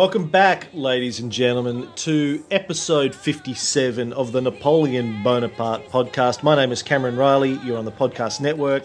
Welcome 0.00 0.28
back, 0.28 0.68
ladies 0.72 1.20
and 1.20 1.30
gentlemen, 1.30 1.86
to 1.96 2.42
episode 2.50 3.14
57 3.14 4.14
of 4.14 4.32
the 4.32 4.40
Napoleon 4.40 5.22
Bonaparte 5.22 5.90
podcast. 5.90 6.42
My 6.42 6.56
name 6.56 6.72
is 6.72 6.82
Cameron 6.82 7.18
Riley. 7.18 7.60
You're 7.62 7.76
on 7.76 7.84
the 7.84 7.92
podcast 7.92 8.40
network. 8.40 8.84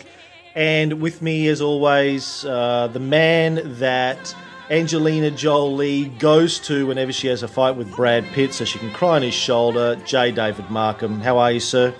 And 0.56 1.00
with 1.00 1.22
me, 1.22 1.48
as 1.48 1.62
always, 1.62 2.44
uh, 2.44 2.90
the 2.92 3.00
man 3.00 3.62
that 3.80 4.36
Angelina 4.70 5.32
Jolie 5.32 6.08
goes 6.20 6.60
to 6.68 6.86
whenever 6.86 7.14
she 7.14 7.28
has 7.28 7.44
a 7.44 7.48
fight 7.48 7.78
with 7.78 7.96
Brad 7.96 8.26
Pitt 8.34 8.54
so 8.54 8.66
she 8.66 8.78
can 8.78 8.92
cry 8.92 9.16
on 9.16 9.22
his 9.22 9.34
shoulder, 9.34 9.96
J. 10.06 10.34
David 10.34 10.70
Markham. 10.70 11.22
How 11.22 11.38
are 11.38 11.54
you, 11.54 11.62
sir? 11.62 11.96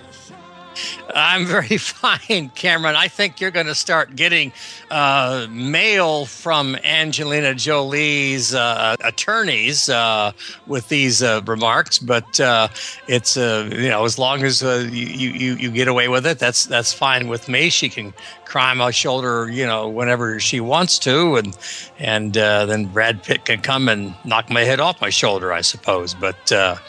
I'm 1.14 1.46
very 1.46 1.76
fine, 1.78 2.50
Cameron. 2.54 2.96
I 2.96 3.08
think 3.08 3.40
you're 3.40 3.50
going 3.50 3.66
to 3.66 3.74
start 3.74 4.16
getting 4.16 4.52
uh, 4.90 5.46
mail 5.50 6.26
from 6.26 6.76
Angelina 6.84 7.54
Jolie's 7.54 8.54
uh, 8.54 8.96
attorneys 9.00 9.88
uh, 9.88 10.32
with 10.66 10.88
these 10.88 11.22
uh, 11.22 11.40
remarks, 11.46 11.98
but 11.98 12.38
uh, 12.40 12.68
it's 13.08 13.36
uh, 13.36 13.68
you 13.72 13.88
know 13.88 14.04
as 14.04 14.18
long 14.18 14.42
as 14.42 14.62
you, 14.62 14.86
you 14.88 15.54
you 15.56 15.70
get 15.70 15.88
away 15.88 16.08
with 16.08 16.26
it, 16.26 16.38
that's 16.38 16.66
that's 16.66 16.92
fine 16.92 17.28
with 17.28 17.48
me. 17.48 17.70
She 17.70 17.88
can 17.88 18.14
cry 18.46 18.70
on 18.70 18.78
my 18.78 18.90
shoulder, 18.90 19.50
you 19.50 19.66
know, 19.66 19.88
whenever 19.88 20.40
she 20.40 20.60
wants 20.60 20.98
to, 21.00 21.36
and 21.36 21.56
and 21.98 22.32
then 22.32 22.86
Brad 22.86 23.22
Pitt 23.22 23.44
can 23.44 23.60
come 23.60 23.88
and 23.88 24.14
knock 24.24 24.48
my 24.48 24.62
head 24.62 24.80
off 24.80 25.00
my 25.00 25.10
shoulder, 25.10 25.52
I 25.52 25.60
suppose. 25.60 26.14
But 26.14 26.50
at 26.50 26.80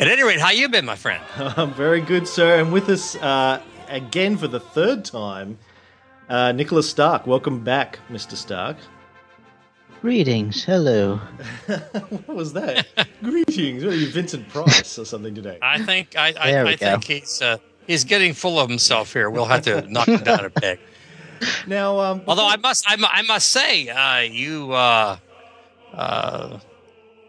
any 0.00 0.22
rate, 0.22 0.40
how 0.40 0.50
you 0.50 0.68
been, 0.68 0.84
my 0.84 0.96
friend? 0.96 1.22
I'm 1.36 1.72
very 1.72 2.00
good, 2.00 2.28
sir. 2.28 2.60
And 2.60 2.72
with 2.72 2.88
us 2.88 3.16
again 3.88 4.36
for 4.36 4.48
the 4.48 4.60
third 4.60 5.04
time, 5.04 5.58
uh, 6.28 6.52
Nicholas 6.52 6.88
Stark. 6.88 7.26
Welcome 7.26 7.62
back, 7.62 7.98
Mr. 8.10 8.34
Stark. 8.34 8.76
Greetings. 10.02 10.64
Hello. 10.64 11.16
what 11.66 12.28
was 12.28 12.52
that? 12.52 12.86
Greetings. 13.22 13.84
What 13.84 13.94
are 13.94 13.96
you, 13.96 14.08
Vincent 14.08 14.48
Price 14.48 14.98
or 14.98 15.04
something 15.04 15.34
today? 15.34 15.58
I 15.62 15.82
think 15.82 16.16
I, 16.16 16.34
I, 16.38 16.62
I 16.62 16.76
think 16.76 17.04
he's 17.04 17.40
uh, 17.42 17.58
he's 17.86 18.04
getting 18.04 18.34
full 18.34 18.58
of 18.58 18.68
himself 18.68 19.12
here. 19.12 19.30
We'll 19.30 19.46
have 19.46 19.62
to 19.62 19.82
knock 19.90 20.08
him 20.08 20.22
down 20.22 20.44
a 20.44 20.50
peg. 20.50 20.78
Now, 21.66 21.98
um, 22.00 22.22
although 22.26 22.46
I 22.46 22.56
must 22.56 22.88
I, 22.88 22.96
I 23.00 23.22
must 23.22 23.48
say 23.48 23.88
uh, 23.88 24.20
you 24.20 24.72
uh, 24.72 25.18
uh, 25.92 26.58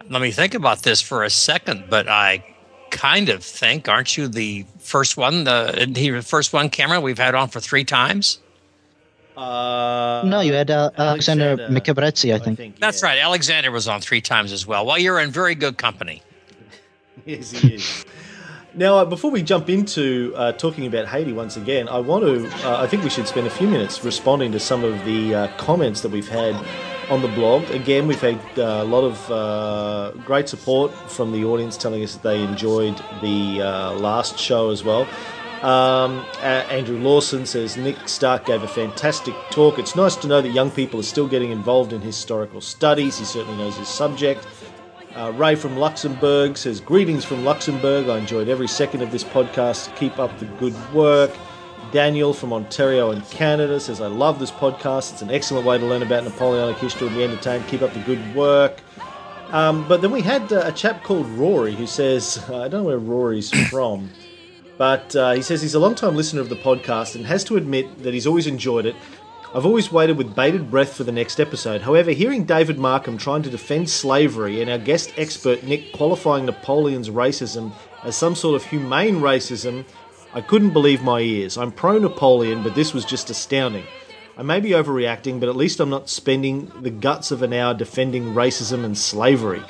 let 0.10 0.22
me 0.22 0.32
think 0.32 0.54
about 0.54 0.84
this 0.84 1.02
for 1.02 1.24
a 1.24 1.30
second, 1.30 1.86
but 1.90 2.08
I 2.08 2.44
kind 2.90 3.30
of 3.30 3.44
think, 3.44 3.88
aren't 3.88 4.18
you 4.18 4.28
the 4.28 4.66
first 4.80 5.18
one, 5.18 5.44
the 5.44 5.88
the 5.90 6.22
first 6.22 6.54
one, 6.54 6.70
Cameron 6.70 7.02
we've 7.02 7.18
had 7.18 7.36
on 7.36 7.50
for 7.50 7.60
three 7.60 7.84
times? 7.84 8.40
Uh, 9.36 10.24
no, 10.26 10.40
you 10.40 10.54
had 10.54 10.72
uh, 10.72 10.90
Alexander, 10.98 11.62
Alexander 11.62 11.92
I 12.02 12.40
think. 12.40 12.60
I 12.60 12.64
think 12.64 12.76
yeah. 12.76 12.80
That's 12.80 13.04
right. 13.04 13.20
Alexander 13.20 13.70
was 13.70 13.88
on 13.88 14.02
three 14.02 14.22
times 14.22 14.52
as 14.52 14.66
well. 14.66 14.86
Well, 14.86 14.98
you're 14.98 15.20
in 15.20 15.30
very 15.30 15.54
good 15.54 15.78
company. 15.78 16.24
yes, 17.26 17.52
he 17.52 17.76
is. 17.76 18.06
Now, 18.78 18.98
uh, 18.98 19.06
before 19.06 19.32
we 19.32 19.42
jump 19.42 19.72
into 19.72 20.34
uh, 20.36 20.52
talking 20.52 20.86
about 20.86 21.08
Haiti 21.08 21.34
once 21.34 21.58
again, 21.58 21.90
I 21.90 21.98
want 21.98 22.26
to. 22.26 22.48
Uh, 22.64 22.84
I 22.84 22.86
think 22.86 23.04
we 23.04 23.10
should 23.10 23.28
spend 23.28 23.48
a 23.48 23.50
few 23.50 23.68
minutes 23.68 24.04
responding 24.04 24.52
to 24.52 24.60
some 24.60 24.84
of 24.84 25.04
the 25.04 25.34
uh, 25.34 25.48
comments 25.58 26.02
that 26.02 26.12
we've 26.12 26.28
had 26.30 26.54
on 27.10 27.24
the 27.24 27.28
blog. 27.30 27.68
Again, 27.72 28.06
we've 28.06 28.22
had 28.22 28.40
uh, 28.56 28.62
a 28.62 28.84
lot 28.84 29.04
of 29.04 29.32
uh, 29.32 30.12
great 30.28 30.48
support 30.48 30.94
from 31.10 31.32
the 31.32 31.44
audience 31.44 31.76
telling 31.76 32.04
us 32.04 32.14
that 32.14 32.22
they 32.22 32.44
enjoyed 32.44 32.96
the 33.24 33.64
last 33.98 34.38
show 34.38 34.70
as 34.70 34.84
well. 34.84 35.08
Um, 35.64 36.24
Andrew 36.44 37.00
Lawson 37.00 37.48
says 37.48 37.78
Nick 37.78 38.08
Stark 38.08 38.46
gave 38.46 38.62
a 38.62 38.68
fantastic 38.68 39.34
talk. 39.50 39.80
It's 39.80 39.96
nice 39.96 40.16
to 40.18 40.28
know 40.28 40.40
that 40.40 40.50
young 40.50 40.70
people 40.70 41.00
are 41.00 41.10
still 41.16 41.28
getting 41.28 41.50
involved 41.50 41.94
in 41.94 42.02
historical 42.02 42.62
studies. 42.62 43.18
He 43.18 43.26
certainly 43.26 43.58
knows 43.58 43.76
his 43.76 43.88
subject. 43.88 44.46
Uh, 45.18 45.32
Ray 45.32 45.56
from 45.56 45.76
Luxembourg 45.78 46.56
says, 46.60 46.80
Greetings 46.80 47.26
from 47.26 47.44
Luxembourg. 47.44 48.08
I 48.08 48.20
enjoyed 48.20 48.50
every 48.50 48.68
second 48.68 49.02
of 49.02 49.12
this 49.12 49.24
podcast. 49.24 49.96
Keep 49.96 50.20
up 50.20 50.38
the 50.38 50.46
good 50.46 50.76
work. 50.94 51.36
Daniel 51.92 52.34
from 52.34 52.54
Ontario 52.54 53.10
in 53.10 53.22
Canada 53.22 53.80
says, 53.80 54.00
I 54.00 54.06
love 54.06 54.38
this 54.38 54.52
podcast. 54.52 55.14
It's 55.14 55.24
an 55.24 55.32
excellent 55.32 55.66
way 55.66 55.80
to 55.80 55.86
learn 55.88 56.04
about 56.04 56.24
Napoleonic 56.24 56.78
history 56.78 57.08
and 57.08 57.16
be 57.16 57.24
entertained. 57.24 57.68
Keep 57.68 57.82
up 57.82 57.94
the 57.94 58.00
good 58.02 58.36
work. 58.36 58.80
Um, 59.50 59.88
but 59.88 60.04
then 60.04 60.12
we 60.12 60.22
had 60.22 60.54
uh, 60.54 60.62
a 60.66 60.72
chap 60.72 61.04
called 61.04 61.26
Rory 61.30 61.74
who 61.74 61.88
says, 61.88 62.46
uh, 62.48 62.58
I 62.66 62.68
don't 62.68 62.84
know 62.84 62.84
where 62.84 63.00
Rory's 63.00 63.50
from, 63.70 64.12
but 64.78 65.16
uh, 65.16 65.32
he 65.32 65.42
says 65.42 65.64
he's 65.64 65.74
a 65.74 65.80
long 65.80 65.96
time 65.96 66.16
listener 66.16 66.42
of 66.42 66.50
the 66.50 66.58
podcast 66.58 67.16
and 67.16 67.26
has 67.26 67.44
to 67.46 67.58
admit 67.58 68.04
that 68.04 68.14
he's 68.14 68.28
always 68.28 68.46
enjoyed 68.46 68.86
it. 68.86 68.96
I've 69.56 69.66
always 69.66 69.92
waited 69.92 70.18
with 70.18 70.36
bated 70.36 70.70
breath 70.70 70.94
for 70.94 71.04
the 71.04 71.12
next 71.12 71.40
episode. 71.40 71.82
However, 71.82 72.12
hearing 72.12 72.44
David 72.44 72.78
Markham 72.78 73.18
trying 73.18 73.44
to 73.44 73.50
defend 73.50 73.90
slavery 73.90 74.62
and 74.62 74.70
our 74.70 74.78
guest 74.78 75.14
expert 75.18 75.64
Nick 75.64 75.94
qualifying 75.94 76.46
Napoleon's 76.46 77.10
racism 77.10 77.72
as 78.04 78.16
some 78.16 78.36
sort 78.36 78.56
of 78.56 78.68
humane 78.68 79.22
racism 79.22 79.86
I 80.34 80.42
couldn't 80.42 80.72
believe 80.72 81.02
my 81.02 81.22
ears. 81.22 81.58
I'm 81.58 81.72
pro 81.72 81.98
Napoleon, 81.98 82.62
but 82.62 82.76
this 82.76 82.94
was 82.94 83.06
just 83.06 83.30
astounding. 83.30 83.86
I 84.38 84.44
may 84.44 84.60
be 84.60 84.72
overreacting, 84.72 85.40
but 85.40 85.50
at 85.50 85.56
least 85.56 85.80
I'm 85.80 85.90
not 85.90 86.10
spending 86.10 86.72
the 86.82 86.92
guts 86.92 87.32
of 87.32 87.42
an 87.42 87.54
hour 87.54 87.74
defending 87.74 88.36
racism 88.36 88.84
and 88.84 88.96
slavery. 88.96 89.64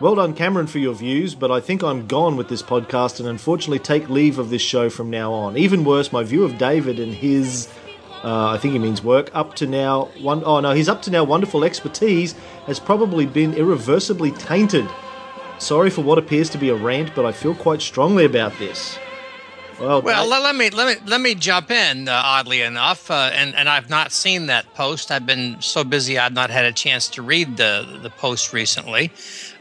Well 0.00 0.16
done, 0.16 0.34
Cameron, 0.34 0.66
for 0.66 0.78
your 0.78 0.94
views, 0.94 1.34
but 1.34 1.50
I 1.50 1.60
think 1.60 1.82
I'm 1.82 2.06
gone 2.06 2.36
with 2.36 2.48
this 2.48 2.62
podcast 2.62 3.20
and 3.20 3.28
unfortunately 3.28 3.78
take 3.78 4.10
leave 4.10 4.38
of 4.38 4.50
this 4.50 4.62
show 4.62 4.90
from 4.90 5.10
now 5.10 5.32
on. 5.32 5.56
Even 5.56 5.84
worse, 5.84 6.12
my 6.12 6.22
view 6.22 6.44
of 6.44 6.58
David 6.58 6.98
and 6.98 7.14
his, 7.14 7.72
uh, 8.22 8.48
I 8.48 8.58
think 8.58 8.72
he 8.72 8.78
means 8.78 9.02
work, 9.02 9.30
up 9.32 9.54
to 9.56 9.66
now, 9.66 10.10
one, 10.20 10.42
oh 10.44 10.60
no, 10.60 10.72
his 10.72 10.88
up 10.88 11.02
to 11.02 11.10
now 11.10 11.24
wonderful 11.24 11.64
expertise 11.64 12.34
has 12.66 12.78
probably 12.78 13.26
been 13.26 13.54
irreversibly 13.54 14.32
tainted. 14.32 14.88
Sorry 15.58 15.90
for 15.90 16.02
what 16.02 16.18
appears 16.18 16.50
to 16.50 16.58
be 16.58 16.68
a 16.68 16.74
rant, 16.74 17.14
but 17.14 17.24
I 17.24 17.32
feel 17.32 17.54
quite 17.54 17.80
strongly 17.80 18.24
about 18.24 18.58
this. 18.58 18.98
Well, 19.80 20.02
well 20.02 20.28
let 20.28 20.54
me 20.54 20.68
let 20.68 20.86
me 20.86 21.06
let 21.06 21.22
me 21.22 21.34
jump 21.34 21.70
in. 21.70 22.06
Uh, 22.06 22.20
oddly 22.22 22.60
enough, 22.60 23.10
uh, 23.10 23.30
and 23.32 23.54
and 23.54 23.66
I've 23.66 23.88
not 23.88 24.12
seen 24.12 24.46
that 24.46 24.74
post. 24.74 25.10
I've 25.10 25.24
been 25.24 25.56
so 25.62 25.84
busy, 25.84 26.18
I've 26.18 26.34
not 26.34 26.50
had 26.50 26.66
a 26.66 26.72
chance 26.72 27.08
to 27.10 27.22
read 27.22 27.56
the 27.56 28.00
the 28.02 28.10
post 28.10 28.52
recently. 28.52 29.10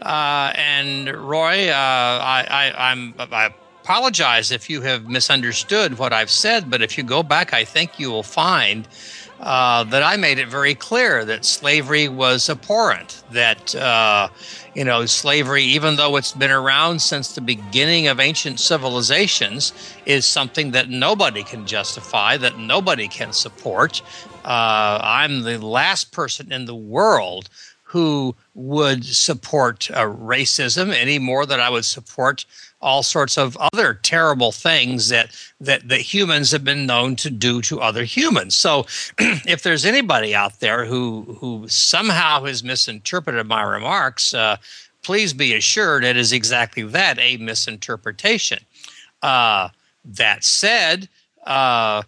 Uh, 0.02 0.52
and 0.56 1.08
Roy, 1.08 1.70
uh, 1.70 1.74
I, 1.74 2.46
I 2.50 2.92
I'm 2.92 3.14
I 3.18 3.54
apologize 3.90 4.52
if 4.52 4.70
you 4.70 4.82
have 4.82 5.10
misunderstood 5.10 5.98
what 5.98 6.14
I've 6.14 6.30
said, 6.30 6.70
but 6.70 6.84
if 6.84 6.96
you 6.96 7.04
go 7.04 7.24
back, 7.24 7.56
I 7.56 7.66
think 7.66 8.00
you 8.00 8.12
will 8.12 8.22
find. 8.22 8.88
Uh, 9.40 9.84
that 9.86 10.04
I 10.04 10.18
made 10.18 10.38
it 10.38 10.50
very 10.50 10.76
clear 10.76 11.26
that 11.26 11.44
slavery 11.46 12.08
was 12.08 12.50
abhorrent, 12.50 13.24
that 13.32 13.74
uh, 13.74 14.28
you 14.76 14.84
know, 14.84 15.08
slavery, 15.08 15.64
even 15.64 15.96
though 15.96 16.18
it's 16.18 16.34
been 16.34 16.52
around 16.52 17.02
since 17.02 17.34
the 17.34 17.42
beginning 17.42 18.08
of 18.08 18.20
ancient 18.20 18.60
civilizations, 18.60 19.74
is 20.06 20.26
something 20.26 20.72
that 20.72 20.90
nobody 20.90 21.42
can 21.42 21.66
justify, 21.66 22.38
that 22.38 22.60
nobody 22.60 23.08
can 23.08 23.34
support. 23.34 24.04
Uh, 24.46 25.00
I'm 25.02 25.42
the 25.42 25.58
last 25.66 26.12
person 26.12 26.52
in 26.52 26.66
the 26.66 26.76
world 26.76 27.50
who 27.90 28.36
would 28.54 29.04
support 29.04 29.90
uh, 29.90 30.06
racism 30.06 30.94
any 30.94 31.18
more 31.18 31.48
than 31.48 31.60
I 31.60 31.72
would 31.72 31.86
support 31.86 32.46
all 32.82 33.02
sorts 33.02 33.36
of 33.36 33.58
other 33.74 33.96
terrible 33.96 34.52
things 34.52 35.10
that 35.10 35.36
that 35.60 35.88
that 35.88 36.02
humans 36.02 36.52
have 36.52 36.64
been 36.64 36.86
known 36.86 37.16
to 37.16 37.32
do 37.32 37.64
to 37.64 37.82
other 37.82 38.04
humans. 38.04 38.56
So, 38.56 38.86
if 39.18 39.64
there's 39.64 39.86
anybody 39.86 40.36
out 40.36 40.60
there 40.60 40.86
who 40.86 41.36
who 41.40 41.68
somehow 41.68 42.44
has 42.44 42.64
misinterpreted 42.64 43.48
my 43.48 43.64
remarks, 43.64 44.36
uh, 44.36 44.58
please 45.02 45.34
be 45.34 45.56
assured 45.56 46.04
it 46.04 46.16
is 46.16 46.32
exactly 46.32 46.84
that 46.84 47.18
a 47.18 47.38
misinterpretation. 47.38 48.60
Uh, 49.24 49.70
that 50.06 50.44
said, 50.44 51.10
uh, 51.48 52.04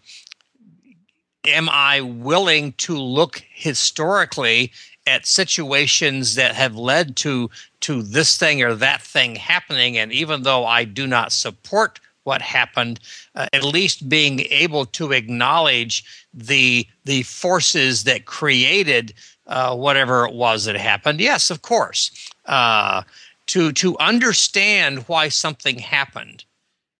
am 1.45 1.69
I 1.69 2.01
willing 2.01 2.73
to 2.73 2.95
look 2.95 3.43
historically 3.51 4.71
at 5.07 5.25
situations 5.25 6.35
that 6.35 6.55
have 6.55 6.75
led 6.75 7.15
to 7.17 7.49
to 7.79 8.01
this 8.01 8.37
thing 8.37 8.61
or 8.61 8.75
that 8.75 9.01
thing 9.01 9.35
happening 9.35 9.97
and 9.97 10.11
even 10.11 10.43
though 10.43 10.65
i 10.65 10.83
do 10.83 11.07
not 11.07 11.31
support 11.31 11.99
what 12.23 12.41
happened 12.41 12.99
uh, 13.35 13.47
at 13.53 13.63
least 13.63 14.07
being 14.07 14.41
able 14.51 14.85
to 14.85 15.11
acknowledge 15.11 16.03
the 16.33 16.85
the 17.05 17.23
forces 17.23 18.03
that 18.03 18.25
created 18.25 19.13
uh, 19.47 19.75
whatever 19.75 20.25
it 20.25 20.33
was 20.33 20.65
that 20.65 20.75
happened. 20.75 21.19
Yes, 21.19 21.49
of 21.49 21.61
course. 21.61 22.31
Uh, 22.45 23.03
to 23.47 23.71
to 23.73 23.97
understand 23.99 24.99
why 25.07 25.27
something 25.27 25.79
happened 25.79 26.45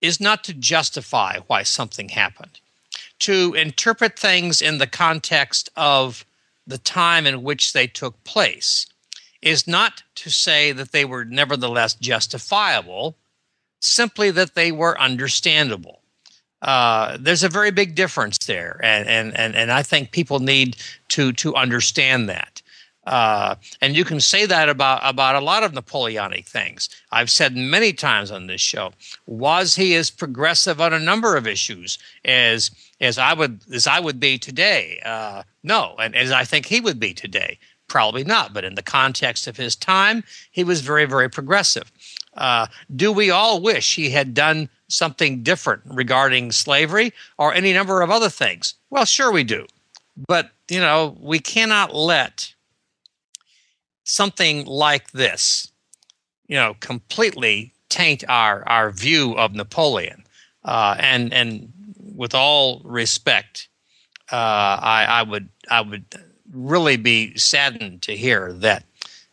is 0.01 0.19
not 0.19 0.43
to 0.43 0.53
justify 0.53 1.37
why 1.47 1.63
something 1.63 2.09
happened. 2.09 2.59
To 3.19 3.53
interpret 3.53 4.17
things 4.17 4.61
in 4.61 4.79
the 4.79 4.87
context 4.87 5.69
of 5.75 6.25
the 6.67 6.77
time 6.77 7.25
in 7.25 7.43
which 7.43 7.73
they 7.73 7.87
took 7.87 8.23
place 8.23 8.85
is 9.41 9.67
not 9.67 10.03
to 10.15 10.29
say 10.29 10.71
that 10.71 10.91
they 10.91 11.05
were 11.05 11.25
nevertheless 11.25 11.95
justifiable, 11.95 13.17
simply 13.79 14.31
that 14.31 14.55
they 14.55 14.71
were 14.71 14.99
understandable. 14.99 16.01
Uh, 16.61 17.17
there's 17.19 17.43
a 17.43 17.49
very 17.49 17.71
big 17.71 17.95
difference 17.95 18.37
there, 18.45 18.79
and, 18.83 19.07
and, 19.07 19.35
and, 19.35 19.55
and 19.55 19.71
I 19.71 19.81
think 19.81 20.11
people 20.11 20.39
need 20.39 20.77
to, 21.09 21.33
to 21.33 21.55
understand 21.55 22.29
that. 22.29 22.61
Uh, 23.05 23.55
and 23.81 23.95
you 23.95 24.05
can 24.05 24.19
say 24.19 24.45
that 24.45 24.69
about, 24.69 25.01
about 25.03 25.35
a 25.35 25.43
lot 25.43 25.63
of 25.63 25.73
Napoleonic 25.73 26.45
things. 26.45 26.89
I've 27.11 27.31
said 27.31 27.55
many 27.55 27.93
times 27.93 28.29
on 28.29 28.47
this 28.47 28.61
show. 28.61 28.93
Was 29.25 29.75
he 29.75 29.95
as 29.95 30.11
progressive 30.11 30.79
on 30.79 30.93
a 30.93 30.99
number 30.99 31.35
of 31.35 31.47
issues 31.47 31.97
as 32.25 32.71
as 32.99 33.17
I 33.17 33.33
would 33.33 33.61
as 33.73 33.87
I 33.87 33.99
would 33.99 34.19
be 34.19 34.37
today? 34.37 35.01
Uh, 35.03 35.43
no, 35.63 35.95
and 35.97 36.15
as 36.15 36.31
I 36.31 36.43
think 36.43 36.67
he 36.67 36.79
would 36.79 36.99
be 36.99 37.13
today, 37.13 37.57
probably 37.87 38.23
not. 38.23 38.53
But 38.53 38.65
in 38.65 38.75
the 38.75 38.83
context 38.83 39.47
of 39.47 39.57
his 39.57 39.75
time, 39.75 40.23
he 40.51 40.63
was 40.63 40.81
very 40.81 41.05
very 41.05 41.29
progressive. 41.29 41.91
Uh, 42.35 42.67
do 42.95 43.11
we 43.11 43.29
all 43.29 43.61
wish 43.61 43.95
he 43.95 44.09
had 44.11 44.33
done 44.33 44.69
something 44.87 45.43
different 45.43 45.81
regarding 45.85 46.51
slavery 46.51 47.13
or 47.37 47.53
any 47.53 47.73
number 47.73 48.01
of 48.01 48.11
other 48.11 48.29
things? 48.29 48.75
Well, 48.89 49.05
sure 49.05 49.31
we 49.31 49.43
do. 49.43 49.65
But, 50.27 50.51
you 50.69 50.79
know, 50.79 51.17
we 51.19 51.39
cannot 51.39 51.95
let 51.95 52.53
something 54.03 54.65
like 54.65 55.11
this, 55.11 55.71
you 56.47 56.55
know, 56.55 56.75
completely 56.79 57.73
taint 57.89 58.23
our, 58.27 58.67
our 58.67 58.91
view 58.91 59.33
of 59.37 59.53
Napoleon. 59.53 60.23
Uh, 60.63 60.95
and, 60.99 61.33
and 61.33 61.71
with 62.15 62.35
all 62.35 62.81
respect, 62.83 63.67
uh, 64.31 64.35
I, 64.35 65.05
I 65.09 65.23
would, 65.23 65.49
I 65.69 65.81
would 65.81 66.05
really 66.53 66.97
be 66.97 67.35
saddened 67.37 68.01
to 68.03 68.15
hear 68.15 68.53
that 68.53 68.83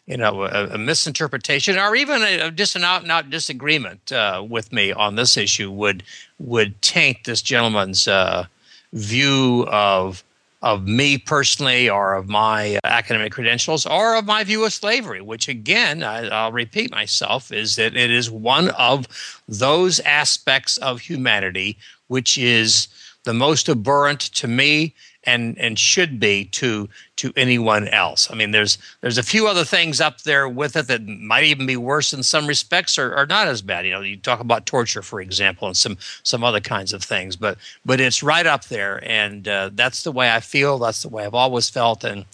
you 0.09 0.17
know, 0.17 0.44
a, 0.44 0.69
a, 0.69 0.79
misinterpretation 0.79 1.79
or 1.79 1.94
even 1.94 2.23
a, 2.23 2.50
just 2.50 2.75
an 2.75 2.82
out 2.82 3.03
and 3.03 3.12
out 3.12 3.29
disagreement 3.29 4.11
uh, 4.11 4.43
with 4.49 4.73
me 4.73 4.91
on 4.91 5.17
this 5.17 5.37
issue 5.37 5.71
would 5.71 6.03
would 6.38 6.81
taint 6.81 7.25
this 7.25 7.43
gentleman's 7.43 8.09
uh, 8.09 8.47
view 8.94 9.67
of 9.69 10.25
of 10.62 10.87
me 10.87 11.19
personally 11.19 11.88
or 11.88 12.14
of 12.14 12.28
my 12.28 12.76
uh, 12.76 12.81
academic 12.84 13.32
credentials 13.32 13.87
or 13.87 14.16
of 14.16 14.26
my 14.26 14.43
view 14.43 14.64
of 14.64 14.72
slavery, 14.72 15.20
which 15.20 15.49
again, 15.49 16.02
I, 16.02 16.46
will 16.46 16.52
repeat 16.52 16.90
myself, 16.90 17.52
is 17.52 17.76
that 17.76 17.96
it 17.96 18.10
is 18.10 18.31
one 18.31 18.70
of 18.70 19.06
those 19.46 20.00
aspects 20.00 20.76
of 20.78 21.00
humanity 21.00 21.78
which 22.08 22.37
is 22.37 22.88
the 23.25 23.34
most 23.34 23.69
abhorrent 23.69 24.20
to 24.20 24.49
me 24.49 24.94
and 25.25 25.59
and 25.59 25.79
should 25.79 26.20
be 26.20 26.44
to 26.47 26.88
to 27.17 27.32
anyone 27.37 27.88
else. 27.88 28.31
I 28.31 28.35
mean, 28.35 28.53
there's 28.53 28.79
there's 29.00 29.19
a 29.19 29.23
few 29.23 29.49
other 29.49 29.65
things 29.65 30.00
up 30.00 30.23
there 30.23 30.49
with 30.49 30.76
it 30.76 30.87
that 30.87 31.06
might 31.06 31.44
even 31.44 31.67
be 31.67 31.76
worse 31.76 32.12
in 32.12 32.23
some 32.23 32.47
respects, 32.47 32.99
or, 32.99 33.17
or 33.17 33.26
not 33.26 33.49
as 33.49 33.61
bad. 33.62 33.85
You 33.85 33.93
know, 33.93 34.00
you 34.00 34.17
talk 34.17 34.41
about 34.41 34.67
torture, 34.67 35.03
for 35.03 35.20
example, 35.20 35.67
and 35.67 35.76
some 35.76 35.99
some 36.23 36.44
other 36.44 36.61
kinds 36.61 36.93
of 36.93 37.03
things, 37.03 37.37
but 37.37 37.59
but 37.85 38.00
it's 38.00 38.23
right 38.23 38.47
up 38.47 38.65
there, 38.67 39.03
and 39.05 39.47
uh, 39.49 39.70
that's 39.75 40.03
the 40.03 40.12
way 40.12 40.32
I 40.32 40.41
feel. 40.41 40.79
That's 40.79 41.03
the 41.03 41.09
way 41.09 41.25
I've 41.25 41.35
always 41.35 41.69
felt, 41.69 42.05
and 42.05 42.25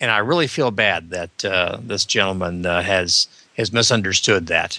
and 0.00 0.10
I 0.10 0.18
really 0.18 0.46
feel 0.46 0.70
bad 0.70 1.10
that 1.10 1.44
uh, 1.44 1.78
this 1.82 2.04
gentleman 2.04 2.64
uh, 2.64 2.82
has 2.82 3.26
has 3.56 3.72
misunderstood 3.72 4.46
that. 4.46 4.78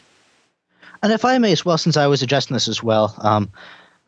And 1.01 1.13
if 1.13 1.23
I 1.23 1.37
may 1.37 1.51
as 1.51 1.63
well, 1.63 1.77
since 1.77 1.97
I 1.97 2.07
was 2.07 2.21
addressing 2.21 2.53
this 2.53 2.67
as 2.67 2.83
well, 2.83 3.15
um, 3.19 3.49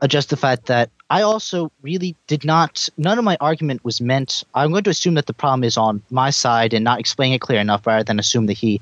address 0.02 0.26
the 0.26 0.38
fact 0.38 0.66
that 0.66 0.90
I 1.10 1.22
also 1.22 1.72
really 1.82 2.16
did 2.28 2.44
not, 2.44 2.90
none 2.98 3.18
of 3.18 3.24
my 3.24 3.38
argument 3.40 3.86
was 3.86 4.02
meant. 4.02 4.44
I'm 4.56 4.72
going 4.72 4.84
to 4.84 4.90
assume 4.90 5.14
that 5.16 5.28
the 5.28 5.34
problem 5.34 5.64
is 5.64 5.78
on 5.78 6.02
my 6.10 6.32
side 6.32 6.74
and 6.74 6.84
not 6.84 7.00
explaining 7.00 7.36
it 7.36 7.42
clear 7.42 7.60
enough 7.60 7.86
rather 7.86 8.04
than 8.04 8.20
assume 8.20 8.48
that 8.48 8.54
he 8.54 8.82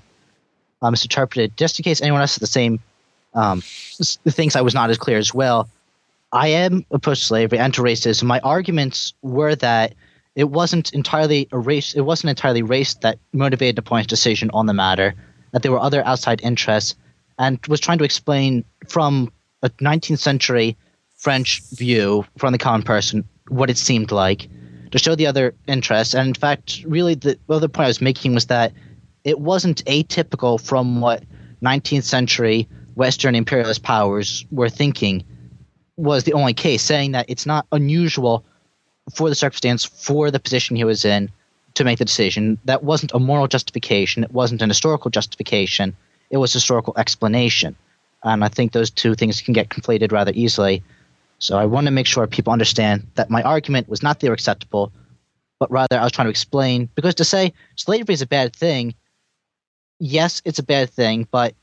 um, 0.81 0.91
misinterpreted. 0.91 1.57
Just 1.57 1.79
in 1.79 1.83
case 1.83 2.01
anyone 2.01 2.21
else 2.21 2.35
has 2.35 2.39
the 2.39 2.47
same 2.47 2.79
um, 3.33 3.61
thinks 3.61 4.55
I 4.55 4.61
was 4.61 4.73
not 4.73 4.89
as 4.89 4.97
clear 4.97 5.17
as 5.17 5.33
well. 5.33 5.69
I 6.31 6.49
am 6.49 6.85
opposed 6.91 7.21
to 7.21 7.27
slavery 7.27 7.59
and 7.59 7.73
to 7.73 7.81
racism. 7.81 8.23
My 8.23 8.39
arguments 8.39 9.13
were 9.21 9.55
that 9.55 9.95
it 10.35 10.49
wasn't 10.49 10.93
entirely 10.93 11.47
a 11.51 11.57
race. 11.57 11.95
It 11.95 12.01
wasn't 12.01 12.29
entirely 12.29 12.61
race 12.61 12.93
that 12.95 13.19
motivated 13.33 13.75
the 13.75 13.81
Napoleon's 13.81 14.07
decision 14.07 14.49
on 14.53 14.67
the 14.67 14.73
matter. 14.73 15.15
That 15.51 15.63
there 15.63 15.71
were 15.71 15.79
other 15.79 16.05
outside 16.05 16.41
interests, 16.41 16.95
and 17.39 17.59
was 17.67 17.79
trying 17.79 17.97
to 17.97 18.03
explain 18.03 18.63
from 18.87 19.31
a 19.63 19.69
19th 19.69 20.19
century 20.19 20.77
French 21.19 21.61
view 21.71 22.25
from 22.37 22.53
the 22.53 22.57
common 22.57 22.81
person 22.81 23.27
what 23.49 23.69
it 23.69 23.77
seemed 23.77 24.11
like 24.11 24.47
to 24.91 24.97
show 24.97 25.15
the 25.15 25.27
other 25.27 25.53
interests. 25.67 26.13
And 26.13 26.29
in 26.29 26.33
fact, 26.33 26.81
really, 26.87 27.13
the 27.13 27.37
other 27.49 27.67
point 27.67 27.85
I 27.85 27.89
was 27.89 28.01
making 28.01 28.33
was 28.33 28.45
that 28.45 28.71
it 29.25 29.39
wasn't 29.39 29.83
atypical 29.85 30.59
from 30.59 31.01
what 31.01 31.23
19th 31.61 32.03
century 32.03 32.67
Western 32.95 33.35
imperialist 33.35 33.83
powers 33.83 34.45
were 34.49 34.69
thinking 34.69 35.23
was 35.97 36.23
the 36.23 36.33
only 36.33 36.53
case, 36.53 36.81
saying 36.81 37.11
that 37.11 37.25
it's 37.27 37.45
not 37.45 37.67
unusual 37.73 38.45
for 39.13 39.27
the 39.27 39.35
circumstance, 39.35 39.83
for 39.83 40.31
the 40.31 40.39
position 40.39 40.77
he 40.77 40.85
was 40.85 41.03
in, 41.03 41.29
to 41.73 41.83
make 41.83 41.99
the 41.99 42.05
decision. 42.05 42.57
That 42.63 42.83
wasn't 42.83 43.13
a 43.13 43.19
moral 43.19 43.47
justification. 43.47 44.23
It 44.23 44.31
wasn't 44.31 44.61
an 44.61 44.69
historical 44.69 45.11
justification. 45.11 45.95
It 46.29 46.37
was 46.37 46.53
historical 46.53 46.93
explanation. 46.97 47.75
And 48.23 48.43
I 48.43 48.47
think 48.47 48.71
those 48.71 48.89
two 48.89 49.15
things 49.15 49.41
can 49.41 49.53
get 49.53 49.69
conflated 49.69 50.13
rather 50.13 50.31
easily. 50.33 50.81
So 51.39 51.57
I 51.57 51.65
want 51.65 51.87
to 51.87 51.91
make 51.91 52.05
sure 52.05 52.27
people 52.27 52.53
understand 52.53 53.07
that 53.15 53.29
my 53.29 53.41
argument 53.41 53.87
was 53.89 54.03
not 54.03 54.19
they 54.19 54.27
were 54.27 54.33
acceptable, 54.33 54.91
but 55.57 55.71
rather 55.71 55.97
I 55.97 56.03
was 56.03 56.11
trying 56.11 56.27
to 56.27 56.31
explain 56.31 56.89
because 56.95 57.15
to 57.15 57.23
say 57.23 57.53
slavery 57.75 58.13
is 58.13 58.21
a 58.21 58.27
bad 58.27 58.55
thing, 58.55 58.93
yes, 59.99 60.41
it's 60.45 60.59
a 60.59 60.63
bad 60.63 60.89
thing, 60.89 61.27
but 61.31 61.55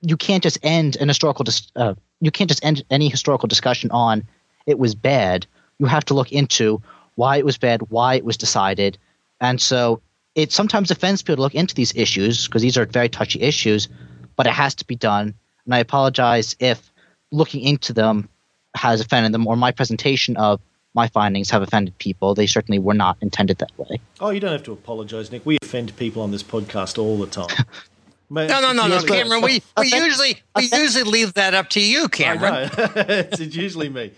you 0.00 0.16
can't 0.16 0.42
just 0.42 0.58
end 0.62 0.96
an 0.96 1.08
historical 1.08 1.44
dis- 1.44 1.70
uh, 1.76 1.94
you 2.20 2.30
can't 2.30 2.50
just 2.50 2.64
end 2.64 2.84
any 2.90 3.08
historical 3.08 3.46
discussion 3.46 3.90
on 3.92 4.24
it 4.66 4.78
was 4.78 4.94
bad. 4.94 5.46
You 5.78 5.86
have 5.86 6.04
to 6.06 6.14
look 6.14 6.32
into 6.32 6.82
why 7.14 7.36
it 7.36 7.44
was 7.44 7.58
bad, 7.58 7.82
why 7.90 8.14
it 8.14 8.24
was 8.24 8.36
decided, 8.36 8.98
and 9.40 9.60
so 9.60 10.02
it 10.34 10.50
sometimes 10.50 10.90
offends 10.90 11.22
people 11.22 11.36
to 11.36 11.42
look 11.42 11.54
into 11.54 11.74
these 11.74 11.94
issues 11.94 12.46
because 12.46 12.62
these 12.62 12.76
are 12.76 12.86
very 12.86 13.08
touchy 13.08 13.40
issues, 13.40 13.88
but 14.36 14.46
it 14.46 14.52
has 14.52 14.74
to 14.76 14.84
be 14.86 14.96
done. 14.96 15.34
And 15.64 15.74
I 15.74 15.78
apologize 15.78 16.56
if 16.58 16.92
looking 17.30 17.60
into 17.60 17.92
them 17.92 18.28
has 18.74 19.00
offended 19.00 19.32
them, 19.32 19.46
or 19.46 19.56
my 19.56 19.72
presentation 19.72 20.36
of 20.36 20.60
my 20.94 21.08
findings 21.08 21.50
have 21.50 21.62
offended 21.62 21.96
people. 21.98 22.34
They 22.34 22.46
certainly 22.46 22.78
were 22.78 22.94
not 22.94 23.16
intended 23.20 23.58
that 23.58 23.76
way. 23.78 24.00
Oh, 24.20 24.30
you 24.30 24.40
don't 24.40 24.52
have 24.52 24.64
to 24.64 24.72
apologize, 24.72 25.32
Nick. 25.32 25.46
We 25.46 25.58
offend 25.62 25.96
people 25.96 26.22
on 26.22 26.30
this 26.30 26.42
podcast 26.42 26.98
all 26.98 27.18
the 27.18 27.26
time. 27.26 27.64
no, 28.30 28.46
no, 28.46 28.72
no, 28.72 28.86
no, 28.86 29.02
Cameron. 29.02 29.42
We, 29.42 29.62
we 29.78 29.86
usually 29.86 30.42
we 30.56 30.68
usually 30.72 31.04
leave 31.04 31.34
that 31.34 31.54
up 31.54 31.70
to 31.70 31.80
you, 31.80 32.08
Cameron. 32.08 32.70
it's, 32.72 33.40
it's 33.40 33.56
usually 33.56 33.88
me. 33.88 34.12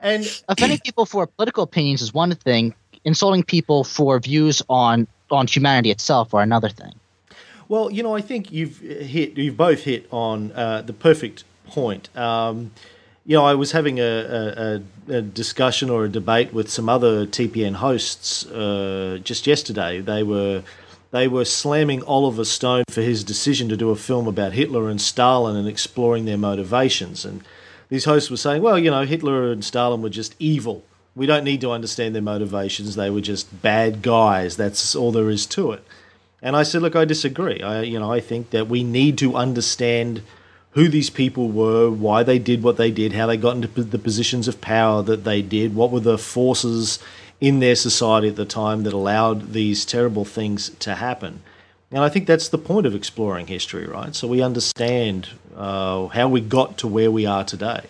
And 0.00 0.24
offending 0.48 0.78
people 0.84 1.06
for 1.06 1.26
political 1.26 1.64
opinions 1.64 2.02
is 2.02 2.14
one 2.14 2.34
thing. 2.34 2.74
Insulting 3.04 3.42
people 3.42 3.84
for 3.84 4.18
views 4.18 4.62
on 4.68 5.06
on 5.30 5.46
humanity 5.46 5.90
itself 5.90 6.34
are 6.34 6.42
another 6.42 6.68
thing. 6.68 6.92
Well, 7.68 7.90
you 7.90 8.02
know, 8.02 8.14
I 8.14 8.20
think 8.20 8.52
you've 8.52 8.78
hit 8.78 9.38
you've 9.38 9.56
both 9.56 9.84
hit 9.84 10.06
on 10.10 10.52
uh, 10.52 10.82
the 10.82 10.92
perfect 10.92 11.44
point. 11.66 12.14
Um, 12.16 12.72
you 13.30 13.36
know, 13.36 13.44
I 13.44 13.54
was 13.54 13.70
having 13.70 14.00
a, 14.00 14.02
a, 14.02 14.82
a, 15.14 15.22
discussion 15.22 15.88
or 15.88 16.04
a 16.04 16.08
debate 16.08 16.52
with 16.52 16.68
some 16.68 16.88
other 16.88 17.26
TPN 17.26 17.74
hosts 17.74 18.44
uh, 18.46 19.20
just 19.22 19.46
yesterday. 19.46 20.00
They 20.00 20.24
were 20.24 20.64
they 21.12 21.28
were 21.28 21.44
slamming 21.44 22.02
Oliver 22.02 22.44
Stone 22.44 22.86
for 22.90 23.02
his 23.02 23.22
decision 23.22 23.68
to 23.68 23.76
do 23.76 23.90
a 23.90 23.94
film 23.94 24.26
about 24.26 24.54
Hitler 24.54 24.90
and 24.90 25.00
Stalin 25.00 25.54
and 25.54 25.68
exploring 25.68 26.24
their 26.24 26.38
motivations. 26.38 27.24
And 27.24 27.44
these 27.88 28.04
hosts 28.04 28.32
were 28.32 28.36
saying, 28.36 28.62
well, 28.62 28.76
you 28.76 28.90
know, 28.90 29.04
Hitler 29.04 29.52
and 29.52 29.64
Stalin 29.64 30.02
were 30.02 30.10
just 30.10 30.34
evil. 30.40 30.82
We 31.14 31.26
don't 31.26 31.44
need 31.44 31.60
to 31.60 31.70
understand 31.70 32.16
their 32.16 32.22
motivations. 32.22 32.96
They 32.96 33.10
were 33.10 33.20
just 33.20 33.62
bad 33.62 34.02
guys. 34.02 34.56
That's 34.56 34.96
all 34.96 35.12
there 35.12 35.30
is 35.30 35.46
to 35.46 35.70
it. 35.70 35.84
And 36.42 36.56
I 36.56 36.64
said, 36.64 36.82
look, 36.82 36.96
I 36.96 37.04
disagree. 37.04 37.62
I, 37.62 37.82
you 37.82 38.00
know, 38.00 38.10
I 38.10 38.18
think 38.18 38.50
that 38.50 38.66
we 38.66 38.82
need 38.82 39.18
to 39.18 39.36
understand 39.36 40.22
who 40.72 40.88
these 40.88 41.10
people 41.10 41.48
were, 41.48 41.90
why 41.90 42.22
they 42.22 42.38
did 42.38 42.62
what 42.62 42.76
they 42.76 42.90
did, 42.90 43.12
how 43.12 43.26
they 43.26 43.36
got 43.36 43.56
into 43.56 43.82
the 43.82 43.98
positions 43.98 44.46
of 44.46 44.60
power 44.60 45.02
that 45.02 45.24
they 45.24 45.42
did, 45.42 45.74
what 45.74 45.90
were 45.90 46.00
the 46.00 46.18
forces 46.18 46.98
in 47.40 47.60
their 47.60 47.74
society 47.74 48.28
at 48.28 48.36
the 48.36 48.44
time 48.44 48.82
that 48.84 48.92
allowed 48.92 49.52
these 49.52 49.84
terrible 49.84 50.24
things 50.24 50.70
to 50.78 50.94
happen. 50.94 51.42
And 51.90 52.04
I 52.04 52.08
think 52.08 52.26
that's 52.26 52.48
the 52.48 52.58
point 52.58 52.86
of 52.86 52.94
exploring 52.94 53.48
history, 53.48 53.86
right? 53.86 54.14
So 54.14 54.28
we 54.28 54.42
understand 54.42 55.28
uh, 55.56 56.06
how 56.08 56.28
we 56.28 56.40
got 56.40 56.78
to 56.78 56.86
where 56.86 57.10
we 57.10 57.26
are 57.26 57.44
today. 57.44 57.86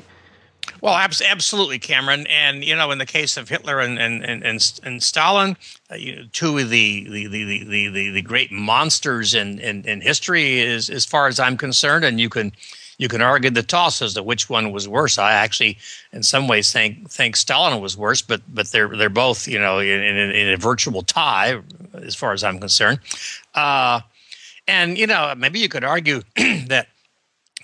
Well, 0.82 0.94
abs- 0.94 1.22
absolutely, 1.22 1.78
Cameron. 1.78 2.26
And 2.28 2.64
you 2.64 2.74
know, 2.74 2.90
in 2.90 2.98
the 2.98 3.06
case 3.06 3.36
of 3.36 3.48
Hitler 3.48 3.80
and 3.80 3.98
and 3.98 4.24
and 4.24 4.42
and, 4.42 4.80
and 4.82 5.02
Stalin, 5.02 5.56
uh, 5.90 5.96
you 5.96 6.16
know, 6.16 6.22
two 6.32 6.58
of 6.58 6.70
the 6.70 7.08
the, 7.08 7.26
the, 7.26 7.64
the, 7.64 7.88
the, 7.88 8.10
the 8.10 8.22
great 8.22 8.50
monsters 8.50 9.34
in, 9.34 9.58
in 9.58 9.84
in 9.84 10.00
history, 10.00 10.60
is 10.60 10.88
as 10.88 11.04
far 11.04 11.28
as 11.28 11.38
I'm 11.38 11.56
concerned. 11.56 12.04
And 12.04 12.20
you 12.20 12.28
can 12.28 12.52
you 13.00 13.08
can 13.08 13.22
argue 13.22 13.48
the 13.48 13.62
toss 13.62 14.02
as 14.02 14.12
to 14.14 14.22
which 14.22 14.50
one 14.50 14.72
was 14.72 14.86
worse. 14.86 15.16
I 15.18 15.32
actually, 15.32 15.78
in 16.12 16.22
some 16.22 16.48
ways, 16.48 16.70
think 16.70 17.10
think 17.10 17.34
Stalin 17.34 17.80
was 17.80 17.96
worse, 17.96 18.20
but 18.22 18.42
but 18.48 18.68
they're 18.72 18.88
they're 18.88 19.08
both 19.08 19.48
you 19.48 19.58
know 19.58 19.78
in, 19.78 19.88
in, 19.88 20.30
in 20.30 20.48
a 20.52 20.56
virtual 20.56 21.02
tie 21.02 21.60
as 21.94 22.14
far 22.14 22.32
as 22.32 22.44
I'm 22.44 22.58
concerned. 22.58 23.00
Uh, 23.54 24.00
and 24.68 24.98
you 24.98 25.06
know, 25.06 25.34
maybe 25.36 25.58
you 25.60 25.68
could 25.68 25.84
argue 25.84 26.22
that 26.36 26.88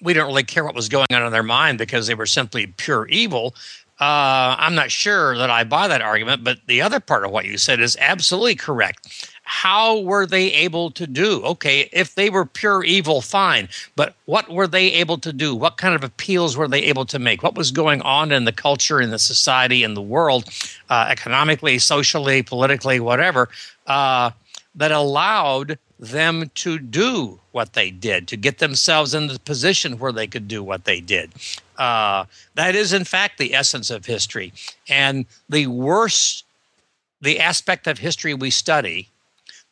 we 0.00 0.12
don't 0.12 0.26
really 0.26 0.44
care 0.44 0.64
what 0.64 0.74
was 0.74 0.88
going 0.88 1.06
on 1.12 1.22
in 1.22 1.32
their 1.32 1.42
mind 1.42 1.78
because 1.78 2.06
they 2.06 2.14
were 2.14 2.26
simply 2.26 2.66
pure 2.66 3.06
evil. 3.08 3.54
Uh, 3.98 4.54
I'm 4.58 4.74
not 4.74 4.90
sure 4.90 5.38
that 5.38 5.48
I 5.48 5.64
buy 5.64 5.88
that 5.88 6.02
argument, 6.02 6.44
but 6.44 6.58
the 6.66 6.82
other 6.82 7.00
part 7.00 7.24
of 7.24 7.30
what 7.30 7.46
you 7.46 7.56
said 7.56 7.80
is 7.80 7.96
absolutely 7.98 8.54
correct. 8.54 9.30
How 9.42 10.00
were 10.00 10.26
they 10.26 10.52
able 10.52 10.90
to 10.90 11.06
do? 11.06 11.42
Okay, 11.44 11.88
if 11.92 12.14
they 12.14 12.28
were 12.28 12.44
pure 12.44 12.84
evil, 12.84 13.22
fine, 13.22 13.68
but 13.94 14.14
what 14.26 14.50
were 14.50 14.66
they 14.66 14.92
able 14.92 15.16
to 15.18 15.32
do? 15.32 15.54
What 15.54 15.78
kind 15.78 15.94
of 15.94 16.04
appeals 16.04 16.58
were 16.58 16.68
they 16.68 16.82
able 16.82 17.06
to 17.06 17.18
make? 17.18 17.42
What 17.42 17.54
was 17.54 17.70
going 17.70 18.02
on 18.02 18.32
in 18.32 18.44
the 18.44 18.52
culture, 18.52 19.00
in 19.00 19.10
the 19.10 19.18
society, 19.18 19.82
in 19.82 19.94
the 19.94 20.02
world, 20.02 20.44
uh, 20.90 21.06
economically, 21.08 21.78
socially, 21.78 22.42
politically, 22.42 23.00
whatever, 23.00 23.48
uh, 23.86 24.30
that 24.74 24.92
allowed 24.92 25.78
them 25.98 26.50
to 26.54 26.78
do 26.78 27.40
what 27.52 27.72
they 27.72 27.90
did, 27.90 28.28
to 28.28 28.36
get 28.36 28.58
themselves 28.58 29.14
in 29.14 29.28
the 29.28 29.38
position 29.40 29.98
where 29.98 30.12
they 30.12 30.26
could 30.26 30.46
do 30.46 30.62
what 30.62 30.84
they 30.84 31.00
did. 31.00 31.30
Uh, 31.78 32.24
that 32.54 32.74
is, 32.74 32.92
in 32.92 33.04
fact, 33.04 33.38
the 33.38 33.54
essence 33.54 33.90
of 33.90 34.06
history. 34.06 34.52
And 34.88 35.26
the 35.48 35.66
worse 35.66 36.44
the 37.20 37.40
aspect 37.40 37.86
of 37.86 37.98
history 37.98 38.34
we 38.34 38.50
study, 38.50 39.08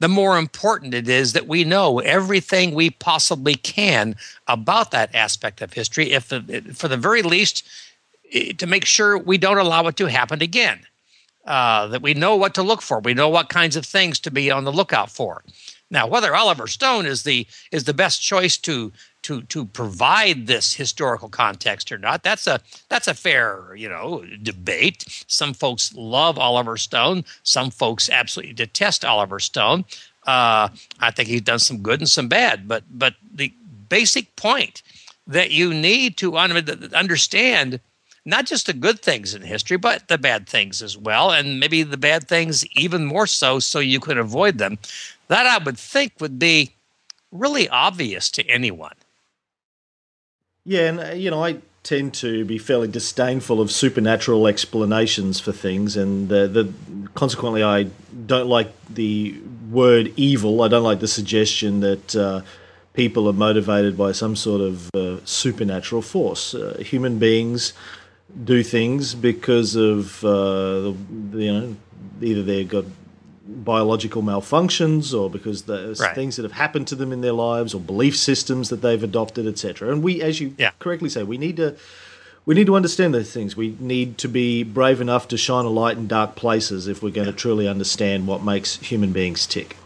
the 0.00 0.09
more 0.09 0.38
important 0.38 0.95
it 0.95 1.09
is 1.09 1.33
that 1.35 1.47
we 1.47 1.64
know 1.64 2.00
everything 2.00 2.75
we 2.75 2.90
possibly 2.90 3.54
can 3.54 4.16
about 4.49 4.90
that 4.90 5.14
aspect 5.14 5.62
of 5.62 5.73
history, 5.73 6.12
if 6.12 6.25
for 6.25 6.88
the 6.88 6.97
very 6.97 7.23
least, 7.23 7.64
to 8.59 8.66
make 8.66 8.85
sure 8.85 9.16
we 9.16 9.38
don't 9.38 9.59
allow 9.59 9.87
it 9.87 9.97
to 9.97 10.07
happen 10.07 10.43
again. 10.43 10.81
Uh, 11.47 11.87
that 11.88 12.00
we 12.00 12.14
know 12.14 12.35
what 12.35 12.54
to 12.54 12.62
look 12.62 12.81
for, 12.81 13.00
we 13.00 13.12
know 13.12 13.28
what 13.28 13.50
kinds 13.50 13.76
of 13.76 13.85
things 13.85 14.19
to 14.19 14.31
be 14.31 14.50
on 14.50 14.64
the 14.64 14.73
lookout 14.73 15.11
for. 15.11 15.43
Now, 15.95 16.09
whether 16.09 16.35
Oliver 16.35 16.67
Stone 16.67 17.07
is 17.07 17.23
the 17.23 17.47
is 17.71 17.85
the 17.85 17.95
best 17.95 18.21
choice 18.21 18.57
to 18.59 18.93
to 19.23 19.43
to 19.43 19.65
provide 19.65 20.49
this 20.49 20.75
historical 20.75 21.29
context 21.29 21.93
or 21.93 21.99
not, 21.99 22.25
that's 22.25 22.49
a 22.49 22.61
that's 22.89 23.07
a 23.07 23.15
fair 23.15 23.77
you 23.77 23.89
know 23.89 24.25
debate. 24.43 25.05
Some 25.29 25.55
folks 25.55 25.95
love 25.95 26.37
Oliver 26.37 26.77
Stone, 26.77 27.25
some 27.45 27.71
folks 27.71 28.11
absolutely 28.11 28.55
detest 28.55 29.05
Oliver 29.05 29.39
Stone. 29.39 29.85
Uh, 30.27 30.69
I 30.99 31.13
think 31.13 31.29
he's 31.29 31.43
done 31.43 31.61
some 31.61 31.79
good 31.79 32.01
and 32.01 32.09
some 32.09 32.27
bad, 32.27 32.67
but 32.67 32.83
but 32.91 33.15
the 33.33 33.55
basic 33.89 34.35
point 34.35 34.83
that 35.29 35.53
you 35.53 35.73
need 35.73 36.17
to 36.17 36.37
understand 36.37 37.79
not 38.25 38.47
just 38.47 38.67
the 38.67 38.73
good 38.73 39.01
things 39.01 39.35
in 39.35 39.43
history, 39.43 39.77
but 39.77 40.09
the 40.09 40.19
bad 40.19 40.49
things 40.49 40.83
as 40.83 40.97
well, 40.97 41.31
and 41.31 41.61
maybe 41.61 41.83
the 41.83 41.97
bad 41.97 42.27
things 42.27 42.67
even 42.75 43.05
more 43.05 43.27
so, 43.27 43.59
so 43.59 43.79
you 43.79 44.01
could 44.01 44.19
avoid 44.19 44.59
them. 44.59 44.79
That 45.28 45.47
I 45.47 45.62
would 45.62 45.78
think 45.78 46.14
would 46.21 46.38
be 46.38 46.76
really 47.33 47.69
obvious 47.69 48.31
to 48.33 48.47
anyone. 48.47 48.95
Yeah, 50.64 50.88
and 50.88 51.00
uh, 51.00 51.12
you 51.12 51.31
know, 51.31 51.45
I 51.45 51.59
tend 51.83 52.14
to 52.14 52.45
be 52.45 52.57
fairly 52.57 52.88
disdainful 52.88 53.61
of 53.61 53.71
supernatural 53.71 54.47
explanations 54.47 55.40
for 55.40 55.52
things, 55.52 55.97
and 55.97 56.28
the, 56.28 56.49
the 56.49 56.73
consequently, 57.14 57.62
I 57.62 57.85
don't 58.26 58.49
like 58.49 58.73
the 58.88 59.38
word 59.71 60.12
evil. 60.16 60.62
I 60.62 60.69
don't 60.69 60.83
like 60.83 61.00
the 61.00 61.09
suggestion 61.09 61.81
that 61.81 62.16
uh, 62.16 62.40
people 62.95 63.28
are 63.28 63.35
motivated 63.35 63.99
by 63.99 64.12
some 64.12 64.37
sort 64.37 64.61
of 64.62 64.90
uh, 64.95 65.19
supernatural 65.25 66.00
force. 66.00 66.54
Uh, 66.54 66.78
human 66.78 67.19
beings 67.19 67.75
do 68.45 68.62
things 68.62 69.14
because 69.14 69.76
of 69.76 70.25
uh, 70.25 70.93
you 71.33 71.52
know 71.52 71.76
either 72.23 72.43
they've 72.43 72.69
got 72.69 72.85
biological 73.47 74.23
malfunctions 74.23 75.19
or 75.19 75.29
because 75.29 75.63
there's 75.63 76.01
right. 76.01 76.15
things 76.15 76.37
that 76.37 76.45
have 76.45 76.53
happened 76.53 76.87
to 76.89 76.95
them 76.95 77.13
in 77.13 77.21
their 77.21 77.33
lives 77.33 77.75
or 77.75 77.81
belief 77.81 78.17
systems 78.17 78.71
that 78.71 78.81
they've 78.81 79.03
adopted 79.03 79.47
etc 79.47 79.93
and 79.93 80.03
we 80.03 80.23
as 80.23 80.41
you 80.41 80.55
yeah. 80.57 80.71
correctly 80.79 81.11
say 81.11 81.23
we 81.23 81.37
need 81.37 81.57
to 81.57 81.77
we 82.47 82.55
need 82.55 82.67
to 82.67 82.75
understand 82.75 83.13
those 83.13 83.31
things 83.31 83.55
we 83.55 83.77
need 83.79 84.17
to 84.17 84.29
be 84.29 84.63
brave 84.63 84.99
enough 84.99 85.29
to 85.29 85.37
shine 85.37 85.67
a 85.67 85.71
light 85.71 85.99
in 85.99 86.07
dark 86.07 86.37
places 86.37 86.89
if 86.89 87.03
we're 87.03 87.11
going 87.11 87.27
yeah. 87.27 87.33
to 87.33 87.37
truly 87.37 87.69
understand 87.69 88.27
what 88.27 88.43
makes 88.43 88.77
human 88.77 89.13
beings 89.13 89.47
tick 89.47 89.77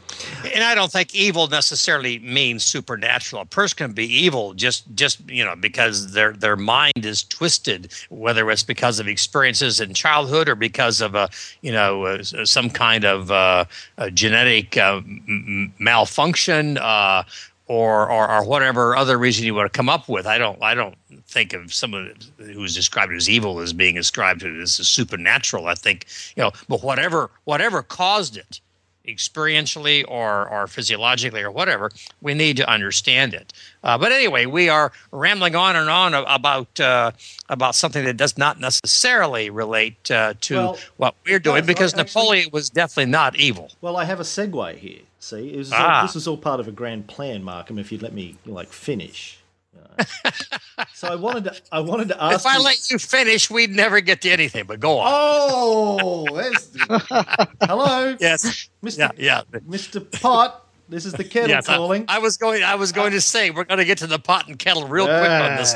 and 0.55 0.65
I 0.65 0.75
don't 0.75 0.91
think 0.91 1.15
evil 1.15 1.47
necessarily 1.49 2.19
means 2.21 2.65
supernatural. 2.65 3.43
A 3.43 3.47
person 3.47 3.77
can 3.77 3.93
be 3.93 4.07
evil 4.07 4.55
just 4.55 4.85
just 4.95 5.29
you 5.29 5.45
know 5.45 5.57
because 5.57 6.13
their 6.13 6.33
their 6.33 6.57
mind 6.57 7.05
is 7.05 7.25
twisted, 7.25 7.93
whether 8.11 8.51
it's 8.51 8.63
because 8.63 8.99
of 8.99 9.09
experiences 9.09 9.81
in 9.81 9.95
childhood 9.95 10.49
or 10.49 10.55
because 10.55 11.01
of 11.01 11.15
a 11.15 11.29
you 11.63 11.73
know 11.73 12.21
some 12.23 12.71
kind 12.71 13.05
of 13.05 13.31
uh, 13.31 13.65
genetic 14.13 14.77
uh, 14.77 15.01
m- 15.07 15.73
malfunction. 15.79 16.79
Uh, 16.79 17.23
or, 17.69 18.11
or, 18.11 18.31
or 18.31 18.45
whatever 18.45 18.97
other 18.97 19.19
reason 19.19 19.45
you 19.45 19.55
want 19.55 19.71
to 19.71 19.77
come 19.77 19.91
up 19.91 20.09
with. 20.09 20.27
I 20.27 20.39
don't 20.39 20.61
I 20.63 20.75
don't 20.75 20.97
think 21.27 21.53
of 21.53 21.73
someone 21.73 22.15
who's 22.39 22.75
described 22.75 23.13
as 23.13 23.29
evil 23.29 23.61
as 23.61 23.75
being 23.75 23.99
ascribed 23.99 24.41
to 24.41 24.59
this 24.59 24.81
as 24.81 24.89
supernatural. 24.89 25.67
I 25.67 25.75
think 25.75 26.07
you 26.35 26.43
know, 26.43 26.51
but 26.69 26.83
whatever 26.83 27.31
whatever 27.45 27.83
caused 27.83 28.39
it, 28.39 28.61
experientially 29.09 30.05
or, 30.07 30.49
or 30.49 30.67
physiologically 30.67 31.43
or 31.43 31.51
whatever, 31.51 31.91
we 32.21 32.35
need 32.35 32.57
to 32.59 32.69
understand 32.69 33.35
it. 33.35 33.53
Uh, 33.83 33.97
but 33.99 34.13
anyway, 34.13 34.47
we 34.47 34.69
are 34.69 34.93
rambling 35.11 35.55
on 35.55 35.77
and 35.77 35.89
on 35.89 36.15
about 36.15 36.79
uh, 36.81 37.11
about 37.49 37.75
something 37.75 38.05
that 38.05 38.17
does 38.17 38.37
not 38.37 38.61
necessarily 38.61 39.51
relate 39.51 40.11
uh, 40.11 40.35
to 40.41 40.55
well, 40.55 40.79
what 40.97 41.15
we're 41.27 41.39
doing 41.39 41.65
because 41.65 41.95
actually, 41.95 42.05
Napoleon 42.05 42.49
was 42.53 42.71
definitely 42.71 43.11
not 43.11 43.37
evil. 43.37 43.71
Well, 43.81 43.97
I 43.97 44.05
have 44.05 44.21
a 44.21 44.25
segue 44.25 44.77
here. 44.77 45.01
See, 45.21 45.49
is, 45.49 45.73
ah. 45.73 46.03
this 46.03 46.15
is 46.15 46.29
all 46.29 46.37
part 46.37 46.61
of 46.61 46.69
a 46.69 46.73
grand 46.73 47.09
plan, 47.09 47.43
Markham. 47.43 47.79
If 47.79 47.91
you'd 47.91 48.03
let 48.03 48.13
me 48.13 48.37
like 48.47 48.69
finish 48.69 49.38
so 50.95 51.09
I 51.09 51.15
wanted 51.15 51.45
to 51.45 51.57
I 51.73 51.81
wanted 51.81 52.09
to 52.09 52.23
ask. 52.23 52.41
If 52.41 52.47
I 52.47 52.57
you, 52.57 52.63
let 52.65 52.91
you 52.91 52.99
finish, 52.99 53.51
we'd 53.51 53.71
never 53.71 54.01
get 54.01 54.23
to 54.23 54.31
anything. 54.31 54.67
But 54.67 54.81
go 54.81 54.99
on. 54.99 55.09
Oh, 55.11 56.25
hello. 57.63 58.17
Yes, 58.21 58.69
Mr. 58.83 58.99
Yeah, 58.99 59.11
yeah. 59.17 59.61
Mr. 59.69 60.21
Pot. 60.21 60.65
This 60.91 61.05
is 61.05 61.13
the 61.13 61.25
kettle 61.25 61.51
yes, 61.51 61.67
calling. 61.67 62.07
I, 62.09 62.17
I, 62.17 62.19
was 62.19 62.39
going. 62.39 62.63
I 62.63 62.77
was 62.77 62.93
going 62.93 63.13
to 63.13 63.21
say 63.21 63.51
we're 63.51 63.65
going 63.65 63.79
to 63.79 63.85
get 63.85 63.99
to 63.99 64.07
the 64.07 64.19
pot 64.19 64.49
and 64.49 64.59
kettle 64.59 64.89
real 64.89 65.05
quick 65.05 65.29
on 65.29 65.57
this. 65.57 65.75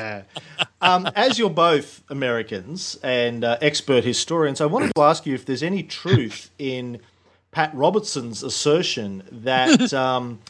um, 0.80 1.06
as 1.14 1.38
you're 1.38 1.50
both 1.50 2.02
Americans 2.08 2.98
and 3.02 3.44
uh, 3.44 3.58
expert 3.60 4.04
historians, 4.04 4.62
I 4.62 4.66
wanted 4.66 4.94
to 4.94 5.02
ask 5.02 5.26
you 5.26 5.34
if 5.34 5.44
there's 5.44 5.62
any 5.62 5.82
truth 5.82 6.50
in 6.58 6.98
Pat 7.50 7.74
Robertson's 7.74 8.42
assertion 8.42 9.22
that. 9.30 9.92
Um, 10.02 10.40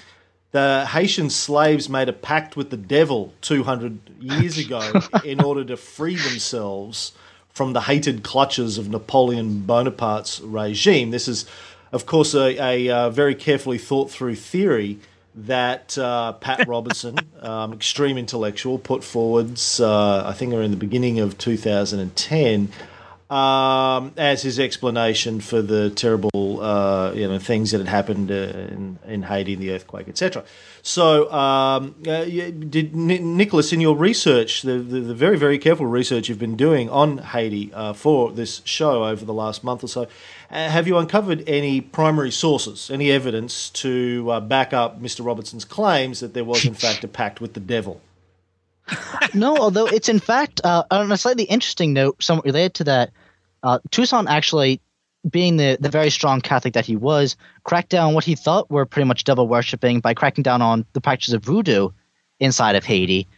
the 0.52 0.87
Haitian 0.90 1.30
slaves 1.30 1.88
made 1.88 2.09
a 2.09 2.12
pact 2.12 2.56
with 2.56 2.71
the 2.71 2.76
devil 2.76 3.32
200 3.40 3.99
years 4.21 4.59
ago 4.59 5.00
in 5.25 5.42
order 5.42 5.64
to 5.64 5.76
free 5.76 6.16
themselves 6.16 7.12
from 7.50 7.73
the 7.73 7.82
hated 7.82 8.23
clutches 8.23 8.78
of 8.78 8.88
Napoleon 8.88 9.61
Bonaparte's 9.61 10.40
regime. 10.40 11.11
This 11.11 11.26
is, 11.26 11.47
of 11.90 12.06
course, 12.06 12.35
a, 12.35 12.56
a, 12.59 13.06
a 13.06 13.11
very 13.11 13.35
carefully 13.35 13.78
thought 13.78 14.11
through 14.11 14.37
theory 14.37 14.99
that 15.35 15.97
uh, 15.97 16.32
Pat 16.32 16.66
Robertson, 16.68 17.18
um, 17.40 17.73
extreme 17.73 18.18
intellectual, 18.18 18.78
put 18.78 19.02
forwards, 19.02 19.80
uh, 19.80 20.25
I 20.26 20.32
think, 20.32 20.52
in 20.52 20.71
the 20.71 20.76
beginning 20.76 21.18
of 21.18 21.38
2010 21.38 22.68
um, 23.33 24.12
as 24.19 24.43
his 24.43 24.61
explanation 24.61 25.41
for 25.41 25.62
the 25.62 25.89
terrible, 25.89 26.61
uh, 26.61 27.12
you 27.15 27.27
know, 27.27 27.39
things 27.39 27.71
that 27.71 27.79
had 27.79 27.89
happened 27.89 28.31
uh, 28.31 28.35
in, 28.35 28.99
in 29.07 29.23
Haiti, 29.23 29.55
the 29.55 29.73
earthquake, 29.73 30.07
etc. 30.07 30.45
So, 30.83 31.33
um, 31.33 31.95
uh, 32.07 32.25
did 32.25 32.95
Nicholas, 32.95 33.73
in 33.73 33.81
your 33.81 33.97
research, 33.97 34.61
the, 34.61 34.79
the, 34.79 35.01
the, 35.01 35.15
very 35.15 35.39
very 35.39 35.57
careful 35.57 35.87
research 35.87 36.29
you've 36.29 36.39
been 36.39 36.59
doing 36.59 36.91
on 36.91 37.19
Haiti 37.19 37.73
uh, 37.73 37.95
for 37.95 38.31
this 38.33 38.61
show 38.67 39.05
over 39.05 39.25
the 39.25 39.33
last 39.33 39.65
month 39.65 39.83
or 39.83 39.89
so, 39.89 40.03
uh, 40.51 40.69
have 40.69 40.87
you 40.87 40.99
uncovered 40.99 41.43
any 41.49 41.81
primary 41.81 42.31
sources, 42.31 42.91
any 42.91 43.11
evidence 43.11 43.71
to 43.71 44.29
uh, 44.31 44.41
back 44.41 44.75
up 44.75 45.01
Mr. 45.01 45.25
Robertson's 45.25 45.65
claims 45.65 46.21
that 46.21 46.35
there 46.35 46.45
was 46.45 46.67
in 46.67 46.75
fact 46.85 47.03
a 47.03 47.09
pact 47.09 47.41
with 47.41 47.55
the 47.55 47.61
devil? 47.61 48.03
no, 49.33 49.57
although 49.57 49.87
it's 49.87 50.11
in 50.11 50.19
fact 50.19 50.61
uh, 50.65 50.83
on 50.91 51.11
a 51.11 51.17
slightly 51.17 51.45
interesting 51.45 51.95
note, 51.95 52.23
somewhat 52.23 52.45
related 52.45 52.75
to 52.75 52.85
that. 52.85 53.11
Uh, 53.62 53.78
Toussaint 53.90 54.28
actually, 54.28 54.81
being 55.28 55.57
the, 55.57 55.76
the 55.81 55.88
very 55.88 56.11
strong 56.11 56.40
Catholic 56.40 56.75
that 56.75 56.87
he 56.87 56.97
was, 56.97 57.37
cracked 57.64 57.90
down 57.90 58.09
on 58.09 58.14
what 58.14 58.25
he 58.25 58.35
thought 58.35 58.71
were 58.71 58.87
pretty 58.87 59.07
much 59.07 59.25
devil 59.25 59.47
worshipping 59.47 60.00
by 60.00 60.14
cracking 60.14 60.42
down 60.42 60.62
on 60.62 60.85
the 60.95 61.00
practice 61.00 61.33
of 61.33 61.45
voodoo 61.45 61.90
inside 62.40 62.75
of 62.75 62.85
Haiti. 62.85 63.28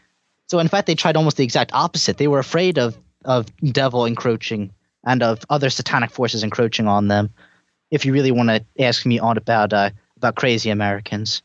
So 0.49 0.59
in 0.59 0.69
fact, 0.69 0.87
they 0.87 0.95
tried 0.95 1.17
almost 1.17 1.37
the 1.37 1.45
exact 1.45 1.73
opposite. 1.75 2.17
They 2.19 2.29
were 2.29 2.39
afraid 2.39 2.79
of 2.79 2.97
of 3.25 3.47
devil 3.73 4.05
encroaching 4.05 4.71
and 5.05 5.23
of 5.23 5.41
other 5.49 5.71
satanic 5.71 6.11
forces 6.11 6.43
encroaching 6.43 6.87
on 6.87 7.09
them. 7.09 7.31
If 7.91 8.05
you 8.05 8.13
really 8.13 8.31
want 8.31 8.51
to 8.51 8.65
ask 8.79 9.07
me 9.07 9.19
on 9.19 9.37
about 9.37 9.73
uh, 9.73 9.91
about 10.17 10.37
crazy 10.37 10.71
Americans. 10.71 11.43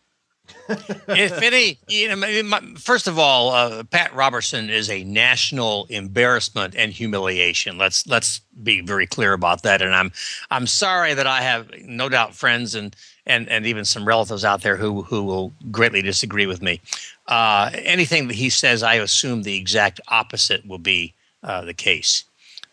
If 0.70 1.42
any, 1.42 1.80
you 1.88 2.16
know, 2.16 2.62
first 2.78 3.08
of 3.08 3.18
all, 3.18 3.52
uh, 3.52 3.84
Pat 3.84 4.14
Robertson 4.14 4.70
is 4.70 4.90
a 4.90 5.04
national 5.04 5.86
embarrassment 5.90 6.76
and 6.76 6.92
humiliation. 6.92 7.78
Let's 7.78 8.06
let's 8.08 8.42
be 8.64 8.82
very 8.82 9.08
clear 9.08 9.34
about 9.34 9.64
that. 9.64 9.82
And 9.82 9.94
I'm 9.96 10.12
I'm 10.52 10.68
sorry 10.68 11.14
that 11.14 11.28
I 11.28 11.42
have 11.42 11.70
no 11.84 12.10
doubt 12.10 12.36
friends 12.36 12.76
and 12.76 12.96
and 13.26 13.48
and 13.50 13.66
even 13.66 13.86
some 13.86 14.06
relatives 14.06 14.46
out 14.46 14.62
there 14.62 14.76
who 14.76 15.04
who 15.04 15.24
will 15.24 15.54
greatly 15.72 16.02
disagree 16.02 16.46
with 16.46 16.62
me. 16.62 16.82
Uh, 17.28 17.70
anything 17.74 18.28
that 18.28 18.36
he 18.36 18.50
says, 18.50 18.84
I 18.84 18.96
assume 18.96 19.44
the 19.44 19.56
exact 19.56 20.02
opposite 20.08 20.66
will 20.68 20.80
be 20.80 21.14
uh, 21.44 21.64
the 21.64 21.74
case. 21.74 22.26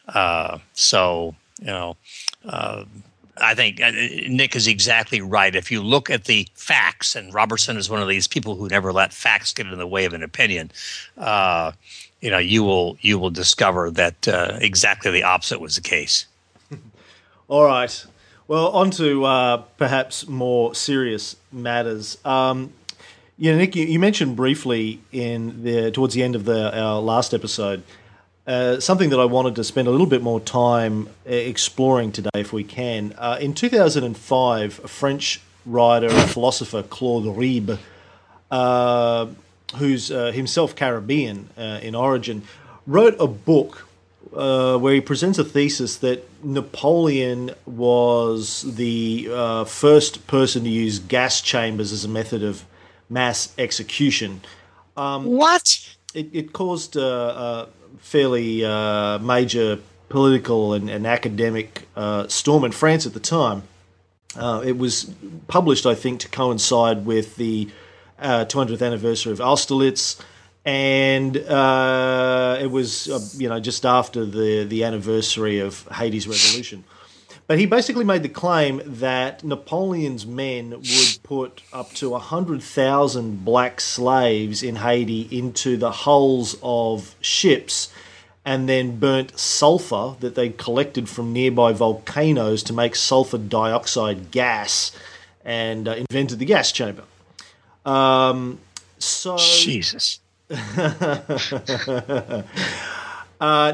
Uh, 0.09 0.59
so 0.73 1.35
you 1.61 1.67
know, 1.67 1.97
uh, 2.45 2.85
I 3.39 3.55
think 3.55 3.81
uh, 3.81 3.91
Nick 4.29 4.57
is 4.57 4.67
exactly 4.67 5.21
right. 5.21 5.55
If 5.55 5.71
you 5.71 5.83
look 5.83 6.11
at 6.11 6.25
the 6.25 6.49
facts, 6.55 7.15
and 7.15 7.33
Robertson 7.33 7.77
is 7.77 7.91
one 7.91 8.01
of 8.01 8.09
these 8.09 8.27
people 8.27 8.57
who 8.57 8.69
never 8.69 8.93
let 8.93 9.13
facts 9.13 9.53
get 9.53 9.67
in 9.67 9.77
the 9.79 9.87
way 9.87 10.05
of 10.05 10.15
an 10.15 10.23
opinion, 10.23 10.71
uh, 11.19 11.73
you 12.21 12.31
know, 12.31 12.39
you 12.39 12.65
will 12.65 12.97
you 13.01 13.19
will 13.19 13.31
discover 13.31 13.91
that 13.91 14.27
uh, 14.27 14.59
exactly 14.61 15.11
the 15.11 15.23
opposite 15.23 15.61
was 15.61 15.77
the 15.77 15.83
case. 15.83 16.27
All 17.49 17.65
right. 17.65 18.05
Well, 18.49 18.69
on 18.69 18.91
to 18.93 19.25
uh, 19.25 19.57
perhaps 19.77 20.29
more 20.29 20.75
serious 20.75 21.37
matters. 21.51 22.17
Um, 22.25 22.73
yeah, 23.39 23.57
Nick, 23.57 23.77
you, 23.77 23.85
you, 23.85 23.99
mentioned 23.99 24.37
briefly 24.37 25.01
in 25.13 25.63
the 25.63 25.91
towards 25.91 26.15
the 26.15 26.23
end 26.23 26.37
of 26.37 26.45
the 26.45 26.79
our 26.79 27.01
last 27.01 27.35
episode 27.35 27.83
uh, 28.47 28.79
something 28.79 29.11
that 29.11 29.19
I 29.19 29.25
wanted 29.25 29.57
to 29.57 29.65
spend 29.65 29.89
a 29.89 29.91
little 29.91 30.07
bit 30.07 30.23
more 30.23 30.39
time 30.39 31.09
uh, 31.27 31.33
exploring 31.33 32.13
today, 32.13 32.31
if 32.35 32.53
we 32.53 32.63
can. 32.63 33.13
Uh, 33.19 33.39
in 33.41 33.55
2005, 33.55 34.81
a 34.85 34.89
French 34.89 35.41
writer 35.65 36.09
and 36.09 36.31
philosopher, 36.31 36.85
Claude 36.85 37.25
Ribbe, 37.25 37.79
uh, 38.53 39.27
who's 39.77 40.13
uh, 40.13 40.31
himself 40.31 40.77
Caribbean 40.77 41.51
in 41.57 41.97
origin, 41.97 42.43
wrote 42.87 43.17
a 43.19 43.27
book 43.27 43.89
where 44.31 44.95
he 44.95 45.01
presents 45.01 45.39
a 45.39 45.45
thesis 45.45 45.97
that 45.97 46.23
Napoleon 46.45 47.51
was 47.65 48.63
the 48.77 49.65
first 49.67 50.25
person 50.29 50.63
to 50.63 50.71
use 50.71 51.01
gas 51.01 51.41
chambers 51.41 51.91
as 51.91 52.05
a 52.05 52.09
method 52.09 52.45
of 52.45 52.65
mass 53.11 53.53
execution. 53.59 54.41
Um, 54.97 55.25
what? 55.25 55.97
It, 56.15 56.31
it 56.33 56.53
caused 56.53 56.97
fairly 58.07 58.65
uh, 58.65 59.19
major 59.19 59.81
political 60.09 60.75
and, 60.75 60.89
and 60.89 61.07
academic 61.07 61.89
uh, 61.97 62.29
storm 62.29 62.65
in 62.65 62.71
France 62.71 63.05
at 63.05 63.15
the 63.15 63.21
time. 63.21 63.65
Uh, 64.37 64.63
it 64.65 64.79
was 64.79 65.11
published, 65.49 65.87
I 65.87 65.97
think, 65.97 66.21
to 66.21 66.29
coincide 66.29 67.05
with 67.05 67.35
the 67.35 67.69
200th 68.21 68.81
uh, 68.81 68.85
anniversary 68.85 69.33
of 69.33 69.41
Austerlitz, 69.41 70.23
and 70.65 71.37
uh, 71.37 72.59
it 72.61 72.71
was, 72.71 73.09
uh, 73.09 73.19
you 73.39 73.49
know, 73.49 73.59
just 73.59 73.85
after 73.85 74.25
the 74.25 74.65
the 74.65 74.85
anniversary 74.85 75.59
of 75.59 75.87
Haiti's 75.89 76.29
revolution. 76.29 76.85
But 77.47 77.59
he 77.59 77.67
basically 77.67 78.05
made 78.05 78.25
the 78.25 78.29
claim 78.29 78.83
that 78.85 79.45
Napoleon's 79.45 80.27
men 80.27 80.71
would 80.71 81.19
put 81.23 81.63
up 81.73 81.93
to 81.95 82.11
100,000 82.11 83.45
black 83.45 83.81
slaves 83.81 84.65
in 84.65 84.77
Haiti 84.77 85.29
into 85.31 85.77
the 85.77 85.93
hulls 85.93 86.57
of 86.61 87.15
ships 87.21 87.89
and 88.47 88.69
then 88.69 88.99
burnt 88.99 89.37
sulfur 89.37 90.15
that 90.21 90.37
they 90.37 90.51
collected 90.51 91.09
from 91.09 91.33
nearby 91.33 91.73
volcanoes 91.73 92.63
to 92.63 92.73
make 92.73 92.95
sulfur 92.95 93.39
dioxide 93.39 94.31
gas 94.31 94.93
and 95.45 95.89
uh, 95.89 95.97
invented 96.09 96.39
the 96.39 96.45
gas 96.45 96.71
chamber. 96.71 97.03
Um, 97.85 98.61
so. 98.99 99.37
Jesus. 99.37 100.21
uh, 100.49 102.45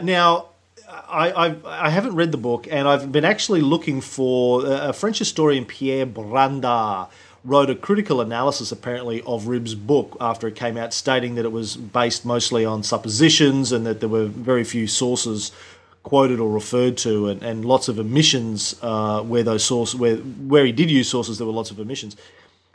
now, 0.02 0.48
I, 0.88 1.32
I've, 1.36 1.66
I 1.66 1.90
haven't 1.90 2.14
read 2.14 2.32
the 2.32 2.38
book, 2.38 2.66
and 2.70 2.88
I've 2.88 3.12
been 3.12 3.26
actually 3.26 3.60
looking 3.60 4.00
for 4.00 4.64
uh, 4.64 4.88
a 4.88 4.92
French 4.94 5.18
historian, 5.18 5.66
Pierre 5.66 6.06
Branda, 6.06 7.08
wrote 7.44 7.70
a 7.70 7.74
critical 7.74 8.20
analysis 8.20 8.70
apparently 8.70 9.22
of 9.22 9.48
Ribbe's 9.48 9.74
book 9.74 10.16
after 10.20 10.46
it 10.46 10.54
came 10.54 10.76
out, 10.76 10.92
stating 10.92 11.34
that 11.34 11.44
it 11.44 11.52
was 11.52 11.76
based 11.76 12.24
mostly 12.24 12.64
on 12.64 12.82
suppositions 12.82 13.72
and 13.72 13.84
that 13.86 14.00
there 14.00 14.08
were 14.08 14.26
very 14.26 14.64
few 14.64 14.86
sources 14.86 15.52
quoted 16.02 16.40
or 16.40 16.50
referred 16.50 16.96
to, 16.98 17.28
and, 17.28 17.42
and 17.42 17.64
lots 17.64 17.88
of 17.88 17.98
omissions 17.98 18.74
uh, 18.82 19.22
where 19.22 19.42
those 19.42 19.64
sources 19.64 19.98
where 19.98 20.16
where 20.16 20.64
he 20.64 20.72
did 20.72 20.90
use 20.90 21.08
sources, 21.08 21.38
there 21.38 21.46
were 21.46 21.52
lots 21.52 21.70
of 21.70 21.78
omissions 21.78 22.16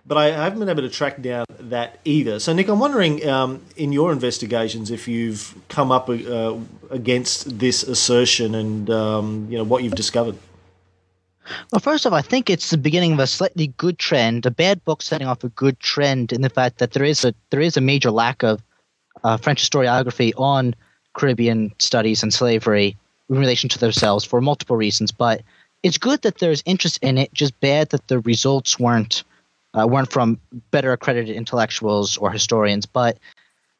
but 0.07 0.17
I 0.17 0.27
haven't 0.27 0.59
been 0.59 0.69
able 0.69 0.83
to 0.83 0.89
track 0.89 1.21
down 1.21 1.45
that 1.59 1.99
either. 2.05 2.39
So, 2.39 2.53
Nick, 2.53 2.69
I'm 2.69 2.79
wondering 2.79 3.27
um, 3.27 3.61
in 3.75 3.91
your 3.91 4.13
investigations 4.13 4.89
if 4.89 5.07
you've 5.07 5.53
come 5.67 5.91
up 5.91 6.09
uh, 6.09 6.55
against 6.89 7.59
this 7.59 7.83
assertion 7.83 8.55
and 8.55 8.89
um, 8.89 9.47
you 9.49 9.57
know 9.57 9.65
what 9.65 9.83
you've 9.83 9.95
discovered. 9.95 10.37
Well, 11.71 11.79
first 11.79 12.05
off, 12.05 12.13
I 12.13 12.21
think 12.21 12.49
it's 12.49 12.69
the 12.69 12.77
beginning 12.77 13.13
of 13.13 13.19
a 13.19 13.27
slightly 13.27 13.67
good 13.77 13.99
trend, 13.99 14.45
a 14.45 14.51
bad 14.51 14.83
book 14.85 15.01
setting 15.01 15.27
off 15.27 15.43
a 15.43 15.49
good 15.49 15.79
trend 15.79 16.31
in 16.31 16.41
the 16.41 16.49
fact 16.49 16.79
that 16.79 16.91
there 16.91 17.03
is 17.03 17.23
a 17.25 17.33
there 17.49 17.61
is 17.61 17.77
a 17.77 17.81
major 17.81 18.11
lack 18.11 18.43
of 18.43 18.61
uh, 19.23 19.37
French 19.37 19.69
historiography 19.69 20.33
on 20.37 20.75
Caribbean 21.13 21.73
studies 21.79 22.23
and 22.23 22.33
slavery 22.33 22.97
in 23.29 23.39
relation 23.39 23.69
to 23.69 23.79
themselves 23.79 24.23
for 24.23 24.41
multiple 24.41 24.75
reasons. 24.75 25.11
But 25.11 25.41
it's 25.83 25.97
good 25.97 26.21
that 26.21 26.39
there's 26.39 26.63
interest 26.65 26.99
in 27.01 27.17
it. 27.17 27.33
Just 27.33 27.59
bad 27.59 27.89
that 27.89 28.07
the 28.07 28.19
results 28.19 28.79
weren't 28.79 29.23
uh, 29.73 29.87
weren't 29.87 30.11
from 30.11 30.39
better 30.71 30.91
accredited 30.91 31.35
intellectuals 31.35 32.17
or 32.17 32.31
historians. 32.31 32.85
But 32.85 33.17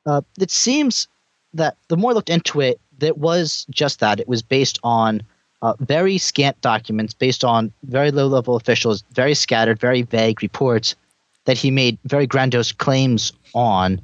uh, 0.06 0.22
it 0.40 0.52
seems 0.52 1.08
that 1.54 1.78
the 1.88 1.98
more 1.98 2.12
I 2.12 2.14
looked 2.14 2.30
into 2.30 2.62
it, 2.62 2.80
that 3.00 3.18
was 3.18 3.66
just 3.70 4.00
that. 4.00 4.20
It 4.20 4.28
was 4.28 4.42
based 4.42 4.80
on 4.84 5.22
uh, 5.62 5.74
very 5.80 6.18
scant 6.18 6.60
documents, 6.62 7.14
based 7.14 7.44
on 7.44 7.72
very 7.84 8.12
low 8.12 8.28
level 8.28 8.56
officials, 8.56 9.04
very 9.12 9.34
scattered, 9.34 9.80
very 9.80 10.04
vague 10.04 10.42
reports 10.42 10.96
that 11.46 11.58
he 11.58 11.72
made 11.72 11.98
very 12.06 12.28
grandiose 12.28 12.72
claims 12.72 13.32
on. 13.54 14.02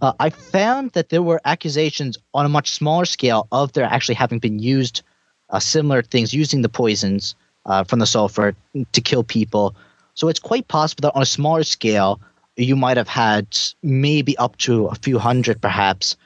Uh, 0.00 0.12
I 0.20 0.30
found 0.30 0.92
that 0.92 1.08
there 1.08 1.22
were 1.22 1.40
accusations 1.44 2.16
on 2.34 2.46
a 2.46 2.48
much 2.48 2.70
smaller 2.70 3.04
scale 3.04 3.48
of 3.50 3.72
there 3.72 3.84
actually 3.84 4.14
having 4.14 4.38
been 4.38 4.58
used 4.58 5.02
uh, 5.50 5.58
similar 5.58 6.02
things, 6.02 6.32
using 6.32 6.62
the 6.62 6.68
poisons 6.68 7.34
uh, 7.66 7.84
from 7.84 7.98
the 7.98 8.06
sulfur 8.06 8.54
to 8.92 9.00
kill 9.00 9.24
people 9.24 9.74
so 10.18 10.26
it's 10.26 10.40
quite 10.40 10.66
possible 10.66 11.02
that 11.02 11.14
on 11.14 11.22
a 11.22 11.26
smaller 11.26 11.62
scale, 11.62 12.20
you 12.56 12.74
might 12.74 12.96
have 12.96 13.06
had 13.06 13.56
maybe 13.84 14.36
up 14.38 14.56
to 14.56 14.86
a 14.86 14.96
few 14.96 15.16
hundred, 15.16 15.62
perhaps, 15.62 16.16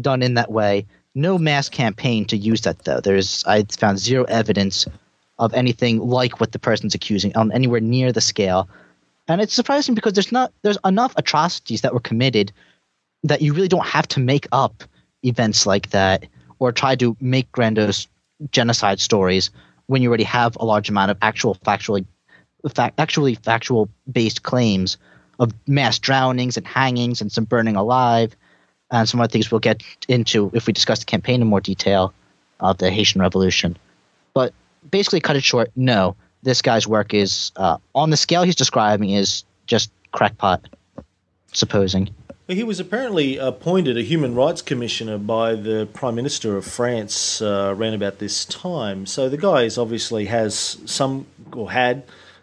done 0.00 0.22
in 0.22 0.34
that 0.34 0.52
way. 0.52 0.86
No 1.14 1.38
mass 1.38 1.68
campaign 1.68 2.24
to 2.26 2.36
use 2.36 2.62
that, 2.62 2.84
though. 2.84 3.00
There's 3.00 3.44
I 3.44 3.64
found 3.64 3.98
zero 3.98 4.24
evidence 4.24 4.86
of 5.38 5.54
anything 5.54 5.98
like 5.98 6.38
what 6.38 6.52
the 6.52 6.58
person's 6.58 6.94
accusing 6.94 7.34
on 7.36 7.50
anywhere 7.52 7.80
near 7.80 8.12
the 8.12 8.20
scale. 8.20 8.68
And 9.26 9.40
it's 9.40 9.54
surprising 9.54 9.94
because 9.94 10.12
there's 10.12 10.32
not 10.32 10.52
there's 10.62 10.78
enough 10.84 11.14
atrocities 11.16 11.80
that 11.80 11.94
were 11.94 12.00
committed 12.00 12.52
that 13.24 13.42
you 13.42 13.52
really 13.54 13.68
don't 13.68 13.86
have 13.86 14.06
to 14.08 14.20
make 14.20 14.46
up 14.52 14.84
events 15.22 15.66
like 15.66 15.90
that 15.90 16.26
or 16.58 16.72
try 16.72 16.94
to 16.96 17.16
make 17.20 17.50
grandiose 17.52 18.06
genocide 18.50 19.00
stories 19.00 19.50
when 19.86 20.02
you 20.02 20.08
already 20.08 20.24
have 20.24 20.56
a 20.56 20.64
large 20.64 20.88
amount 20.88 21.10
of 21.10 21.18
actual 21.22 21.56
factually 21.56 22.06
fact, 22.74 22.98
actually 22.98 23.34
factual 23.34 23.88
based 24.10 24.42
claims 24.42 24.96
of 25.38 25.52
mass 25.66 25.98
drownings 25.98 26.56
and 26.56 26.66
hangings 26.66 27.20
and 27.20 27.32
some 27.32 27.44
burning 27.44 27.76
alive 27.76 28.36
and 28.90 29.08
some 29.08 29.20
other 29.20 29.30
things 29.30 29.50
we'll 29.50 29.60
get 29.60 29.82
into 30.08 30.50
if 30.54 30.66
we 30.66 30.72
discuss 30.72 31.00
the 31.00 31.04
campaign 31.04 31.40
in 31.40 31.46
more 31.46 31.60
detail 31.60 32.12
of 32.60 32.78
the 32.78 32.90
Haitian 32.90 33.20
Revolution. 33.20 33.76
But 34.34 34.52
basically, 34.90 35.20
cut 35.20 35.36
it 35.36 35.44
short, 35.44 35.70
no, 35.76 36.16
this 36.42 36.62
guy's 36.62 36.86
work 36.86 37.14
is 37.14 37.52
uh, 37.56 37.78
on 37.94 38.10
the 38.10 38.16
scale 38.16 38.42
he's 38.42 38.56
describing 38.56 39.10
is 39.10 39.44
just 39.66 39.90
crackpot, 40.12 40.68
supposing. 41.52 42.10
He 42.48 42.64
was 42.64 42.80
apparently 42.80 43.36
appointed 43.36 43.96
a 43.96 44.02
human 44.02 44.34
rights 44.34 44.60
commissioner 44.60 45.18
by 45.18 45.54
the 45.54 45.88
Prime 45.92 46.16
Minister 46.16 46.56
of 46.56 46.66
France 46.66 47.40
uh, 47.40 47.72
around 47.76 47.94
about 47.94 48.18
this 48.18 48.44
time. 48.44 49.06
So 49.06 49.28
the 49.28 49.36
guy 49.36 49.62
is 49.62 49.78
obviously 49.78 50.24
has 50.26 50.78
some, 50.84 51.26
or 51.52 51.70
had, 51.70 52.02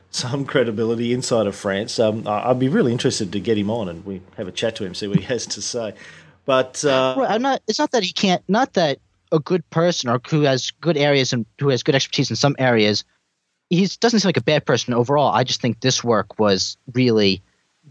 some 0.10 0.46
credibility 0.46 1.14
inside 1.14 1.46
of 1.46 1.56
France. 1.56 2.00
Um, 2.00 2.24
I'd 2.26 2.58
be 2.58 2.70
really 2.70 2.94
interested 2.94 3.34
to 3.34 3.40
get 3.42 3.58
him 3.58 3.70
on 3.70 3.90
and 3.90 4.06
we 4.06 4.22
have 4.38 4.48
a 4.48 4.52
chat 4.52 4.78
to 4.78 4.86
him, 4.86 4.96
see 4.96 5.08
what 5.08 5.20
he 5.20 5.26
has 5.26 5.46
to 5.48 5.62
say. 5.62 5.94
But 6.48 6.84
uh, 6.86 7.14
right, 7.18 7.30
I'm 7.30 7.42
not. 7.42 7.62
It's 7.68 7.78
not 7.78 7.92
that 7.92 8.04
he 8.04 8.14
can't. 8.14 8.42
Not 8.48 8.74
that 8.74 9.00
a 9.34 9.40
good 9.40 9.70
person 9.70 10.10
or 10.10 10.22
who 10.30 10.42
has 10.44 10.72
good 10.72 10.96
areas 10.96 11.34
and 11.34 11.46
who 11.60 11.68
has 11.68 11.84
good 11.84 11.94
expertise 11.94 12.30
in 12.30 12.38
some 12.38 12.56
areas. 12.58 13.04
He 13.70 13.86
doesn't 14.00 14.22
seem 14.22 14.30
like 14.30 14.38
a 14.38 14.42
bad 14.42 14.66
person 14.66 14.94
overall. 14.94 15.34
I 15.34 15.44
just 15.44 15.60
think 15.60 15.82
this 15.82 16.06
work 16.06 16.40
was 16.40 16.78
really 16.94 17.42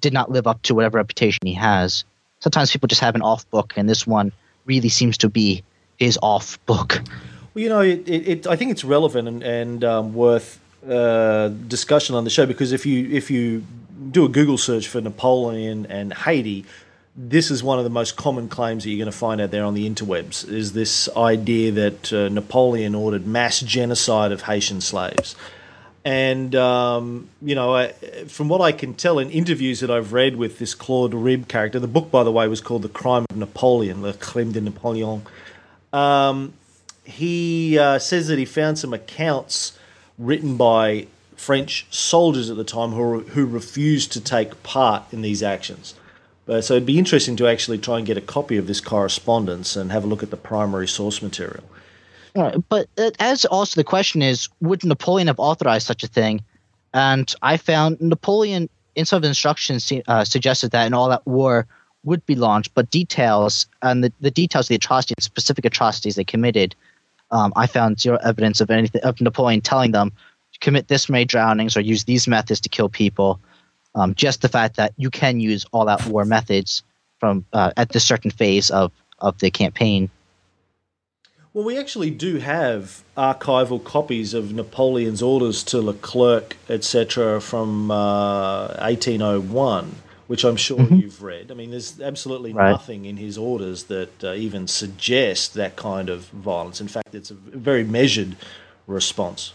did 0.00 0.14
not 0.14 0.30
live 0.30 0.46
up 0.46 0.62
to 0.62 0.74
whatever 0.74 0.96
reputation 0.96 1.40
he 1.44 1.52
has. 1.52 2.04
Sometimes 2.40 2.72
people 2.72 2.88
just 2.88 3.02
have 3.02 3.14
an 3.14 3.20
off 3.20 3.48
book, 3.50 3.74
and 3.76 3.90
this 3.90 4.06
one 4.06 4.32
really 4.64 4.88
seems 4.88 5.18
to 5.18 5.28
be 5.28 5.62
his 5.98 6.18
off 6.22 6.58
book. 6.64 7.02
Well, 7.52 7.62
you 7.62 7.68
know, 7.68 7.80
it, 7.80 8.08
it, 8.08 8.28
it 8.28 8.46
I 8.46 8.56
think 8.56 8.70
it's 8.70 8.84
relevant 8.84 9.28
and, 9.28 9.42
and 9.42 9.84
um, 9.84 10.14
worth 10.14 10.58
uh, 10.88 11.48
discussion 11.48 12.16
on 12.16 12.24
the 12.24 12.30
show 12.30 12.46
because 12.46 12.72
if 12.72 12.86
you 12.86 13.06
if 13.10 13.30
you 13.30 13.66
do 14.10 14.24
a 14.24 14.30
Google 14.30 14.56
search 14.56 14.88
for 14.88 15.02
Napoleon 15.02 15.84
and 15.90 16.14
Haiti, 16.14 16.64
this 17.16 17.50
is 17.50 17.62
one 17.62 17.78
of 17.78 17.84
the 17.84 17.90
most 17.90 18.16
common 18.16 18.48
claims 18.48 18.84
that 18.84 18.90
you're 18.90 18.98
going 18.98 19.10
to 19.10 19.16
find 19.16 19.40
out 19.40 19.50
there 19.50 19.64
on 19.64 19.72
the 19.72 19.88
interwebs 19.88 20.46
is 20.46 20.74
this 20.74 21.08
idea 21.16 21.72
that 21.72 22.12
uh, 22.12 22.28
Napoleon 22.28 22.94
ordered 22.94 23.26
mass 23.26 23.60
genocide 23.60 24.32
of 24.32 24.42
Haitian 24.42 24.82
slaves. 24.82 25.34
And, 26.04 26.54
um, 26.54 27.28
you 27.42 27.54
know, 27.54 27.74
I, 27.74 27.88
from 28.28 28.48
what 28.48 28.60
I 28.60 28.70
can 28.70 28.94
tell 28.94 29.18
in 29.18 29.30
interviews 29.30 29.80
that 29.80 29.90
I've 29.90 30.12
read 30.12 30.36
with 30.36 30.58
this 30.58 30.74
Claude 30.74 31.12
Ribbe 31.12 31.48
character, 31.48 31.80
the 31.80 31.88
book, 31.88 32.10
by 32.10 32.22
the 32.22 32.30
way, 32.30 32.46
was 32.46 32.60
called 32.60 32.82
The 32.82 32.88
Crime 32.88 33.24
of 33.28 33.36
Napoleon, 33.36 34.02
Le 34.02 34.12
Crime 34.12 34.52
de 34.52 34.60
Napoleon. 34.60 35.22
Um, 35.92 36.52
he 37.02 37.78
uh, 37.78 37.98
says 37.98 38.28
that 38.28 38.38
he 38.38 38.44
found 38.44 38.78
some 38.78 38.92
accounts 38.92 39.76
written 40.18 40.56
by 40.56 41.06
French 41.34 41.86
soldiers 41.90 42.50
at 42.50 42.56
the 42.56 42.64
time 42.64 42.90
who, 42.90 43.20
who 43.20 43.46
refused 43.46 44.12
to 44.12 44.20
take 44.20 44.62
part 44.62 45.04
in 45.12 45.22
these 45.22 45.42
actions. 45.42 45.94
Uh, 46.48 46.60
so 46.60 46.74
it'd 46.74 46.86
be 46.86 46.98
interesting 46.98 47.36
to 47.36 47.48
actually 47.48 47.78
try 47.78 47.98
and 47.98 48.06
get 48.06 48.16
a 48.16 48.20
copy 48.20 48.56
of 48.56 48.66
this 48.66 48.80
correspondence 48.80 49.74
and 49.74 49.90
have 49.90 50.04
a 50.04 50.06
look 50.06 50.22
at 50.22 50.30
the 50.30 50.36
primary 50.36 50.86
source 50.86 51.20
material. 51.20 51.64
Right, 52.34 52.56
but 52.68 52.88
as 53.18 53.44
also 53.46 53.80
the 53.80 53.84
question 53.84 54.22
is, 54.22 54.48
would 54.60 54.84
Napoleon 54.84 55.26
have 55.28 55.40
authorized 55.40 55.86
such 55.86 56.04
a 56.04 56.06
thing? 56.06 56.44
And 56.92 57.34
I 57.42 57.56
found 57.56 58.00
Napoleon, 58.00 58.68
in 58.94 59.06
some 59.06 59.16
of 59.16 59.22
the 59.22 59.28
instructions, 59.28 59.90
uh, 60.06 60.24
suggested 60.24 60.70
that 60.70 60.86
an 60.86 60.94
all-out 60.94 61.26
war 61.26 61.66
would 62.04 62.24
be 62.26 62.36
launched, 62.36 62.72
but 62.74 62.90
details 62.90 63.66
and 63.82 64.04
the, 64.04 64.12
the 64.20 64.30
details 64.30 64.66
of 64.66 64.68
the 64.68 64.74
atrocities, 64.76 65.24
specific 65.24 65.64
atrocities 65.64 66.14
they 66.14 66.24
committed, 66.24 66.74
um, 67.30 67.52
I 67.56 67.66
found 67.66 68.00
zero 68.00 68.18
evidence 68.22 68.60
of 68.60 68.70
anything 68.70 69.02
of 69.02 69.20
Napoleon 69.20 69.60
telling 69.60 69.92
them 69.92 70.12
to 70.52 70.58
commit 70.60 70.88
this 70.88 71.08
many 71.08 71.24
drownings 71.24 71.76
or 71.76 71.80
use 71.80 72.04
these 72.04 72.28
methods 72.28 72.60
to 72.60 72.68
kill 72.68 72.88
people. 72.88 73.40
Um, 73.96 74.14
just 74.14 74.42
the 74.42 74.48
fact 74.48 74.76
that 74.76 74.92
you 74.96 75.10
can 75.10 75.40
use 75.40 75.64
all-out 75.72 76.06
war 76.06 76.24
methods 76.24 76.82
from 77.18 77.46
uh, 77.52 77.72
at 77.76 77.88
this 77.88 78.04
certain 78.04 78.30
phase 78.30 78.70
of 78.70 78.92
of 79.18 79.38
the 79.38 79.50
campaign. 79.50 80.10
Well, 81.54 81.64
we 81.64 81.78
actually 81.78 82.10
do 82.10 82.36
have 82.36 83.02
archival 83.16 83.82
copies 83.82 84.34
of 84.34 84.52
Napoleon's 84.52 85.22
orders 85.22 85.64
to 85.64 85.80
Leclerc, 85.80 86.54
etc., 86.68 87.40
from 87.40 87.90
uh, 87.90 88.66
1801, 88.78 89.94
which 90.26 90.44
I'm 90.44 90.56
sure 90.56 90.80
mm-hmm. 90.80 90.96
you've 90.96 91.22
read. 91.22 91.50
I 91.50 91.54
mean, 91.54 91.70
there's 91.70 91.98
absolutely 91.98 92.52
right. 92.52 92.72
nothing 92.72 93.06
in 93.06 93.16
his 93.16 93.38
orders 93.38 93.84
that 93.84 94.22
uh, 94.22 94.34
even 94.34 94.66
suggests 94.66 95.48
that 95.54 95.76
kind 95.76 96.10
of 96.10 96.26
violence. 96.26 96.82
In 96.82 96.88
fact, 96.88 97.14
it's 97.14 97.30
a 97.30 97.34
very 97.34 97.84
measured 97.84 98.36
response. 98.86 99.54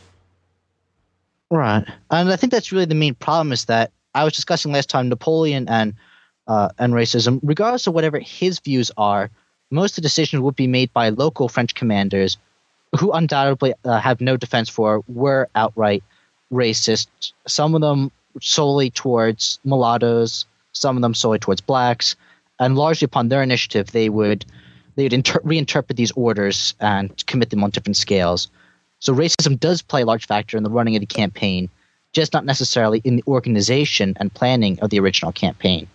Right, 1.51 1.85
and 2.09 2.31
I 2.31 2.35
think 2.35 2.51
that's 2.51 2.71
really 2.71 2.85
the 2.85 2.95
main 2.95 3.13
problem 3.13 3.51
is 3.51 3.65
that 3.65 3.91
I 4.13 4.23
was 4.23 4.33
discussing 4.33 4.71
last 4.71 4.89
time 4.89 5.09
Napoleon 5.09 5.67
and 5.69 5.93
uh, 6.47 6.69
and 6.79 6.93
racism, 6.93 7.39
regardless 7.43 7.87
of 7.87 7.93
whatever 7.93 8.19
his 8.19 8.59
views 8.59 8.91
are, 8.97 9.29
most 9.69 9.91
of 9.91 9.95
the 9.97 10.01
decisions 10.01 10.41
would 10.41 10.55
be 10.55 10.67
made 10.67 10.91
by 10.91 11.09
local 11.09 11.47
French 11.47 11.75
commanders 11.75 12.37
who 12.99 13.11
undoubtedly 13.11 13.73
uh, 13.85 13.99
have 13.99 14.19
no 14.19 14.35
defense 14.35 14.67
for 14.67 15.01
were 15.07 15.47
outright 15.55 16.03
racist. 16.51 17.07
Some 17.47 17.73
of 17.73 17.81
them 17.81 18.11
solely 18.41 18.89
towards 18.89 19.59
mulattoes, 19.63 20.45
some 20.73 20.97
of 20.97 21.01
them 21.01 21.13
solely 21.13 21.39
towards 21.39 21.61
blacks, 21.61 22.15
and 22.59 22.77
largely 22.77 23.05
upon 23.05 23.29
their 23.29 23.43
initiative, 23.43 23.91
they 23.91 24.09
would 24.09 24.45
they 24.95 25.03
would 25.03 25.13
inter- 25.13 25.39
reinterpret 25.39 25.95
these 25.95 26.11
orders 26.11 26.73
and 26.81 27.25
commit 27.27 27.49
them 27.49 27.63
on 27.63 27.69
different 27.69 27.97
scales. 27.97 28.49
So 28.99 29.15
racism 29.15 29.59
does 29.59 29.81
play 29.81 30.01
a 30.01 30.05
large 30.05 30.27
factor 30.27 30.57
in 30.57 30.63
the 30.63 30.69
running 30.69 30.95
of 30.95 30.99
the 30.99 31.05
campaign 31.05 31.69
just 32.13 32.33
not 32.33 32.45
necessarily 32.45 33.01
in 33.03 33.15
the 33.15 33.23
organization 33.27 34.15
and 34.19 34.33
planning 34.33 34.79
of 34.81 34.89
the 34.89 34.99
original 34.99 35.31
campaign. 35.31 35.87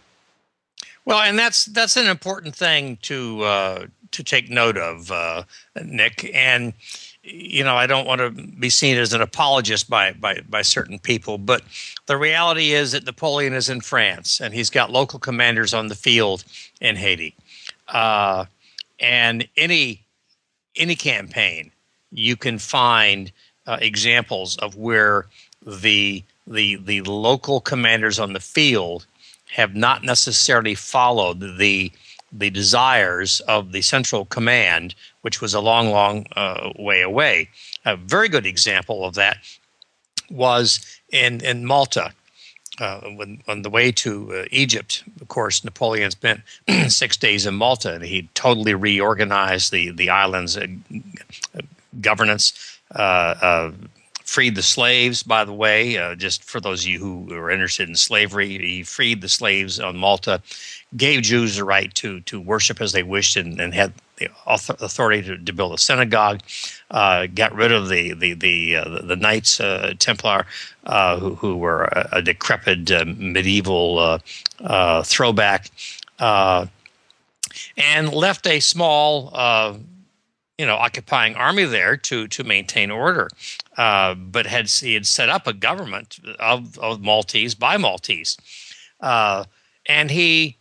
Well, 1.04 1.20
and 1.20 1.38
that's 1.38 1.66
that's 1.66 1.96
an 1.96 2.06
important 2.06 2.56
thing 2.56 2.98
to 3.02 3.42
uh, 3.42 3.86
to 4.10 4.24
take 4.24 4.50
note 4.50 4.76
of, 4.76 5.10
uh, 5.10 5.44
Nick. 5.84 6.30
And 6.34 6.72
you 7.22 7.64
know, 7.64 7.76
I 7.76 7.86
don't 7.86 8.06
want 8.06 8.20
to 8.20 8.30
be 8.30 8.70
seen 8.70 8.96
as 8.96 9.12
an 9.12 9.20
apologist 9.20 9.88
by, 9.88 10.12
by 10.12 10.40
by 10.48 10.62
certain 10.62 10.98
people, 10.98 11.38
but 11.38 11.62
the 12.06 12.16
reality 12.16 12.72
is 12.72 12.92
that 12.92 13.04
Napoleon 13.04 13.52
is 13.52 13.68
in 13.68 13.80
France 13.80 14.40
and 14.40 14.52
he's 14.52 14.70
got 14.70 14.90
local 14.90 15.18
commanders 15.18 15.74
on 15.74 15.88
the 15.88 15.94
field 15.94 16.44
in 16.80 16.96
Haiti. 16.96 17.34
Uh, 17.88 18.46
and 18.98 19.46
any 19.56 20.04
any 20.76 20.96
campaign, 20.96 21.70
you 22.10 22.36
can 22.36 22.58
find 22.58 23.30
uh, 23.66 23.78
examples 23.80 24.56
of 24.58 24.76
where 24.76 25.26
the 25.64 26.22
the 26.46 26.76
the 26.76 27.00
local 27.02 27.60
commanders 27.60 28.18
on 28.18 28.32
the 28.32 28.40
field 28.40 29.06
have 29.52 29.74
not 29.74 30.02
necessarily 30.02 30.74
followed 30.74 31.58
the 31.58 31.90
the 32.32 32.50
desires 32.50 33.40
of 33.40 33.72
the 33.72 33.82
central 33.82 34.24
command, 34.26 34.94
which 35.22 35.40
was 35.40 35.54
a 35.54 35.60
long, 35.60 35.90
long 35.90 36.26
uh, 36.36 36.72
way 36.78 37.00
away. 37.02 37.48
A 37.84 37.96
very 37.96 38.28
good 38.28 38.46
example 38.46 39.04
of 39.04 39.14
that 39.14 39.38
was 40.30 41.00
in 41.10 41.40
in 41.44 41.64
Malta. 41.64 42.12
Uh, 42.78 43.00
when 43.00 43.42
on 43.48 43.62
the 43.62 43.70
way 43.70 43.90
to 43.90 44.34
uh, 44.34 44.44
Egypt, 44.50 45.02
of 45.22 45.28
course, 45.28 45.64
Napoleon 45.64 46.10
spent 46.10 46.42
six 46.88 47.16
days 47.16 47.46
in 47.46 47.54
Malta, 47.54 47.94
and 47.94 48.04
he 48.04 48.28
totally 48.34 48.74
reorganized 48.74 49.72
the 49.72 49.90
the 49.92 50.10
island's 50.10 50.58
uh, 50.58 50.66
governance. 52.00 52.75
Uh, 52.96 53.34
uh, 53.42 53.72
freed 54.24 54.56
the 54.56 54.62
slaves, 54.62 55.22
by 55.22 55.44
the 55.44 55.52
way, 55.52 55.96
uh, 55.98 56.14
just 56.14 56.42
for 56.42 56.60
those 56.60 56.82
of 56.82 56.88
you 56.88 56.98
who 56.98 57.32
are 57.32 57.50
interested 57.50 57.88
in 57.88 57.94
slavery. 57.94 58.58
He 58.58 58.82
freed 58.82 59.20
the 59.20 59.28
slaves 59.28 59.78
on 59.78 59.96
Malta, 59.96 60.42
gave 60.96 61.22
Jews 61.22 61.56
the 61.56 61.64
right 61.64 61.94
to, 61.94 62.20
to 62.22 62.40
worship 62.40 62.80
as 62.80 62.92
they 62.92 63.04
wished, 63.04 63.36
and, 63.36 63.60
and 63.60 63.72
had 63.72 63.92
the 64.16 64.28
authority 64.48 65.22
to, 65.22 65.38
to 65.38 65.52
build 65.52 65.74
a 65.74 65.78
synagogue. 65.78 66.40
Uh, 66.90 67.26
got 67.26 67.54
rid 67.54 67.70
of 67.70 67.88
the 67.88 68.14
the 68.14 68.32
the 68.32 68.76
uh, 68.76 69.02
the 69.02 69.16
Knights 69.16 69.60
uh, 69.60 69.92
Templar, 69.98 70.46
who, 70.86 71.34
who 71.34 71.56
were 71.56 71.84
a, 71.84 72.08
a 72.12 72.22
decrepit 72.22 72.90
medieval 73.16 74.18
throwback, 75.04 75.70
and 76.18 78.12
left 78.12 78.46
a 78.46 78.58
small 78.58 79.30
you 80.58 80.66
know 80.66 80.76
occupying 80.76 81.34
army 81.34 81.64
there 81.64 81.96
to 81.96 82.28
to 82.28 82.44
maintain 82.44 82.90
order, 82.90 83.28
uh, 83.76 84.14
but 84.14 84.46
had 84.46 84.68
he 84.68 84.94
had 84.94 85.06
set 85.06 85.28
up 85.28 85.46
a 85.46 85.52
government 85.52 86.18
of, 86.38 86.78
of 86.78 87.00
Maltese 87.00 87.54
by 87.54 87.76
Maltese, 87.76 88.36
uh, 89.00 89.44
and 89.86 90.10
he 90.10 90.56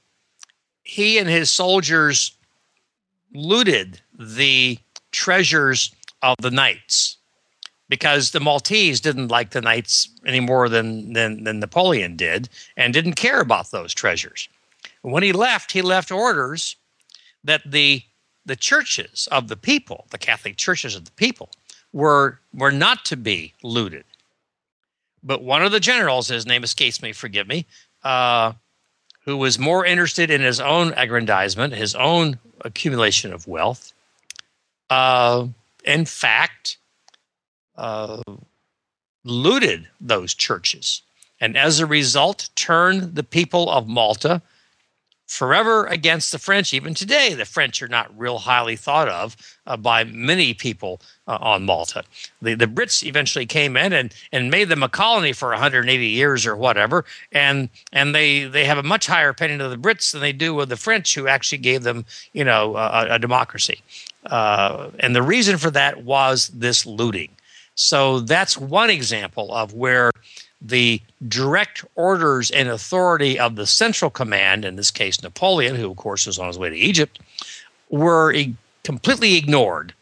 he 0.84 1.18
and 1.18 1.30
his 1.30 1.50
soldiers 1.50 2.32
looted 3.34 4.02
the 4.18 4.78
treasures 5.12 5.94
of 6.22 6.36
the 6.42 6.52
knights 6.52 7.18
because 7.90 8.32
the 8.32 8.40
Maltese 8.40 9.00
didn't 9.00 9.28
like 9.28 9.52
the 9.52 9.62
knights 9.62 10.10
any 10.26 10.40
more 10.40 10.70
than, 10.70 11.14
than, 11.14 11.44
than 11.44 11.60
Napoleon 11.60 12.16
did 12.16 12.50
and 12.78 12.94
didn't 12.94 13.14
care 13.14 13.42
about 13.42 13.72
those 13.72 13.94
treasures. 13.94 14.50
When 15.02 15.24
he 15.24 15.32
left, 15.32 15.72
he 15.72 15.82
left 15.82 16.12
orders 16.12 16.76
that 17.44 17.62
the 17.70 18.02
the 18.46 18.56
churches 18.56 19.28
of 19.32 19.48
the 19.48 19.56
people, 19.56 20.06
the 20.12 20.18
Catholic 20.18 20.58
churches 20.58 20.96
of 20.96 21.06
the 21.06 21.12
people, 21.12 21.50
were 21.94 22.40
were 22.54 22.72
not 22.72 23.06
to 23.06 23.18
be 23.18 23.54
looted. 23.64 24.06
But 25.24 25.42
one 25.42 25.64
of 25.64 25.72
the 25.72 25.80
generals, 25.80 26.28
his 26.28 26.46
name 26.46 26.64
escapes 26.64 27.02
me, 27.02 27.12
forgive 27.12 27.48
me, 27.48 27.66
uh, 28.04 28.54
who 29.24 29.38
was 29.38 29.58
more 29.58 29.86
interested 29.86 30.30
in 30.30 30.42
his 30.42 30.60
own 30.60 30.94
aggrandizement, 30.94 31.74
his 31.74 31.96
own 31.96 32.38
accumulation 32.62 33.34
of 33.34 33.48
wealth, 33.48 33.92
uh, 34.90 35.48
in 35.84 36.06
fact, 36.06 36.78
uh, 37.78 38.22
looted 39.24 39.88
those 40.00 40.36
churches, 40.36 41.02
and 41.42 41.58
as 41.58 41.80
a 41.80 41.86
result, 41.86 42.50
turned 42.56 43.16
the 43.16 43.24
people 43.24 43.70
of 43.70 43.88
Malta 43.88 44.42
forever 45.28 45.86
against 45.86 46.32
the 46.32 46.40
French. 46.40 46.74
Even 46.74 46.94
today, 46.94 47.34
the 47.34 47.46
French 47.46 47.82
are 47.82 47.88
not 47.88 48.18
real 48.18 48.38
highly 48.38 48.76
thought 48.76 49.10
of 49.10 49.36
uh, 49.66 49.78
by 49.78 50.04
many 50.04 50.54
people 50.54 51.02
uh, 51.28 51.38
on 51.42 51.66
Malta. 51.66 52.04
The, 52.42 52.56
the 52.56 52.68
Brits 52.68 53.04
eventually 53.04 53.46
came 53.46 53.76
in 53.76 53.94
and, 53.94 54.14
and 54.32 54.52
made 54.52 54.70
them 54.70 54.84
a 54.84 54.90
colony 54.90 55.34
for 55.34 55.50
180 55.50 56.06
years 56.06 56.46
or 56.46 56.56
whatever, 56.56 57.06
and 57.32 57.70
and 57.92 58.14
they, 58.14 58.46
they 58.46 58.66
have 58.66 58.78
a 58.78 58.84
much 58.84 59.08
higher 59.08 59.30
opinion 59.30 59.62
of 59.62 59.72
the 59.72 59.78
Brits 59.78 60.12
than 60.12 60.22
they 60.22 60.34
do 60.34 60.54
with 60.54 60.70
the 60.70 60.78
French, 60.78 61.16
who 61.16 61.28
actually 61.28 61.58
gave 61.60 61.84
them 61.84 62.06
you 62.34 62.44
know 62.44 62.76
a, 62.76 63.16
a 63.16 63.20
democracy. 63.20 63.82
Uh, 64.26 64.90
and 65.00 65.16
the 65.16 65.24
reason 65.24 65.58
for 65.58 65.72
that 65.72 66.04
was 66.04 66.48
this 66.50 66.86
looting. 66.86 67.30
So 67.76 68.22
that's 68.22 68.58
one 68.58 68.90
example 68.90 69.54
of 69.54 69.74
where 69.74 70.12
the 70.68 71.02
direct 71.28 71.86
orders 71.96 72.50
and 72.52 72.70
authority 72.70 73.40
of 73.40 73.56
the 73.56 73.68
central 73.68 74.10
command, 74.10 74.66
in 74.66 74.76
this 74.76 74.92
case 74.92 75.22
Napoleon, 75.22 75.76
who 75.76 75.92
of 75.92 75.98
course 75.98 76.26
was 76.26 76.40
on 76.40 76.48
his 76.48 76.58
way 76.58 76.70
to 76.70 76.76
Egypt, 76.76 77.20
were 77.90 78.34
completely 78.84 79.36
ignored, 79.36 79.94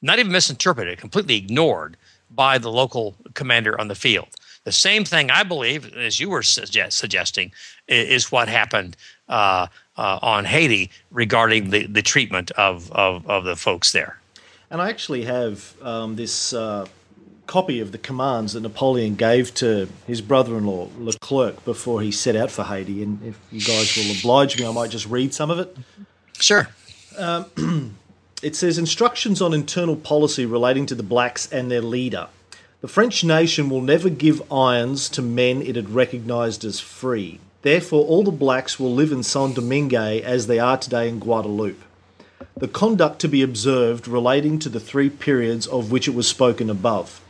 not 0.00 0.18
even 0.18 0.32
misinterpreted, 0.32 0.98
completely 0.98 1.36
ignored 1.36 1.96
by 2.30 2.58
the 2.58 2.70
local 2.70 3.14
commander 3.34 3.78
on 3.78 3.88
the 3.88 3.94
field. 3.94 4.28
The 4.64 4.72
same 4.72 5.04
thing, 5.04 5.30
I 5.30 5.42
believe, 5.42 5.94
as 5.94 6.18
you 6.18 6.30
were 6.30 6.42
suggest- 6.42 6.96
suggesting, 6.96 7.52
is, 7.86 8.32
what 8.32 8.48
happened 8.48 8.96
uh, 9.28 9.66
uh, 9.98 10.18
on 10.22 10.46
Haiti 10.46 10.90
regarding 11.10 11.70
the, 11.70 11.86
the 11.86 12.00
treatment 12.00 12.50
of, 12.52 12.90
of, 12.92 13.28
of 13.28 13.44
the 13.44 13.56
folks 13.56 13.92
there. 13.92 14.18
And 14.70 14.80
I 14.80 14.88
actually 14.88 15.22
have 15.24 15.74
um, 15.82 16.16
this 16.16 16.54
uh, 16.54 16.86
copy 17.46 17.80
of 17.80 17.92
the 17.92 17.98
commands 17.98 18.52
that 18.52 18.60
Napoleon 18.60 19.14
gave 19.14 19.54
to 19.54 19.88
his 20.06 20.20
brother-in-law 20.20 20.88
Leclerc 20.98 21.64
before 21.64 22.00
he 22.00 22.10
set 22.10 22.36
out 22.36 22.50
for 22.50 22.64
Haiti. 22.64 23.02
And 23.02 23.22
if 23.22 23.38
you 23.50 23.60
guys 23.60 23.96
will 23.96 24.16
oblige 24.16 24.58
me, 24.58 24.66
I 24.66 24.72
might 24.72 24.90
just 24.90 25.06
read 25.06 25.34
some 25.34 25.50
of 25.50 25.58
it. 25.58 25.76
Sure. 26.38 26.68
Um, 27.16 27.96
it 28.42 28.56
says 28.56 28.78
instructions 28.78 29.40
on 29.40 29.54
internal 29.54 29.96
policy 29.96 30.46
relating 30.46 30.86
to 30.86 30.94
the 30.94 31.02
blacks 31.02 31.50
and 31.52 31.70
their 31.70 31.82
leader. 31.82 32.28
The 32.80 32.88
French 32.88 33.24
nation 33.24 33.70
will 33.70 33.80
never 33.80 34.10
give 34.10 34.52
irons 34.52 35.08
to 35.10 35.22
men 35.22 35.62
it 35.62 35.76
had 35.76 35.90
recognised 35.90 36.64
as 36.64 36.80
free. 36.80 37.40
Therefore, 37.62 38.04
all 38.04 38.22
the 38.22 38.30
blacks 38.30 38.78
will 38.78 38.92
live 38.92 39.10
in 39.10 39.22
Saint 39.22 39.54
Domingue 39.54 39.94
as 39.94 40.46
they 40.46 40.58
are 40.58 40.76
today 40.76 41.08
in 41.08 41.18
Guadeloupe. 41.18 41.82
The 42.56 42.68
conduct 42.68 43.20
to 43.20 43.28
be 43.28 43.42
observed 43.42 44.06
relating 44.06 44.58
to 44.58 44.68
the 44.68 44.80
three 44.80 45.08
periods 45.08 45.66
of 45.66 45.90
which 45.90 46.06
it 46.06 46.14
was 46.14 46.28
spoken 46.28 46.68
above. 46.68 47.22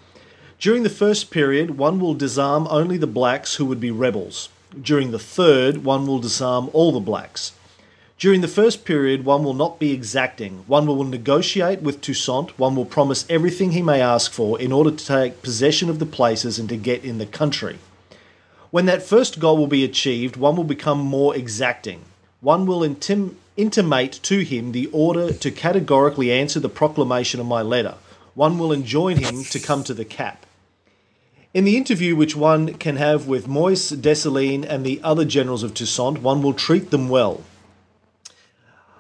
During 0.59 0.83
the 0.83 0.91
first 0.91 1.31
period, 1.31 1.77
one 1.77 2.01
will 2.01 2.15
disarm 2.15 2.67
only 2.71 2.97
the 2.97 3.07
blacks 3.07 3.57
who 3.57 3.67
would 3.67 3.81
be 3.81 3.91
rebels. 3.91 4.49
During 4.81 5.11
the 5.11 5.19
third, 5.19 5.85
one 5.85 6.07
will 6.07 6.21
disarm 6.21 6.71
all 6.73 6.93
the 6.93 7.01
blacks. 7.01 7.53
During 8.19 8.41
the 8.41 8.49
first 8.49 8.85
period, 8.85 9.25
one 9.25 9.45
will 9.45 9.55
not 9.55 9.79
be 9.79 9.93
exacting. 9.93 10.65
One 10.67 10.87
will 10.87 11.03
negotiate 11.05 11.83
with 11.83 12.01
Toussaint. 12.01 12.59
One 12.59 12.77
will 12.77 12.85
promise 12.85 13.27
everything 13.29 13.73
he 13.73 13.83
may 13.83 14.01
ask 14.01 14.33
for 14.33 14.59
in 14.59 14.73
order 14.73 14.91
to 14.91 15.07
take 15.07 15.43
possession 15.43 15.91
of 15.91 15.99
the 15.99 16.07
places 16.07 16.59
and 16.59 16.69
to 16.69 16.77
get 16.77 17.05
in 17.05 17.19
the 17.19 17.27
country. 17.27 17.79
When 18.71 18.87
that 18.87 19.03
first 19.03 19.41
goal 19.41 19.59
will 19.59 19.67
be 19.67 19.85
achieved, 19.85 20.37
one 20.37 20.57
will 20.57 20.65
become 20.65 20.99
more 20.99 21.37
exacting. 21.37 22.03
One 22.41 22.67
will 22.67 22.81
intim- 22.81 23.35
intimate 23.57 24.21
to 24.23 24.41
him 24.41 24.73
the 24.73 24.87
order 24.93 25.33
to 25.33 25.51
categorically 25.51 26.33
answer 26.33 26.61
the 26.61 26.69
proclamation 26.69 27.41
of 27.41 27.47
my 27.47 27.63
letter. 27.63 27.97
One 28.35 28.59
will 28.59 28.73
enjoin 28.73 29.19
him 29.19 29.45
to 29.45 29.61
come 29.61 29.85
to 29.85 29.95
the 29.95 30.05
cap. 30.05 30.44
In 31.55 31.65
the 31.65 31.77
interview 31.77 32.17
which 32.17 32.35
one 32.35 32.75
can 32.75 32.97
have 32.97 33.29
with 33.29 33.47
Moyse, 33.47 33.93
Dessalines, 33.97 34.67
and 34.67 34.85
the 34.85 35.01
other 35.05 35.25
generals 35.25 35.63
of 35.63 35.73
Toussaint, 35.73 36.21
one 36.21 36.43
will 36.43 36.53
treat 36.53 36.91
them 36.91 37.09
well. 37.09 37.45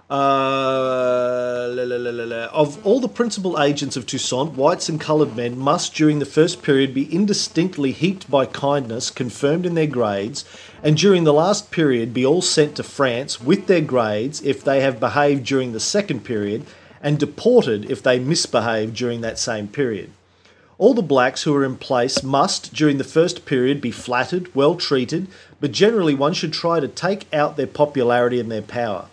Uh, 0.08 1.66
la, 1.74 1.82
la, 1.82 2.10
la, 2.10 2.44
of 2.52 2.86
all 2.86 3.00
the 3.00 3.08
principal 3.08 3.60
agents 3.60 3.96
of 3.96 4.06
Toussaint, 4.06 4.52
whites 4.52 4.88
and 4.88 5.00
coloured 5.00 5.34
men 5.34 5.58
must, 5.58 5.96
during 5.96 6.20
the 6.20 6.24
first 6.24 6.62
period, 6.62 6.94
be 6.94 7.12
indistinctly 7.12 7.90
heaped 7.90 8.30
by 8.30 8.46
kindness, 8.46 9.10
confirmed 9.10 9.66
in 9.66 9.74
their 9.74 9.88
grades, 9.88 10.44
and 10.80 10.96
during 10.96 11.24
the 11.24 11.32
last 11.32 11.72
period 11.72 12.14
be 12.14 12.24
all 12.24 12.40
sent 12.40 12.76
to 12.76 12.84
France 12.84 13.40
with 13.40 13.66
their 13.66 13.80
grades 13.80 14.40
if 14.42 14.62
they 14.62 14.80
have 14.80 15.00
behaved 15.00 15.44
during 15.44 15.72
the 15.72 15.80
second 15.80 16.20
period, 16.20 16.64
and 17.02 17.18
deported 17.18 17.90
if 17.90 18.00
they 18.00 18.20
misbehave 18.20 18.94
during 18.94 19.22
that 19.22 19.40
same 19.40 19.66
period. 19.66 20.12
All 20.76 20.92
the 20.92 21.02
blacks 21.02 21.44
who 21.44 21.54
are 21.54 21.64
in 21.64 21.76
place 21.76 22.24
must, 22.24 22.74
during 22.74 22.98
the 22.98 23.04
first 23.04 23.46
period, 23.46 23.80
be 23.80 23.92
flattered, 23.92 24.52
well 24.56 24.74
treated, 24.74 25.28
but 25.60 25.70
generally 25.70 26.14
one 26.14 26.34
should 26.34 26.52
try 26.52 26.80
to 26.80 26.88
take 26.88 27.32
out 27.32 27.56
their 27.56 27.68
popularity 27.68 28.40
and 28.40 28.50
their 28.50 28.62
power. 28.62 29.06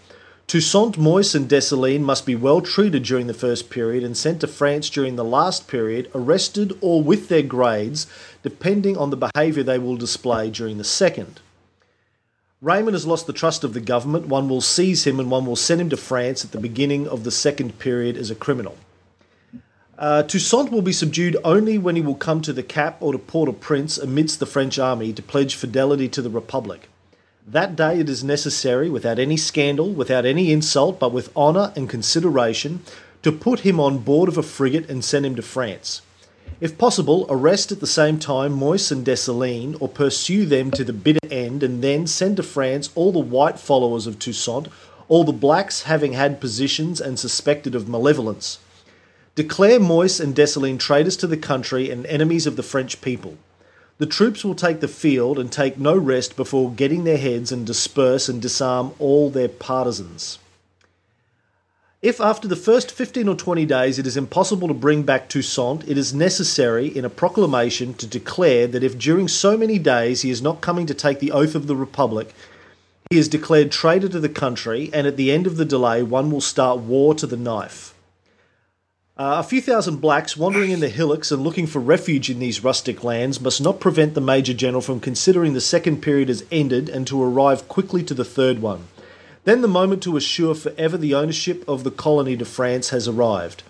Toussaint, 0.48 0.98
Moyse, 0.98 1.36
and 1.36 1.48
Dessalines 1.48 2.04
must 2.04 2.26
be 2.26 2.36
well 2.36 2.62
treated 2.62 3.04
during 3.04 3.28
the 3.28 3.34
first 3.34 3.70
period 3.70 4.04
and 4.04 4.18
sent 4.18 4.42
to 4.42 4.48
France 4.48 4.90
during 4.90 5.16
the 5.16 5.24
last 5.24 5.68
period, 5.68 6.10
arrested 6.16 6.78
or 6.82 7.04
with 7.04 7.30
their 7.30 7.44
grades, 7.44 8.08
depending 8.42 8.98
on 8.98 9.12
the 9.12 9.30
behaviour 9.32 9.64
they 9.64 9.78
will 9.78 9.96
display 9.96 10.50
during 10.50 10.80
the 10.80 10.84
second. 10.84 11.40
Raimond 12.60 12.96
has 12.96 13.08
lost 13.08 13.28
the 13.28 13.34
trust 13.34 13.64
of 13.64 13.74
the 13.74 13.80
government. 13.80 14.28
One 14.28 14.50
will 14.50 14.62
seize 14.62 15.06
him 15.06 15.20
and 15.20 15.32
one 15.32 15.46
will 15.46 15.56
send 15.56 15.80
him 15.80 15.90
to 15.90 15.98
France 15.98 16.44
at 16.44 16.52
the 16.52 16.60
beginning 16.60 17.08
of 17.08 17.24
the 17.24 17.32
second 17.32 17.80
period 17.80 18.18
as 18.18 18.30
a 18.30 18.36
criminal. 18.36 18.78
Uh, 20.02 20.24
Toussaint 20.24 20.72
will 20.72 20.82
be 20.82 20.92
subdued 20.92 21.38
only 21.44 21.78
when 21.78 21.96
he 21.96 22.02
will 22.02 22.16
come 22.16 22.42
to 22.42 22.52
the 22.52 22.64
Cap 22.64 22.98
or 23.02 23.12
to 23.12 23.20
Port 23.20 23.48
au 23.48 23.54
Prince 23.54 24.00
amidst 24.00 24.40
the 24.40 24.48
French 24.48 24.80
army 24.80 25.14
to 25.14 25.22
pledge 25.22 25.54
fidelity 25.54 26.10
to 26.10 26.24
the 26.24 26.30
Republic. 26.32 26.90
That 27.46 27.76
day 27.76 28.00
it 28.00 28.10
is 28.10 28.24
necessary, 28.24 28.90
without 28.90 29.20
any 29.20 29.38
scandal, 29.38 29.92
without 29.92 30.26
any 30.26 30.52
insult, 30.52 31.00
but 31.00 31.12
with 31.12 31.30
honour 31.38 31.72
and 31.76 31.88
consideration, 31.88 32.82
to 33.22 33.32
put 33.32 33.60
him 33.60 33.80
on 33.80 34.00
board 34.00 34.28
of 34.28 34.40
a 34.40 34.44
frigate 34.44 34.90
and 34.90 35.06
send 35.06 35.24
him 35.24 35.36
to 35.36 35.44
France. 35.44 36.02
If 36.60 36.80
possible, 36.80 37.28
arrest 37.30 37.72
at 37.72 37.80
the 37.80 37.86
same 37.86 38.18
time 38.18 38.60
Moyse 38.60 38.92
and 38.92 39.06
Dessalines, 39.06 39.78
or 39.80 39.88
pursue 39.88 40.48
them 40.48 40.72
to 40.72 40.84
the 40.84 40.94
bitter 40.94 41.28
end, 41.30 41.62
and 41.62 41.84
then 41.84 42.08
send 42.08 42.38
to 42.38 42.44
France 42.44 42.90
all 42.96 43.12
the 43.12 43.20
white 43.20 43.60
followers 43.60 44.08
of 44.08 44.18
Toussaint, 44.18 44.68
all 45.08 45.24
the 45.24 45.32
blacks 45.32 45.84
having 45.84 46.14
had 46.14 46.42
positions 46.42 47.00
and 47.00 47.20
suspected 47.20 47.76
of 47.76 47.88
malevolence. 47.88 48.58
Declare 49.34 49.80
Moyse 49.80 50.20
and 50.20 50.36
Dessalines 50.36 50.82
traitors 50.82 51.16
to 51.18 51.26
the 51.26 51.38
country 51.38 51.90
and 51.90 52.06
enemies 52.08 52.46
of 52.46 52.58
the 52.58 52.64
French 52.64 53.00
people. 53.00 53.38
The 53.98 54.06
troops 54.06 54.44
will 54.44 54.56
take 54.56 54.82
the 54.82 54.90
field 54.90 55.40
and 55.40 55.50
take 55.50 55.78
no 55.78 55.96
rest 55.96 56.36
before 56.36 56.70
getting 56.70 57.06
their 57.06 57.18
heads 57.18 57.50
and 57.50 57.66
disperse 57.66 58.28
and 58.28 58.42
disarm 58.42 58.94
all 59.00 59.30
their 59.30 59.48
partisans. 59.48 60.38
If 62.02 62.20
after 62.20 62.46
the 62.46 62.58
first 62.58 62.92
15 62.92 63.30
or 63.30 63.36
20 63.36 63.66
days 63.66 64.00
it 64.00 64.06
is 64.06 64.18
impossible 64.18 64.68
to 64.68 64.74
bring 64.74 65.04
back 65.04 65.30
Toussaint, 65.30 65.88
it 65.88 65.98
is 65.98 66.14
necessary 66.14 66.88
in 66.88 67.06
a 67.06 67.10
proclamation 67.10 67.94
to 67.94 68.08
declare 68.08 68.68
that 68.68 68.84
if 68.84 68.98
during 68.98 69.30
so 69.30 69.56
many 69.56 69.80
days 69.80 70.24
he 70.24 70.30
is 70.30 70.42
not 70.42 70.60
coming 70.60 70.86
to 70.88 70.94
take 70.94 71.20
the 71.20 71.32
oath 71.32 71.56
of 71.56 71.68
the 71.68 71.76
Republic, 71.76 72.34
he 73.10 73.18
is 73.18 73.30
declared 73.30 73.72
traitor 73.72 74.10
to 74.10 74.20
the 74.20 74.28
country, 74.28 74.90
and 74.94 75.08
at 75.08 75.16
the 75.16 75.32
end 75.32 75.48
of 75.48 75.56
the 75.56 75.64
delay 75.64 76.04
one 76.04 76.32
will 76.32 76.42
start 76.42 76.80
war 76.80 77.14
to 77.16 77.28
the 77.28 77.38
knife. 77.38 77.91
Uh, 79.22 79.38
a 79.38 79.44
few 79.44 79.62
thousand 79.62 79.98
blacks 79.98 80.36
wandering 80.36 80.72
in 80.72 80.80
the 80.80 80.90
hillocks 80.90 81.32
and 81.32 81.44
looking 81.44 81.68
for 81.68 81.78
refuge 81.78 82.28
in 82.28 82.40
these 82.40 82.64
rustic 82.64 83.04
lands 83.04 83.40
must 83.40 83.62
not 83.62 83.80
prevent 83.80 84.16
the 84.16 84.20
Major 84.20 84.52
General 84.52 84.82
from 84.82 85.00
considering 85.00 85.54
the 85.54 85.62
second 85.62 86.02
period 86.02 86.28
as 86.28 86.44
ended 86.52 86.90
and 86.90 87.06
to 87.06 87.22
arrive 87.22 87.68
quickly 87.68 88.02
to 88.02 88.16
the 88.16 88.26
third 88.26 88.64
one. 88.64 88.88
Then 89.44 89.62
the 89.62 89.68
moment 89.68 90.02
to 90.02 90.18
assure 90.18 90.56
forever 90.56 90.98
the 90.98 91.14
ownership 91.14 91.64
of 91.68 91.84
the 91.84 91.92
colony 91.92 92.36
to 92.36 92.46
France 92.46 92.90
has 92.90 93.08
arrived. 93.08 93.62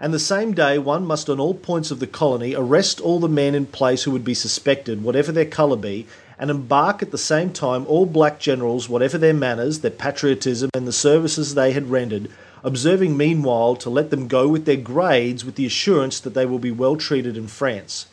And 0.00 0.14
the 0.14 0.18
same 0.18 0.54
day, 0.54 0.78
one 0.78 1.04
must 1.04 1.28
on 1.28 1.38
all 1.38 1.52
points 1.52 1.90
of 1.90 2.00
the 2.00 2.06
colony 2.06 2.54
arrest 2.54 2.98
all 2.98 3.20
the 3.20 3.28
men 3.28 3.54
in 3.54 3.66
place 3.66 4.04
who 4.04 4.12
would 4.12 4.24
be 4.24 4.32
suspected, 4.32 5.02
whatever 5.02 5.30
their 5.30 5.44
colour 5.44 5.76
be, 5.76 6.06
and 6.38 6.50
embark 6.50 7.02
at 7.02 7.10
the 7.10 7.18
same 7.18 7.52
time 7.52 7.84
all 7.86 8.06
black 8.06 8.38
generals, 8.38 8.88
whatever 8.88 9.18
their 9.18 9.34
manners, 9.34 9.80
their 9.80 9.90
patriotism, 9.90 10.70
and 10.72 10.88
the 10.88 10.90
services 10.90 11.54
they 11.54 11.72
had 11.72 11.90
rendered, 11.90 12.30
observing 12.66 13.16
meanwhile 13.16 13.76
to 13.76 13.88
let 13.88 14.10
them 14.10 14.26
go 14.26 14.48
with 14.48 14.64
their 14.64 14.76
grades 14.76 15.44
with 15.44 15.54
the 15.54 15.64
assurance 15.64 16.18
that 16.18 16.34
they 16.34 16.44
will 16.44 16.58
be 16.58 16.72
well 16.72 16.96
treated 16.96 17.36
in 17.36 17.46
France. 17.46 18.06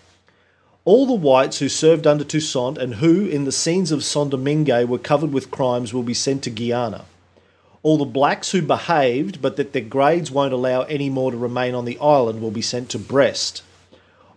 All 0.85 1.07
the 1.07 1.13
whites 1.15 1.57
who 1.57 1.67
served 1.67 2.05
under 2.05 2.23
Toussaint 2.23 2.77
and 2.77 2.95
who, 2.95 3.25
in 3.25 3.45
the 3.45 3.51
scenes 3.51 3.91
of 3.91 4.03
Saint 4.03 4.29
Domingue, 4.29 4.87
were 4.87 4.99
covered 4.99 5.33
with 5.33 5.49
crimes 5.49 5.91
will 5.91 6.03
be 6.03 6.13
sent 6.13 6.43
to 6.43 6.51
Guiana. 6.51 7.05
All 7.81 7.97
the 7.97 8.05
blacks 8.05 8.51
who 8.51 8.61
behaved 8.61 9.41
but 9.41 9.57
that 9.57 9.73
their 9.73 9.81
grades 9.81 10.29
won't 10.29 10.53
allow 10.53 10.83
any 10.83 11.09
more 11.09 11.31
to 11.31 11.37
remain 11.37 11.73
on 11.73 11.85
the 11.85 11.97
island 11.99 12.39
will 12.39 12.51
be 12.51 12.61
sent 12.61 12.89
to 12.89 12.99
Brest. 12.99 13.63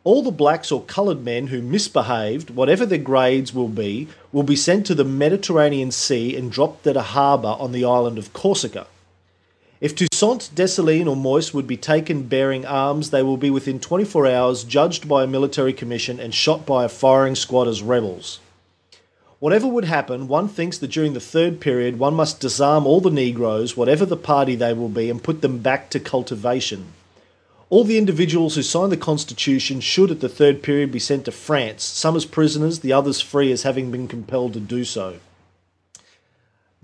All 0.03 0.23
the 0.23 0.31
blacks 0.31 0.73
or 0.73 0.83
coloured 0.83 1.23
men 1.23 1.49
who 1.49 1.61
misbehaved, 1.61 2.49
whatever 2.49 2.87
their 2.87 2.97
grades 2.97 3.53
will 3.53 3.69
be, 3.69 4.09
will 4.33 4.45
be 4.45 4.57
sent 4.57 4.87
to 4.87 4.95
the 4.95 5.05
Mediterranean 5.05 5.91
Sea 5.91 6.35
and 6.37 6.51
dropped 6.51 6.87
at 6.87 6.97
a 6.97 7.03
harbour 7.03 7.55
on 7.59 7.73
the 7.73 7.85
island 7.85 8.17
of 8.17 8.33
Corsica. 8.33 8.87
If 9.79 9.95
Toussaint, 9.95 10.49
Dessalines, 10.55 11.07
or 11.07 11.15
Moyse 11.15 11.53
would 11.53 11.67
be 11.67 11.77
taken 11.77 12.23
bearing 12.23 12.65
arms, 12.65 13.11
they 13.11 13.23
will 13.23 13.37
be 13.37 13.51
within 13.51 13.79
24 13.79 14.27
hours 14.27 14.65
judged 14.65 15.07
by 15.07 15.23
a 15.23 15.27
military 15.27 15.75
commission 15.75 16.19
and 16.19 16.35
shot 16.35 16.65
by 16.65 16.85
a 16.85 16.89
firing 16.89 17.35
squad 17.35 17.69
as 17.69 17.83
rebels. 17.83 18.41
Whatever 19.39 19.67
would 19.67 19.85
happen, 19.85 20.29
one 20.29 20.49
thinks 20.49 20.79
that 20.79 20.91
during 20.91 21.13
the 21.13 21.21
third 21.21 21.61
period 21.61 21.99
one 21.99 22.15
must 22.15 22.41
disarm 22.41 22.87
all 22.87 23.03
the 23.03 23.11
Negroes, 23.11 23.77
whatever 23.77 24.07
the 24.07 24.17
party 24.17 24.55
they 24.55 24.73
will 24.73 24.89
be, 24.89 25.11
and 25.11 25.23
put 25.23 25.43
them 25.43 25.59
back 25.59 25.91
to 25.91 26.01
cultivation. 26.01 26.87
All 27.69 27.85
the 27.85 27.99
individuals 27.99 28.55
who 28.55 28.63
signed 28.63 28.93
the 28.93 28.97
Constitution 28.97 29.81
should 29.81 30.11
at 30.11 30.21
the 30.21 30.29
third 30.31 30.63
period 30.63 30.91
be 30.91 30.99
sent 30.99 31.27
to 31.27 31.33
France, 31.33 31.85
some 31.85 32.17
as 32.17 32.25
prisoners, 32.25 32.79
the 32.79 32.95
others 32.95 33.21
free 33.21 33.53
as 33.53 33.65
having 33.65 33.91
been 33.91 34.09
compelled 34.09 34.55
to 34.55 34.61
do 34.61 34.87
so. 34.87 35.17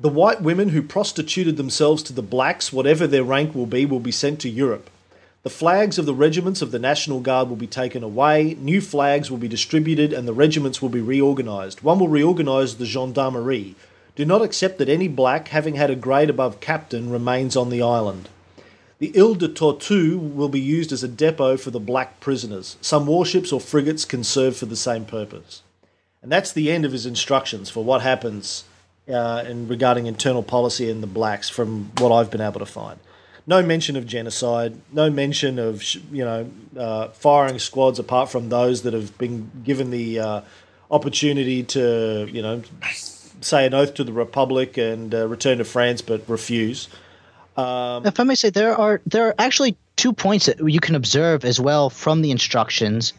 The 0.03 0.09
white 0.09 0.43
women 0.43 0.71
who 0.71 0.83
prostituted 0.83 1.57
themselves 1.57 2.03
to 2.03 2.13
the 2.13 2.23
blacks, 2.23 2.73
whatever 2.73 3.07
their 3.07 3.23
rank 3.23 3.55
will 3.55 3.67
be, 3.67 3.87
will 3.87 4.01
be 4.01 4.11
sent 4.11 4.41
to 4.41 4.49
Europe. 4.49 4.91
The 5.45 5.49
flags 5.49 5.97
of 5.97 6.07
the 6.07 6.13
regiments 6.13 6.61
of 6.61 6.73
the 6.73 6.81
National 6.81 7.21
Guard 7.21 7.49
will 7.49 7.55
be 7.55 7.69
taken 7.69 8.03
away, 8.03 8.57
new 8.59 8.81
flags 8.81 9.31
will 9.31 9.39
be 9.39 9.47
distributed, 9.47 10.13
and 10.13 10.27
the 10.27 10.33
regiments 10.33 10.83
will 10.83 10.89
be 10.89 11.01
reorganised. 11.01 11.83
One 11.83 12.01
will 12.01 12.09
reorganise 12.09 12.79
the 12.79 12.85
gendarmerie. 12.85 13.77
Do 14.17 14.25
not 14.25 14.43
accept 14.43 14.79
that 14.79 14.89
any 14.89 15.07
black, 15.07 15.47
having 15.49 15.77
had 15.77 15.89
a 15.89 15.95
grade 15.95 16.31
above 16.31 16.59
captain, 16.59 17.09
remains 17.09 17.55
on 17.55 17.71
the 17.71 17.83
island. 17.83 18.29
The 18.99 19.17
Ile 19.17 19.37
de 19.37 19.47
Tortue 19.47 20.19
will 20.19 20.49
be 20.49 20.61
used 20.61 20.91
as 20.91 21.05
a 21.05 21.09
depot 21.09 21.57
for 21.57 21.71
the 21.71 21.79
black 21.79 22.19
prisoners. 22.19 22.77
Some 22.81 23.07
warships 23.07 23.53
or 23.53 23.61
frigates 23.61 24.05
can 24.05 24.25
serve 24.25 24.57
for 24.57 24.67
the 24.67 24.75
same 24.75 25.05
purpose. 25.05 25.63
And 26.21 26.33
that's 26.33 26.51
the 26.51 26.73
end 26.73 26.85
of 26.85 26.91
his 26.91 27.07
instructions 27.07 27.71
for 27.71 27.85
what 27.85 28.03
happens 28.03 28.65
uh, 29.09 29.45
in 29.47 29.69
regarding 29.69 30.07
internal 30.07 30.43
policy 30.43 30.91
in 30.91 31.01
the 31.01 31.07
blacks 31.07 31.49
from 31.49 31.91
what 31.99 32.13
I've 32.13 32.31
been 32.31 32.41
able 32.41 32.61
to 32.61 32.67
find. 32.67 32.99
No 33.47 33.63
mention 33.63 33.97
of 33.97 34.07
genocide, 34.07 34.81
no 34.93 35.11
mention 35.11 35.59
of 35.59 35.83
you 36.13 36.25
know 36.25 36.51
uh, 36.77 37.09
firing 37.09 37.59
squads 37.59 37.99
apart 37.99 38.31
from 38.31 38.49
those 38.49 38.83
that 38.83 38.95
have 38.95 39.17
been 39.19 39.51
given 39.65 39.91
the 39.91 40.21
uh, 40.21 40.41
opportunity 40.91 41.65
to 41.65 42.29
you 42.31 42.41
know 42.41 42.63
say 43.41 43.67
an 43.67 43.75
oath 43.75 43.95
to 43.95 44.05
the 44.05 44.13
republic 44.13 44.77
and 44.79 45.15
uh, 45.15 45.27
return 45.27 45.59
to 45.59 45.65
France, 45.65 46.03
but 46.03 46.29
refuse. 46.29 46.89
Um, 47.57 48.07
if 48.07 48.19
I 48.19 48.25
may 48.25 48.35
say, 48.35 48.51
there 48.51 48.77
are 48.77 49.01
there 49.07 49.27
are 49.29 49.35
actually 49.39 49.77
two 49.97 50.13
points 50.13 50.47
that 50.47 50.59
you 50.61 50.81
can 50.81 50.95
observe 50.95 51.45
as 51.45 51.61
well 51.61 51.91
from 51.91 52.23
the 52.23 52.31
instructions. 52.31 53.13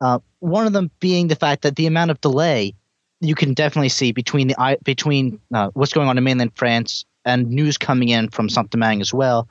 Uh, 0.00 0.18
one 0.40 0.66
of 0.66 0.72
them 0.72 0.90
being 1.00 1.28
the 1.28 1.36
fact 1.36 1.62
that 1.62 1.76
the 1.76 1.86
amount 1.86 2.10
of 2.10 2.20
delay 2.20 2.74
you 3.24 3.34
can 3.34 3.54
definitely 3.54 3.88
see 3.88 4.12
between 4.12 4.48
the 4.48 4.78
between 4.84 5.40
uh, 5.52 5.70
what's 5.74 5.92
going 5.92 6.08
on 6.08 6.18
in 6.18 6.24
mainland 6.24 6.52
France 6.54 7.04
and 7.24 7.48
news 7.48 7.78
coming 7.78 8.10
in 8.10 8.28
from 8.28 8.48
Saint 8.48 8.70
Domingue 8.70 9.00
as 9.00 9.14
well. 9.14 9.48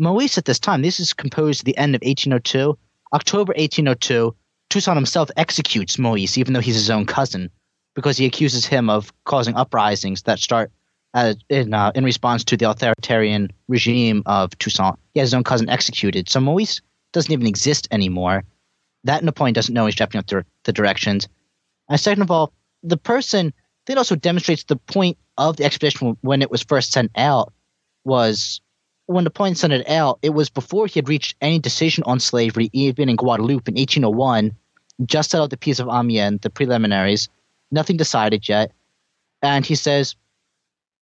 Moyse 0.00 0.38
at 0.38 0.44
this 0.44 0.58
time, 0.58 0.82
this 0.82 1.00
is 1.00 1.12
composed 1.12 1.60
at 1.60 1.64
the 1.64 1.76
end 1.76 1.94
of 1.94 2.02
1802, 2.02 2.78
October 3.12 3.52
1802. 3.56 4.34
Toussaint 4.68 4.96
himself 4.96 5.30
executes 5.36 5.96
Moyse, 5.96 6.36
even 6.38 6.52
though 6.52 6.60
he's 6.60 6.74
his 6.74 6.90
own 6.90 7.06
cousin, 7.06 7.50
because 7.94 8.16
he 8.16 8.26
accuses 8.26 8.66
him 8.66 8.90
of 8.90 9.12
causing 9.24 9.54
uprisings 9.54 10.22
that 10.22 10.38
start 10.38 10.70
uh, 11.14 11.34
in 11.48 11.72
uh, 11.72 11.92
in 11.94 12.04
response 12.04 12.44
to 12.44 12.56
the 12.56 12.68
authoritarian 12.68 13.50
regime 13.68 14.22
of 14.26 14.56
Toussaint. 14.58 14.96
He 15.14 15.20
has 15.20 15.28
his 15.28 15.34
own 15.34 15.44
cousin 15.44 15.68
executed, 15.68 16.28
so 16.28 16.40
Moyse 16.40 16.80
doesn't 17.12 17.32
even 17.32 17.46
exist 17.46 17.88
anymore. 17.90 18.44
That 19.04 19.24
Napoleon 19.24 19.54
doesn't 19.54 19.72
know 19.72 19.86
he's 19.86 19.94
drafting 19.94 20.18
up 20.18 20.26
the, 20.26 20.44
the 20.64 20.72
directions. 20.72 21.28
And 21.88 21.98
second 21.98 22.22
of 22.22 22.30
all, 22.30 22.52
the 22.86 22.96
person 22.96 23.52
that 23.86 23.98
also 23.98 24.16
demonstrates 24.16 24.64
the 24.64 24.76
point 24.76 25.18
of 25.36 25.56
the 25.56 25.64
expedition 25.64 26.16
when 26.20 26.40
it 26.40 26.50
was 26.50 26.62
first 26.62 26.92
sent 26.92 27.10
out 27.16 27.52
was 28.04 28.60
when 29.06 29.24
the 29.24 29.30
point 29.30 29.58
sent 29.58 29.72
it 29.72 29.88
out, 29.88 30.18
it 30.22 30.30
was 30.30 30.50
before 30.50 30.86
he 30.86 30.98
had 30.98 31.08
reached 31.08 31.36
any 31.40 31.58
decision 31.58 32.04
on 32.04 32.20
slavery, 32.20 32.70
even 32.72 33.08
in 33.08 33.16
Guadeloupe 33.16 33.68
in 33.68 33.74
1801, 33.74 34.52
just 35.04 35.34
out 35.34 35.44
of 35.44 35.50
the 35.50 35.56
Peace 35.56 35.78
of 35.78 35.88
Amiens, 35.88 36.40
the 36.40 36.50
preliminaries, 36.50 37.28
nothing 37.70 37.96
decided 37.96 38.48
yet. 38.48 38.72
And 39.42 39.66
he 39.66 39.74
says, 39.74 40.16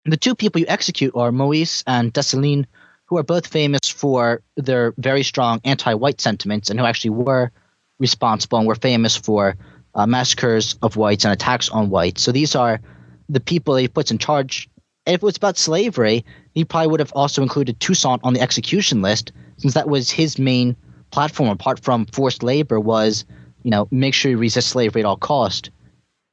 the 0.05 0.17
two 0.17 0.35
people 0.35 0.59
you 0.59 0.67
execute 0.67 1.15
are 1.15 1.31
Moyse 1.31 1.83
and 1.87 2.11
Dessalines, 2.11 2.65
who 3.05 3.17
are 3.17 3.23
both 3.23 3.47
famous 3.47 3.87
for 3.89 4.41
their 4.57 4.93
very 4.97 5.23
strong 5.23 5.61
anti-white 5.63 6.19
sentiments 6.19 6.69
and 6.69 6.79
who 6.79 6.85
actually 6.85 7.11
were 7.11 7.51
responsible 7.99 8.57
and 8.57 8.67
were 8.67 8.75
famous 8.75 9.15
for 9.15 9.55
uh, 9.95 10.05
massacres 10.05 10.75
of 10.81 10.95
whites 10.95 11.25
and 11.25 11.33
attacks 11.33 11.69
on 11.69 11.89
whites. 11.89 12.21
So 12.21 12.31
these 12.31 12.55
are 12.55 12.81
the 13.29 13.39
people 13.39 13.75
he 13.75 13.87
puts 13.87 14.11
in 14.11 14.17
charge. 14.17 14.69
If 15.05 15.15
it 15.15 15.23
was 15.23 15.37
about 15.37 15.57
slavery, 15.57 16.25
he 16.53 16.65
probably 16.65 16.87
would 16.87 16.99
have 16.99 17.11
also 17.13 17.41
included 17.41 17.79
Toussaint 17.79 18.21
on 18.23 18.33
the 18.33 18.41
execution 18.41 19.01
list, 19.01 19.31
since 19.57 19.73
that 19.73 19.89
was 19.89 20.09
his 20.09 20.39
main 20.39 20.75
platform, 21.11 21.49
apart 21.49 21.79
from 21.79 22.05
forced 22.07 22.43
labor, 22.43 22.79
was 22.79 23.25
you 23.63 23.71
know 23.71 23.87
make 23.91 24.13
sure 24.13 24.31
you 24.31 24.37
resist 24.37 24.69
slavery 24.69 25.01
at 25.01 25.05
all 25.05 25.17
cost. 25.17 25.71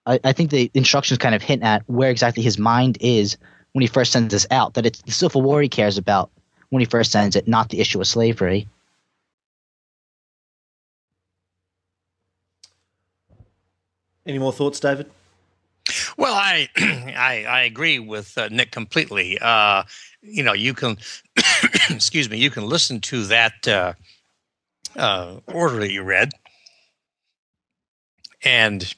I, 0.07 0.21
I 0.25 0.33
think 0.33 0.51
the 0.51 0.71
instructions 0.75 1.19
kind 1.19 1.35
of 1.35 1.43
hint 1.43 1.63
at 1.63 1.83
where 1.87 2.11
exactly 2.11 2.43
his 2.43 2.59
mind 2.59 2.99
is 3.01 3.37
when 3.73 3.83
he 3.83 3.87
first 3.87 4.13
sends 4.13 4.33
this 4.33 4.47
out. 4.51 4.75
That 4.75 4.87
it's 4.87 5.03
the 5.03 5.13
Civil 5.13 5.43
War 5.43 5.61
he 5.61 5.69
cares 5.69 5.99
about 5.99 6.31
when 6.71 6.81
he 6.81 6.87
first 6.87 7.13
sends 7.13 7.37
it, 7.37 7.49
not 7.49 7.69
the 7.69 7.81
issue 7.81 8.01
of 8.01 8.07
slavery. 8.07 8.69
Any 14.27 14.39
more 14.39 14.53
thoughts, 14.53 14.81
David? 14.81 15.11
Well, 16.17 16.35
I 16.35 16.69
I, 16.77 17.45
I 17.49 17.61
agree 17.63 17.99
with 17.99 18.37
uh, 18.37 18.49
Nick 18.49 18.71
completely. 18.71 19.39
Uh, 19.41 19.85
you 20.23 20.43
know, 20.43 20.53
you 20.53 20.75
can 20.75 20.99
excuse 21.91 22.29
me, 22.29 22.39
you 22.39 22.51
can 22.51 22.67
listen 22.67 23.01
to 23.01 23.25
that 23.25 23.67
uh, 23.69 23.95
uh, 24.97 25.37
order 25.47 25.77
that 25.79 25.93
you 25.93 26.03
read, 26.03 26.33
and 28.45 28.95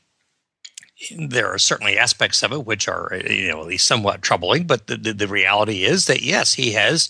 there 1.17 1.49
are 1.49 1.59
certainly 1.59 1.99
aspects 1.99 2.43
of 2.43 2.53
it 2.53 2.65
which 2.65 2.89
are 2.89 3.21
you 3.29 3.49
know 3.49 3.61
at 3.61 3.67
least 3.67 3.87
somewhat 3.87 4.23
troubling. 4.23 4.65
But 4.65 4.87
the, 4.87 4.97
the, 4.97 5.13
the 5.13 5.29
reality 5.29 5.85
is 5.85 6.07
that 6.07 6.23
yes, 6.23 6.55
he 6.55 6.73
has 6.73 7.09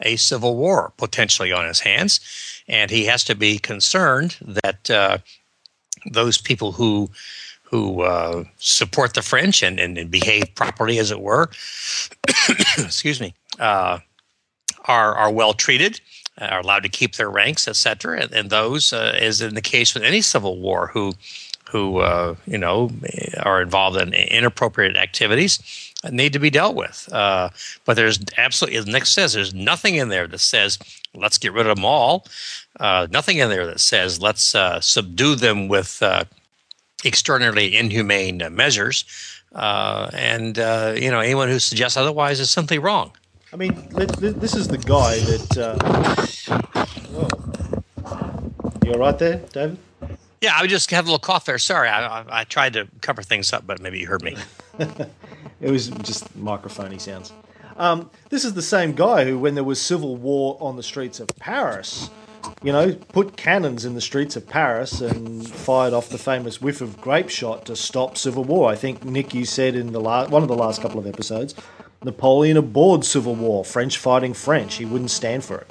a 0.00 0.16
civil 0.16 0.56
war 0.56 0.92
potentially 0.96 1.52
on 1.52 1.66
his 1.66 1.80
hands, 1.80 2.20
and 2.68 2.90
he 2.90 3.04
has 3.06 3.24
to 3.24 3.34
be 3.34 3.58
concerned 3.58 4.36
that 4.40 4.88
uh, 4.90 5.18
those 6.10 6.38
people 6.38 6.72
who 6.72 7.10
who 7.70 8.00
uh, 8.02 8.44
support 8.56 9.14
the 9.14 9.22
French 9.22 9.62
and, 9.62 9.78
and, 9.78 10.10
behave 10.10 10.54
properly, 10.54 10.98
as 10.98 11.10
it 11.10 11.20
were, 11.20 11.50
excuse 12.78 13.20
me, 13.20 13.34
uh, 13.58 13.98
are 14.86 15.14
are 15.14 15.30
well 15.30 15.52
treated, 15.52 16.00
uh, 16.40 16.46
are 16.46 16.60
allowed 16.60 16.82
to 16.82 16.88
keep 16.88 17.16
their 17.16 17.30
ranks, 17.30 17.68
etc. 17.68 18.22
And, 18.22 18.32
and, 18.32 18.50
those, 18.50 18.92
uh, 18.92 19.14
as 19.20 19.42
in 19.42 19.54
the 19.54 19.60
case 19.60 19.92
with 19.92 20.02
any 20.02 20.22
civil 20.22 20.58
war, 20.58 20.86
who 20.86 21.12
who 21.68 21.98
uh, 21.98 22.36
you 22.46 22.56
know 22.56 22.90
are 23.42 23.60
involved 23.60 24.00
in 24.00 24.14
inappropriate 24.14 24.96
activities, 24.96 25.92
need 26.10 26.32
to 26.32 26.38
be 26.38 26.48
dealt 26.48 26.74
with. 26.74 27.06
Uh, 27.12 27.50
but 27.84 27.96
there's 27.96 28.18
absolutely, 28.38 28.78
as 28.78 28.86
Nick 28.86 29.04
says, 29.04 29.34
there's 29.34 29.52
nothing 29.52 29.96
in 29.96 30.08
there 30.08 30.26
that 30.26 30.38
says 30.38 30.78
let's 31.14 31.36
get 31.36 31.52
rid 31.52 31.66
of 31.66 31.76
them 31.76 31.84
all. 31.84 32.26
nothing 32.80 33.36
in 33.36 33.50
there 33.50 33.66
that 33.66 33.80
says 33.80 34.22
let's 34.22 34.56
subdue 34.80 35.34
them 35.34 35.68
with 35.68 36.02
extraordinarily 37.04 37.76
inhumane 37.76 38.42
uh, 38.42 38.50
measures. 38.50 39.04
Uh, 39.54 40.10
and 40.12 40.58
uh, 40.58 40.94
you 40.96 41.10
know 41.10 41.20
anyone 41.20 41.48
who 41.48 41.58
suggests 41.58 41.96
otherwise 41.96 42.38
is 42.38 42.50
simply 42.50 42.78
wrong. 42.78 43.12
I 43.52 43.56
mean, 43.56 43.88
this 43.92 44.54
is 44.54 44.68
the 44.68 44.78
guy 44.78 45.18
that. 45.20 45.56
Oh. 47.14 47.48
You 48.84 48.94
all 48.94 49.00
right 49.00 49.18
there, 49.18 49.38
David? 49.52 49.78
Yeah, 50.40 50.56
I 50.56 50.66
just 50.66 50.90
had 50.90 51.00
a 51.00 51.06
little 51.06 51.18
cough 51.18 51.44
there. 51.44 51.58
Sorry, 51.58 51.88
I, 51.88 52.20
I, 52.20 52.24
I 52.40 52.44
tried 52.44 52.72
to 52.74 52.86
cover 53.00 53.22
things 53.22 53.52
up, 53.52 53.66
but 53.66 53.80
maybe 53.80 53.98
you 53.98 54.06
heard 54.06 54.22
me. 54.22 54.36
it 55.60 55.70
was 55.70 55.88
just 55.88 56.34
microphony 56.38 56.98
sounds. 56.98 57.32
Um, 57.76 58.10
this 58.30 58.44
is 58.44 58.54
the 58.54 58.62
same 58.62 58.92
guy 58.92 59.24
who, 59.24 59.38
when 59.38 59.54
there 59.54 59.64
was 59.64 59.80
civil 59.80 60.16
war 60.16 60.56
on 60.60 60.76
the 60.76 60.82
streets 60.82 61.20
of 61.20 61.28
Paris, 61.38 62.10
you 62.62 62.72
know, 62.72 62.92
put 62.92 63.36
cannons 63.36 63.84
in 63.84 63.94
the 63.94 64.00
streets 64.00 64.36
of 64.36 64.46
Paris 64.46 65.00
and 65.00 65.48
fired 65.48 65.92
off 65.92 66.08
the 66.08 66.18
famous 66.18 66.60
whiff 66.60 66.80
of 66.80 67.00
grape 67.00 67.28
shot 67.28 67.66
to 67.66 67.76
stop 67.76 68.16
civil 68.16 68.44
war. 68.44 68.70
I 68.70 68.74
think 68.74 69.04
Nick, 69.04 69.34
you 69.34 69.44
said 69.44 69.74
in 69.74 69.92
the 69.92 70.00
last 70.00 70.30
one 70.30 70.42
of 70.42 70.48
the 70.48 70.56
last 70.56 70.82
couple 70.82 70.98
of 70.98 71.06
episodes, 71.06 71.54
Napoleon 72.02 72.56
abhorred 72.56 73.04
civil 73.04 73.34
war, 73.34 73.64
French 73.64 73.98
fighting 73.98 74.34
French. 74.34 74.76
He 74.76 74.84
wouldn't 74.84 75.10
stand 75.10 75.44
for 75.44 75.58
it. 75.58 75.70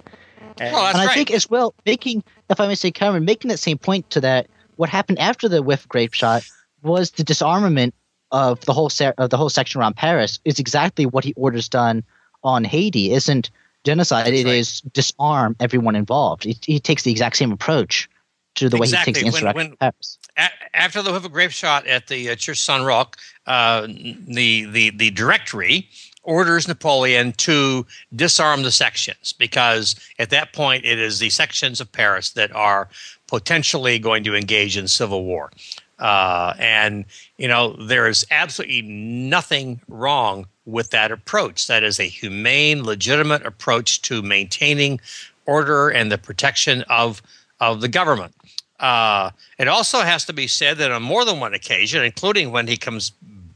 And, 0.59 0.75
oh, 0.75 0.87
and 0.87 0.97
I 0.97 1.05
right. 1.05 1.13
think 1.13 1.31
as 1.31 1.49
well, 1.49 1.75
making, 1.85 2.23
if 2.49 2.59
I 2.59 2.67
may 2.67 2.75
say, 2.75 2.91
Cameron, 2.91 3.25
making 3.25 3.49
that 3.49 3.59
same 3.59 3.77
point 3.77 4.09
to 4.11 4.21
that, 4.21 4.47
what 4.77 4.89
happened 4.89 5.19
after 5.19 5.47
the 5.47 5.61
whiff 5.61 5.87
grape 5.87 6.13
shot 6.13 6.47
was 6.81 7.11
the 7.11 7.23
disarmament 7.23 7.93
of 8.31 8.59
the 8.61 8.73
whole 8.73 8.89
se- 8.89 9.13
of 9.17 9.29
the 9.29 9.37
whole 9.37 9.49
section 9.49 9.79
around 9.79 9.95
Paris. 9.95 10.39
Is 10.45 10.59
exactly 10.59 11.05
what 11.05 11.23
he 11.23 11.33
orders 11.33 11.69
done 11.69 12.03
on 12.43 12.63
Haiti. 12.63 13.11
Isn't 13.11 13.49
genocide, 13.83 14.27
That's 14.27 14.39
it 14.39 14.45
right. 14.45 14.55
is 14.55 14.81
disarm 14.81 15.55
everyone 15.59 15.95
involved. 15.95 16.43
He, 16.43 16.57
he, 16.61 16.79
takes 16.79 17.03
the 17.03 17.11
exact 17.11 17.37
same 17.37 17.51
approach 17.51 18.09
to 18.55 18.69
the 18.69 18.77
exactly. 18.77 18.81
way 18.81 18.99
he 18.99 19.05
takes 19.05 19.19
the 19.19 19.25
insurrection. 19.25 19.75
When, 19.79 19.91
when, 20.37 20.49
after 20.73 21.01
the 21.01 21.13
of 21.13 21.31
grape 21.31 21.51
shot 21.51 21.87
at 21.87 22.07
the 22.07 22.29
uh, 22.29 22.35
Church 22.35 22.59
Saint 22.59 22.83
Roch, 22.83 23.17
uh, 23.45 23.87
the, 23.87 24.65
the, 24.65 24.91
the 24.91 25.11
directory 25.11 25.89
orders 26.23 26.67
Napoleon 26.67 27.31
to 27.33 27.85
disarm 28.15 28.63
the 28.63 28.71
sections 28.71 29.33
because 29.33 29.95
at 30.19 30.29
that 30.29 30.53
point 30.53 30.85
it 30.85 30.99
is 30.99 31.19
the 31.19 31.29
sections 31.29 31.79
of 31.79 31.91
Paris 31.91 32.31
that 32.31 32.53
are 32.53 32.89
potentially 33.27 33.97
going 33.97 34.23
to 34.25 34.35
engage 34.35 34.77
in 34.77 34.87
civil 34.87 35.23
war. 35.23 35.51
Uh, 35.99 36.53
and, 36.59 37.05
you 37.37 37.47
know, 37.47 37.73
there 37.73 38.07
is 38.07 38.25
absolutely 38.29 38.83
nothing 38.83 39.81
wrong 39.87 40.45
with 40.67 40.91
that 40.91 41.11
approach. 41.11 41.65
That 41.67 41.81
is 41.81 41.99
a 41.99 42.03
humane, 42.03 42.83
legitimate 42.83 43.45
approach 43.45 44.01
to 44.03 44.21
maintaining 44.21 44.99
order 45.45 45.89
and 45.89 46.11
the 46.11 46.17
protection 46.17 46.83
of 46.89 47.23
of 47.59 47.81
the 47.81 47.87
government. 47.87 48.35
Uh, 48.79 49.31
it 49.57 49.67
also 49.67 50.01
has 50.01 50.25
to 50.25 50.33
be 50.33 50.45
said 50.45 50.77
that 50.77 50.91
on 50.91 51.01
more 51.01 51.25
than 51.25 51.39
one 51.39 51.55
occasion, 51.55 52.03
including 52.03 52.51
when 52.51 52.67
he 52.67 52.77
comes 52.77 53.11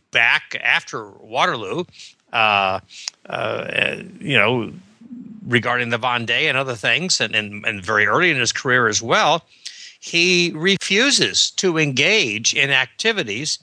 back 0.10 0.60
after 0.64 1.12
Waterloo, 1.20 1.84
uh, 2.34 2.80
uh, 3.28 3.98
you 4.20 4.36
know, 4.36 4.72
regarding 5.46 5.90
the 5.90 6.00
Vendée 6.00 6.50
and 6.50 6.58
other 6.58 6.76
things, 6.76 7.22
and, 7.22 7.36
and, 7.36 7.64
and 7.66 7.86
very 7.86 8.08
early 8.08 8.32
in 8.32 8.38
his 8.38 8.52
career 8.52 8.88
as 8.88 9.02
well, 9.02 9.46
he 10.00 10.52
refuses 10.56 11.52
to 11.52 11.78
engage 11.78 12.56
in 12.56 12.72
activities 12.72 13.60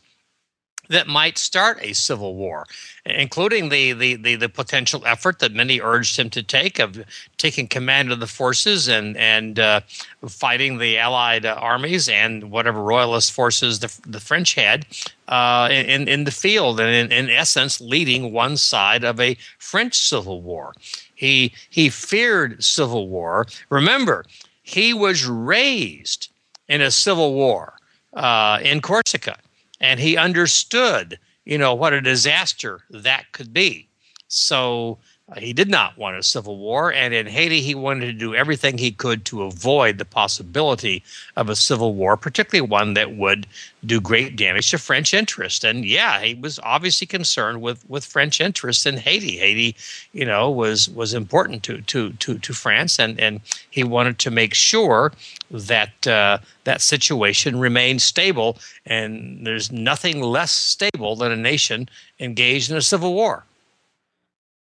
that 0.88 1.06
might 1.06 1.38
start 1.38 1.78
a 1.82 1.92
civil 1.92 2.34
war, 2.34 2.66
including 3.04 3.68
the, 3.68 3.92
the, 3.92 4.14
the, 4.16 4.36
the, 4.36 4.48
potential 4.48 5.02
effort 5.06 5.38
that 5.38 5.52
many 5.52 5.80
urged 5.80 6.18
him 6.18 6.30
to 6.30 6.42
take 6.42 6.78
of 6.78 6.98
taking 7.36 7.68
command 7.68 8.10
of 8.10 8.20
the 8.20 8.26
forces 8.26 8.88
and, 8.88 9.16
and 9.16 9.58
uh, 9.58 9.80
fighting 10.26 10.78
the 10.78 10.98
Allied 10.98 11.46
armies 11.46 12.08
and 12.08 12.50
whatever 12.50 12.82
royalist 12.82 13.32
forces 13.32 13.80
the, 13.80 14.00
the 14.06 14.20
French 14.20 14.54
had 14.54 14.86
uh, 15.28 15.68
in, 15.70 16.08
in 16.08 16.24
the 16.24 16.30
field, 16.30 16.80
and 16.80 17.12
in, 17.12 17.12
in 17.12 17.30
essence, 17.30 17.80
leading 17.80 18.32
one 18.32 18.56
side 18.56 19.04
of 19.04 19.20
a 19.20 19.36
French 19.58 19.94
civil 19.98 20.40
war. 20.40 20.74
He, 21.14 21.52
he 21.68 21.90
feared 21.90 22.64
civil 22.64 23.08
war. 23.08 23.46
Remember, 23.68 24.24
he 24.62 24.94
was 24.94 25.26
raised 25.26 26.30
in 26.68 26.80
a 26.80 26.90
civil 26.90 27.34
war 27.34 27.74
uh, 28.14 28.58
in 28.62 28.80
Corsica 28.80 29.36
and 29.80 30.00
he 30.00 30.16
understood, 30.16 31.18
you 31.44 31.58
know, 31.58 31.74
what 31.74 31.92
a 31.92 32.00
disaster 32.00 32.80
that 32.90 33.32
could 33.32 33.52
be. 33.52 33.88
So 34.28 34.98
he 35.36 35.52
did 35.52 35.68
not 35.68 35.98
want 35.98 36.16
a 36.16 36.22
civil 36.22 36.56
war, 36.56 36.90
and 36.90 37.12
in 37.12 37.26
Haiti, 37.26 37.60
he 37.60 37.74
wanted 37.74 38.06
to 38.06 38.12
do 38.14 38.34
everything 38.34 38.78
he 38.78 38.90
could 38.90 39.26
to 39.26 39.42
avoid 39.42 39.98
the 39.98 40.06
possibility 40.06 41.02
of 41.36 41.50
a 41.50 41.56
civil 41.56 41.94
war, 41.94 42.16
particularly 42.16 42.66
one 42.66 42.94
that 42.94 43.14
would 43.14 43.46
do 43.84 44.00
great 44.00 44.36
damage 44.36 44.70
to 44.70 44.78
French 44.78 45.12
interests. 45.12 45.64
And 45.64 45.84
yeah, 45.84 46.20
he 46.20 46.34
was 46.34 46.58
obviously 46.60 47.06
concerned 47.06 47.60
with, 47.60 47.88
with 47.90 48.06
French 48.06 48.40
interests 48.40 48.86
in 48.86 48.96
Haiti. 48.96 49.36
Haiti, 49.36 49.76
you 50.12 50.24
know, 50.24 50.50
was 50.50 50.88
was 50.88 51.12
important 51.12 51.62
to 51.64 51.82
to 51.82 52.12
to, 52.12 52.38
to 52.38 52.52
France, 52.54 52.98
and 52.98 53.20
and 53.20 53.42
he 53.68 53.84
wanted 53.84 54.18
to 54.20 54.30
make 54.30 54.54
sure 54.54 55.12
that 55.50 56.06
uh, 56.06 56.38
that 56.64 56.80
situation 56.80 57.60
remained 57.60 58.00
stable. 58.00 58.56
And 58.86 59.46
there's 59.46 59.70
nothing 59.70 60.22
less 60.22 60.50
stable 60.50 61.16
than 61.16 61.32
a 61.32 61.36
nation 61.36 61.90
engaged 62.18 62.70
in 62.70 62.78
a 62.78 62.82
civil 62.82 63.12
war. 63.12 63.44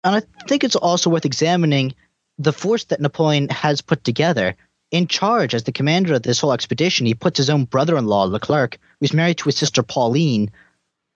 And 0.04 0.16
I 0.16 0.22
think 0.46 0.62
it's 0.62 0.76
also 0.76 1.10
worth 1.10 1.24
examining 1.24 1.94
the 2.38 2.52
force 2.52 2.84
that 2.84 3.00
Napoleon 3.00 3.48
has 3.48 3.80
put 3.80 4.04
together. 4.04 4.54
In 4.90 5.08
charge 5.08 5.54
as 5.54 5.64
the 5.64 5.72
commander 5.72 6.14
of 6.14 6.22
this 6.22 6.40
whole 6.40 6.52
expedition, 6.52 7.06
he 7.06 7.14
puts 7.14 7.38
his 7.38 7.50
own 7.50 7.64
brother 7.64 7.96
in 7.96 8.06
law, 8.06 8.24
Leclerc, 8.24 8.78
who's 9.00 9.14
married 9.14 9.38
to 9.38 9.46
his 9.46 9.56
sister 9.56 9.82
Pauline, 9.82 10.50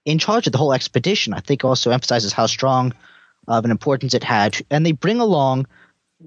in 0.04 0.18
charge 0.18 0.46
of 0.46 0.52
the 0.52 0.58
whole 0.58 0.72
expedition. 0.72 1.34
I 1.34 1.40
think 1.40 1.64
also 1.64 1.90
emphasizes 1.90 2.32
how 2.32 2.46
strong 2.46 2.94
of 3.46 3.64
an 3.64 3.70
importance 3.70 4.14
it 4.14 4.24
had. 4.24 4.56
And 4.70 4.84
they 4.84 4.92
bring 4.92 5.20
along, 5.20 5.66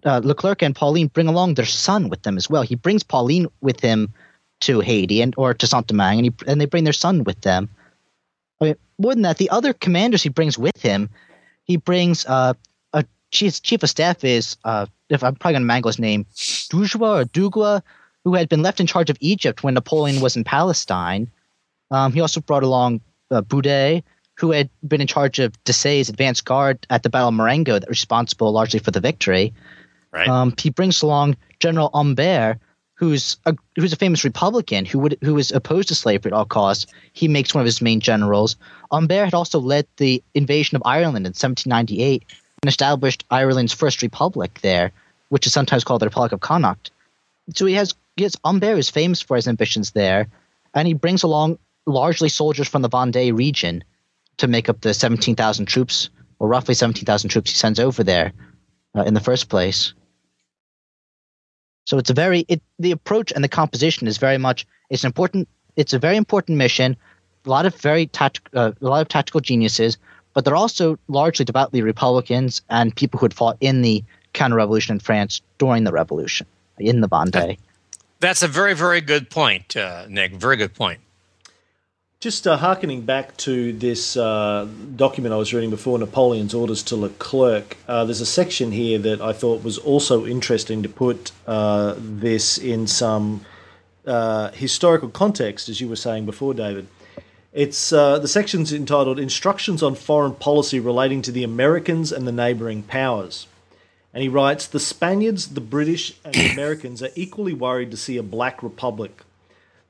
uh, 0.06 0.22
Leclerc 0.24 0.62
and 0.62 0.76
Pauline 0.76 1.08
bring 1.08 1.28
along 1.28 1.56
their 1.56 1.66
son 1.66 2.10
with 2.10 2.22
them 2.22 2.38
as 2.38 2.50
well. 2.50 2.62
He 2.62 2.76
brings 2.76 3.04
Pauline 3.04 3.48
with 3.62 3.80
him 3.80 4.14
to 4.62 4.80
Haiti 4.80 5.22
and 5.22 5.34
or 5.36 5.54
to 5.56 5.68
Saint 5.68 5.88
Domingue, 5.88 6.20
and, 6.20 6.26
he, 6.26 6.34
and 6.48 6.62
they 6.62 6.66
bring 6.66 6.84
their 6.84 6.94
son 6.94 7.24
with 7.24 7.42
them. 7.42 7.70
I 8.62 8.66
mean, 8.66 8.76
more 9.00 9.14
than 9.14 9.24
that, 9.24 9.38
the 9.40 9.50
other 9.50 9.74
commanders 9.74 10.22
he 10.22 10.30
brings 10.30 10.58
with 10.58 10.80
him 10.80 11.10
he 11.64 11.78
brings 11.78 12.26
uh, 12.26 12.54
a 12.94 13.06
chief, 13.32 13.62
chief 13.62 13.84
of 13.84 13.90
staff 13.90 14.24
is 14.24 14.58
uh, 14.64 14.86
if 15.10 15.24
I'm 15.24 15.36
probably 15.36 15.54
gonna 15.54 15.66
mangle 15.66 15.90
his 15.90 16.00
name, 16.00 16.26
Dujwa 16.36 17.22
or 17.22 17.26
Dugwa, 17.26 17.82
who 18.24 18.36
had 18.36 18.50
been 18.50 18.62
left 18.62 18.80
in 18.80 18.88
charge 18.88 19.10
of 19.10 19.18
Egypt 19.20 19.64
when 19.64 19.74
Napoleon 19.74 20.22
was 20.22 20.36
in 20.36 20.44
Palestine. 20.44 21.30
Um, 21.90 22.14
he 22.14 22.22
also 22.22 22.40
brought 22.40 22.64
along 22.64 23.02
uh, 23.30 23.42
Boudet, 23.42 24.04
who 24.38 24.52
had 24.52 24.70
been 24.88 25.02
in 25.02 25.08
charge 25.08 25.40
of 25.40 25.52
Desaix's 25.64 26.10
advance 26.10 26.42
guard 26.42 26.86
at 26.90 27.04
the 27.04 27.10
Battle 27.10 27.30
of 27.30 27.34
Marengo, 27.34 27.80
that 27.80 27.90
responsible 27.90 28.52
largely 28.52 28.80
for 28.80 28.92
the 28.92 29.00
victory. 29.00 29.54
Right. 30.12 30.28
Um, 30.28 30.54
he 30.58 30.70
brings 30.70 31.02
along 31.02 31.38
General 31.60 31.90
Humbert, 31.94 32.60
who's 33.02 33.38
a 33.48 33.56
who's 33.76 33.92
a 33.92 33.98
famous 33.98 34.24
Republican 34.24 34.86
who 34.86 35.00
would 35.00 35.18
who 35.24 35.34
was 35.34 35.52
opposed 35.52 35.88
to 35.88 35.96
slavery 35.96 36.32
at 36.32 36.36
all 36.38 36.46
costs. 36.46 36.86
He 37.14 37.28
makes 37.28 37.54
one 37.54 37.62
of 37.62 37.66
his 37.66 37.82
main 37.82 38.00
generals. 38.00 38.56
Humbert 38.92 39.26
had 39.26 39.34
also 39.34 39.60
led 39.60 39.88
the 39.98 40.24
invasion 40.36 40.76
of 40.76 40.84
Ireland 40.86 41.26
in 41.26 41.32
1798 41.32 42.24
and 42.62 42.70
established 42.70 43.26
Ireland's 43.32 43.74
first 43.74 44.04
republic 44.04 44.60
there, 44.62 44.92
which 45.30 45.48
is 45.48 45.54
sometimes 45.54 45.84
called 45.84 46.02
the 46.02 46.06
Republic 46.06 46.32
of 46.32 46.42
Connacht. 46.42 46.92
So 47.56 47.66
he 47.66 47.74
has 47.74 47.96
yes, 48.18 48.38
Humbert 48.46 48.78
is 48.78 48.92
famous 48.92 49.20
for 49.20 49.36
his 49.36 49.48
ambitions 49.48 49.92
there, 49.92 50.28
and 50.76 50.88
he 50.88 50.94
brings 50.94 51.24
along 51.24 51.58
largely 51.88 52.30
soldiers 52.30 52.68
from 52.68 52.84
the 52.84 52.90
Vendée 52.90 53.36
region 53.36 53.84
to 54.38 54.48
make 54.48 54.70
up 54.70 54.80
the 54.82 54.94
17,000 54.94 55.66
troops, 55.66 56.12
or 56.38 56.48
roughly 56.48 56.76
17,000 56.76 57.32
troops 57.32 57.50
he 57.50 57.58
sends 57.58 57.80
over 57.80 58.04
there 58.04 58.32
uh, 58.96 59.02
in 59.02 59.16
the 59.16 59.20
first 59.20 59.50
place. 59.50 59.96
So 61.86 61.98
it's 61.98 62.10
a 62.10 62.14
very 62.14 62.46
it 62.48 62.62
the 62.80 62.92
approach 62.92 63.32
and 63.32 63.44
the 63.44 63.50
composition 63.50 64.08
is 64.08 64.18
very 64.18 64.38
much 64.38 64.66
it's 64.90 65.04
important. 65.04 65.48
It's 65.76 65.94
a 65.94 66.00
very 66.00 66.18
important 66.18 66.58
mission. 66.58 66.98
A 67.46 67.50
lot 67.50 67.66
of 67.66 67.76
very 67.76 68.06
tact, 68.08 68.42
uh, 68.54 68.72
a 68.80 68.86
lot 68.86 69.02
of 69.02 69.08
tactical 69.08 69.42
geniuses, 69.42 69.98
but 70.34 70.46
they're 70.46 70.56
also 70.56 71.00
largely 71.08 71.46
devoutly 71.46 71.82
Republicans 71.82 72.62
and 72.70 72.96
people 72.96 73.20
who 73.20 73.26
had 73.26 73.34
fought 73.34 73.58
in 73.62 73.82
the 73.82 74.04
counter-revolution 74.34 74.96
in 74.96 75.00
France 75.00 75.42
during 75.58 75.84
the 75.84 75.92
revolution 75.92 76.46
in 76.78 77.02
the 77.02 77.10
Vendée. 77.10 77.58
That's 78.20 78.44
a 78.44 78.48
very 78.48 78.76
very 78.76 79.02
good 79.02 79.30
point, 79.30 79.76
uh, 79.76 80.06
Nick. 80.08 80.34
Very 80.34 80.58
good 80.58 80.74
point. 80.74 81.00
Just 82.22 82.46
uh, 82.46 82.56
harkening 82.56 83.02
back 83.02 83.36
to 83.38 83.74
this 83.74 84.16
uh, 84.16 84.68
document 84.96 85.34
I 85.34 85.38
was 85.38 85.56
reading 85.56 85.72
before, 85.72 85.98
Napoleon's 85.98 86.54
orders 86.54 86.84
to 86.84 86.96
Leclerc, 86.96 87.78
uh, 87.88 88.06
there's 88.06 88.22
a 88.22 88.28
section 88.28 88.72
here 88.72 89.00
that 89.00 89.22
I 89.22 89.34
thought 89.34 89.64
was 89.64 89.80
also 89.80 90.28
interesting 90.28 90.84
to 90.84 90.90
put 90.90 91.32
uh, 91.48 91.96
this 91.98 92.60
in 92.60 92.86
some 92.86 93.44
uh, 94.06 94.52
historical 94.52 95.10
context, 95.10 95.68
as 95.68 95.82
you 95.82 95.90
were 95.90 95.96
saying 95.96 96.28
before, 96.28 96.54
David. 96.54 96.86
It's 97.54 97.92
uh, 97.92 98.20
the 98.20 98.28
section's 98.28 98.72
entitled 98.72 99.18
"Instructions 99.18 99.82
on 99.82 99.96
Foreign 99.96 100.36
Policy 100.36 100.80
Relating 100.80 101.24
to 101.24 101.32
the 101.32 101.44
Americans 101.44 102.12
and 102.12 102.28
the 102.28 102.32
Neighbouring 102.32 102.84
Powers." 102.84 103.48
And 104.14 104.22
he 104.22 104.30
writes, 104.30 104.68
The 104.68 104.80
Spaniards, 104.80 105.48
the 105.48 105.60
British, 105.60 106.14
and 106.24 106.36
the 106.36 106.52
Americans 106.52 107.02
are 107.02 107.10
equally 107.16 107.54
worried 107.54 107.90
to 107.90 107.98
see 107.98 108.18
a 108.18 108.24
black 108.24 108.62
republic. 108.62 109.24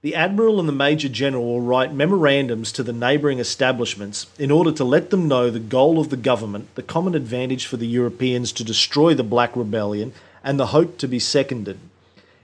The 0.04 0.16
Admiral 0.16 0.60
and 0.60 0.68
the 0.68 0.74
Major 0.74 1.10
General 1.10 1.46
will 1.46 1.62
write 1.62 1.94
memorandums 1.94 2.72
to 2.72 2.82
the 2.82 2.92
neighbouring 2.92 3.38
establishments 3.38 4.26
in 4.40 4.50
order 4.50 4.72
to 4.72 4.84
let 4.84 5.12
them 5.12 5.28
know 5.28 5.52
the 5.52 5.60
goal 5.60 6.00
of 6.00 6.10
the 6.10 6.18
government, 6.18 6.74
the 6.74 6.82
common 6.82 7.14
advantage 7.14 7.68
for 7.68 7.78
the 7.78 7.86
Europeans 7.86 8.52
to 8.54 8.64
destroy 8.64 9.14
the 9.14 9.22
Black 9.22 9.56
Rebellion, 9.56 10.14
and 10.44 10.60
the 10.60 10.74
hope 10.74 10.98
to 10.98 11.08
be 11.08 11.20
seconded. 11.20 11.78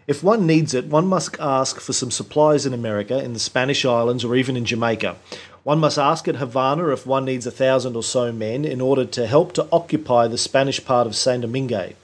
If 0.05 0.23
one 0.23 0.45
needs 0.45 0.75
it, 0.75 0.85
one 0.85 1.07
must 1.07 1.35
ask 1.39 1.79
for 1.79 1.93
some 1.93 2.11
supplies 2.11 2.67
in 2.67 2.75
America, 2.75 3.23
in 3.23 3.33
the 3.33 3.39
Spanish 3.39 3.83
Islands, 3.85 4.23
or 4.23 4.35
even 4.35 4.55
in 4.55 4.65
Jamaica. 4.65 5.15
One 5.63 5.79
must 5.79 5.97
ask 5.97 6.27
at 6.27 6.35
Havana 6.35 6.89
if 6.89 7.07
one 7.07 7.25
needs 7.25 7.47
a 7.47 7.51
thousand 7.51 7.95
or 7.95 8.03
so 8.03 8.31
men 8.31 8.65
in 8.65 8.81
order 8.81 9.03
to 9.03 9.25
help 9.25 9.53
to 9.53 9.67
occupy 9.71 10.27
the 10.27 10.37
Spanish 10.37 10.85
part 10.85 11.07
of 11.07 11.15
Saint 11.15 11.41
Domingue. 11.41 11.95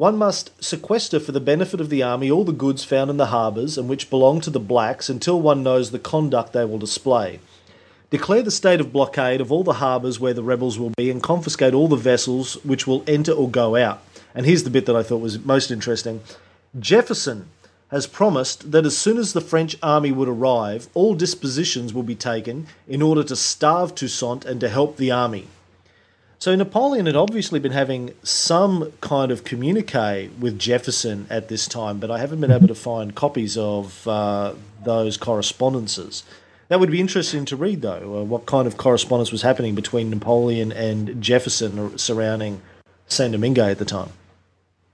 One 0.00 0.16
must 0.16 0.64
sequester 0.64 1.20
for 1.20 1.32
the 1.32 1.40
benefit 1.40 1.78
of 1.78 1.90
the 1.90 2.02
army 2.02 2.30
all 2.30 2.42
the 2.44 2.52
goods 2.52 2.84
found 2.84 3.10
in 3.10 3.18
the 3.18 3.26
harbours 3.26 3.76
and 3.76 3.86
which 3.86 4.08
belong 4.08 4.40
to 4.40 4.48
the 4.48 4.58
blacks 4.58 5.10
until 5.10 5.38
one 5.38 5.62
knows 5.62 5.90
the 5.90 5.98
conduct 5.98 6.54
they 6.54 6.64
will 6.64 6.78
display. 6.78 7.38
Declare 8.08 8.44
the 8.44 8.50
state 8.50 8.80
of 8.80 8.94
blockade 8.94 9.42
of 9.42 9.52
all 9.52 9.62
the 9.62 9.74
harbours 9.74 10.18
where 10.18 10.32
the 10.32 10.42
rebels 10.42 10.78
will 10.78 10.94
be 10.96 11.10
and 11.10 11.22
confiscate 11.22 11.74
all 11.74 11.86
the 11.86 11.96
vessels 11.96 12.54
which 12.64 12.86
will 12.86 13.04
enter 13.06 13.32
or 13.32 13.50
go 13.50 13.76
out. 13.76 14.02
And 14.34 14.46
here's 14.46 14.62
the 14.62 14.70
bit 14.70 14.86
that 14.86 14.96
I 14.96 15.02
thought 15.02 15.18
was 15.18 15.38
most 15.44 15.70
interesting 15.70 16.22
Jefferson 16.78 17.50
has 17.88 18.06
promised 18.06 18.72
that 18.72 18.86
as 18.86 18.96
soon 18.96 19.18
as 19.18 19.34
the 19.34 19.42
French 19.42 19.76
army 19.82 20.12
would 20.12 20.28
arrive, 20.28 20.88
all 20.94 21.14
dispositions 21.14 21.92
will 21.92 22.04
be 22.04 22.14
taken 22.14 22.68
in 22.88 23.02
order 23.02 23.22
to 23.24 23.36
starve 23.36 23.94
Toussaint 23.94 24.46
and 24.46 24.62
to 24.62 24.70
help 24.70 24.96
the 24.96 25.10
army. 25.10 25.48
So 26.40 26.56
Napoleon 26.56 27.04
had 27.04 27.16
obviously 27.16 27.60
been 27.60 27.72
having 27.72 28.14
some 28.22 28.94
kind 29.02 29.30
of 29.30 29.44
communique 29.44 30.30
with 30.40 30.58
Jefferson 30.58 31.26
at 31.28 31.48
this 31.48 31.68
time, 31.68 31.98
but 31.98 32.10
I 32.10 32.16
haven't 32.16 32.40
been 32.40 32.50
able 32.50 32.68
to 32.68 32.74
find 32.74 33.14
copies 33.14 33.58
of 33.58 34.08
uh, 34.08 34.54
those 34.82 35.18
correspondences. 35.18 36.22
That 36.68 36.80
would 36.80 36.90
be 36.90 36.98
interesting 36.98 37.44
to 37.44 37.56
read, 37.56 37.82
though. 37.82 38.20
Uh, 38.20 38.24
what 38.24 38.46
kind 38.46 38.66
of 38.66 38.78
correspondence 38.78 39.30
was 39.30 39.42
happening 39.42 39.74
between 39.74 40.08
Napoleon 40.08 40.72
and 40.72 41.20
Jefferson 41.20 41.98
surrounding 41.98 42.62
Saint 43.06 43.32
Domingo 43.32 43.68
at 43.68 43.78
the 43.78 43.84
time? 43.84 44.08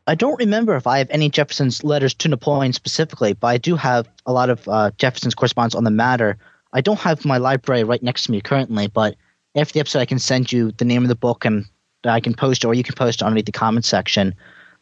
I 0.08 0.16
don't 0.16 0.40
remember 0.40 0.74
if 0.74 0.88
I 0.88 0.98
have 0.98 1.10
any 1.10 1.28
Jefferson's 1.28 1.84
letters 1.84 2.12
to 2.14 2.28
Napoleon 2.28 2.72
specifically, 2.72 3.34
but 3.34 3.46
I 3.46 3.58
do 3.58 3.76
have 3.76 4.08
a 4.26 4.32
lot 4.32 4.50
of 4.50 4.68
uh, 4.68 4.90
Jefferson's 4.98 5.36
correspondence 5.36 5.76
on 5.76 5.84
the 5.84 5.92
matter. 5.92 6.38
I 6.72 6.80
don't 6.80 6.98
have 6.98 7.24
my 7.24 7.38
library 7.38 7.84
right 7.84 8.02
next 8.02 8.24
to 8.24 8.32
me 8.32 8.40
currently, 8.40 8.88
but 8.88 9.14
after 9.56 9.72
the 9.72 9.80
episode, 9.80 10.00
I 10.00 10.06
can 10.06 10.18
send 10.18 10.52
you 10.52 10.72
the 10.72 10.84
name 10.84 11.02
of 11.02 11.08
the 11.08 11.14
book 11.16 11.44
and 11.44 11.66
I 12.04 12.20
can 12.20 12.34
post 12.34 12.64
or 12.64 12.74
you 12.74 12.82
can 12.82 12.94
post 12.94 13.22
underneath 13.22 13.46
the 13.46 13.52
comment 13.52 13.84
section. 13.84 14.34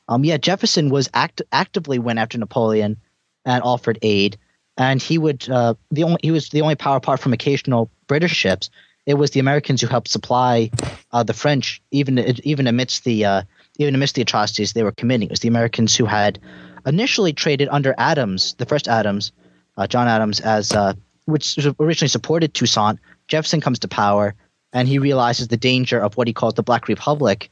Um, 0.08 0.24
yeah, 0.24 0.36
Jefferson 0.36 0.90
was 0.90 1.08
act- 1.14 1.42
actively 1.52 1.98
went 1.98 2.18
after 2.18 2.36
Napoleon 2.36 2.96
and 3.44 3.62
offered 3.62 3.98
aid, 4.02 4.36
and 4.76 5.00
he 5.00 5.18
would 5.18 5.48
uh, 5.48 5.74
the 5.90 6.02
only 6.02 6.18
he 6.22 6.30
was 6.30 6.48
the 6.50 6.60
only 6.60 6.74
power 6.74 6.96
apart 6.96 7.20
from 7.20 7.32
occasional 7.32 7.90
British 8.06 8.32
ships. 8.32 8.68
It 9.06 9.14
was 9.14 9.30
the 9.30 9.40
Americans 9.40 9.80
who 9.80 9.86
helped 9.86 10.08
supply 10.08 10.70
uh, 11.12 11.22
the 11.22 11.32
French, 11.32 11.80
even 11.90 12.18
even 12.44 12.66
amidst 12.66 13.04
the 13.04 13.24
uh, 13.24 13.42
even 13.78 13.94
amidst 13.94 14.14
the 14.14 14.22
atrocities 14.22 14.72
they 14.72 14.82
were 14.82 14.92
committing. 14.92 15.28
It 15.28 15.32
was 15.32 15.40
the 15.40 15.48
Americans 15.48 15.96
who 15.96 16.04
had 16.04 16.38
initially 16.86 17.32
traded 17.32 17.68
under 17.70 17.94
Adams, 17.96 18.54
the 18.54 18.66
first 18.66 18.88
Adams, 18.88 19.32
uh, 19.76 19.86
John 19.86 20.08
Adams, 20.08 20.40
as 20.40 20.72
uh, 20.72 20.94
which 21.26 21.58
originally 21.80 22.08
supported 22.08 22.52
Toussaint, 22.52 22.98
Jefferson 23.28 23.60
comes 23.60 23.78
to 23.80 23.88
power, 23.88 24.34
and 24.74 24.88
he 24.88 24.98
realizes 24.98 25.48
the 25.48 25.56
danger 25.56 25.98
of 25.98 26.16
what 26.16 26.26
he 26.26 26.34
calls 26.34 26.54
the 26.54 26.62
Black 26.62 26.88
Republic, 26.88 27.50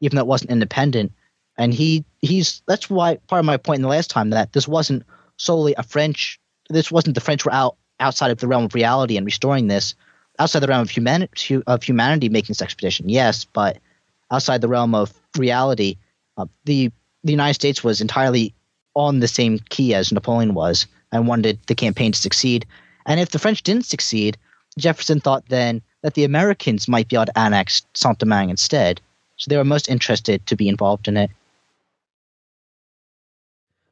even 0.00 0.16
though 0.16 0.22
it 0.22 0.26
wasn't 0.26 0.50
independent. 0.50 1.12
And 1.56 1.72
he 1.72 2.04
he's 2.20 2.62
that's 2.66 2.90
why 2.90 3.16
part 3.28 3.38
of 3.38 3.46
my 3.46 3.56
point 3.56 3.78
in 3.78 3.82
the 3.82 3.88
last 3.88 4.10
time 4.10 4.30
that 4.30 4.52
this 4.52 4.68
wasn't 4.68 5.04
solely 5.36 5.74
a 5.78 5.84
French. 5.84 6.40
This 6.68 6.90
wasn't 6.90 7.14
the 7.14 7.20
French 7.20 7.44
were 7.44 7.54
out 7.54 7.76
outside 8.00 8.32
of 8.32 8.38
the 8.38 8.48
realm 8.48 8.64
of 8.64 8.74
reality 8.74 9.16
and 9.16 9.24
restoring 9.24 9.68
this 9.68 9.94
outside 10.40 10.60
the 10.60 10.66
realm 10.66 10.82
of 10.82 10.90
humanity 10.90 11.62
of 11.66 11.82
humanity 11.82 12.28
making 12.28 12.48
this 12.48 12.62
expedition. 12.62 13.08
Yes, 13.08 13.44
but 13.44 13.78
outside 14.32 14.60
the 14.60 14.68
realm 14.68 14.96
of 14.96 15.14
reality, 15.38 15.96
uh, 16.36 16.46
the 16.64 16.90
the 17.22 17.32
United 17.32 17.54
States 17.54 17.84
was 17.84 18.00
entirely 18.00 18.52
on 18.96 19.20
the 19.20 19.28
same 19.28 19.60
key 19.68 19.94
as 19.94 20.12
Napoleon 20.12 20.54
was 20.54 20.88
and 21.12 21.28
wanted 21.28 21.60
the 21.68 21.74
campaign 21.76 22.10
to 22.10 22.18
succeed. 22.18 22.66
And 23.06 23.20
if 23.20 23.30
the 23.30 23.38
French 23.38 23.62
didn't 23.62 23.86
succeed, 23.86 24.36
Jefferson 24.76 25.20
thought 25.20 25.48
then 25.48 25.82
that 26.04 26.12
the 26.12 26.24
Americans 26.24 26.86
might 26.86 27.08
be 27.08 27.16
able 27.16 27.24
to 27.24 27.38
annex 27.38 27.82
Saint 27.94 28.18
Domingue 28.18 28.50
instead. 28.50 29.00
So 29.36 29.48
they 29.48 29.56
were 29.56 29.64
most 29.64 29.88
interested 29.88 30.46
to 30.46 30.54
be 30.54 30.68
involved 30.68 31.08
in 31.08 31.16
it. 31.16 31.30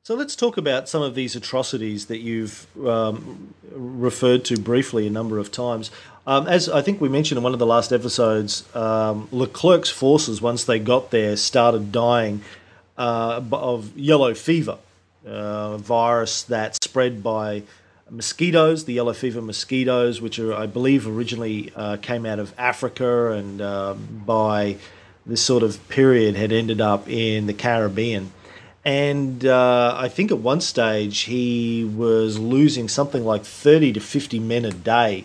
So 0.03 0.15
let's 0.15 0.37
talk 0.37 0.59
about 0.59 0.91
some 0.91 1.01
of 1.01 1.15
these 1.15 1.35
atrocities 1.35 2.07
that 2.07 2.19
you've 2.19 2.67
um, 2.87 3.55
referred 3.73 4.45
to 4.47 4.59
briefly 4.59 5.07
a 5.07 5.11
number 5.11 5.39
of 5.39 5.51
times. 5.51 5.91
Um, 6.27 6.47
as 6.47 6.69
I 6.69 6.83
think 6.83 7.01
we 7.01 7.09
mentioned 7.09 7.39
in 7.39 7.45
one 7.45 7.55
of 7.55 7.59
the 7.59 7.67
last 7.67 7.93
episodes, 7.93 8.65
um, 8.77 9.29
Leclerc's 9.33 9.89
forces, 9.89 10.43
once 10.43 10.65
they 10.65 10.79
got 10.79 11.13
there, 11.13 11.35
started 11.37 11.93
dying 11.93 12.43
uh, 12.99 13.41
of 13.53 13.97
yellow 13.97 14.35
fever, 14.35 14.77
uh, 15.27 15.79
virus 15.79 16.43
that 16.43 16.77
spread 16.85 17.23
by 17.23 17.63
mosquitoes, 18.13 18.85
the 18.85 18.93
yellow 18.93 19.15
fever 19.15 19.41
mosquitoes, 19.41 20.21
which 20.21 20.39
are, 20.39 20.55
I 20.55 20.67
believe, 20.67 21.09
originally 21.09 21.73
uh, 21.75 21.97
came 21.97 22.27
out 22.27 22.39
of 22.39 22.55
Africa 22.59 23.33
and 23.33 23.61
um, 23.61 24.23
by 24.27 24.77
this 25.25 25.41
sort 25.41 25.63
of 25.63 25.89
period 25.89 26.37
had 26.37 26.53
ended 26.53 26.81
up 26.81 27.09
in 27.09 27.47
the 27.47 27.55
Caribbean. 27.55 28.31
And 28.85 29.45
uh, 29.47 29.95
I 29.97 30.09
think 30.09 30.31
at 30.31 30.39
one 30.39 30.61
stage 30.61 31.21
he 31.21 31.85
was 31.85 32.39
losing 32.39 32.89
something 32.89 33.25
like 33.25 33.45
30 33.45 33.93
to 33.95 34.01
50 34.01 34.39
men 34.41 34.65
a 34.65 34.73
day 34.73 35.25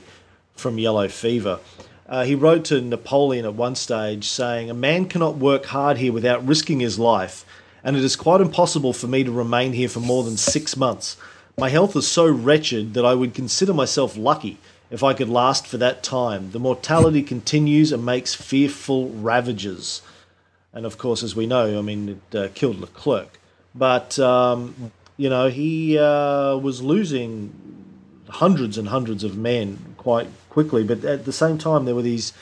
from 0.56 0.78
yellow 0.78 1.08
fever. 1.08 1.60
Uh, 2.08 2.24
he 2.24 2.36
wrote 2.36 2.64
to 2.66 2.80
Napoleon 2.80 3.46
at 3.46 3.56
one 3.56 3.76
stage 3.76 4.30
saying, 4.30 4.70
A 4.70 4.74
man 4.74 5.10
cannot 5.10 5.36
work 5.36 5.66
hard 5.66 5.98
here 5.98 6.14
without 6.14 6.46
risking 6.48 6.80
his 6.80 6.98
life, 6.98 7.44
and 7.84 7.98
it 7.98 8.04
is 8.04 8.16
quite 8.16 8.40
impossible 8.40 8.94
for 8.94 9.08
me 9.08 9.24
to 9.24 9.32
remain 9.32 9.74
here 9.74 9.90
for 9.90 10.00
more 10.00 10.24
than 10.24 10.38
six 10.38 10.78
months. 10.78 11.18
My 11.60 11.70
health 11.70 11.96
is 11.96 12.08
so 12.08 12.28
wretched 12.28 12.94
that 12.94 13.04
I 13.04 13.16
would 13.16 13.34
consider 13.34 13.74
myself 13.74 14.16
lucky 14.16 14.60
if 14.92 15.04
I 15.04 15.16
could 15.16 15.28
last 15.28 15.66
for 15.66 15.78
that 15.78 16.04
time. 16.04 16.52
The 16.52 16.60
mortality 16.60 17.24
continues 17.24 17.92
and 17.92 18.06
makes 18.06 18.36
fearful 18.36 19.10
ravages. 19.10 20.04
And 20.72 20.86
of 20.86 21.00
course, 21.00 21.24
as 21.24 21.36
we 21.36 21.48
know, 21.48 21.80
I 21.80 21.82
mean, 21.82 22.22
it 22.32 22.36
uh, 22.38 22.50
killed 22.54 22.80
Leclerc. 22.80 23.40
But, 23.74 24.20
um, 24.20 24.92
you 25.18 25.32
know, 25.32 25.50
he 25.50 25.98
uh, 25.98 26.58
was 26.58 26.84
losing 26.84 27.56
hundreds 28.30 28.78
and 28.78 28.90
hundreds 28.90 29.24
of 29.24 29.36
men 29.36 29.96
quite 29.98 30.28
quickly. 30.52 30.84
But 30.84 31.04
at 31.06 31.26
the 31.26 31.34
same 31.34 31.58
time, 31.58 31.86
there 31.86 31.96
were 31.96 32.04
these 32.04 32.34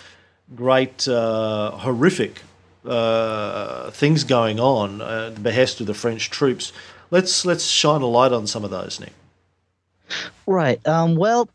great, 0.57 1.07
uh, 1.07 1.72
horrific 1.72 2.41
uh, 2.86 3.91
things 3.91 4.26
going 4.26 4.59
on 4.59 5.01
at 5.01 5.36
the 5.36 5.41
behest 5.41 5.80
of 5.80 5.88
the 5.88 5.93
French 5.93 6.30
troops. 6.30 6.74
Let's 7.11 7.45
let's 7.45 7.65
shine 7.65 8.01
a 8.01 8.07
light 8.07 8.31
on 8.31 8.47
some 8.47 8.63
of 8.63 8.71
those, 8.71 8.99
Nick. 8.99 9.13
Right. 10.45 10.85
Um, 10.87 11.15
well, 11.15 11.49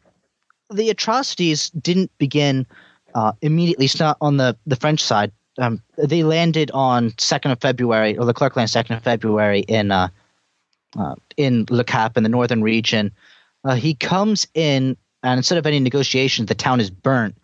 the 0.71 0.91
atrocities 0.91 1.71
didn't 1.71 2.11
begin 2.19 2.67
uh, 3.15 3.33
immediately. 3.43 3.85
It's 3.85 4.01
not 4.01 4.17
on 4.21 4.37
the, 4.37 4.57
the 4.67 4.77
French 4.77 5.03
side 5.03 5.33
um, 5.61 5.83
they 5.97 6.23
landed 6.23 6.71
on 6.73 7.13
second 7.19 7.51
of 7.51 7.61
February, 7.61 8.17
or 8.17 8.25
Leclerc 8.25 8.57
landed 8.57 8.73
second 8.73 8.97
of 8.97 9.03
February 9.03 9.61
in 9.61 9.91
uh, 9.91 10.09
uh, 10.99 11.15
in 11.37 11.67
Le 11.71 11.85
Cap 11.85 12.17
in 12.17 12.23
the 12.23 12.29
northern 12.29 12.63
region. 12.63 13.13
Uh, 13.65 13.75
he 13.75 13.95
comes 13.95 14.47
in, 14.55 14.97
and 15.23 15.39
instead 15.39 15.59
of 15.59 15.67
any 15.67 15.79
negotiations, 15.79 16.49
the 16.49 16.55
town 16.55 16.81
is 16.81 16.91
burnt. 16.91 17.37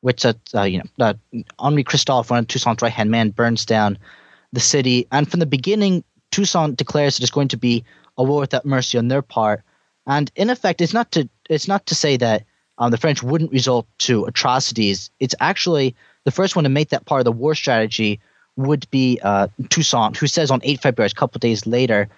Which, 0.00 0.26
uh 0.26 0.34
you 0.64 0.82
know, 0.98 1.06
uh, 1.06 1.14
Henri 1.58 1.82
Christophe, 1.82 2.28
one 2.28 2.40
of 2.40 2.46
Toussaint's 2.46 2.82
right 2.82 2.92
hand 2.92 3.10
man, 3.10 3.30
burns 3.30 3.64
down 3.64 3.96
the 4.52 4.60
city. 4.60 5.06
And 5.10 5.30
from 5.30 5.40
the 5.40 5.46
beginning, 5.46 6.04
Toussaint 6.34 6.76
declares 6.76 7.16
that 7.16 7.22
it's 7.22 7.30
going 7.30 7.48
to 7.48 7.56
be 7.56 7.84
a 8.18 8.24
war 8.24 8.40
without 8.40 8.66
mercy 8.66 8.98
on 8.98 9.06
their 9.06 9.22
part. 9.22 9.62
And 10.04 10.32
in 10.34 10.50
effect, 10.50 10.80
it's 10.80 10.92
not 10.92 11.12
to 11.12 11.28
it's 11.48 11.68
not 11.68 11.86
to 11.86 11.94
say 11.94 12.16
that 12.16 12.44
um, 12.78 12.90
the 12.90 12.98
French 12.98 13.22
wouldn't 13.22 13.52
resort 13.52 13.86
to 13.98 14.24
atrocities. 14.24 15.10
It's 15.20 15.36
actually 15.38 15.94
the 16.24 16.32
first 16.32 16.56
one 16.56 16.64
to 16.64 16.68
make 16.70 16.88
that 16.88 17.06
part 17.06 17.20
of 17.20 17.24
the 17.24 17.32
war 17.32 17.54
strategy 17.54 18.18
would 18.56 18.90
be 18.90 19.20
uh, 19.22 19.46
Toussaint, 19.68 20.16
who 20.16 20.26
says 20.26 20.50
on 20.50 20.60
8 20.64 20.80
February, 20.80 21.10
a 21.10 21.14
couple 21.14 21.38
days 21.38 21.66
later, 21.66 22.08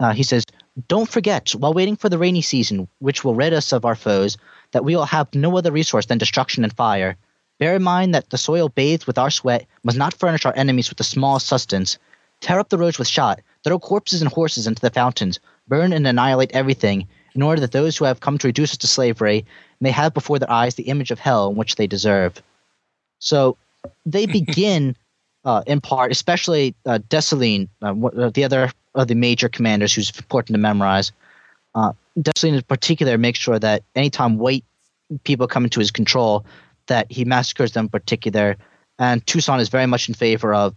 uh, 0.00 0.12
he 0.12 0.22
says, 0.22 0.46
Don't 0.88 1.08
forget, 1.08 1.50
while 1.50 1.74
waiting 1.74 1.96
for 1.96 2.08
the 2.08 2.18
rainy 2.18 2.42
season, 2.42 2.88
which 3.00 3.22
will 3.22 3.34
rid 3.34 3.52
us 3.52 3.72
of 3.72 3.84
our 3.84 3.94
foes, 3.94 4.38
that 4.72 4.84
we 4.84 4.96
will 4.96 5.04
have 5.04 5.34
no 5.34 5.56
other 5.58 5.72
resource 5.72 6.06
than 6.06 6.18
destruction 6.18 6.64
and 6.64 6.74
fire. 6.74 7.16
Bear 7.58 7.76
in 7.76 7.82
mind 7.82 8.14
that 8.14 8.30
the 8.30 8.38
soil 8.38 8.70
bathed 8.70 9.06
with 9.06 9.18
our 9.18 9.30
sweat 9.30 9.66
must 9.82 9.98
not 9.98 10.14
furnish 10.14 10.46
our 10.46 10.56
enemies 10.56 10.88
with 10.88 10.98
the 10.98 11.04
smallest 11.04 11.46
sustenance. 11.46 11.98
Tear 12.42 12.58
up 12.58 12.68
the 12.68 12.76
roads 12.76 12.98
with 12.98 13.08
shot, 13.08 13.40
throw 13.64 13.78
corpses 13.78 14.20
and 14.20 14.30
horses 14.30 14.66
into 14.66 14.82
the 14.82 14.90
fountains, 14.90 15.40
burn 15.68 15.92
and 15.92 16.06
annihilate 16.06 16.50
everything, 16.52 17.08
in 17.34 17.42
order 17.42 17.60
that 17.60 17.72
those 17.72 17.96
who 17.96 18.04
have 18.04 18.20
come 18.20 18.36
to 18.36 18.48
reduce 18.48 18.72
us 18.72 18.76
to 18.78 18.86
slavery 18.86 19.46
may 19.80 19.90
have 19.90 20.12
before 20.12 20.38
their 20.38 20.50
eyes 20.50 20.74
the 20.74 20.82
image 20.84 21.10
of 21.10 21.18
hell 21.18 21.48
in 21.48 21.56
which 21.56 21.76
they 21.76 21.86
deserve. 21.86 22.42
So 23.20 23.56
they 24.04 24.26
begin 24.40 24.96
uh, 25.44 25.62
in 25.66 25.80
part, 25.80 26.12
especially 26.12 26.74
uh, 26.84 26.98
Dessalines, 27.08 27.68
uh, 27.80 27.94
uh, 28.06 28.30
the 28.30 28.44
other 28.44 28.70
of 28.94 29.08
the 29.08 29.14
major 29.14 29.48
commanders 29.48 29.94
who's 29.94 30.10
important 30.10 30.54
to 30.54 30.60
memorize. 30.60 31.12
Uh, 31.74 31.92
Dessalines 32.18 32.56
in 32.56 32.62
particular 32.62 33.16
makes 33.18 33.38
sure 33.38 33.58
that 33.58 33.82
anytime 33.94 34.38
white 34.38 34.64
people 35.24 35.46
come 35.46 35.64
into 35.64 35.80
his 35.80 35.90
control, 35.90 36.44
that 36.86 37.10
he 37.10 37.24
massacres 37.24 37.72
them 37.72 37.86
in 37.86 37.88
particular. 37.88 38.56
And 38.98 39.24
Toussaint 39.26 39.60
is 39.60 39.68
very 39.68 39.86
much 39.86 40.08
in 40.08 40.14
favor 40.14 40.52
of 40.52 40.74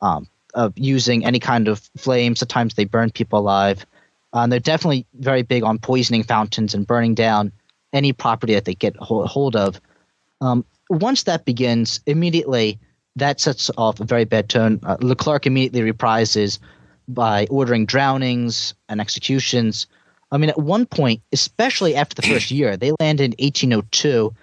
um, 0.00 0.28
of 0.58 0.72
using 0.76 1.24
any 1.24 1.38
kind 1.38 1.68
of 1.68 1.88
flame. 1.96 2.34
Sometimes 2.34 2.74
they 2.74 2.84
burn 2.84 3.10
people 3.10 3.38
alive. 3.38 3.86
Uh, 4.34 4.40
and 4.40 4.52
they're 4.52 4.60
definitely 4.60 5.06
very 5.14 5.42
big 5.42 5.62
on 5.62 5.78
poisoning 5.78 6.24
fountains 6.24 6.74
and 6.74 6.86
burning 6.86 7.14
down 7.14 7.52
any 7.92 8.12
property 8.12 8.54
that 8.54 8.66
they 8.66 8.74
get 8.74 8.94
hold 8.96 9.56
of. 9.56 9.80
Um, 10.40 10.64
once 10.90 11.22
that 11.22 11.44
begins, 11.44 12.00
immediately 12.06 12.78
that 13.16 13.40
sets 13.40 13.70
off 13.78 14.00
a 14.00 14.04
very 14.04 14.24
bad 14.24 14.48
tone. 14.48 14.80
Uh, 14.82 14.96
Leclerc 15.00 15.46
immediately 15.46 15.90
reprises 15.90 16.58
by 17.06 17.46
ordering 17.50 17.86
drownings 17.86 18.74
and 18.88 19.00
executions. 19.00 19.86
I 20.30 20.38
mean, 20.38 20.50
at 20.50 20.58
one 20.58 20.86
point, 20.86 21.22
especially 21.32 21.94
after 21.94 22.14
the 22.14 22.22
first 22.22 22.50
year, 22.50 22.76
they 22.76 22.92
land 23.00 23.20
in 23.20 23.30
1802, 23.38 24.34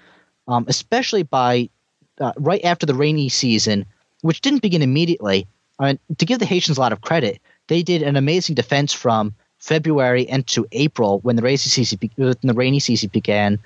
um, 0.47 0.65
especially 0.67 1.23
by 1.23 1.69
uh, 2.19 2.31
right 2.37 2.63
after 2.63 2.85
the 2.85 2.95
rainy 2.95 3.29
season, 3.29 3.85
which 4.21 4.41
didn't 4.41 4.61
begin 4.61 4.81
immediately. 4.81 5.47
I 5.79 5.87
mean, 5.87 5.99
to 6.17 6.25
give 6.25 6.39
the 6.39 6.45
Haitians 6.45 6.77
a 6.77 6.81
lot 6.81 6.93
of 6.93 7.01
credit, 7.01 7.41
they 7.67 7.83
did 7.83 8.01
an 8.01 8.15
amazing 8.15 8.55
defense 8.55 8.93
from 8.93 9.33
February 9.59 10.27
into 10.29 10.65
April 10.71 11.19
when 11.19 11.35
the 11.35 11.41
rainy 11.41 11.57
season, 11.57 11.99
when 12.15 12.35
the 12.43 12.53
rainy 12.53 12.79
season 12.79 13.09
began 13.11 13.59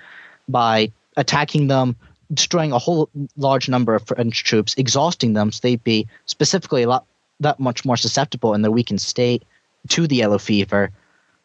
by 0.47 0.91
attacking 1.17 1.67
them, 1.67 1.95
destroying 2.33 2.71
a 2.71 2.79
whole 2.79 3.09
large 3.37 3.69
number 3.69 3.95
of 3.95 4.07
French 4.07 4.43
troops, 4.43 4.73
exhausting 4.77 5.33
them, 5.33 5.51
so 5.51 5.59
they'd 5.61 5.83
be 5.83 6.07
specifically 6.25 6.83
a 6.83 6.89
lot 6.89 7.05
that 7.39 7.59
much 7.59 7.85
more 7.85 7.97
susceptible 7.97 8.53
in 8.53 8.61
their 8.61 8.71
weakened 8.71 9.01
state 9.01 9.43
to 9.87 10.07
the 10.07 10.17
yellow 10.17 10.37
fever. 10.37 10.91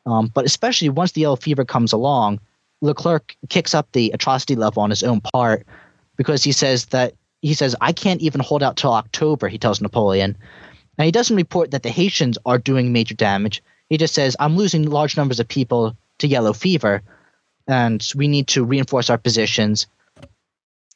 Um, 0.06 0.30
but 0.34 0.44
especially 0.44 0.88
once 0.88 1.12
the 1.12 1.22
yellow 1.22 1.36
fever 1.36 1.64
comes 1.64 1.92
along, 1.92 2.40
Leclerc 2.80 3.36
kicks 3.48 3.74
up 3.74 3.90
the 3.92 4.10
atrocity 4.12 4.56
level 4.56 4.82
on 4.82 4.90
his 4.90 5.02
own 5.02 5.20
part 5.20 5.66
because 6.16 6.44
he 6.44 6.52
says 6.52 6.86
that 6.86 7.14
he 7.46 7.54
says 7.54 7.76
I 7.80 7.92
can't 7.92 8.22
even 8.22 8.40
hold 8.40 8.62
out 8.62 8.76
till 8.76 8.92
October. 8.92 9.48
He 9.48 9.58
tells 9.58 9.80
Napoleon, 9.80 10.36
and 10.98 11.04
he 11.04 11.12
doesn't 11.12 11.36
report 11.36 11.70
that 11.70 11.82
the 11.82 11.90
Haitians 11.90 12.38
are 12.46 12.58
doing 12.58 12.92
major 12.92 13.14
damage. 13.14 13.62
He 13.88 13.98
just 13.98 14.14
says 14.14 14.36
I'm 14.38 14.56
losing 14.56 14.88
large 14.88 15.16
numbers 15.16 15.40
of 15.40 15.48
people 15.48 15.96
to 16.18 16.26
yellow 16.26 16.52
fever, 16.52 17.02
and 17.66 18.04
we 18.14 18.28
need 18.28 18.48
to 18.48 18.64
reinforce 18.64 19.10
our 19.10 19.18
positions 19.18 19.86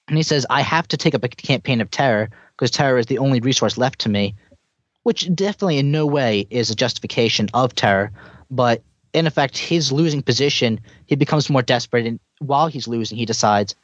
and 0.09 0.17
he 0.17 0.23
says, 0.23 0.47
I 0.49 0.63
have 0.63 0.89
to 0.89 0.97
take 0.97 1.15
up 1.15 1.23
a 1.23 1.29
campaign 1.29 1.81
of 1.81 1.91
terror 1.91 2.31
because 2.53 2.71
terror 2.71 2.99
is 2.99 3.07
the 3.07 3.19
only 3.19 3.41
resource 3.41 3.77
left 3.77 4.01
to 4.01 4.09
me, 4.09 4.35
which 5.03 5.33
definitely 5.35 5.79
in 5.79 5.93
no 5.93 6.07
way 6.07 6.47
is 6.51 6.71
a 6.71 6.75
justification 6.75 7.49
of 7.53 7.75
terror. 7.75 8.11
But 8.51 8.83
in 9.13 9.27
effect, 9.27 9.59
his 9.59 9.93
losing 9.93 10.23
position, 10.23 10.81
he 11.07 11.15
becomes 11.15 11.51
more 11.51 11.63
desperate. 11.63 12.07
And 12.07 12.19
while 12.39 12.69
he's 12.69 12.89
losing, 12.89 13.19
he 13.19 13.27
decides 13.27 13.75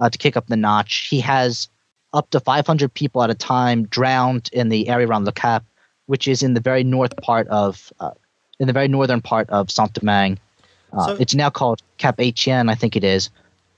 uh, 0.00 0.10
to 0.10 0.18
kick 0.18 0.36
up 0.36 0.48
the 0.48 0.56
notch. 0.56 1.06
He 1.08 1.20
has 1.20 1.68
up 2.12 2.30
to 2.30 2.40
500 2.40 2.92
people 2.92 3.22
at 3.22 3.30
a 3.30 3.34
time 3.34 3.84
drowned 3.84 4.50
in 4.52 4.68
the 4.68 4.88
area 4.88 5.06
around 5.06 5.24
Le 5.24 5.32
Cap, 5.32 5.64
which 6.06 6.26
is 6.26 6.42
in 6.42 6.54
the 6.54 6.60
very 6.60 6.84
north 6.84 7.16
part 7.18 7.46
of, 7.48 7.92
uh, 8.00 8.10
in 8.58 8.66
the 8.66 8.72
very 8.72 8.88
northern 8.88 9.20
part 9.20 9.48
of 9.50 9.70
Saint 9.70 9.92
Domingue. 9.92 10.38
Uh, 10.92 11.06
so, 11.06 11.16
it's 11.20 11.34
now 11.34 11.50
called 11.50 11.82
Cap 11.98 12.16
Haitien, 12.16 12.70
I 12.70 12.74
think 12.74 12.96
it 12.96 13.04
is. 13.04 13.30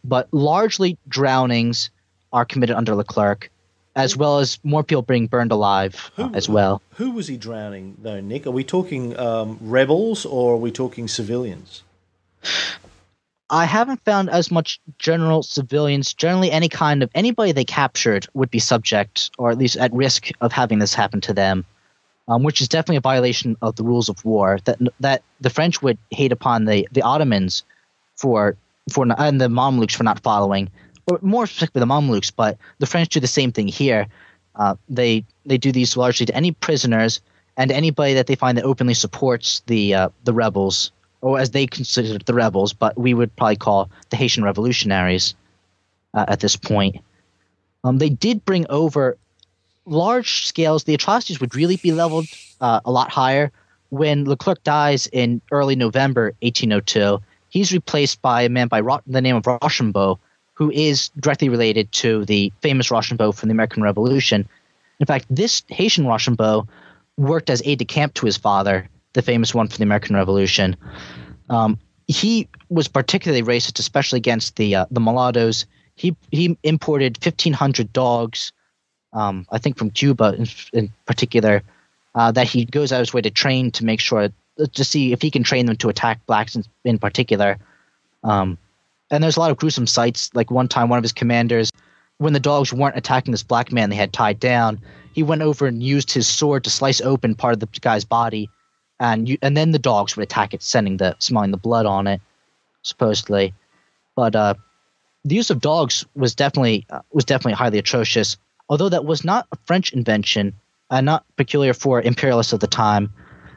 But 0.04 0.28
largely 0.32 0.96
drownings 1.08 1.90
are 2.32 2.44
committed 2.44 2.76
under 2.76 2.94
Leclerc, 2.94 3.50
as 3.96 4.16
well 4.16 4.38
as 4.38 4.58
more 4.62 4.84
people 4.84 5.02
being 5.02 5.26
burned 5.26 5.50
alive 5.50 6.10
uh, 6.16 6.30
as 6.32 6.48
well. 6.48 6.80
Who 6.94 7.10
was 7.10 7.26
he 7.26 7.36
drowning, 7.36 7.96
though, 8.00 8.20
Nick? 8.20 8.46
Are 8.46 8.52
we 8.52 8.64
talking 8.64 9.18
um, 9.18 9.58
rebels 9.60 10.24
or 10.24 10.54
are 10.54 10.58
we 10.58 10.70
talking 10.70 11.08
civilians? 11.08 11.82
I 13.50 13.64
haven't 13.64 14.04
found 14.04 14.30
as 14.30 14.50
much 14.50 14.80
general 14.98 15.42
civilians. 15.42 16.14
Generally, 16.14 16.52
any 16.52 16.68
kind 16.68 17.02
of 17.02 17.10
anybody 17.14 17.50
they 17.50 17.64
captured 17.64 18.26
would 18.32 18.50
be 18.50 18.60
subject, 18.60 19.30
or 19.38 19.50
at 19.50 19.58
least 19.58 19.76
at 19.76 19.92
risk 19.92 20.30
of 20.40 20.52
having 20.52 20.78
this 20.78 20.94
happen 20.94 21.20
to 21.22 21.34
them, 21.34 21.64
um, 22.28 22.44
which 22.44 22.60
is 22.60 22.68
definitely 22.68 22.96
a 22.96 23.00
violation 23.00 23.56
of 23.60 23.74
the 23.74 23.82
rules 23.82 24.08
of 24.08 24.24
war. 24.24 24.60
That 24.64 24.78
that 25.00 25.22
the 25.40 25.50
French 25.50 25.82
would 25.82 25.98
hate 26.10 26.30
upon 26.30 26.64
the 26.64 26.88
the 26.92 27.02
Ottomans 27.02 27.64
for 28.14 28.56
for 28.88 29.04
and 29.18 29.40
the 29.40 29.48
Mamluks 29.48 29.96
for 29.96 30.04
not 30.04 30.22
following, 30.22 30.70
or 31.08 31.18
more 31.20 31.46
specifically 31.48 31.80
the 31.80 31.86
Mamluks. 31.86 32.32
But 32.34 32.56
the 32.78 32.86
French 32.86 33.08
do 33.08 33.18
the 33.18 33.26
same 33.26 33.50
thing 33.50 33.66
here. 33.66 34.06
Uh, 34.54 34.76
they 34.88 35.24
they 35.44 35.58
do 35.58 35.72
these 35.72 35.96
largely 35.96 36.26
to 36.26 36.36
any 36.36 36.52
prisoners 36.52 37.20
and 37.56 37.72
anybody 37.72 38.14
that 38.14 38.28
they 38.28 38.36
find 38.36 38.56
that 38.58 38.64
openly 38.64 38.94
supports 38.94 39.62
the 39.66 39.94
uh, 39.94 40.08
the 40.22 40.32
rebels 40.32 40.92
or 41.20 41.38
as 41.38 41.50
they 41.50 41.66
considered 41.66 42.24
the 42.26 42.34
rebels, 42.34 42.72
but 42.72 42.98
we 42.98 43.14
would 43.14 43.34
probably 43.36 43.56
call 43.56 43.90
the 44.10 44.16
Haitian 44.16 44.42
revolutionaries 44.42 45.34
uh, 46.14 46.24
at 46.28 46.40
this 46.40 46.56
point. 46.56 46.96
Um, 47.84 47.98
they 47.98 48.08
did 48.08 48.44
bring 48.44 48.66
over 48.68 49.16
large 49.86 50.46
scales. 50.46 50.84
The 50.84 50.94
atrocities 50.94 51.40
would 51.40 51.54
really 51.54 51.76
be 51.76 51.92
leveled 51.92 52.26
uh, 52.60 52.80
a 52.84 52.90
lot 52.90 53.10
higher 53.10 53.50
when 53.90 54.24
Leclerc 54.24 54.62
dies 54.62 55.08
in 55.12 55.40
early 55.50 55.76
November 55.76 56.34
1802. 56.42 57.20
He's 57.48 57.72
replaced 57.72 58.22
by 58.22 58.42
a 58.42 58.48
man 58.48 58.68
by 58.68 58.80
Ro- 58.80 59.00
the 59.06 59.20
name 59.20 59.36
of 59.36 59.46
Rochambeau, 59.46 60.18
who 60.54 60.70
is 60.70 61.10
directly 61.18 61.48
related 61.48 61.90
to 61.92 62.24
the 62.26 62.52
famous 62.60 62.90
Rochambeau 62.90 63.32
from 63.32 63.48
the 63.48 63.52
American 63.52 63.82
Revolution. 63.82 64.48
In 65.00 65.06
fact, 65.06 65.26
this 65.28 65.62
Haitian 65.68 66.06
Rochambeau 66.06 66.68
worked 67.16 67.50
as 67.50 67.62
aide 67.64 67.78
de 67.78 67.84
camp 67.84 68.14
to 68.14 68.26
his 68.26 68.36
father 68.36 68.88
the 69.12 69.22
famous 69.22 69.54
one 69.54 69.68
for 69.68 69.76
the 69.76 69.82
American 69.82 70.16
Revolution. 70.16 70.76
Um, 71.48 71.78
he 72.06 72.48
was 72.68 72.88
particularly 72.88 73.42
racist, 73.42 73.78
especially 73.78 74.18
against 74.18 74.56
the 74.56 74.74
uh, 74.74 74.86
the 74.90 75.00
mulattoes. 75.00 75.66
He 75.94 76.16
he 76.30 76.56
imported 76.62 77.18
fifteen 77.22 77.52
hundred 77.52 77.92
dogs, 77.92 78.52
um, 79.12 79.46
I 79.50 79.58
think 79.58 79.78
from 79.78 79.90
Cuba 79.90 80.34
in, 80.34 80.46
in 80.72 80.92
particular, 81.06 81.62
uh, 82.14 82.32
that 82.32 82.48
he 82.48 82.64
goes 82.64 82.92
out 82.92 82.96
of 82.96 83.06
his 83.06 83.14
way 83.14 83.20
to 83.22 83.30
train 83.30 83.70
to 83.72 83.84
make 83.84 84.00
sure 84.00 84.28
to 84.72 84.84
see 84.84 85.12
if 85.12 85.22
he 85.22 85.30
can 85.30 85.42
train 85.42 85.66
them 85.66 85.76
to 85.76 85.88
attack 85.88 86.24
blacks 86.26 86.56
in, 86.56 86.64
in 86.84 86.98
particular. 86.98 87.58
Um, 88.24 88.58
and 89.10 89.22
there's 89.22 89.36
a 89.36 89.40
lot 89.40 89.50
of 89.50 89.56
gruesome 89.56 89.86
sights. 89.86 90.30
Like 90.34 90.50
one 90.50 90.68
time, 90.68 90.88
one 90.88 90.98
of 90.98 91.04
his 91.04 91.12
commanders, 91.12 91.70
when 92.18 92.32
the 92.32 92.40
dogs 92.40 92.72
weren't 92.72 92.96
attacking 92.96 93.32
this 93.32 93.42
black 93.42 93.72
man 93.72 93.90
they 93.90 93.96
had 93.96 94.12
tied 94.12 94.38
down, 94.38 94.80
he 95.12 95.22
went 95.22 95.42
over 95.42 95.66
and 95.66 95.82
used 95.82 96.12
his 96.12 96.28
sword 96.28 96.64
to 96.64 96.70
slice 96.70 97.00
open 97.00 97.34
part 97.34 97.54
of 97.54 97.60
the 97.60 97.68
guy's 97.80 98.04
body 98.04 98.50
and 99.00 99.28
you 99.28 99.38
and 99.42 99.56
then 99.56 99.72
the 99.72 99.78
dogs 99.78 100.14
would 100.14 100.22
attack 100.22 100.54
it, 100.54 100.62
sending 100.62 100.98
the 100.98 101.16
smelling 101.18 101.50
the 101.50 101.56
blood 101.56 101.86
on 101.86 102.06
it, 102.06 102.20
supposedly. 102.82 103.54
But 104.14 104.36
uh, 104.36 104.54
the 105.24 105.34
use 105.34 105.50
of 105.50 105.60
dogs 105.60 106.04
was 106.14 106.34
definitely 106.34 106.86
uh, 106.90 107.00
was 107.10 107.24
definitely 107.24 107.54
highly 107.54 107.78
atrocious. 107.78 108.36
Although 108.68 108.90
that 108.90 109.04
was 109.04 109.24
not 109.24 109.48
a 109.50 109.56
French 109.64 109.92
invention 109.92 110.52
and 110.90 111.06
not 111.06 111.24
peculiar 111.36 111.74
for 111.74 112.00
imperialists 112.00 112.52
of 112.52 112.60
the 112.60 112.66
time, 112.68 113.12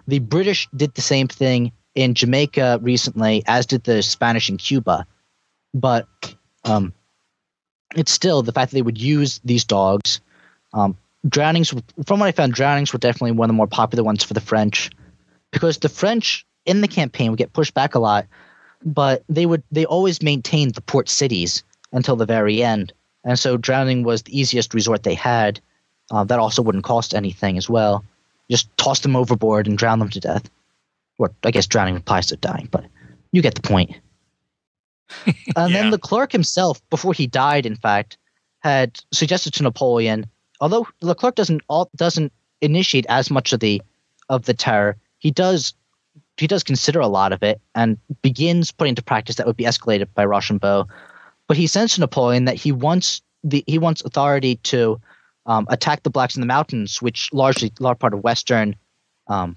the 0.07 0.19
British 0.19 0.67
did 0.75 0.95
the 0.95 1.01
same 1.01 1.27
thing 1.27 1.71
in 1.93 2.15
Jamaica 2.15 2.79
recently, 2.81 3.43
as 3.45 3.67
did 3.67 3.83
the 3.83 4.01
Spanish 4.01 4.49
in 4.49 4.57
Cuba. 4.57 5.05
But 5.73 6.07
um, 6.63 6.93
it's 7.95 8.11
still 8.11 8.41
the 8.41 8.51
fact 8.51 8.71
that 8.71 8.75
they 8.75 8.81
would 8.81 8.99
use 8.99 9.39
these 9.43 9.65
dogs. 9.65 10.19
Um, 10.73 10.97
drownings, 11.27 11.73
from 12.05 12.19
what 12.19 12.27
I 12.27 12.31
found, 12.31 12.53
drownings 12.53 12.93
were 12.93 12.99
definitely 12.99 13.33
one 13.33 13.49
of 13.49 13.53
the 13.53 13.57
more 13.57 13.67
popular 13.67 14.03
ones 14.03 14.23
for 14.23 14.33
the 14.33 14.41
French 14.41 14.89
because 15.53 15.77
the 15.77 15.87
French 15.87 16.45
in 16.65 16.81
the 16.81 16.87
campaign 16.87 17.29
would 17.29 17.37
get 17.37 17.53
pushed 17.53 17.73
back 17.73 17.95
a 17.95 17.99
lot, 17.99 18.25
but 18.83 19.23
they 19.29 19.45
would 19.45 19.63
they 19.71 19.85
always 19.85 20.21
maintained 20.21 20.73
the 20.73 20.81
port 20.81 21.07
cities 21.07 21.63
until 21.93 22.17
the 22.17 22.25
very 22.25 22.61
end, 22.61 22.91
and 23.23 23.39
so 23.39 23.55
drowning 23.55 24.03
was 24.03 24.23
the 24.23 24.37
easiest 24.37 24.73
resort 24.73 25.03
they 25.03 25.13
had. 25.13 25.61
Uh, 26.11 26.23
that 26.25 26.39
also 26.39 26.61
wouldn't 26.61 26.83
cost 26.83 27.15
anything 27.15 27.57
as 27.57 27.69
well. 27.69 28.03
Just 28.51 28.75
toss 28.77 28.99
them 28.99 29.15
overboard 29.15 29.67
and 29.67 29.77
drown 29.77 29.99
them 29.99 30.09
to 30.09 30.19
death. 30.19 30.49
Or 31.17 31.31
I 31.45 31.51
guess 31.51 31.65
drowning 31.65 31.95
implies 31.95 32.27
to 32.27 32.35
dying, 32.35 32.67
but 32.69 32.83
you 33.31 33.41
get 33.41 33.55
the 33.55 33.61
point. 33.61 33.95
and 35.25 35.35
yeah. 35.55 35.67
then 35.67 35.91
Leclerc 35.91 36.31
himself, 36.31 36.81
before 36.89 37.13
he 37.13 37.27
died, 37.27 37.65
in 37.65 37.75
fact, 37.75 38.17
had 38.59 38.99
suggested 39.11 39.53
to 39.53 39.63
Napoleon, 39.63 40.25
although 40.59 40.87
Leclerc 41.01 41.35
doesn't 41.35 41.61
doesn't 41.95 42.33
initiate 42.61 43.05
as 43.07 43.29
much 43.29 43.53
of 43.53 43.59
the 43.59 43.81
of 44.29 44.45
the 44.45 44.53
terror, 44.53 44.97
he 45.23 45.31
does 45.31 45.73
he 46.37 46.47
does 46.47 46.63
consider 46.63 46.99
a 46.99 47.07
lot 47.07 47.31
of 47.31 47.41
it 47.41 47.61
and 47.73 47.97
begins 48.21 48.71
putting 48.71 48.91
into 48.91 49.03
practice 49.03 49.37
that 49.37 49.47
would 49.47 49.57
be 49.57 49.63
escalated 49.63 50.07
by 50.13 50.25
Rochambeau. 50.25 50.87
But 51.47 51.57
he 51.57 51.67
says 51.67 51.93
to 51.93 52.01
Napoleon 52.01 52.45
that 52.45 52.55
he 52.55 52.71
wants 52.71 53.21
the 53.43 53.63
he 53.65 53.79
wants 53.79 54.01
authority 54.01 54.57
to 54.73 54.99
um, 55.45 55.65
attack 55.69 56.03
the 56.03 56.09
blacks 56.09 56.35
in 56.35 56.41
the 56.41 56.47
mountains, 56.47 57.01
which 57.01 57.31
largely 57.33 57.71
large 57.79 57.99
part 57.99 58.13
of 58.13 58.23
western 58.23 58.75
um, 59.27 59.55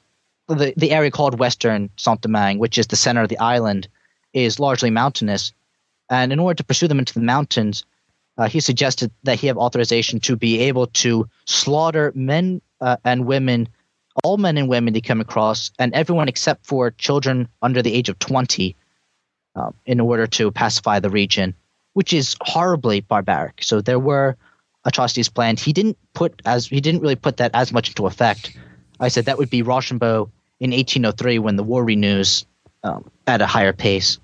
the 0.49 0.73
the 0.77 0.93
area 0.93 1.11
called 1.11 1.39
Western 1.39 1.91
Saint 1.97 2.21
Domingue, 2.21 2.59
which 2.59 2.79
is 2.79 2.87
the 2.87 2.97
center 2.97 3.23
of 3.23 3.29
the 3.29 3.39
island, 3.39 3.89
is 4.33 4.61
largely 4.61 4.91
mountainous. 4.91 5.53
And 6.09 6.33
in 6.33 6.39
order 6.39 6.57
to 6.59 6.65
pursue 6.65 6.87
them 6.87 7.01
into 7.01 7.15
the 7.15 7.21
mountains, 7.35 7.85
uh, 8.39 8.49
he 8.49 8.61
suggested 8.61 9.11
that 9.25 9.41
he 9.41 9.49
have 9.49 9.59
authorization 9.59 10.21
to 10.21 10.37
be 10.37 10.61
able 10.61 10.87
to 10.87 11.29
slaughter 11.47 12.13
men 12.15 12.63
uh, 12.81 12.97
and 13.05 13.27
women 13.27 13.69
all 14.25 14.37
men 14.37 14.57
and 14.57 14.69
women 14.69 14.93
they 14.95 15.01
come 15.01 15.21
across, 15.21 15.71
and 15.79 15.93
everyone 15.95 16.29
except 16.29 16.67
for 16.67 16.91
children 16.93 17.49
under 17.63 17.83
the 17.83 17.93
age 17.93 18.09
of 18.09 18.19
20 18.19 18.77
um, 19.55 19.75
in 19.85 20.01
order 20.01 20.27
to 20.27 20.51
pacify 20.51 21.01
the 21.01 21.11
region, 21.11 21.55
which 21.95 22.13
is 22.13 22.37
horribly 22.41 23.01
barbaric. 23.01 23.63
So 23.63 23.81
there 23.81 23.99
were 23.99 24.37
atrocities 24.85 25.29
planned. 25.29 25.61
He 25.61 25.73
didn't 25.73 25.99
put 26.15 26.41
as 26.45 26.67
he 26.67 26.81
didn't 26.81 27.01
really 27.01 27.17
put 27.17 27.39
that 27.39 27.51
as 27.55 27.73
much 27.73 27.89
into 27.89 28.07
effect. 28.07 28.57
I 29.01 29.09
said 29.09 29.27
that 29.27 29.39
would 29.39 29.51
be 29.51 29.63
Rochambeau 29.63 30.31
in 30.61 30.71
1803 30.71 31.39
when 31.39 31.57
the 31.57 31.63
war 31.63 31.85
renews 31.85 32.47
um, 32.83 33.11
at 33.27 33.43
a 33.43 33.47
higher 33.47 33.73
pace. 33.73 34.19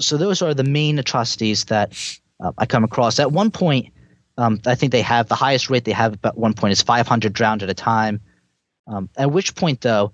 So 0.00 0.16
those 0.16 0.42
are 0.42 0.54
the 0.54 0.64
main 0.64 0.98
atrocities 0.98 1.64
that 1.66 1.92
uh, 2.40 2.52
I 2.56 2.66
come 2.66 2.84
across. 2.84 3.18
At 3.18 3.32
one 3.32 3.50
point, 3.50 3.92
um, 4.38 4.60
I 4.66 4.76
think 4.76 4.92
they 4.92 5.02
have 5.02 5.28
the 5.28 5.34
highest 5.34 5.68
rate 5.68 5.84
they 5.84 5.92
have 5.92 6.16
at 6.22 6.38
one 6.38 6.54
point 6.54 6.72
is 6.72 6.80
500 6.80 7.32
drowned 7.32 7.64
at 7.64 7.68
a 7.68 7.74
time. 7.74 8.20
Um, 8.86 9.10
at 9.16 9.32
which 9.32 9.54
point, 9.56 9.80
though, 9.80 10.12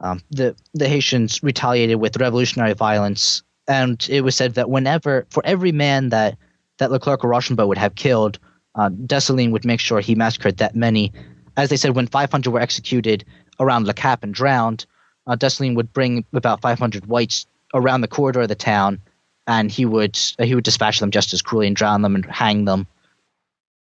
um, 0.00 0.22
the 0.30 0.56
the 0.74 0.88
Haitians 0.88 1.42
retaliated 1.42 2.00
with 2.00 2.16
revolutionary 2.16 2.72
violence, 2.72 3.42
and 3.68 4.04
it 4.10 4.22
was 4.22 4.34
said 4.34 4.54
that 4.54 4.70
whenever, 4.70 5.26
for 5.30 5.44
every 5.44 5.70
man 5.70 6.08
that 6.08 6.38
that 6.78 6.90
Leclerc 6.90 7.24
or 7.24 7.28
Rochambeau 7.28 7.66
would 7.66 7.78
have 7.78 7.94
killed, 7.94 8.38
uh, 8.74 8.88
Dessalines 8.88 9.52
would 9.52 9.64
make 9.64 9.80
sure 9.80 10.00
he 10.00 10.14
massacred 10.14 10.56
that 10.56 10.74
many. 10.74 11.12
As 11.56 11.68
they 11.68 11.76
said, 11.76 11.94
when 11.94 12.06
500 12.06 12.50
were 12.50 12.60
executed 12.60 13.24
around 13.60 13.86
Le 13.86 13.94
Cap 13.94 14.22
and 14.22 14.32
drowned, 14.32 14.86
uh, 15.26 15.36
Dessalines 15.36 15.76
would 15.76 15.92
bring 15.92 16.24
about 16.32 16.62
500 16.62 17.06
whites 17.06 17.46
around 17.74 18.00
the 18.00 18.08
corridor 18.08 18.40
of 18.40 18.48
the 18.48 18.54
town, 18.54 19.00
and 19.46 19.70
he 19.70 19.84
would 19.84 20.18
uh, 20.38 20.44
he 20.44 20.54
would 20.54 20.64
dispatch 20.64 21.00
them 21.00 21.10
just 21.10 21.34
as 21.34 21.42
cruelly 21.42 21.66
and 21.66 21.76
drown 21.76 22.00
them 22.00 22.14
and 22.14 22.24
hang 22.24 22.64
them. 22.64 22.86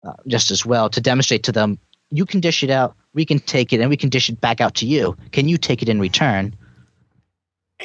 Uh, 0.05 0.13
just 0.27 0.51
as 0.51 0.65
well 0.65 0.87
to 0.87 1.01
demonstrate 1.01 1.41
to 1.43 1.51
them 1.51 1.79
you 2.11 2.25
can 2.25 2.39
dish 2.39 2.63
it 2.63 2.69
out, 2.69 2.95
we 3.13 3.25
can 3.25 3.39
take 3.39 3.73
it, 3.73 3.81
and 3.81 3.89
we 3.89 3.97
can 3.97 4.09
dish 4.09 4.29
it 4.29 4.39
back 4.39 4.61
out 4.61 4.75
to 4.75 4.85
you. 4.85 5.17
Can 5.31 5.47
you 5.47 5.57
take 5.57 5.81
it 5.81 5.89
in 5.89 5.99
return? 5.99 6.55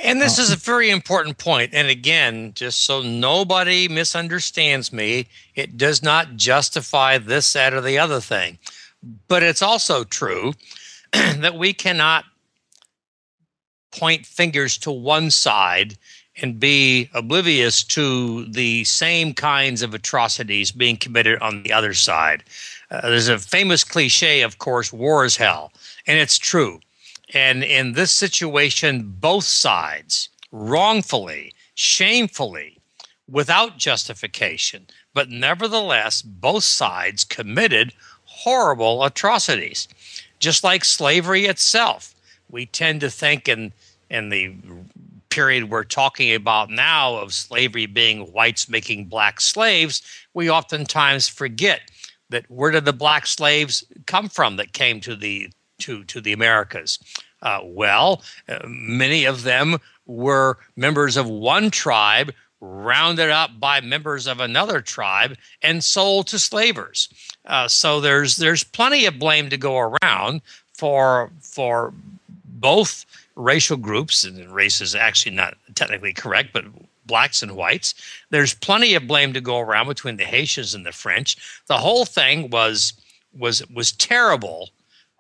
And 0.03 0.21
this 0.21 0.39
uh, 0.39 0.43
is 0.43 0.53
a 0.53 0.57
very 0.57 0.91
important 0.91 1.39
point. 1.39 1.75
And 1.75 1.89
again, 1.89 2.53
just 2.55 2.85
so 2.85 3.03
nobody 3.03 3.89
misunderstands 3.89 4.93
me, 4.93 5.27
it 5.55 5.77
does 5.77 6.03
not 6.03 6.37
justify 6.37 7.19
this, 7.19 7.53
that, 7.55 7.75
or 7.75 7.81
the 7.81 7.99
other 7.99 8.21
thing. 8.21 8.59
But 9.29 9.43
it's 9.43 9.63
also 9.63 10.05
true 10.05 10.53
that 11.13 11.57
we 11.57 11.73
cannot 11.73 12.25
point 13.91 14.27
fingers 14.27 14.79
to 14.79 14.93
one 14.93 15.31
side 15.31 15.97
and 16.41 16.59
be 16.59 17.09
oblivious 17.15 17.85
to 17.85 18.47
the 18.47 18.85
same 18.85 19.35
kinds 19.35 19.83
of 19.83 19.95
atrocities 19.95 20.73
being 20.73 20.97
committed 20.97 21.41
on 21.41 21.63
the 21.63 21.73
other 21.73 21.95
side. 21.95 22.43
Uh, 22.91 23.03
there's 23.03 23.29
a 23.29 23.39
famous 23.39 23.85
cliche, 23.85 24.43
of 24.43 24.59
course, 24.59 24.93
war 24.93 25.25
is 25.25 25.37
hell. 25.37 25.73
And 26.07 26.19
it's 26.19 26.39
true. 26.39 26.81
And 27.33 27.63
in 27.63 27.93
this 27.93 28.11
situation, 28.11 29.15
both 29.21 29.45
sides 29.45 30.29
wrongfully, 30.51 31.55
shamefully, 31.75 32.79
without 33.29 33.77
justification, 33.77 34.87
but 35.15 35.31
nevertheless, 35.31 36.23
both 36.23 36.65
sides 36.65 37.25
committed 37.25 37.93
horrible 38.25 39.05
atrocities. 39.05 39.87
Just 40.41 40.65
like 40.65 40.85
slavery 40.85 41.45
itself, 41.47 42.15
we 42.49 42.67
tend 42.67 43.01
to 43.03 43.11
think 43.11 43.49
in 43.49 43.73
in 44.09 44.29
the 44.31 44.55
period 45.31 45.71
we're 45.71 45.85
talking 45.85 46.35
about 46.35 46.71
now 46.71 47.17
of 47.17 47.33
slavery 47.33 47.87
being 47.87 48.21
whites 48.33 48.69
making 48.69 49.07
black 49.07 49.41
slaves, 49.41 50.03
we 50.35 50.51
oftentimes 50.51 51.29
forget 51.29 51.81
that 52.29 52.45
where 52.51 52.71
did 52.71 52.85
the 52.85 52.93
black 52.93 53.27
slaves 53.27 53.85
come 54.07 54.29
from 54.29 54.57
that 54.57 54.73
came 54.73 55.01
to 55.01 55.17
the 55.17 55.49
to 55.79 56.05
to 56.05 56.21
the 56.21 56.33
Americas? 56.33 56.99
Uh, 57.43 57.61
well, 57.65 58.23
uh, 58.49 58.59
many 58.67 59.25
of 59.25 59.43
them 59.43 59.79
were 60.07 60.59
members 60.77 61.17
of 61.17 61.29
one 61.29 61.71
tribe 61.71 62.33
rounded 62.61 63.31
up 63.31 63.59
by 63.59 63.81
members 63.81 64.27
of 64.27 64.41
another 64.41 64.81
tribe 64.81 65.37
and 65.63 65.83
sold 65.83 66.27
to 66.27 66.39
slavers. 66.39 67.09
Uh, 67.47 67.67
so 67.67 68.01
there's 68.01 68.37
there's 68.37 68.65
plenty 68.65 69.07
of 69.07 69.19
blame 69.19 69.49
to 69.49 69.57
go 69.57 69.79
around 69.79 70.43
for 70.75 71.31
for 71.41 71.93
both 72.45 73.07
racial 73.41 73.77
groups, 73.77 74.25
and 74.25 74.55
race 74.55 74.81
is 74.81 74.95
actually 74.95 75.35
not 75.35 75.57
technically 75.75 76.13
correct, 76.13 76.51
but 76.53 76.65
blacks 77.07 77.43
and 77.43 77.57
whites. 77.57 77.95
There's 78.31 78.55
plenty 78.55 78.95
of 78.95 79.07
blame 79.07 79.33
to 79.33 79.41
go 79.41 79.59
around 79.59 79.89
between 79.89 80.17
the 80.17 80.25
Haitians 80.25 80.75
and 80.75 80.87
the 80.87 80.93
French. 80.93 81.37
The 81.67 81.79
whole 81.79 82.05
thing 82.05 82.51
was 82.51 82.93
was 83.33 83.67
was 83.69 83.93
terrible 83.93 84.71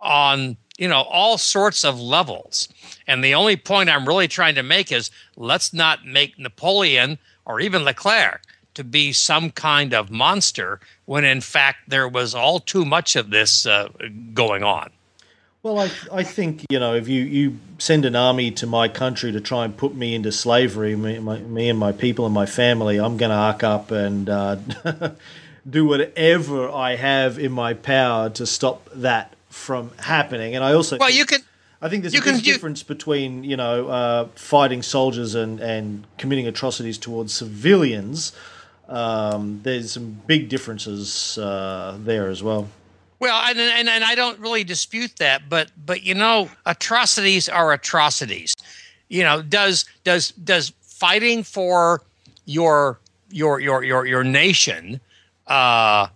on 0.00 0.56
you 0.78 0.88
know 0.88 1.02
all 1.02 1.38
sorts 1.38 1.84
of 1.84 2.00
levels. 2.00 2.68
And 3.06 3.24
the 3.24 3.34
only 3.34 3.56
point 3.56 3.90
I'm 3.90 4.06
really 4.06 4.28
trying 4.28 4.54
to 4.54 4.62
make 4.62 4.92
is 4.92 5.10
let's 5.36 5.72
not 5.72 6.06
make 6.06 6.38
Napoleon 6.38 7.18
or 7.44 7.60
even 7.60 7.84
Leclerc 7.84 8.42
to 8.74 8.84
be 8.84 9.12
some 9.12 9.50
kind 9.50 9.92
of 9.92 10.10
monster 10.10 10.80
when 11.06 11.24
in 11.24 11.40
fact 11.40 11.78
there 11.88 12.08
was 12.08 12.34
all 12.34 12.60
too 12.60 12.84
much 12.84 13.16
of 13.16 13.30
this 13.30 13.66
uh, 13.66 13.88
going 14.32 14.62
on. 14.62 14.90
Well, 15.62 15.78
I, 15.78 15.90
I 16.10 16.22
think, 16.22 16.64
you 16.70 16.78
know, 16.78 16.94
if 16.94 17.06
you, 17.06 17.22
you 17.22 17.58
send 17.78 18.06
an 18.06 18.16
army 18.16 18.50
to 18.52 18.66
my 18.66 18.88
country 18.88 19.30
to 19.32 19.40
try 19.42 19.66
and 19.66 19.76
put 19.76 19.94
me 19.94 20.14
into 20.14 20.32
slavery, 20.32 20.96
me, 20.96 21.18
my, 21.18 21.38
me 21.38 21.68
and 21.68 21.78
my 21.78 21.92
people 21.92 22.24
and 22.24 22.34
my 22.34 22.46
family, 22.46 22.98
I'm 22.98 23.18
going 23.18 23.30
to 23.30 23.36
arc 23.36 23.62
up 23.62 23.90
and 23.90 24.30
uh, 24.30 24.56
do 25.68 25.84
whatever 25.84 26.70
I 26.70 26.96
have 26.96 27.38
in 27.38 27.52
my 27.52 27.74
power 27.74 28.30
to 28.30 28.46
stop 28.46 28.88
that 28.94 29.36
from 29.50 29.90
happening. 29.98 30.54
And 30.54 30.64
I 30.64 30.72
also. 30.72 30.96
Well, 30.96 31.10
you 31.10 31.26
can. 31.26 31.40
I 31.82 31.88
think 31.88 32.02
there's 32.02 32.14
a 32.14 32.20
big 32.20 32.42
difference 32.42 32.82
between 32.82 33.42
you 33.42 33.56
know 33.56 33.88
uh, 33.88 34.28
fighting 34.34 34.82
soldiers 34.82 35.34
and, 35.34 35.60
and 35.60 36.06
committing 36.18 36.46
atrocities 36.46 36.98
towards 36.98 37.32
civilians. 37.32 38.32
Um, 38.88 39.60
there's 39.62 39.92
some 39.92 40.20
big 40.26 40.48
differences 40.48 41.38
uh, 41.38 41.96
there 42.00 42.28
as 42.28 42.42
well. 42.42 42.68
Well, 43.20 43.38
and, 43.46 43.60
and 43.60 43.88
and 43.88 44.02
I 44.02 44.14
don't 44.14 44.38
really 44.38 44.64
dispute 44.64 45.16
that, 45.18 45.48
but 45.48 45.70
but 45.84 46.02
you 46.02 46.14
know, 46.14 46.48
atrocities 46.64 47.48
are 47.50 47.72
atrocities. 47.72 48.54
You 49.08 49.22
know, 49.22 49.42
does 49.42 49.84
does 50.04 50.30
does 50.30 50.72
fighting 50.80 51.42
for 51.42 52.00
your 52.46 52.98
your 53.30 53.60
your 53.60 53.84
your 53.84 54.06
your 54.06 54.24
nation 54.24 55.00
uh, 55.46 56.06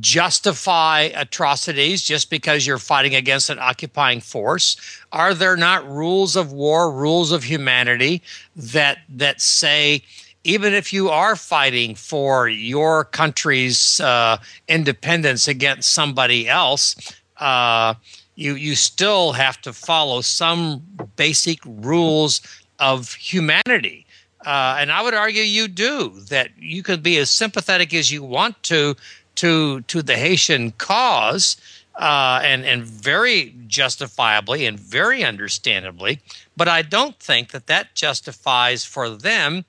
justify 0.00 1.10
atrocities 1.14 2.02
just 2.02 2.30
because 2.30 2.66
you're 2.66 2.78
fighting 2.78 3.14
against 3.14 3.50
an 3.50 3.58
occupying 3.58 4.22
force? 4.22 4.76
Are 5.12 5.34
there 5.34 5.56
not 5.56 5.86
rules 5.90 6.36
of 6.36 6.52
war, 6.52 6.90
rules 6.90 7.32
of 7.32 7.44
humanity 7.44 8.22
that 8.56 9.00
that 9.10 9.42
say 9.42 10.02
even 10.44 10.72
if 10.72 10.92
you 10.92 11.08
are 11.10 11.36
fighting 11.36 11.94
for 11.94 12.48
your 12.48 13.04
country's 13.04 14.00
uh, 14.00 14.38
independence 14.68 15.48
against 15.48 15.90
somebody 15.92 16.48
else, 16.48 16.96
uh, 17.38 17.94
you 18.36 18.54
you 18.54 18.74
still 18.74 19.32
have 19.32 19.60
to 19.62 19.72
follow 19.72 20.20
some 20.20 20.82
basic 21.16 21.58
rules 21.64 22.40
of 22.78 23.14
humanity. 23.14 24.06
Uh, 24.46 24.76
and 24.78 24.90
I 24.90 25.02
would 25.02 25.12
argue 25.12 25.42
you 25.42 25.68
do 25.68 26.08
that. 26.30 26.50
You 26.58 26.82
could 26.82 27.02
be 27.02 27.18
as 27.18 27.30
sympathetic 27.30 27.92
as 27.92 28.10
you 28.10 28.22
want 28.22 28.62
to 28.64 28.96
to 29.36 29.82
to 29.82 30.02
the 30.02 30.16
Haitian 30.16 30.72
cause, 30.72 31.58
uh, 31.96 32.40
and 32.42 32.64
and 32.64 32.82
very 32.82 33.54
justifiably 33.66 34.64
and 34.64 34.80
very 34.80 35.22
understandably. 35.22 36.20
But 36.56 36.68
I 36.68 36.80
don't 36.80 37.18
think 37.18 37.50
that 37.50 37.66
that 37.66 37.94
justifies 37.94 38.84
for 38.84 39.10
them 39.10 39.66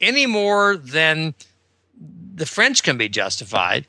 any 0.00 0.26
more 0.26 0.76
than 0.76 1.34
the 2.34 2.46
French 2.46 2.82
can 2.82 2.96
be 2.96 3.08
justified 3.08 3.86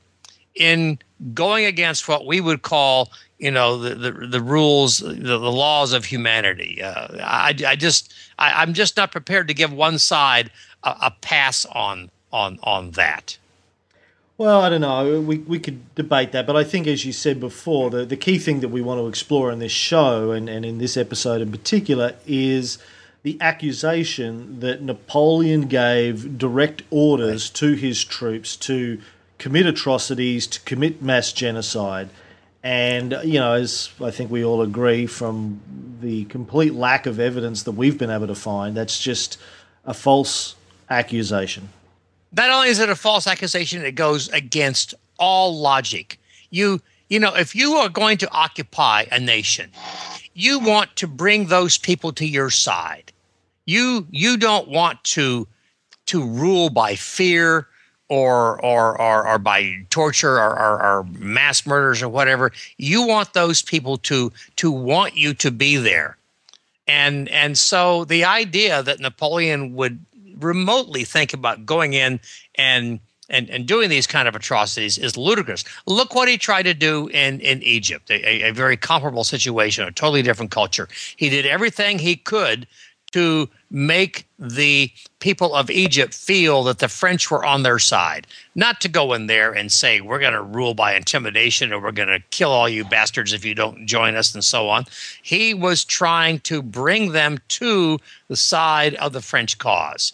in 0.56 1.00
going 1.34 1.66
against 1.66 2.08
what 2.08 2.26
we 2.26 2.42
would 2.42 2.62
call 2.62 3.12
you 3.40 3.52
know 3.52 3.78
the 3.78 3.96
the, 3.96 4.12
the 4.28 4.42
rules 4.42 4.98
the, 4.98 5.14
the 5.14 5.52
laws 5.52 5.94
of 5.94 6.06
humanity 6.06 6.82
uh, 6.82 7.08
I, 7.22 7.56
I 7.66 7.76
just 7.76 8.14
I, 8.38 8.64
am 8.64 8.74
just 8.74 8.98
not 8.98 9.12
prepared 9.12 9.48
to 9.48 9.54
give 9.54 9.72
one 9.72 9.98
side 9.98 10.52
a, 10.84 10.96
a 11.04 11.16
pass 11.22 11.66
on 11.66 12.12
on 12.34 12.60
on 12.64 12.92
that 12.92 13.38
well, 14.38 14.62
I 14.62 14.70
don't 14.70 14.82
know. 14.82 15.22
We, 15.22 15.38
we 15.38 15.60
could 15.60 15.94
debate 15.94 16.32
that, 16.32 16.48
but 16.48 16.56
I 16.56 16.64
think, 16.64 16.88
as 16.88 17.06
you 17.06 17.14
said 17.14 17.40
before, 17.40 17.92
the, 17.92 18.06
the 18.06 18.18
key 18.18 18.40
thing 18.40 18.62
that 18.62 18.70
we 18.70 18.82
want 18.82 19.00
to 19.00 19.06
explore 19.06 19.52
in 19.52 19.60
this 19.60 19.72
show 19.72 20.32
and, 20.32 20.50
and 20.50 20.66
in 20.66 20.80
this 20.80 20.98
episode 20.98 21.44
in 21.44 21.52
particular 21.52 22.16
is 22.26 22.80
the 23.24 23.38
accusation 23.40 24.60
that 24.60 24.82
Napoleon 24.82 25.68
gave 25.68 26.38
direct 26.38 26.84
orders 26.90 27.50
to 27.52 27.74
his 27.74 28.04
troops 28.04 28.56
to 28.58 29.00
commit 29.38 29.66
atrocities, 29.66 30.48
to 30.48 30.60
commit 30.62 31.02
mass 31.02 31.32
genocide. 31.32 32.10
And, 32.64 33.18
you 33.24 33.40
know, 33.40 33.54
as 33.54 33.90
I 34.02 34.12
think 34.12 34.30
we 34.30 34.44
all 34.44 34.62
agree 34.62 35.08
from 35.08 35.62
the 36.02 36.26
complete 36.26 36.74
lack 36.74 37.06
of 37.06 37.20
evidence 37.20 37.64
that 37.64 37.72
we've 37.72 37.98
been 37.98 38.12
able 38.12 38.28
to 38.28 38.36
find, 38.36 38.78
that's 38.78 39.00
just 39.00 39.38
a 39.86 39.94
false 39.94 40.56
accusation 40.90 41.70
not 42.32 42.50
only 42.50 42.70
is 42.70 42.80
it 42.80 42.90
a 42.90 42.96
false 42.96 43.28
accusation, 43.28 43.84
it 43.84 43.96
goes 43.96 44.30
against 44.30 44.94
all 45.20 45.58
logic. 45.60 46.20
You 46.50 46.82
you 47.10 47.20
know, 47.20 47.36
if 47.36 47.56
you 47.56 47.74
are 47.74 47.90
going 47.90 48.18
to 48.20 48.32
occupy 48.32 49.06
a 49.12 49.20
nation, 49.20 49.72
you 50.34 50.60
want 50.60 50.96
to 50.96 51.08
bring 51.08 51.48
those 51.48 51.78
people 51.78 52.14
to 52.14 52.26
your 52.26 52.50
side. 52.50 53.11
You 53.72 54.06
you 54.12 54.36
don't 54.36 54.68
want 54.68 55.02
to 55.16 55.48
to 56.08 56.24
rule 56.26 56.70
by 56.70 56.96
fear 56.96 57.68
or 58.10 58.64
or 58.64 59.00
or, 59.02 59.26
or 59.26 59.40
by 59.40 59.86
torture 59.90 60.38
or, 60.38 60.60
or, 60.60 60.84
or 60.84 61.04
mass 61.04 61.66
murders 61.66 62.02
or 62.02 62.10
whatever. 62.10 62.52
You 62.78 63.08
want 63.08 63.34
those 63.34 63.62
people 63.62 63.98
to 64.10 64.34
to 64.58 64.70
want 64.70 65.16
you 65.16 65.34
to 65.36 65.52
be 65.52 65.78
there. 65.78 66.18
And 66.86 67.30
and 67.30 67.58
so 67.58 68.04
the 68.04 68.26
idea 68.26 68.84
that 68.84 69.00
Napoleon 69.00 69.74
would 69.76 70.04
remotely 70.38 71.06
think 71.06 71.34
about 71.34 71.66
going 71.66 71.94
in 71.94 72.20
and 72.56 73.00
and, 73.30 73.50
and 73.50 73.66
doing 73.66 73.90
these 73.90 74.08
kind 74.08 74.28
of 74.28 74.36
atrocities 74.36 74.98
is 74.98 75.16
ludicrous. 75.16 75.64
Look 75.86 76.14
what 76.14 76.28
he 76.28 76.38
tried 76.38 76.64
to 76.64 76.74
do 76.74 77.08
in, 77.08 77.40
in 77.40 77.64
Egypt, 77.64 78.12
a, 78.12 78.50
a 78.50 78.52
very 78.52 78.76
comparable 78.76 79.24
situation, 79.24 79.88
a 79.88 79.92
totally 79.92 80.22
different 80.22 80.52
culture. 80.52 80.90
He 81.16 81.30
did 81.30 81.46
everything 81.46 81.98
he 81.98 82.18
could 82.18 82.68
to 83.12 83.50
make 83.70 84.26
the 84.40 84.92
people 85.20 85.54
of 85.54 85.70
Egypt 85.70 86.14
feel 86.14 86.64
that 86.64 86.80
the 86.80 86.88
French 86.88 87.30
were 87.30 87.46
on 87.46 87.64
their 87.64 87.80
side, 87.80 88.28
not 88.56 88.82
to 88.82 88.90
go 88.90 89.14
in 89.14 89.28
there 89.28 89.52
and 89.52 89.72
say, 89.72 90.02
we're 90.02 90.20
going 90.20 90.34
to 90.34 90.42
rule 90.42 90.74
by 90.74 90.96
intimidation 90.96 91.72
or 91.72 91.82
we're 91.82 91.92
going 91.92 92.08
to 92.08 92.24
kill 92.32 92.52
all 92.52 92.68
you 92.68 92.84
bastards 92.84 93.34
if 93.34 93.46
you 93.46 93.54
don't 93.54 93.86
join 93.86 94.16
us 94.16 94.34
and 94.34 94.44
so 94.44 94.70
on. 94.70 94.86
He 95.22 95.54
was 95.54 95.84
trying 95.84 96.40
to 96.42 96.62
bring 96.62 97.12
them 97.12 97.40
to 97.50 98.00
the 98.28 98.36
side 98.36 98.96
of 98.96 99.14
the 99.14 99.22
French 99.22 99.58
cause. 99.58 100.14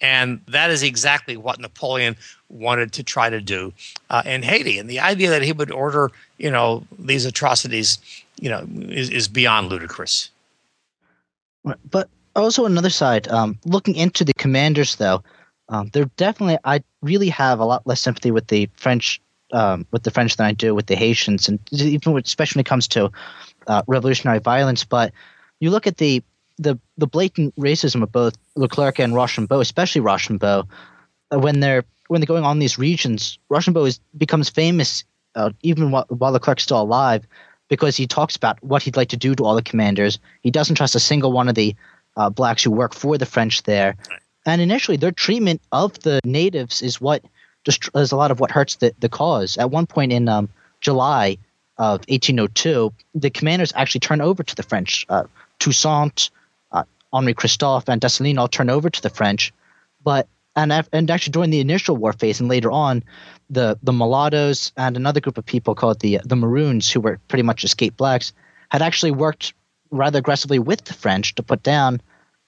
And 0.00 0.40
that 0.48 0.70
is 0.70 0.82
exactly 0.82 1.36
what 1.36 1.58
Napoleon 1.58 2.16
wanted 2.48 2.92
to 2.92 3.02
try 3.02 3.30
to 3.30 3.40
do 3.40 3.72
uh, 4.10 4.22
in 4.24 4.42
Haiti. 4.42 4.78
And 4.78 4.88
the 4.88 5.00
idea 5.00 5.30
that 5.30 5.42
he 5.42 5.52
would 5.52 5.70
order, 5.70 6.10
you 6.38 6.50
know, 6.50 6.86
these 6.98 7.24
atrocities, 7.24 7.98
you 8.38 8.50
know, 8.50 8.66
is, 8.88 9.10
is 9.10 9.28
beyond 9.28 9.68
ludicrous. 9.68 10.30
But 11.90 12.08
also 12.42 12.66
another 12.66 12.90
side, 12.90 13.28
um, 13.28 13.58
looking 13.64 13.94
into 13.96 14.24
the 14.24 14.34
commanders, 14.34 14.96
though, 14.96 15.22
um, 15.68 15.90
they're 15.92 16.10
definitely. 16.16 16.58
I 16.64 16.82
really 17.02 17.28
have 17.30 17.58
a 17.58 17.64
lot 17.64 17.86
less 17.86 18.00
sympathy 18.00 18.30
with 18.30 18.46
the 18.48 18.68
French, 18.76 19.20
um, 19.52 19.86
with 19.90 20.04
the 20.04 20.10
French 20.10 20.36
than 20.36 20.46
I 20.46 20.52
do 20.52 20.74
with 20.74 20.86
the 20.86 20.94
Haitians, 20.96 21.48
and 21.48 21.58
even 21.72 22.16
especially 22.18 22.60
when 22.60 22.66
it 22.66 22.68
comes 22.68 22.88
to 22.88 23.10
uh, 23.66 23.82
revolutionary 23.86 24.38
violence. 24.38 24.84
But 24.84 25.12
you 25.60 25.70
look 25.70 25.86
at 25.86 25.96
the 25.96 26.22
the 26.58 26.78
the 26.96 27.06
blatant 27.06 27.54
racism 27.56 28.02
of 28.02 28.12
both 28.12 28.36
Leclerc 28.54 29.00
and 29.00 29.14
Rochambeau, 29.14 29.60
especially 29.60 30.00
Rochambeau, 30.00 30.68
uh, 31.32 31.38
when 31.38 31.60
they're 31.60 31.84
when 32.08 32.20
they're 32.20 32.26
going 32.26 32.44
on 32.44 32.60
these 32.60 32.78
regions, 32.78 33.38
Rochambeau 33.48 33.84
is, 33.84 33.98
becomes 34.16 34.48
famous 34.48 35.04
uh, 35.34 35.50
even 35.62 35.90
while, 35.90 36.06
while 36.08 36.32
Leclerc's 36.32 36.62
still 36.62 36.80
alive 36.80 37.26
because 37.68 37.96
he 37.96 38.06
talks 38.06 38.36
about 38.36 38.62
what 38.62 38.82
he'd 38.82 38.96
like 38.96 39.08
to 39.08 39.16
do 39.16 39.34
to 39.34 39.44
all 39.44 39.54
the 39.54 39.62
commanders. 39.62 40.18
He 40.42 40.50
doesn't 40.50 40.76
trust 40.76 40.94
a 40.94 41.00
single 41.00 41.32
one 41.32 41.48
of 41.48 41.54
the 41.54 41.74
uh, 42.16 42.30
blacks 42.30 42.62
who 42.62 42.70
work 42.70 42.94
for 42.94 43.18
the 43.18 43.26
French 43.26 43.62
there. 43.64 43.96
And 44.44 44.60
initially, 44.60 44.96
their 44.96 45.12
treatment 45.12 45.60
of 45.72 45.98
the 46.00 46.20
natives 46.24 46.82
is 46.82 47.00
what 47.00 47.24
is 47.94 48.12
a 48.12 48.16
lot 48.16 48.30
of 48.30 48.38
what 48.38 48.50
hurts 48.50 48.76
the, 48.76 48.94
the 48.98 49.08
cause. 49.08 49.56
At 49.58 49.70
one 49.70 49.86
point 49.86 50.12
in 50.12 50.28
um, 50.28 50.48
July 50.80 51.38
of 51.78 52.00
1802, 52.08 52.92
the 53.14 53.30
commanders 53.30 53.72
actually 53.74 54.00
turn 54.00 54.20
over 54.20 54.42
to 54.42 54.54
the 54.54 54.62
French. 54.62 55.04
Uh, 55.08 55.24
Toussaint, 55.58 56.30
uh, 56.70 56.84
Henri 57.12 57.34
Christophe 57.34 57.88
and 57.88 58.00
Dessalines 58.00 58.38
all 58.38 58.48
turn 58.48 58.70
over 58.70 58.88
to 58.88 59.02
the 59.02 59.10
French, 59.10 59.52
but 60.02 60.28
and 60.54 60.72
and 60.92 61.10
actually 61.10 61.32
during 61.32 61.50
the 61.50 61.60
initial 61.60 61.96
war 61.96 62.12
phase 62.12 62.40
and 62.40 62.48
later 62.48 62.70
on, 62.70 63.02
the 63.50 63.78
the 63.82 63.92
mulattoes 63.92 64.72
and 64.76 64.96
another 64.96 65.20
group 65.20 65.38
of 65.38 65.44
people 65.44 65.74
called 65.74 66.00
the 66.00 66.20
the 66.24 66.36
Maroons, 66.36 66.90
who 66.90 67.00
were 67.00 67.18
pretty 67.28 67.42
much 67.42 67.64
escaped 67.64 67.96
blacks, 67.96 68.32
had 68.70 68.82
actually 68.82 69.10
worked 69.10 69.54
rather 69.96 70.18
aggressively 70.18 70.58
with 70.58 70.84
the 70.84 70.94
French 70.94 71.34
to 71.34 71.42
put 71.42 71.62
down 71.62 72.00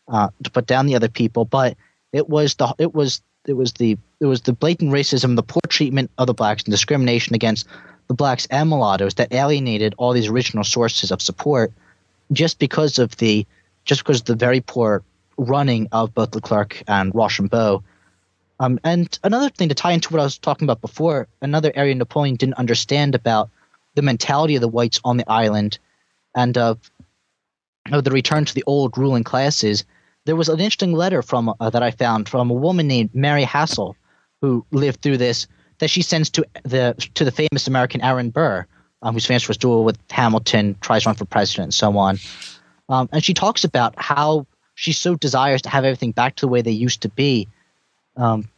uh, 0.09 0.31
to 0.43 0.51
put 0.51 0.67
down 0.67 0.87
the 0.87 0.97
other 0.97 1.09
people. 1.09 1.45
But 1.45 1.77
it 2.13 2.29
was 2.29 2.55
the 2.55 2.75
it 2.79 2.95
was 2.95 3.23
it 3.47 3.55
was 3.55 3.73
the 3.75 3.99
it 4.21 4.27
was 4.27 4.43
the 4.43 4.53
blatant 4.53 4.93
racism, 4.93 5.37
the 5.37 5.43
poor 5.43 5.63
treatment 5.69 6.11
of 6.19 6.27
the 6.27 6.35
blacks, 6.35 6.65
and 6.65 6.73
discrimination 6.73 7.35
against 7.35 7.67
the 8.09 8.15
blacks 8.15 8.47
and 8.51 8.69
mulattoes 8.69 9.15
that 9.15 9.33
alienated 9.33 9.95
all 9.99 10.13
these 10.13 10.29
original 10.29 10.65
sources 10.65 11.11
of 11.11 11.23
support, 11.23 11.73
just 12.33 12.59
because 12.59 12.99
of 12.99 13.17
the 13.17 13.47
just 13.85 14.03
because 14.03 14.21
of 14.21 14.27
the 14.27 14.35
very 14.35 14.61
poor 14.61 15.03
running 15.37 15.89
of 15.93 16.15
both 16.15 16.35
Leclerc 16.35 16.83
and 16.89 17.15
Rochambeau. 17.15 17.83
Um, 18.61 18.81
and 18.83 19.19
another 19.23 19.51
thing 19.51 19.69
to 19.69 19.75
tie 19.75 19.93
into 19.93 20.13
what 20.13 20.21
I 20.21 20.25
was 20.25 20.37
talking 20.37 20.67
about 20.67 20.81
before, 20.81 21.29
another 21.41 21.71
area 21.77 21.95
Napoleon 21.95 22.35
didn't 22.35 22.55
understand 22.55 23.15
about 23.15 23.51
the 23.95 24.03
mentality 24.03 24.57
of 24.57 24.61
the 24.61 24.69
whites 24.69 25.01
on 25.05 25.17
the 25.17 25.31
island 25.31 25.79
and 26.35 26.59
of, 26.59 26.91
of 27.93 28.05
the 28.05 28.11
return 28.11 28.45
to 28.45 28.55
the 28.55 28.65
old 28.67 28.97
ruling 28.97 29.25
classes. 29.25 29.85
There 30.25 30.37
was 30.37 30.49
an 30.49 30.61
interesting 30.61 30.93
letter 30.93 31.23
from 31.23 31.55
uh, 31.61 31.71
that 31.71 31.83
I 31.83 31.91
found 31.91 32.29
from 32.29 32.51
a 32.51 32.55
woman 32.55 32.87
named 32.87 33.11
Mary 33.15 33.45
Hassal, 33.45 33.95
who 34.41 34.65
lived 34.71 35.01
through 35.01 35.17
this, 35.17 35.47
that 35.79 35.91
she 35.91 36.03
sends 36.03 36.31
to 36.31 36.47
the 36.65 36.95
to 37.15 37.25
the 37.25 37.33
famous 37.33 37.67
American 37.67 38.03
Aaron 38.03 38.31
Burr, 38.31 38.67
um, 39.03 39.15
who's 39.15 39.27
famous 39.27 39.43
for 39.43 39.51
his 39.51 39.59
duel 39.59 39.85
with 39.85 39.99
Hamilton, 40.11 40.77
tries 40.81 41.05
to 41.05 41.09
run 41.09 41.17
for 41.17 41.25
president, 41.25 41.67
and 41.67 41.75
so 41.75 41.97
on. 41.97 42.19
Um, 42.89 43.09
and 43.13 43.23
she 43.23 43.35
talks 43.35 43.65
about 43.65 43.95
how 43.97 44.47
she 44.75 44.93
so 44.93 45.15
desires 45.15 45.63
to 45.63 45.69
have 45.69 45.85
everything 45.85 46.13
back 46.13 46.37
to 46.37 46.47
the 46.47 46.49
way 46.49 46.63
they 46.63 46.71
used 46.71 47.03
to 47.03 47.09
be. 47.09 47.49
Um, 48.17 48.49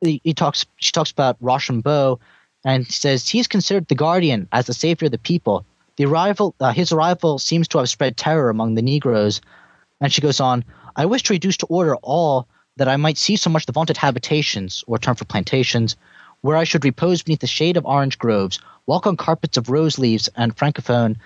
he, 0.00 0.20
he, 0.24 0.34
talks. 0.34 0.66
She 0.76 0.92
talks 0.92 1.10
about 1.10 1.36
Rochambeau, 1.40 2.20
and 2.64 2.86
says 2.86 3.28
he 3.28 3.38
is 3.38 3.48
considered 3.48 3.88
the 3.88 3.94
guardian 3.94 4.48
as 4.52 4.66
the 4.66 4.74
savior 4.74 5.06
of 5.06 5.12
the 5.12 5.18
people. 5.18 5.64
The 5.98 6.06
arrival, 6.06 6.54
uh, 6.60 6.72
his 6.72 6.92
arrival, 6.92 7.40
seems 7.40 7.66
to 7.68 7.78
have 7.78 7.88
spread 7.88 8.16
terror 8.16 8.50
among 8.50 8.76
the 8.76 8.82
Negroes. 8.82 9.40
And 10.00 10.12
she 10.12 10.20
goes 10.20 10.38
on. 10.38 10.64
I 10.94 11.06
wish 11.06 11.24
to 11.24 11.32
reduce 11.32 11.56
to 11.56 11.66
order 11.66 11.96
all 11.96 12.46
that 12.76 12.88
I 12.88 12.96
might 12.96 13.18
see 13.18 13.34
so 13.34 13.50
much 13.50 13.66
the 13.66 13.72
vaunted 13.72 13.96
habitations, 13.96 14.84
or 14.86 14.98
term 14.98 15.16
for 15.16 15.24
plantations, 15.24 15.96
where 16.42 16.56
I 16.56 16.62
should 16.62 16.84
repose 16.84 17.24
beneath 17.24 17.40
the 17.40 17.48
shade 17.48 17.76
of 17.76 17.84
orange 17.84 18.16
groves, 18.16 18.60
walk 18.86 19.08
on 19.08 19.16
carpets 19.16 19.56
of 19.56 19.68
rose 19.70 19.98
leaves 19.98 20.28
and 20.36 20.56
frangipani, 20.56 21.16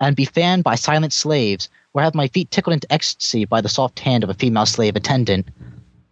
and 0.00 0.16
be 0.16 0.24
fanned 0.24 0.64
by 0.64 0.74
silent 0.74 1.12
slaves, 1.12 1.68
or 1.94 2.02
have 2.02 2.16
my 2.16 2.26
feet 2.26 2.50
tickled 2.50 2.74
into 2.74 2.92
ecstasy 2.92 3.44
by 3.44 3.60
the 3.60 3.68
soft 3.68 4.00
hand 4.00 4.24
of 4.24 4.30
a 4.30 4.34
female 4.34 4.66
slave 4.66 4.96
attendant. 4.96 5.46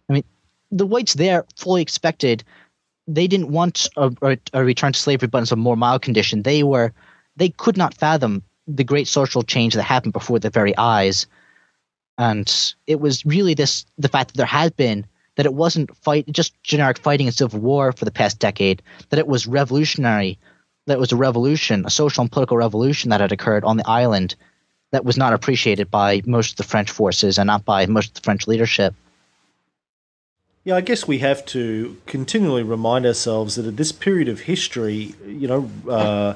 I 0.09 0.13
mean, 0.13 0.23
the 0.71 0.85
whites 0.85 1.15
there 1.15 1.45
fully 1.57 1.81
expected 1.81 2.45
they 3.07 3.27
didn't 3.27 3.49
want 3.49 3.89
a, 3.97 4.11
a, 4.21 4.37
a 4.53 4.63
return 4.63 4.93
to 4.93 4.99
slavery, 4.99 5.27
but 5.27 5.51
in 5.51 5.53
a 5.53 5.61
more 5.61 5.75
mild 5.75 6.01
condition. 6.01 6.41
They 6.41 6.63
were 6.63 6.93
they 7.35 7.49
could 7.49 7.77
not 7.77 7.93
fathom 7.93 8.43
the 8.67 8.83
great 8.83 9.07
social 9.07 9.43
change 9.43 9.73
that 9.73 9.83
happened 9.83 10.13
before 10.13 10.39
their 10.39 10.51
very 10.51 10.75
eyes, 10.77 11.27
and 12.17 12.73
it 12.87 12.99
was 12.99 13.25
really 13.25 13.53
this 13.53 13.85
the 13.97 14.07
fact 14.07 14.29
that 14.29 14.37
there 14.37 14.45
had 14.45 14.75
been 14.75 15.05
that 15.35 15.45
it 15.45 15.53
wasn't 15.53 15.95
fight 15.97 16.25
just 16.31 16.53
generic 16.63 16.97
fighting 16.97 17.27
and 17.27 17.35
civil 17.35 17.59
war 17.59 17.91
for 17.91 18.05
the 18.05 18.11
past 18.11 18.39
decade, 18.39 18.81
that 19.09 19.19
it 19.19 19.27
was 19.27 19.47
revolutionary, 19.47 20.39
that 20.85 20.93
it 20.93 20.99
was 20.99 21.11
a 21.11 21.17
revolution, 21.17 21.83
a 21.85 21.89
social 21.89 22.21
and 22.21 22.31
political 22.31 22.57
revolution 22.57 23.09
that 23.09 23.21
had 23.21 23.31
occurred 23.31 23.63
on 23.63 23.77
the 23.77 23.87
island 23.87 24.35
that 24.91 25.03
was 25.03 25.17
not 25.17 25.33
appreciated 25.33 25.91
by 25.91 26.21
most 26.25 26.51
of 26.51 26.57
the 26.57 26.63
French 26.63 26.89
forces 26.89 27.37
and 27.37 27.47
not 27.47 27.65
by 27.65 27.85
most 27.85 28.09
of 28.09 28.13
the 28.15 28.21
French 28.21 28.47
leadership. 28.47 28.95
Yeah, 30.63 30.77
I 30.77 30.81
guess 30.81 31.07
we 31.07 31.19
have 31.19 31.45
to 31.47 31.97
continually 32.07 32.63
remind 32.63 33.05
ourselves 33.05 33.55
that 33.55 33.67
at 33.67 33.77
this 33.77 33.91
period 33.91 34.27
of 34.27 34.41
history, 34.41 35.13
you 35.27 35.47
know, 35.47 35.69
uh, 35.87 36.35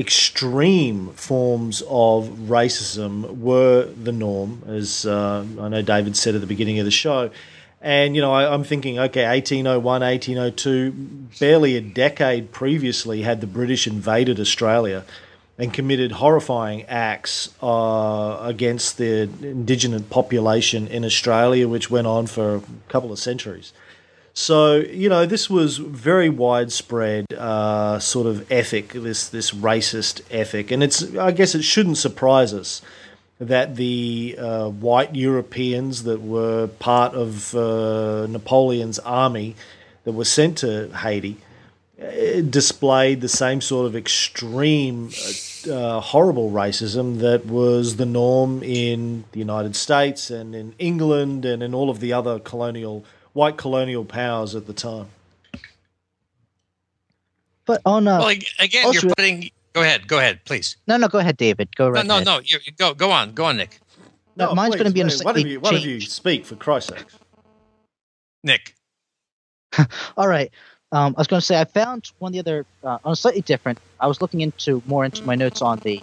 extreme 0.00 1.10
forms 1.10 1.82
of 1.82 2.26
racism 2.48 3.36
were 3.38 3.84
the 3.84 4.12
norm, 4.12 4.62
as 4.66 5.04
uh, 5.04 5.44
I 5.60 5.68
know 5.68 5.82
David 5.82 6.16
said 6.16 6.34
at 6.34 6.40
the 6.40 6.46
beginning 6.46 6.78
of 6.78 6.86
the 6.86 6.90
show. 6.90 7.30
And, 7.82 8.16
you 8.16 8.22
know, 8.22 8.32
I, 8.32 8.52
am 8.52 8.64
thinking, 8.64 8.98
okay, 8.98 9.26
1801, 9.26 10.00
1802, 10.00 10.90
barely 11.38 11.76
a 11.76 11.80
decade 11.82 12.50
previously 12.50 13.22
had 13.22 13.42
the 13.42 13.46
British 13.46 13.86
invaded 13.86 14.40
Australia 14.40 15.04
and 15.58 15.72
committed 15.72 16.12
horrifying 16.12 16.84
acts 16.84 17.54
uh, 17.62 18.38
against 18.40 18.96
the 18.96 19.22
indigenous 19.42 20.02
population 20.02 20.86
in 20.88 21.04
Australia, 21.04 21.68
which 21.68 21.90
went 21.90 22.06
on 22.06 22.26
for 22.26 22.56
a 22.56 22.62
couple 22.88 23.12
of 23.12 23.18
centuries. 23.18 23.74
So 24.40 24.76
you 24.76 25.10
know, 25.10 25.26
this 25.26 25.50
was 25.50 25.76
very 25.76 26.30
widespread 26.30 27.26
uh, 27.34 27.98
sort 27.98 28.26
of 28.26 28.50
ethic, 28.50 28.94
this 28.94 29.28
this 29.28 29.50
racist 29.50 30.22
ethic, 30.30 30.70
and 30.70 30.82
it's 30.82 31.14
I 31.14 31.30
guess 31.30 31.54
it 31.54 31.62
shouldn't 31.62 31.98
surprise 31.98 32.54
us 32.54 32.80
that 33.38 33.76
the 33.76 34.36
uh, 34.38 34.68
white 34.70 35.14
Europeans 35.14 36.04
that 36.04 36.22
were 36.22 36.68
part 36.68 37.12
of 37.12 37.54
uh, 37.54 38.26
Napoleon's 38.28 38.98
army 39.00 39.56
that 40.04 40.12
were 40.12 40.24
sent 40.24 40.56
to 40.58 40.88
Haiti 40.88 41.36
uh, 42.00 42.40
displayed 42.40 43.20
the 43.20 43.28
same 43.28 43.60
sort 43.60 43.84
of 43.84 43.94
extreme 43.94 45.10
uh, 45.68 45.70
uh, 45.70 46.00
horrible 46.00 46.50
racism 46.50 47.18
that 47.18 47.44
was 47.44 47.96
the 47.96 48.06
norm 48.06 48.62
in 48.62 49.24
the 49.32 49.38
United 49.38 49.76
States 49.76 50.30
and 50.30 50.54
in 50.54 50.74
England 50.78 51.44
and 51.44 51.62
in 51.62 51.74
all 51.74 51.90
of 51.90 52.00
the 52.00 52.14
other 52.14 52.38
colonial 52.38 53.04
white 53.32 53.56
colonial 53.56 54.04
powers 54.04 54.54
at 54.54 54.66
the 54.66 54.72
time. 54.72 55.08
But 57.66 57.82
on 57.86 58.08
uh, 58.08 58.18
well, 58.18 58.28
again, 58.28 58.86
also, 58.86 59.06
you're 59.06 59.14
putting. 59.14 59.50
Go 59.72 59.82
ahead. 59.82 60.08
Go 60.08 60.18
ahead, 60.18 60.44
please. 60.44 60.76
No, 60.88 60.96
no. 60.96 61.08
Go 61.08 61.18
ahead, 61.18 61.36
David. 61.36 61.74
Go 61.76 61.88
right. 61.88 62.04
No, 62.04 62.14
no, 62.14 62.14
ahead. 62.16 62.26
no. 62.26 62.40
You, 62.44 62.58
go, 62.76 62.94
go 62.94 63.10
on. 63.10 63.32
Go 63.32 63.44
on, 63.44 63.56
Nick. 63.56 63.78
No, 64.36 64.46
no 64.46 64.54
mine's 64.54 64.74
going 64.74 64.86
to 64.86 64.92
be 64.92 65.00
in 65.00 65.08
a 65.08 65.16
What 65.22 65.40
you, 65.40 65.60
what 65.60 65.80
you 65.82 66.00
speak 66.00 66.46
for 66.46 66.56
Christ's 66.56 66.94
sake? 66.94 67.04
Nick. 68.42 68.74
All 70.16 70.26
right. 70.26 70.50
Um, 70.92 71.14
I 71.16 71.20
was 71.20 71.26
going 71.28 71.40
to 71.40 71.46
say 71.46 71.60
I 71.60 71.64
found 71.64 72.10
one 72.18 72.30
of 72.30 72.32
the 72.32 72.38
other 72.40 72.66
uh, 72.82 72.98
on 73.04 73.12
a 73.12 73.16
slightly 73.16 73.42
different. 73.42 73.78
I 74.00 74.08
was 74.08 74.20
looking 74.20 74.40
into 74.40 74.82
more 74.86 75.04
into 75.04 75.22
my 75.24 75.36
notes 75.36 75.62
on 75.62 75.78
the 75.80 76.02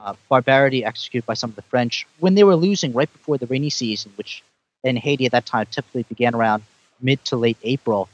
uh, 0.00 0.14
barbarity 0.28 0.84
executed 0.84 1.26
by 1.26 1.34
some 1.34 1.50
of 1.50 1.56
the 1.56 1.62
French 1.62 2.06
when 2.20 2.34
they 2.36 2.44
were 2.44 2.54
losing 2.54 2.92
right 2.92 3.12
before 3.12 3.38
the 3.38 3.46
rainy 3.46 3.70
season, 3.70 4.12
which 4.16 4.44
in 4.84 4.96
Haiti 4.96 5.26
at 5.26 5.32
that 5.32 5.46
time 5.46 5.66
typically 5.70 6.04
began 6.04 6.34
around 6.34 6.62
mid 7.00 7.24
to 7.26 7.36
late 7.36 7.58
April. 7.62 8.08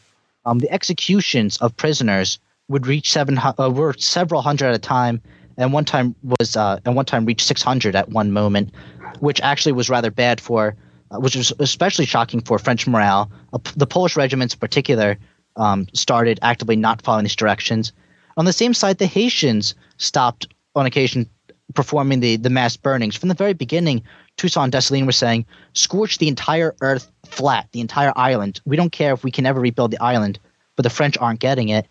Um, 0.45 0.59
the 0.59 0.71
executions 0.71 1.57
of 1.59 1.77
prisoners 1.77 2.39
would 2.69 2.87
reach 2.87 3.13
seven 3.13 3.39
uh, 3.39 3.71
were 3.71 3.95
several 3.95 4.43
hundred 4.43 4.69
at 4.69 4.75
a 4.75 4.79
time, 4.79 5.23
and 5.57 5.73
one 5.73 5.85
time 5.85 6.15
was 6.23 6.57
uh, 6.57 6.81
and 6.85 6.97
one 6.97 7.05
time 7.05 7.25
reached 7.25 7.47
six 7.47 7.63
hundred 7.63 7.97
at 7.97 8.09
one 8.09 8.33
moment, 8.33 8.73
which 9.21 9.41
actually 9.41 9.73
was 9.73 9.91
rather 9.91 10.11
bad 10.11 10.41
for, 10.41 10.77
uh, 11.11 11.19
which 11.19 11.37
was 11.37 11.53
especially 11.59 12.07
shocking 12.07 12.41
for 12.41 12.59
French 12.59 12.87
morale. 12.87 13.31
Uh, 13.53 13.59
the 13.77 13.87
Polish 13.87 14.17
regiments 14.17 14.55
in 14.55 14.61
particular 14.61 15.19
um, 15.57 15.87
started 15.93 16.39
actively 16.43 16.77
not 16.77 17.03
following 17.03 17.25
these 17.25 17.37
directions. 17.37 17.93
On 18.37 18.45
the 18.45 18.53
same 18.53 18.75
side, 18.75 18.99
the 18.99 19.07
Haitians 19.07 19.75
stopped 19.97 20.49
on 20.75 20.87
occasion 20.87 21.29
performing 21.75 22.21
the, 22.21 22.37
the 22.37 22.51
mass 22.51 22.77
burnings. 22.77 23.17
From 23.17 23.29
the 23.29 23.35
very 23.35 23.53
beginning, 23.53 24.03
And 24.43 24.73
Dessalines 24.73 25.07
were 25.07 25.13
saying, 25.13 25.47
scorch 25.73 26.19
the 26.19 26.29
entire 26.29 26.75
earth 26.83 27.11
flat, 27.25 27.69
the 27.73 27.81
entire 27.81 28.13
island. 28.15 28.61
We 28.67 28.77
don't 28.77 28.93
care 28.93 29.15
if 29.15 29.25
we 29.25 29.31
can 29.31 29.47
ever 29.47 29.61
rebuild 29.61 29.91
the 29.91 30.03
island, 30.03 30.39
but 30.77 30.83
the 30.83 30.91
French 30.91 31.17
aren't 31.19 31.41
getting 31.41 31.71
it. 31.71 31.87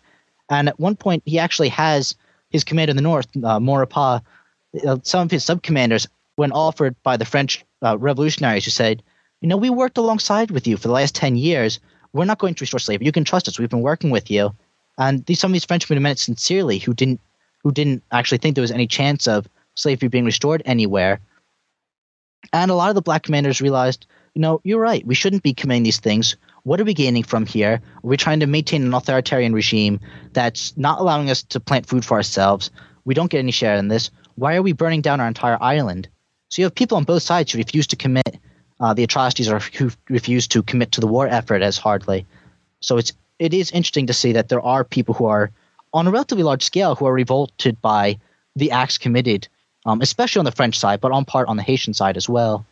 And 0.50 0.68
at 0.68 0.78
one 0.78 0.94
point, 0.94 1.22
he 1.26 1.38
actually 1.38 1.70
has 1.70 2.14
his 2.50 2.62
commander 2.62 2.90
in 2.90 2.96
the 2.96 3.02
north, 3.02 3.26
uh, 3.36 3.58
Maurepas, 3.58 4.20
uh, 4.86 4.98
some 5.02 5.22
of 5.22 5.30
his 5.30 5.44
sub-commanders, 5.44 6.06
when 6.36 6.52
offered 6.52 6.94
by 7.02 7.16
the 7.16 7.24
French 7.24 7.64
uh, 7.82 7.96
revolutionaries, 7.98 8.64
who 8.64 8.70
said, 8.70 9.02
you 9.40 9.48
know, 9.48 9.56
we 9.56 9.70
worked 9.70 9.98
alongside 9.98 10.50
with 10.50 10.66
you 10.66 10.76
for 10.76 10.88
the 10.88 10.94
last 10.94 11.14
10 11.14 11.36
years 11.36 11.80
we're 12.14 12.24
not 12.24 12.38
going 12.38 12.54
to 12.54 12.62
restore 12.62 12.80
slavery. 12.80 13.04
You 13.04 13.12
can 13.12 13.24
trust 13.24 13.48
us. 13.48 13.58
We've 13.58 13.68
been 13.68 13.82
working 13.82 14.10
with 14.10 14.30
you. 14.30 14.54
And 14.96 15.26
these, 15.26 15.40
some 15.40 15.50
of 15.50 15.52
these 15.52 15.64
Frenchmen 15.64 16.00
meant 16.00 16.18
it 16.18 16.22
sincerely, 16.22 16.78
who 16.78 16.94
didn't 16.94 17.20
who 17.62 17.72
didn't 17.72 18.02
actually 18.12 18.38
think 18.38 18.54
there 18.54 18.62
was 18.62 18.70
any 18.70 18.86
chance 18.86 19.26
of 19.26 19.48
slavery 19.74 20.08
being 20.08 20.24
restored 20.24 20.62
anywhere. 20.64 21.20
And 22.52 22.70
a 22.70 22.74
lot 22.74 22.88
of 22.88 22.94
the 22.94 23.02
black 23.02 23.22
commanders 23.24 23.60
realized, 23.60 24.06
you 24.34 24.40
know, 24.40 24.60
you're 24.64 24.80
right. 24.80 25.06
We 25.06 25.14
shouldn't 25.14 25.42
be 25.42 25.54
committing 25.54 25.82
these 25.82 26.00
things. 26.00 26.36
What 26.64 26.80
are 26.80 26.84
we 26.84 26.94
gaining 26.94 27.22
from 27.22 27.46
here? 27.46 27.80
Are 27.96 28.00
we 28.02 28.16
trying 28.16 28.40
to 28.40 28.46
maintain 28.46 28.84
an 28.84 28.94
authoritarian 28.94 29.52
regime 29.52 30.00
that's 30.32 30.76
not 30.76 31.00
allowing 31.00 31.30
us 31.30 31.42
to 31.44 31.60
plant 31.60 31.86
food 31.86 32.04
for 32.04 32.16
ourselves? 32.16 32.70
We 33.04 33.14
don't 33.14 33.30
get 33.30 33.38
any 33.38 33.52
share 33.52 33.76
in 33.76 33.88
this. 33.88 34.10
Why 34.36 34.56
are 34.56 34.62
we 34.62 34.72
burning 34.72 35.02
down 35.02 35.20
our 35.20 35.28
entire 35.28 35.58
island? 35.60 36.08
So 36.48 36.62
you 36.62 36.66
have 36.66 36.74
people 36.74 36.96
on 36.96 37.04
both 37.04 37.22
sides 37.22 37.52
who 37.52 37.58
refuse 37.58 37.86
to 37.88 37.96
commit 37.96 38.38
uh, 38.80 38.94
the 38.94 39.04
atrocities 39.04 39.48
or 39.48 39.60
who 39.60 39.90
refuse 40.08 40.48
to 40.48 40.62
commit 40.62 40.92
to 40.92 41.00
the 41.00 41.06
war 41.06 41.26
effort 41.28 41.62
as 41.62 41.76
hardly. 41.76 42.26
So 42.80 42.96
it's 42.96 43.12
it 43.38 43.52
is 43.52 43.72
interesting 43.72 44.06
to 44.06 44.12
see 44.12 44.32
that 44.32 44.48
there 44.48 44.60
are 44.60 44.84
people 44.84 45.14
who 45.14 45.26
are 45.26 45.50
on 45.92 46.06
a 46.06 46.10
relatively 46.10 46.44
large 46.44 46.62
scale 46.62 46.94
who 46.94 47.06
are 47.06 47.12
revolted 47.12 47.80
by 47.82 48.18
the 48.56 48.70
acts 48.70 48.98
committed, 48.98 49.48
um, 49.84 50.00
especially 50.00 50.40
on 50.40 50.44
the 50.44 50.52
French 50.52 50.78
side, 50.78 51.00
but 51.00 51.12
on 51.12 51.24
part 51.24 51.48
on 51.48 51.56
the 51.56 51.62
Haitian 51.62 51.94
side 51.94 52.16
as 52.16 52.28
well. 52.28 52.64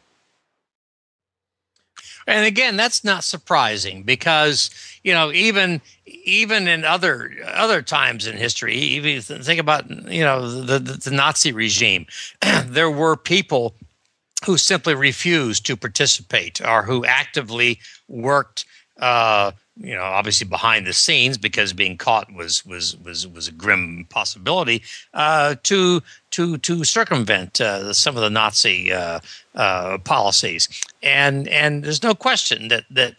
And 2.26 2.46
again, 2.46 2.76
that's 2.76 3.02
not 3.02 3.24
surprising 3.24 4.04
because 4.04 4.70
you 5.02 5.12
know 5.12 5.32
even 5.32 5.80
even 6.06 6.68
in 6.68 6.84
other 6.84 7.32
other 7.46 7.82
times 7.82 8.26
in 8.26 8.36
history, 8.36 8.76
even 8.76 9.20
think 9.20 9.60
about 9.60 9.90
you 9.90 10.22
know 10.22 10.48
the, 10.48 10.78
the, 10.78 10.92
the 10.94 11.10
Nazi 11.10 11.52
regime, 11.52 12.06
there 12.64 12.90
were 12.90 13.16
people 13.16 13.74
who 14.44 14.56
simply 14.56 14.94
refused 14.94 15.66
to 15.66 15.76
participate 15.76 16.60
or 16.64 16.82
who 16.82 17.04
actively 17.04 17.78
worked. 18.08 18.64
Uh, 18.98 19.52
you 19.76 19.94
know, 19.94 20.02
obviously 20.02 20.46
behind 20.46 20.86
the 20.86 20.92
scenes 20.92 21.38
because 21.38 21.72
being 21.72 21.96
caught 21.96 22.32
was 22.32 22.64
was 22.66 22.96
was 22.98 23.26
was 23.26 23.48
a 23.48 23.52
grim 23.52 24.06
possibility 24.10 24.82
uh, 25.14 25.54
to 25.62 26.02
to 26.32 26.58
to 26.58 26.84
circumvent 26.84 27.60
uh, 27.60 27.92
some 27.92 28.16
of 28.16 28.22
the 28.22 28.30
Nazi 28.30 28.92
uh, 28.92 29.20
uh 29.54 29.98
policies, 29.98 30.68
and 31.02 31.48
and 31.48 31.84
there's 31.84 32.02
no 32.02 32.14
question 32.14 32.68
that 32.68 32.84
that 32.90 33.14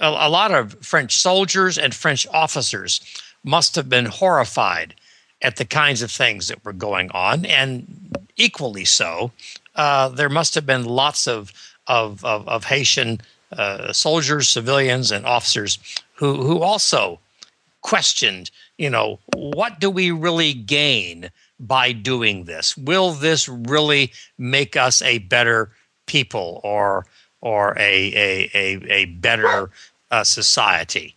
a, 0.00 0.08
a, 0.08 0.30
lot 0.30 0.52
of 0.52 0.74
French 0.84 1.16
soldiers 1.16 1.78
and 1.78 1.94
French 1.94 2.26
officers 2.32 3.00
must 3.42 3.74
have 3.74 3.88
been 3.88 4.06
horrified 4.06 4.94
at 5.42 5.56
the 5.56 5.64
kinds 5.64 6.02
of 6.02 6.12
things 6.12 6.46
that 6.46 6.64
were 6.64 6.72
going 6.72 7.10
on, 7.10 7.44
and 7.44 8.16
equally 8.36 8.84
so, 8.84 9.32
uh, 9.74 10.08
there 10.08 10.28
must 10.28 10.54
have 10.54 10.64
been 10.64 10.84
lots 10.84 11.26
of 11.26 11.52
of, 11.88 12.24
of, 12.24 12.48
of 12.48 12.64
Haitian 12.64 13.20
uh, 13.52 13.92
soldiers, 13.92 14.48
civilians, 14.48 15.10
and 15.10 15.26
officers 15.26 15.78
who 16.14 16.42
who 16.42 16.60
also 16.60 17.20
questioned, 17.82 18.50
you 18.78 18.88
know, 18.88 19.18
what 19.34 19.80
do 19.80 19.90
we 19.90 20.10
really 20.10 20.52
gain 20.54 21.30
by 21.58 21.92
doing 21.92 22.44
this? 22.44 22.76
Will 22.76 23.12
this 23.12 23.48
really 23.48 24.12
make 24.38 24.76
us 24.76 25.02
a 25.02 25.18
better 25.18 25.70
people 26.06 26.60
or 26.62 27.06
or 27.40 27.76
a 27.78 28.12
a 28.14 28.50
a, 28.54 28.92
a 28.92 29.04
better 29.06 29.70
uh, 30.10 30.24
society? 30.24 31.14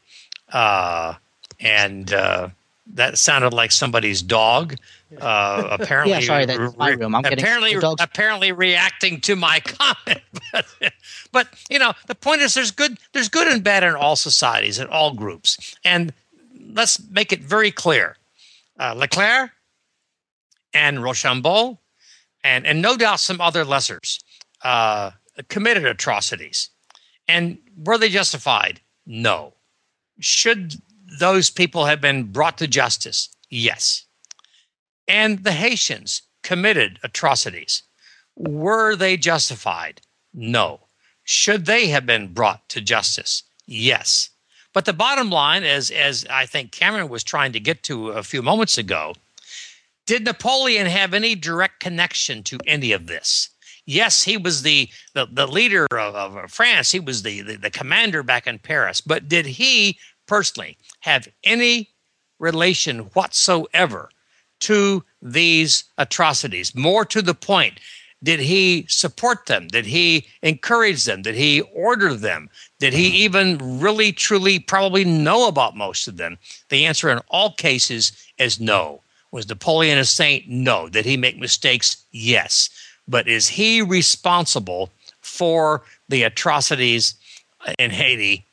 Uh, 0.51 1.15
and 1.59 2.13
uh, 2.13 2.49
that 2.93 3.17
sounded 3.17 3.53
like 3.53 3.71
somebody's 3.71 4.21
dog. 4.21 4.75
Uh, 5.21 5.67
apparently, 5.71 6.13
yeah, 6.13 6.19
sorry, 6.21 6.45
that's 6.45 6.75
my 6.77 6.89
room. 6.89 7.15
I'm 7.15 7.25
apparently, 7.25 7.73
getting 7.73 7.95
apparently 7.99 8.51
reacting 8.51 9.21
to 9.21 9.35
my 9.35 9.59
comment. 9.65 10.21
but, 10.51 10.65
but 11.31 11.47
you 11.69 11.79
know, 11.79 11.93
the 12.07 12.15
point 12.15 12.41
is, 12.41 12.53
there's 12.53 12.71
good, 12.71 12.97
there's 13.13 13.29
good 13.29 13.47
and 13.47 13.63
bad 13.63 13.83
in 13.83 13.95
all 13.95 14.15
societies, 14.15 14.79
in 14.79 14.87
all 14.87 15.13
groups, 15.13 15.75
and 15.83 16.13
let's 16.73 16.99
make 17.09 17.31
it 17.31 17.41
very 17.41 17.71
clear: 17.71 18.17
uh, 18.79 18.93
Leclerc 18.95 19.51
and 20.73 21.03
Rochambeau, 21.03 21.79
and 22.43 22.65
and 22.65 22.81
no 22.81 22.97
doubt 22.97 23.19
some 23.19 23.41
other 23.41 23.63
lessers 23.63 24.19
uh, 24.63 25.11
committed 25.49 25.85
atrocities, 25.85 26.69
and 27.27 27.57
were 27.77 27.97
they 27.97 28.09
justified? 28.09 28.81
No. 29.05 29.53
Should 30.19 30.75
those 31.19 31.49
people 31.49 31.85
have 31.85 32.01
been 32.01 32.31
brought 32.31 32.57
to 32.59 32.67
justice? 32.67 33.29
Yes. 33.49 34.04
And 35.07 35.43
the 35.43 35.51
Haitians 35.51 36.23
committed 36.43 36.99
atrocities. 37.03 37.83
Were 38.35 38.95
they 38.95 39.17
justified? 39.17 40.01
No. 40.33 40.81
Should 41.23 41.65
they 41.65 41.87
have 41.87 42.05
been 42.05 42.33
brought 42.33 42.67
to 42.69 42.81
justice? 42.81 43.43
Yes. 43.65 44.29
But 44.73 44.85
the 44.85 44.93
bottom 44.93 45.29
line, 45.29 45.63
as, 45.63 45.89
as 45.89 46.25
I 46.29 46.45
think 46.45 46.71
Cameron 46.71 47.09
was 47.09 47.23
trying 47.23 47.53
to 47.53 47.59
get 47.59 47.81
to 47.83 48.09
a 48.09 48.23
few 48.23 48.41
moments 48.41 48.77
ago, 48.77 49.13
did 50.05 50.25
Napoleon 50.25 50.85
have 50.85 51.13
any 51.13 51.33
direct 51.33 51.79
connection 51.79 52.43
to 52.43 52.59
any 52.67 52.91
of 52.91 53.07
this? 53.07 53.49
Yes, 53.85 54.23
he 54.23 54.37
was 54.37 54.61
the, 54.61 54.89
the, 55.13 55.27
the 55.31 55.47
leader 55.47 55.87
of, 55.91 56.15
of 56.15 56.51
France. 56.51 56.91
He 56.91 56.99
was 56.99 57.23
the, 57.23 57.41
the, 57.41 57.55
the 57.55 57.69
commander 57.69 58.21
back 58.21 58.47
in 58.47 58.59
Paris. 58.59 59.01
But 59.01 59.27
did 59.27 59.45
he 59.45 59.97
personally 60.27 60.77
have 61.01 61.27
any 61.43 61.89
relation 62.39 62.99
whatsoever 63.13 64.09
to 64.61 65.03
these 65.21 65.83
atrocities. 65.97 66.75
More 66.75 67.05
to 67.05 67.21
the 67.21 67.33
point, 67.33 67.79
did 68.23 68.39
he 68.39 68.85
support 68.87 69.45
them? 69.45 69.67
Did 69.67 69.85
he 69.85 70.27
encourage 70.41 71.05
them? 71.05 71.21
Did 71.21 71.35
he 71.35 71.61
order 71.61 72.13
them? 72.13 72.49
Did 72.79 72.93
he 72.93 73.07
mm-hmm. 73.07 73.15
even 73.15 73.79
really, 73.79 74.11
truly, 74.11 74.59
probably 74.59 75.05
know 75.05 75.47
about 75.47 75.77
most 75.77 76.07
of 76.07 76.17
them? 76.17 76.37
The 76.69 76.85
answer 76.85 77.09
in 77.09 77.19
all 77.27 77.53
cases 77.53 78.11
is 78.37 78.59
no. 78.59 79.01
Was 79.31 79.47
Napoleon 79.47 79.97
a 79.97 80.05
saint? 80.05 80.47
No. 80.47 80.89
Did 80.89 81.05
he 81.05 81.17
make 81.17 81.37
mistakes? 81.37 82.05
Yes. 82.11 82.69
But 83.07 83.27
is 83.27 83.47
he 83.47 83.81
responsible 83.81 84.89
for 85.21 85.83
the 86.09 86.23
atrocities 86.23 87.15
in 87.77 87.91
Haiti? 87.91 88.45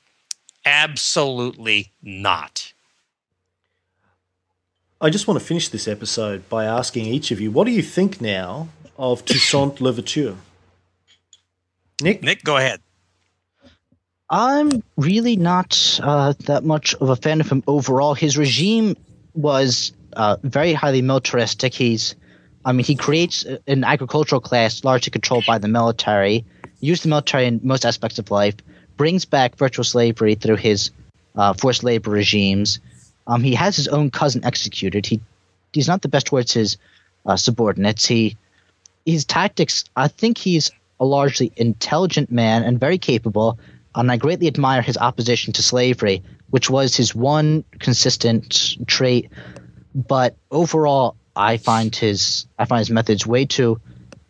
Absolutely 0.67 1.93
not. 2.03 2.72
I 5.03 5.11
just 5.11 5.27
want 5.27 5.41
to 5.41 5.45
finish 5.45 5.69
this 5.69 5.89
episode 5.89 6.49
by 6.49 6.65
asking 6.65 7.07
each 7.07 7.33
of 7.33 7.41
you, 7.41 7.51
what 7.51 7.65
do 7.65 7.73
you 7.73 7.83
think 7.83 8.21
now 8.21 8.69
of 8.97 9.25
Toussaint 9.25 9.81
Louverture? 9.81 10.37
Nick? 12.01 12.23
Nick, 12.23 12.45
go 12.45 12.57
ahead. 12.57 12.81
I'm 14.31 14.85
really 14.97 15.35
not 15.35 15.99
uh, 16.01 16.35
that 16.47 16.63
much 16.63 16.95
of 16.95 17.09
a 17.09 17.17
fan 17.17 17.41
of 17.41 17.51
him 17.51 17.65
overall. 17.67 18.15
His 18.15 18.39
regime 18.39 18.97
was 19.35 19.93
uh, 20.13 20.37
very 20.45 20.73
highly 20.73 21.03
militaristic. 21.03 21.75
He's, 21.75 22.15
I 22.65 22.71
mean, 22.71 22.85
he 22.85 22.95
creates 22.95 23.45
an 23.67 23.83
agricultural 23.83 24.41
class 24.41 24.85
largely 24.85 25.11
controlled 25.11 25.47
by 25.49 25.59
the 25.59 25.69
military, 25.69 26.45
used 26.79 27.03
the 27.03 27.09
military 27.09 27.47
in 27.47 27.59
most 27.65 27.85
aspects 27.85 28.21
of 28.21 28.31
life, 28.31 28.55
brings 28.97 29.25
back 29.25 29.57
virtual 29.57 29.85
slavery 29.85 30.37
through 30.37 30.57
his 30.57 30.93
uh, 31.35 31.55
forced 31.55 31.83
labor 31.83 32.11
regimes, 32.11 32.79
um, 33.27 33.43
he 33.43 33.55
has 33.55 33.77
his 33.77 33.89
own 33.89 34.11
cousin 34.11 34.45
executed. 34.45 35.07
He 35.07 35.21
he's 35.73 35.89
not 35.89 36.03
the 36.03 36.09
best 36.09 36.27
towards 36.27 36.53
his 36.53 36.77
uh, 37.27 37.37
subordinates. 37.37 38.07
He 38.07 38.37
his 39.05 39.25
tactics. 39.25 39.85
I 39.97 40.09
think 40.09 40.39
he's 40.39 40.71
a 41.01 41.05
largely 41.05 41.53
intelligent 41.57 42.31
man 42.31 42.63
and 42.63 42.79
very 42.79 42.99
capable. 42.99 43.59
And 43.95 44.11
I 44.11 44.17
greatly 44.17 44.47
admire 44.47 44.81
his 44.81 44.97
opposition 44.97 45.53
to 45.55 45.63
slavery, 45.63 46.23
which 46.51 46.71
was 46.71 46.97
his 46.97 47.15
one 47.15 47.65
consistent 47.79 48.87
trait. 48.87 49.31
But 49.95 50.37
overall, 50.51 51.17
I 51.37 51.59
find 51.59 51.95
his 51.95 52.47
I 52.59 52.65
find 52.65 52.79
his 52.79 52.91
methods 52.91 53.27
way 53.27 53.45
too 53.45 53.81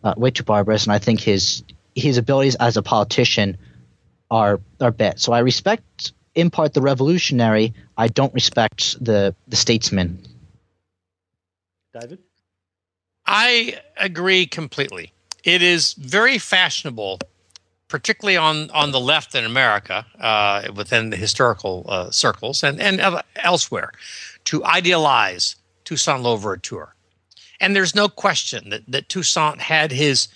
uh, 0.03 0.14
way 0.16 0.30
too 0.30 0.43
barbarous, 0.45 0.84
and 0.84 0.93
I 0.93 0.99
think 0.99 1.20
his 1.20 1.62
his 1.95 2.16
abilities 2.16 2.57
as 2.57 2.76
a 2.76 2.82
politician 2.82 3.59
are 4.30 4.61
are 4.80 4.90
bad. 4.90 5.20
So 5.20 5.32
I 5.32 5.40
respect 5.40 6.12
in 6.35 6.51
part 6.51 6.74
the 6.74 6.80
revolutionary. 6.80 7.72
I 7.97 8.09
don't 8.09 8.33
respect 8.35 9.03
the 9.05 9.35
the 9.49 9.57
statesman. 9.57 10.18
David, 11.99 12.18
I 13.26 13.80
agree 13.97 14.47
completely. 14.47 15.12
It 15.45 15.62
is 15.62 15.95
very 15.95 16.39
fashionable, 16.39 17.18
particularly 17.89 18.37
on 18.37 18.70
on 18.70 18.93
the 18.93 19.01
left 19.01 19.35
in 19.35 19.45
America, 19.45 20.07
uh, 20.20 20.68
within 20.74 21.11
the 21.11 21.16
historical 21.16 21.85
uh, 21.89 22.11
circles 22.11 22.62
and 22.62 22.80
and 22.80 23.22
elsewhere, 23.37 23.93
to 24.45 24.64
idealize 24.64 25.57
Toussaint 25.85 26.22
Louverture. 26.22 26.95
And 27.61 27.76
there's 27.76 27.95
no 27.95 28.09
question 28.09 28.70
that, 28.70 28.83
that 28.89 29.09
Toussaint 29.09 29.61
had 29.61 29.93
his 29.93 30.26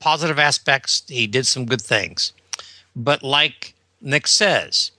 positive 0.00 0.40
aspects. 0.40 1.04
He 1.06 1.26
did 1.28 1.46
some 1.46 1.66
good 1.66 1.80
things. 1.80 2.32
But 2.96 3.22
like 3.22 3.74
Nick 4.00 4.26
says, 4.26 4.90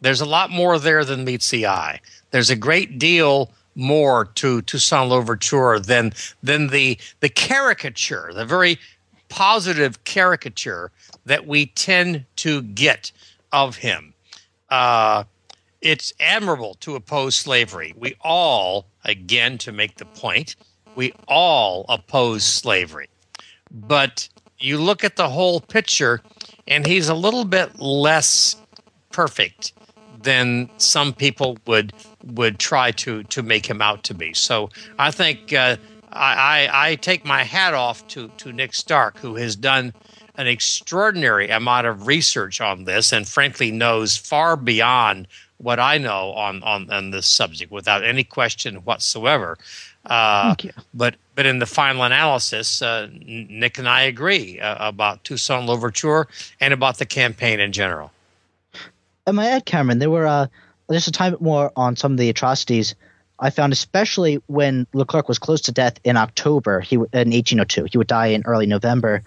there's 0.00 0.20
a 0.20 0.26
lot 0.26 0.50
more 0.50 0.78
there 0.78 1.04
than 1.04 1.24
meets 1.24 1.50
the 1.50 1.66
eye. 1.66 2.00
There's 2.30 2.50
a 2.50 2.56
great 2.56 2.98
deal 2.98 3.50
more 3.74 4.26
to 4.26 4.62
Toussaint 4.62 5.08
Louverture 5.08 5.78
than 5.78 6.12
than 6.42 6.68
the 6.68 6.98
the 7.20 7.28
caricature, 7.28 8.30
the 8.34 8.44
very 8.44 8.78
positive 9.28 10.02
caricature 10.04 10.90
that 11.24 11.46
we 11.46 11.66
tend 11.66 12.24
to 12.36 12.62
get 12.62 13.12
of 13.52 13.76
him. 13.76 14.12
Uh, 14.68 15.24
it's 15.80 16.12
admirable 16.20 16.74
to 16.80 16.94
oppose 16.94 17.36
slavery. 17.36 17.94
We 17.96 18.16
all, 18.20 18.86
again, 19.04 19.56
to 19.58 19.72
make 19.72 19.96
the 19.96 20.04
point, 20.04 20.56
we 20.94 21.14
all 21.26 21.86
oppose 21.88 22.44
slavery. 22.44 23.08
But 23.70 24.28
you 24.58 24.78
look 24.78 25.04
at 25.04 25.16
the 25.16 25.28
whole 25.28 25.60
picture, 25.60 26.20
and 26.68 26.86
he's 26.86 27.08
a 27.08 27.14
little 27.14 27.44
bit 27.44 27.78
less 27.78 28.56
perfect 29.10 29.72
than 30.22 30.68
some 30.76 31.12
people 31.12 31.58
would 31.66 31.92
would 32.24 32.58
try 32.58 32.90
to 32.92 33.22
to 33.24 33.42
make 33.42 33.66
him 33.66 33.82
out 33.82 34.02
to 34.04 34.14
be. 34.14 34.34
So 34.34 34.70
I 34.98 35.10
think 35.10 35.52
uh, 35.52 35.76
I, 36.12 36.68
I, 36.68 36.90
I 36.90 36.94
take 36.96 37.24
my 37.24 37.44
hat 37.44 37.74
off 37.74 38.06
to 38.08 38.28
to 38.38 38.52
Nick 38.52 38.74
Stark, 38.74 39.18
who 39.18 39.36
has 39.36 39.56
done 39.56 39.92
an 40.36 40.46
extraordinary 40.46 41.48
amount 41.50 41.86
of 41.86 42.06
research 42.06 42.60
on 42.60 42.84
this, 42.84 43.12
and 43.12 43.26
frankly 43.26 43.70
knows 43.70 44.16
far 44.16 44.56
beyond 44.56 45.28
what 45.58 45.78
I 45.78 45.98
know 45.98 46.32
on 46.32 46.62
on, 46.62 46.90
on 46.90 47.10
this 47.10 47.26
subject, 47.26 47.70
without 47.72 48.04
any 48.04 48.24
question 48.24 48.76
whatsoever. 48.76 49.58
Uh, 50.06 50.54
but 50.94 51.16
but 51.34 51.46
in 51.46 51.58
the 51.58 51.66
final 51.66 52.02
analysis, 52.02 52.80
uh, 52.82 53.08
Nick 53.12 53.78
and 53.78 53.88
I 53.88 54.02
agree 54.02 54.58
uh, 54.60 54.88
about 54.88 55.24
Toussaint 55.24 55.66
Louverture 55.66 56.26
and 56.60 56.72
about 56.72 56.98
the 56.98 57.06
campaign 57.06 57.60
in 57.60 57.72
general. 57.72 58.10
And 59.26 59.36
my 59.36 59.46
add, 59.46 59.64
Cameron, 59.66 59.98
there 59.98 60.10
were 60.10 60.26
uh, 60.26 60.46
just 60.90 61.08
a 61.08 61.12
time 61.12 61.36
more 61.40 61.72
on 61.76 61.96
some 61.96 62.12
of 62.12 62.18
the 62.18 62.30
atrocities 62.30 62.94
I 63.40 63.50
found, 63.50 63.72
especially 63.72 64.42
when 64.46 64.86
Leclerc 64.92 65.28
was 65.28 65.38
close 65.38 65.62
to 65.62 65.72
death 65.72 65.98
in 66.04 66.16
October, 66.16 66.80
he 66.80 66.96
in 66.96 67.00
1802. 67.02 67.86
He 67.90 67.98
would 67.98 68.06
die 68.06 68.28
in 68.28 68.42
early 68.44 68.66
November. 68.66 69.22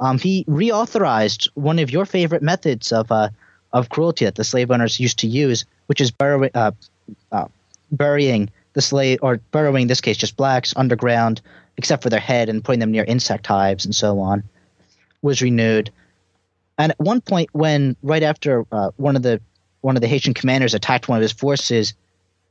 Um, 0.00 0.18
he 0.18 0.44
reauthorized 0.44 1.48
one 1.54 1.78
of 1.78 1.90
your 1.90 2.04
favorite 2.04 2.42
methods 2.42 2.92
of 2.92 3.10
uh, 3.10 3.30
of 3.72 3.88
cruelty 3.88 4.26
that 4.26 4.34
the 4.34 4.44
slave 4.44 4.70
owners 4.70 5.00
used 5.00 5.20
to 5.20 5.26
use, 5.26 5.64
which 5.86 6.00
is 6.00 6.12
uh, 6.20 6.70
uh, 7.32 7.48
burying 7.90 8.50
the 8.74 8.82
slave, 8.82 9.18
or 9.22 9.38
burrowing 9.50 9.82
in 9.82 9.88
this 9.88 10.00
case 10.00 10.16
just 10.16 10.36
blacks 10.36 10.74
underground, 10.76 11.40
except 11.76 12.02
for 12.02 12.10
their 12.10 12.20
head, 12.20 12.48
and 12.48 12.62
putting 12.62 12.80
them 12.80 12.92
near 12.92 13.04
insect 13.04 13.46
hives 13.46 13.84
and 13.86 13.94
so 13.94 14.20
on, 14.20 14.42
was 15.22 15.40
renewed. 15.40 15.90
And 16.78 16.92
at 16.92 17.00
one 17.00 17.20
point, 17.20 17.50
when 17.52 17.96
right 18.02 18.22
after 18.22 18.64
uh, 18.72 18.90
one 18.96 19.16
of 19.16 19.22
the 19.22 19.40
one 19.80 19.96
of 19.96 20.02
the 20.02 20.08
Haitian 20.08 20.34
commanders 20.34 20.74
attacked 20.74 21.08
one 21.08 21.18
of 21.18 21.22
his 21.22 21.32
forces, 21.32 21.94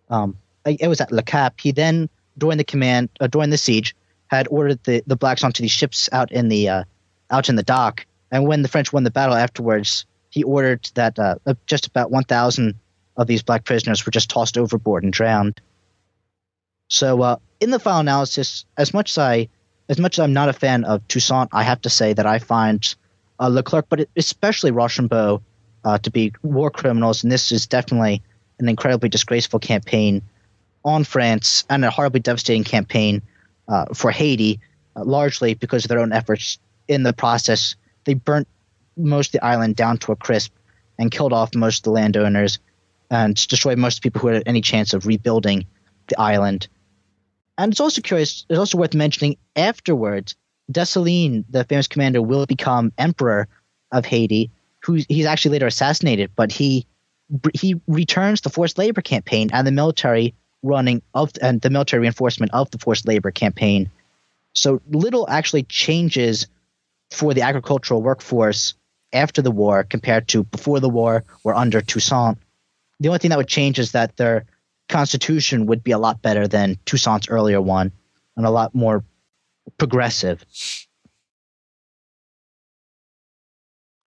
um, 0.09 0.37
it 0.65 0.87
was 0.87 1.01
at 1.01 1.11
Le 1.11 1.23
Cap. 1.23 1.59
He 1.59 1.71
then, 1.71 2.09
during 2.37 2.57
the 2.57 2.63
command, 2.63 3.09
uh, 3.19 3.27
during 3.27 3.49
the 3.49 3.57
siege, 3.57 3.95
had 4.27 4.47
ordered 4.49 4.83
the, 4.83 5.03
the 5.07 5.15
blacks 5.15 5.43
onto 5.43 5.61
these 5.61 5.71
ships 5.71 6.09
out 6.11 6.31
in 6.31 6.47
the 6.47 6.69
uh, 6.69 6.83
out 7.31 7.49
in 7.49 7.55
the 7.55 7.63
dock. 7.63 8.05
And 8.31 8.47
when 8.47 8.61
the 8.61 8.67
French 8.67 8.93
won 8.93 9.03
the 9.03 9.11
battle 9.11 9.35
afterwards, 9.35 10.05
he 10.29 10.43
ordered 10.43 10.89
that 10.95 11.19
uh, 11.19 11.35
just 11.67 11.85
about 11.85 12.09
1,000 12.09 12.73
of 13.17 13.27
these 13.27 13.43
black 13.43 13.63
prisoners 13.63 14.03
were 14.03 14.11
just 14.11 14.29
tossed 14.29 14.57
overboard 14.57 15.03
and 15.03 15.13
drowned. 15.13 15.61
So, 16.87 17.21
uh, 17.21 17.35
in 17.59 17.69
the 17.69 17.79
final 17.79 17.99
analysis, 17.99 18.65
as 18.77 18.93
much 18.93 19.11
as 19.11 19.17
I, 19.19 19.49
as 19.89 19.99
much 19.99 20.17
as 20.17 20.23
I'm 20.23 20.33
not 20.33 20.49
a 20.49 20.53
fan 20.53 20.83
of 20.85 21.07
Toussaint, 21.07 21.49
I 21.51 21.61
have 21.63 21.81
to 21.81 21.89
say 21.89 22.13
that 22.13 22.25
I 22.25 22.39
find 22.39 22.95
uh, 23.43 23.49
Leclerc, 23.49 23.87
but 23.89 24.07
especially 24.15 24.71
Rochambeau, 24.71 25.41
uh, 25.83 25.97
to 25.97 26.09
be 26.09 26.31
war 26.43 26.71
criminals, 26.71 27.23
and 27.23 27.31
this 27.31 27.51
is 27.51 27.67
definitely 27.67 28.21
an 28.59 28.69
incredibly 28.69 29.09
disgraceful 29.09 29.59
campaign 29.59 30.21
on 30.85 31.03
France 31.03 31.65
and 31.69 31.83
a 31.83 31.91
horribly 31.91 32.21
devastating 32.21 32.63
campaign 32.63 33.21
uh, 33.67 33.85
for 33.93 34.11
Haiti, 34.11 34.61
uh, 34.95 35.03
largely 35.03 35.55
because 35.55 35.83
of 35.83 35.89
their 35.89 35.99
own 35.99 36.13
efforts. 36.13 36.57
In 36.87 37.03
the 37.03 37.11
process, 37.11 37.75
they 38.05 38.13
burnt 38.13 38.47
most 38.95 39.35
of 39.35 39.41
the 39.41 39.45
island 39.45 39.75
down 39.75 39.97
to 39.99 40.13
a 40.13 40.15
crisp 40.15 40.53
and 40.97 41.11
killed 41.11 41.33
off 41.33 41.53
most 41.53 41.79
of 41.79 41.83
the 41.83 41.91
landowners 41.91 42.59
and 43.09 43.35
destroyed 43.47 43.77
most 43.77 43.97
of 43.97 44.01
the 44.01 44.09
people 44.09 44.21
who 44.21 44.27
had 44.27 44.43
any 44.45 44.61
chance 44.61 44.93
of 44.93 45.05
rebuilding 45.05 45.65
the 46.07 46.19
island. 46.19 46.67
And 47.57 47.73
it's 47.73 47.81
also 47.81 48.01
curious, 48.01 48.45
it's 48.49 48.59
also 48.59 48.77
worth 48.77 48.93
mentioning 48.93 49.37
afterwards, 49.55 50.35
Dessalines, 50.71 51.45
the 51.49 51.63
famous 51.63 51.87
commander, 51.87 52.21
will 52.21 52.45
become 52.45 52.91
emperor 52.97 53.47
of 53.91 54.05
Haiti, 54.05 54.49
who 54.79 54.99
he's 55.07 55.25
actually 55.25 55.51
later 55.51 55.67
assassinated, 55.67 56.31
but 56.35 56.51
he 56.51 56.85
he 57.53 57.81
returns 57.87 58.41
the 58.41 58.49
forced 58.49 58.77
labor 58.77 59.01
campaign 59.01 59.49
and 59.53 59.65
the 59.65 59.71
military 59.71 60.33
running 60.61 61.01
of 61.13 61.31
and 61.41 61.61
the 61.61 61.69
military 61.69 62.01
reinforcement 62.01 62.53
of 62.53 62.69
the 62.71 62.77
forced 62.77 63.07
labor 63.07 63.31
campaign. 63.31 63.89
So 64.53 64.81
little 64.89 65.29
actually 65.29 65.63
changes 65.63 66.47
for 67.11 67.33
the 67.33 67.41
agricultural 67.41 68.01
workforce 68.01 68.73
after 69.11 69.41
the 69.41 69.51
war 69.51 69.83
compared 69.83 70.27
to 70.29 70.43
before 70.43 70.79
the 70.79 70.89
war 70.89 71.23
or 71.43 71.53
under 71.53 71.81
Toussaint. 71.81 72.37
The 72.99 73.09
only 73.09 73.19
thing 73.19 73.29
that 73.29 73.37
would 73.37 73.47
change 73.47 73.79
is 73.79 73.91
that 73.91 74.15
their 74.17 74.45
constitution 74.89 75.65
would 75.67 75.83
be 75.83 75.91
a 75.91 75.97
lot 75.97 76.21
better 76.21 76.47
than 76.47 76.77
Toussaint's 76.85 77.29
earlier 77.29 77.61
one 77.61 77.91
and 78.35 78.45
a 78.45 78.51
lot 78.51 78.73
more 78.73 79.03
progressive. 79.77 80.45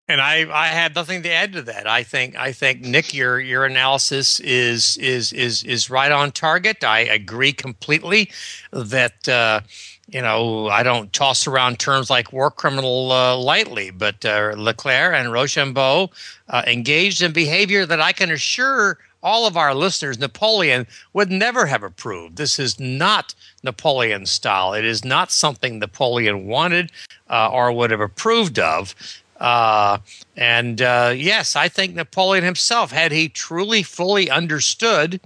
And 0.09 0.21
I, 0.21 0.47
I 0.53 0.67
had 0.67 0.95
nothing 0.95 1.23
to 1.23 1.31
add 1.31 1.53
to 1.55 1.63
that. 1.63 1.87
I 1.87 2.03
think 2.03 2.37
I 2.37 2.53
think 2.53 2.83
Nick, 2.83 3.15
your 3.15 3.41
your 3.41 3.65
analysis 3.65 4.41
is 4.41 4.99
is 4.99 5.33
is 5.33 5.63
is 5.63 5.89
right 5.89 6.13
on 6.13 6.33
target. 6.33 6.85
I 6.85 7.01
agree 7.01 7.53
completely 7.53 8.31
that 8.73 9.27
uh, 9.29 9.61
you 10.09 10.21
know 10.21 10.69
I 10.69 10.83
don't 10.83 11.13
toss 11.13 11.47
around 11.47 11.79
terms 11.79 12.11
like 12.11 12.33
war 12.33 12.51
criminal 12.51 13.13
uh, 13.13 13.37
lightly, 13.39 13.91
but 13.91 14.23
uh, 14.25 14.53
Leclerc 14.57 15.15
and 15.15 15.33
Rochambeau 15.33 16.11
uh, 16.49 16.63
engaged 16.67 17.23
in 17.23 17.33
behavior 17.33 17.87
that 17.87 18.01
I 18.01 18.13
can 18.13 18.31
assure 18.31 18.99
all 19.23 19.47
of 19.47 19.57
our 19.57 19.75
listeners 19.75 20.19
Napoleon 20.19 20.87
would 21.13 21.31
never 21.31 21.67
have 21.67 21.83
approved. 21.83 22.37
This 22.37 22.59
is 22.59 22.79
not 22.81 23.35
Napoleon 23.63 24.27
style. 24.27 24.75
It 24.75 24.85
is 24.85 25.05
not 25.05 25.31
something 25.31 25.79
Napoleon 25.79 26.47
wanted 26.47 26.91
uh, 27.31 27.51
or 27.51 27.73
would 27.73 27.91
have 27.91 28.01
approved 28.01 28.59
of. 28.59 28.95
Uh, 29.39 29.99
and 30.37 30.83
uh, 30.83 31.13
yes, 31.17 31.57
I 31.57 31.69
think 31.69 31.95
Napoleon 31.95 32.45
himself, 32.45 32.93
had 32.93 33.13
he 33.13 33.29
truly 33.29 33.83
fully 33.83 34.31
understood 34.31 35.21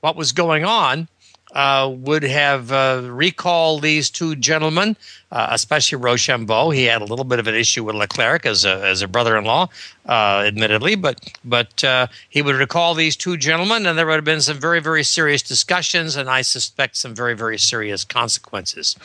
what 0.00 0.16
was 0.16 0.32
going 0.32 0.64
on, 0.64 1.08
uh, 1.52 1.88
would 1.96 2.22
have 2.22 2.72
uh, 2.72 3.02
recalled 3.04 3.82
these 3.82 4.10
two 4.10 4.34
gentlemen, 4.36 4.96
uh, 5.30 5.48
especially 5.50 5.96
Rochambeau. 5.96 6.70
He 6.70 6.84
had 6.84 7.02
a 7.02 7.04
little 7.04 7.24
bit 7.24 7.38
of 7.38 7.46
an 7.46 7.54
issue 7.54 7.84
with 7.84 7.94
Leclerc 7.94 8.44
as 8.44 8.64
a, 8.64 8.84
as 8.84 9.00
a 9.00 9.08
brother-in-law, 9.08 9.68
uh, 10.08 10.44
admittedly, 10.46 10.96
but 10.96 11.20
but 11.44 11.82
uh, 11.84 12.08
he 12.28 12.42
would 12.42 12.56
recall 12.56 12.94
these 12.94 13.16
two 13.16 13.36
gentlemen, 13.36 13.86
and 13.86 13.96
there 13.96 14.06
would 14.06 14.16
have 14.16 14.24
been 14.24 14.40
some 14.40 14.58
very 14.58 14.80
very 14.80 15.04
serious 15.04 15.42
discussions, 15.42 16.16
and 16.16 16.28
I 16.28 16.42
suspect 16.42 16.96
some 16.96 17.14
very 17.14 17.34
very 17.34 17.58
serious 17.58 18.04
consequences. 18.04 18.96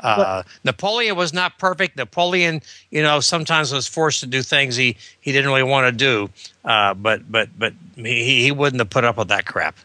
Uh, 0.00 0.44
Napoleon 0.64 1.16
was 1.16 1.32
not 1.32 1.58
perfect. 1.58 1.96
Napoleon, 1.96 2.62
you 2.90 3.02
know, 3.02 3.20
sometimes 3.20 3.72
was 3.72 3.88
forced 3.88 4.20
to 4.20 4.26
do 4.26 4.42
things 4.42 4.76
he 4.76 4.96
he 5.20 5.32
didn't 5.32 5.50
really 5.50 5.62
want 5.62 5.86
to 5.86 5.92
do, 5.92 6.30
but 6.62 7.30
but 7.30 7.48
but 7.58 7.74
he 7.96 8.44
he 8.44 8.52
wouldn't 8.52 8.80
have 8.80 8.90
put 8.90 9.04
up 9.04 9.16
with 9.16 9.28
that 9.28 9.44
crap. 9.44 9.76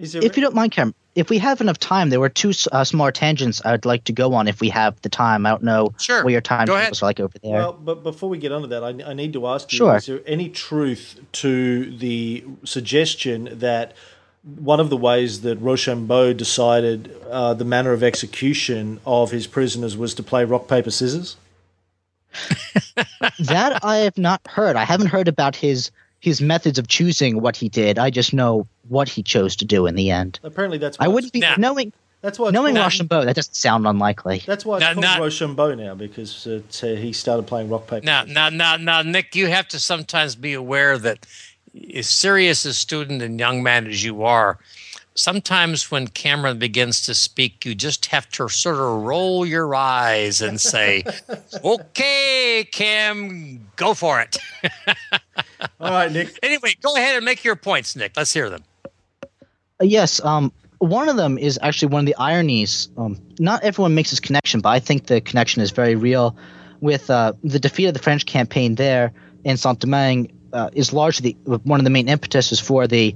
If 0.00 0.36
you 0.36 0.42
don't 0.42 0.54
mind, 0.54 0.72
Cam, 0.72 0.94
if 1.14 1.28
we 1.28 1.38
have 1.38 1.60
enough 1.60 1.78
time, 1.78 2.10
there 2.10 2.20
were 2.20 2.28
two 2.28 2.52
uh, 2.72 2.84
smaller 2.84 3.12
tangents 3.12 3.60
I'd 3.64 3.84
like 3.84 4.04
to 4.04 4.12
go 4.12 4.34
on 4.34 4.48
if 4.48 4.60
we 4.60 4.68
have 4.70 5.00
the 5.02 5.08
time. 5.08 5.44
I 5.44 5.50
don't 5.50 5.62
know 5.62 5.92
sure. 5.98 6.24
what 6.24 6.32
your 6.32 6.40
time 6.40 6.66
tables 6.66 7.02
are 7.02 7.06
like 7.06 7.20
over 7.20 7.38
there. 7.42 7.52
Well, 7.52 7.72
but 7.72 8.02
before 8.02 8.28
we 8.28 8.38
get 8.38 8.52
onto 8.52 8.68
that, 8.68 8.82
I, 8.84 9.10
I 9.10 9.12
need 9.12 9.32
to 9.34 9.46
ask 9.46 9.72
you: 9.72 9.78
sure. 9.78 9.96
Is 9.96 10.06
there 10.06 10.20
any 10.26 10.48
truth 10.48 11.20
to 11.32 11.96
the 11.96 12.44
suggestion 12.64 13.50
that 13.58 13.94
one 14.42 14.80
of 14.80 14.88
the 14.88 14.96
ways 14.96 15.42
that 15.42 15.56
Rochambeau 15.56 16.32
decided 16.32 17.14
uh, 17.28 17.54
the 17.54 17.64
manner 17.64 17.92
of 17.92 18.02
execution 18.02 19.00
of 19.04 19.30
his 19.32 19.46
prisoners 19.46 19.96
was 19.96 20.14
to 20.14 20.22
play 20.22 20.44
rock 20.44 20.68
paper 20.68 20.90
scissors? 20.90 21.36
that 23.40 23.84
I 23.84 23.98
have 23.98 24.16
not 24.16 24.40
heard. 24.46 24.76
I 24.76 24.84
haven't 24.84 25.08
heard 25.08 25.28
about 25.28 25.56
his 25.56 25.90
his 26.20 26.40
methods 26.40 26.78
of 26.78 26.88
choosing 26.88 27.40
what 27.40 27.56
he 27.56 27.68
did. 27.68 27.98
I 27.98 28.10
just 28.10 28.32
know 28.32 28.66
what 28.88 29.08
he 29.08 29.22
chose 29.22 29.56
to 29.56 29.64
do 29.64 29.86
in 29.86 29.94
the 29.94 30.10
end. 30.10 30.38
Apparently, 30.42 30.78
that's 30.78 30.96
I 31.00 31.08
wouldn't 31.08 31.32
be 31.32 31.42
knowing. 31.58 31.92
That's 32.22 32.38
why 32.38 32.50
knowing 32.50 32.74
Rochambeau. 32.74 33.24
That 33.24 33.34
doesn't 33.34 33.54
sound 33.54 33.86
unlikely. 33.86 34.42
That's 34.46 34.66
why 34.66 34.76
it's 34.76 34.82
now, 34.82 34.92
called 34.92 35.04
not, 35.04 35.20
Rochambeau 35.20 35.74
now 35.74 35.94
because 35.94 36.46
uh, 36.46 36.60
he 36.82 37.14
started 37.14 37.46
playing 37.46 37.70
rock 37.70 37.86
paper. 37.86 38.04
Now, 38.04 38.24
now, 38.24 38.50
now, 38.50 38.76
now, 38.76 39.00
Nick, 39.00 39.34
you 39.34 39.46
have 39.46 39.68
to 39.68 39.78
sometimes 39.78 40.36
be 40.36 40.52
aware 40.52 40.98
that 40.98 41.26
as 41.94 42.10
serious 42.10 42.66
a 42.66 42.74
student 42.74 43.22
and 43.22 43.40
young 43.40 43.62
man 43.62 43.86
as 43.86 44.04
you 44.04 44.22
are, 44.22 44.58
sometimes 45.14 45.90
when 45.90 46.08
Cameron 46.08 46.58
begins 46.58 47.02
to 47.02 47.14
speak, 47.14 47.64
you 47.64 47.74
just 47.74 48.06
have 48.06 48.28
to 48.30 48.48
sort 48.48 48.76
of 48.76 49.02
roll 49.02 49.44
your 49.44 49.74
eyes 49.74 50.40
and 50.40 50.60
say, 50.60 51.04
"Okay, 51.64 52.66
Cam, 52.72 53.66
go 53.76 53.94
for 53.94 54.20
it." 54.20 54.38
All 55.80 55.90
right, 55.90 56.10
Nick. 56.10 56.38
Anyway, 56.42 56.74
go 56.82 56.96
ahead 56.96 57.16
and 57.16 57.24
make 57.24 57.44
your 57.44 57.56
points, 57.56 57.96
Nick. 57.96 58.12
Let's 58.16 58.32
hear 58.32 58.50
them. 58.50 58.64
Yes, 59.82 60.22
um, 60.24 60.52
one 60.78 61.08
of 61.08 61.16
them 61.16 61.38
is 61.38 61.58
actually 61.62 61.88
one 61.88 62.00
of 62.00 62.06
the 62.06 62.16
ironies. 62.16 62.88
Um, 62.96 63.18
not 63.38 63.62
everyone 63.62 63.94
makes 63.94 64.10
this 64.10 64.20
connection, 64.20 64.60
but 64.60 64.70
I 64.70 64.80
think 64.80 65.06
the 65.06 65.20
connection 65.20 65.62
is 65.62 65.70
very 65.70 65.94
real. 65.94 66.36
With 66.80 67.10
uh, 67.10 67.34
the 67.44 67.58
defeat 67.58 67.86
of 67.86 67.94
the 67.94 68.00
French 68.00 68.24
campaign 68.24 68.76
there 68.76 69.12
in 69.44 69.58
Saint 69.58 69.80
Domingue, 69.80 70.32
uh, 70.52 70.70
is 70.72 70.92
largely 70.92 71.36
the, 71.44 71.58
one 71.58 71.80
of 71.80 71.84
the 71.84 71.90
main 71.90 72.08
impetuses 72.08 72.58
for 72.58 72.86
the 72.86 73.14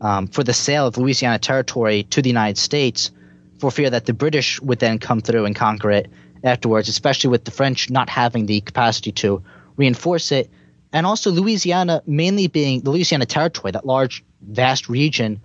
um, 0.00 0.26
for 0.26 0.42
the 0.42 0.52
sale 0.52 0.86
of 0.86 0.96
Louisiana 0.96 1.38
territory 1.38 2.04
to 2.04 2.22
the 2.22 2.28
United 2.28 2.58
States, 2.58 3.10
for 3.58 3.70
fear 3.70 3.90
that 3.90 4.06
the 4.06 4.14
British 4.14 4.60
would 4.60 4.78
then 4.78 4.98
come 4.98 5.20
through 5.20 5.44
and 5.44 5.54
conquer 5.54 5.90
it 5.90 6.10
afterwards, 6.42 6.88
especially 6.88 7.28
with 7.28 7.44
the 7.44 7.50
French 7.50 7.90
not 7.90 8.08
having 8.08 8.46
the 8.46 8.60
capacity 8.62 9.12
to 9.12 9.42
reinforce 9.76 10.32
it, 10.32 10.50
and 10.92 11.06
also 11.06 11.30
Louisiana 11.30 12.02
mainly 12.06 12.46
being 12.46 12.80
the 12.80 12.90
Louisiana 12.90 13.26
territory, 13.26 13.70
that 13.72 13.86
large, 13.86 14.24
vast 14.40 14.88
region, 14.88 15.40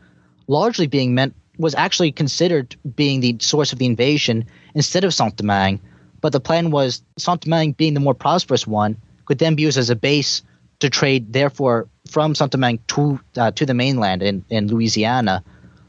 largely 0.48 0.88
being 0.88 1.14
meant 1.14 1.36
was 1.58 1.76
actually 1.76 2.12
considered 2.12 2.76
being 2.96 3.20
the 3.20 3.38
source 3.40 3.74
of 3.74 3.80
the 3.80 3.86
invasion 3.86 4.46
instead 4.74 5.04
of 5.04 5.14
Saint 5.14 5.36
Domingue. 5.36 5.80
But 6.22 6.32
the 6.32 6.40
plan 6.40 6.72
was 6.72 7.04
Saint 7.18 7.42
Domingue, 7.42 7.74
being 7.74 7.94
the 7.94 8.00
more 8.00 8.14
prosperous 8.14 8.66
one, 8.66 8.98
could 9.26 9.38
then 9.38 9.56
be 9.56 9.64
used 9.64 9.78
as 9.78 9.90
a 9.90 9.96
base 9.96 10.42
to 10.80 10.90
trade, 10.90 11.32
therefore, 11.32 11.88
from 12.10 12.36
Saint 12.36 12.52
Domingue 12.52 12.80
to 12.88 13.20
uh, 13.38 13.52
to 13.52 13.66
the 13.66 13.74
mainland 13.74 14.22
in, 14.22 14.44
in 14.50 14.68
Louisiana. 14.68 15.44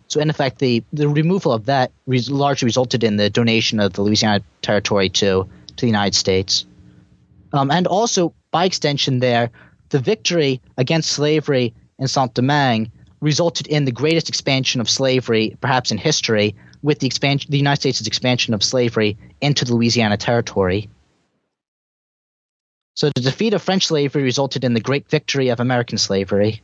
So 0.09 0.21
in 0.21 0.31
effect, 0.31 0.61
the, 0.61 0.85
the 0.93 1.09
removal 1.09 1.53
of 1.53 1.67
that 1.67 1.91
res- 2.07 2.31
largely 2.31 2.67
resulted 2.67 3.03
in 3.03 3.17
the 3.17 3.29
donation 3.29 3.81
of 3.81 3.95
the 3.95 4.03
Louisiana 4.03 4.43
Territory 4.63 5.09
to 5.11 5.49
to 5.77 5.81
the 5.81 5.87
United 5.87 6.15
States, 6.15 6.65
um, 7.53 7.71
and 7.71 7.87
also 7.87 8.33
by 8.51 8.65
extension, 8.65 9.19
there 9.19 9.51
the 9.91 9.99
victory 9.99 10.61
against 10.77 11.13
slavery 11.13 11.75
in 11.99 12.09
Saint 12.09 12.35
Domingue 12.35 12.91
resulted 13.21 13.67
in 13.67 13.85
the 13.85 13.93
greatest 13.93 14.29
expansion 14.29 14.81
of 14.81 14.89
slavery, 14.89 15.57
perhaps 15.61 15.91
in 15.91 15.99
history, 15.99 16.55
with 16.83 16.99
the 16.99 17.07
expansion, 17.07 17.51
the 17.51 17.59
United 17.59 17.81
States' 17.81 18.07
expansion 18.07 18.55
of 18.55 18.63
slavery 18.63 19.17
into 19.41 19.65
the 19.65 19.75
Louisiana 19.75 20.17
Territory. 20.17 20.89
So 22.97 23.11
the 23.15 23.21
defeat 23.21 23.53
of 23.53 23.63
French 23.63 23.87
slavery 23.87 24.23
resulted 24.23 24.65
in 24.65 24.73
the 24.73 24.81
great 24.81 25.09
victory 25.09 25.51
of 25.51 25.61
American 25.61 25.99
slavery. 25.99 26.63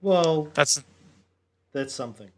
Well, 0.00 0.48
that's 0.54 0.82
that's 1.72 1.92
something. 1.92 2.30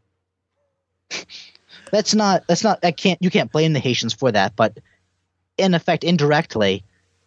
that's 1.93 2.15
not 2.15 2.47
that's 2.47 2.65
not 2.65 2.79
I 2.83 2.93
can't 2.93 3.21
you 3.23 3.31
can't 3.31 3.53
blame 3.53 3.75
the 3.75 3.79
Haitians 3.79 4.15
for 4.15 4.33
that, 4.33 4.57
but 4.57 4.79
in 5.59 5.75
effect 5.75 6.03
indirectly, 6.03 6.83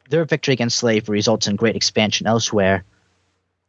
their 0.10 0.26
victory 0.26 0.54
against 0.54 0.80
slavery 0.80 1.14
results 1.14 1.48
in 1.48 1.58
great 1.58 1.76
expansion 1.76 2.26
elsewhere. 2.26 2.84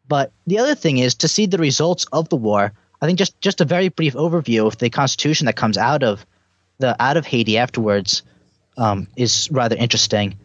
But 0.08 0.32
the 0.46 0.58
other 0.60 0.74
thing 0.74 0.96
is 0.96 1.16
to 1.16 1.28
see 1.28 1.44
the 1.44 1.58
results 1.58 2.06
of 2.10 2.30
the 2.30 2.36
war. 2.36 2.72
I 3.02 3.06
think 3.06 3.18
just 3.18 3.38
just 3.42 3.60
a 3.60 3.66
very 3.66 3.90
brief 3.90 4.14
overview 4.14 4.66
of 4.66 4.78
the 4.78 4.88
constitution 4.88 5.44
that 5.44 5.56
comes 5.56 5.76
out 5.76 6.02
of 6.02 6.24
the 6.78 6.96
out 7.02 7.18
of 7.18 7.26
Haiti 7.26 7.58
afterwards 7.58 8.22
um, 8.78 9.08
is 9.14 9.50
rather 9.50 9.76
interesting. 9.76 10.38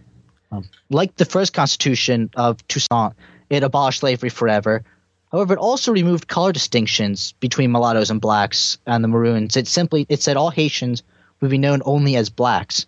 Um, 0.54 0.66
like 0.90 1.16
the 1.16 1.26
first 1.26 1.54
constitution 1.54 2.30
of 2.36 2.66
Toussaint, 2.68 3.14
it 3.50 3.64
abolished 3.64 4.02
slavery 4.02 4.30
forever, 4.30 4.84
However, 5.34 5.56
it 5.56 5.60
also 5.60 5.92
removed 5.92 6.28
color 6.28 6.52
distinctions 6.52 7.34
between 7.40 7.72
mulattoes 7.72 8.12
and 8.12 8.22
blacks 8.22 8.78
and 8.86 9.04
the 9.04 9.08
maroons. 9.08 9.58
It 9.58 9.68
simply 9.68 10.06
it 10.08 10.22
said 10.22 10.38
all 10.38 10.52
Haitians 10.52 11.02
would 11.42 11.50
be 11.50 11.58
known 11.58 11.82
only 11.86 12.16
as 12.16 12.30
blacks. 12.30 12.86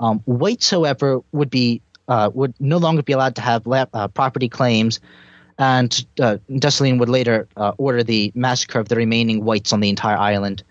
Um, 0.00 0.20
whites, 0.26 0.68
however, 0.68 1.20
would 1.30 1.48
be 1.48 1.80
uh, 2.08 2.30
would 2.34 2.54
no 2.58 2.78
longer 2.78 3.02
be 3.02 3.12
allowed 3.12 3.36
to 3.36 3.40
have 3.40 3.62
uh, 3.68 4.08
property 4.08 4.48
claims, 4.48 4.98
and 5.58 6.04
uh, 6.20 6.38
Dessalines 6.50 6.98
would 6.98 7.08
later 7.08 7.46
uh, 7.56 7.72
order 7.78 8.02
the 8.02 8.32
massacre 8.34 8.80
of 8.80 8.88
the 8.88 8.96
remaining 8.96 9.44
whites 9.44 9.72
on 9.72 9.78
the 9.78 9.88
entire 9.88 10.18
island. 10.18 10.64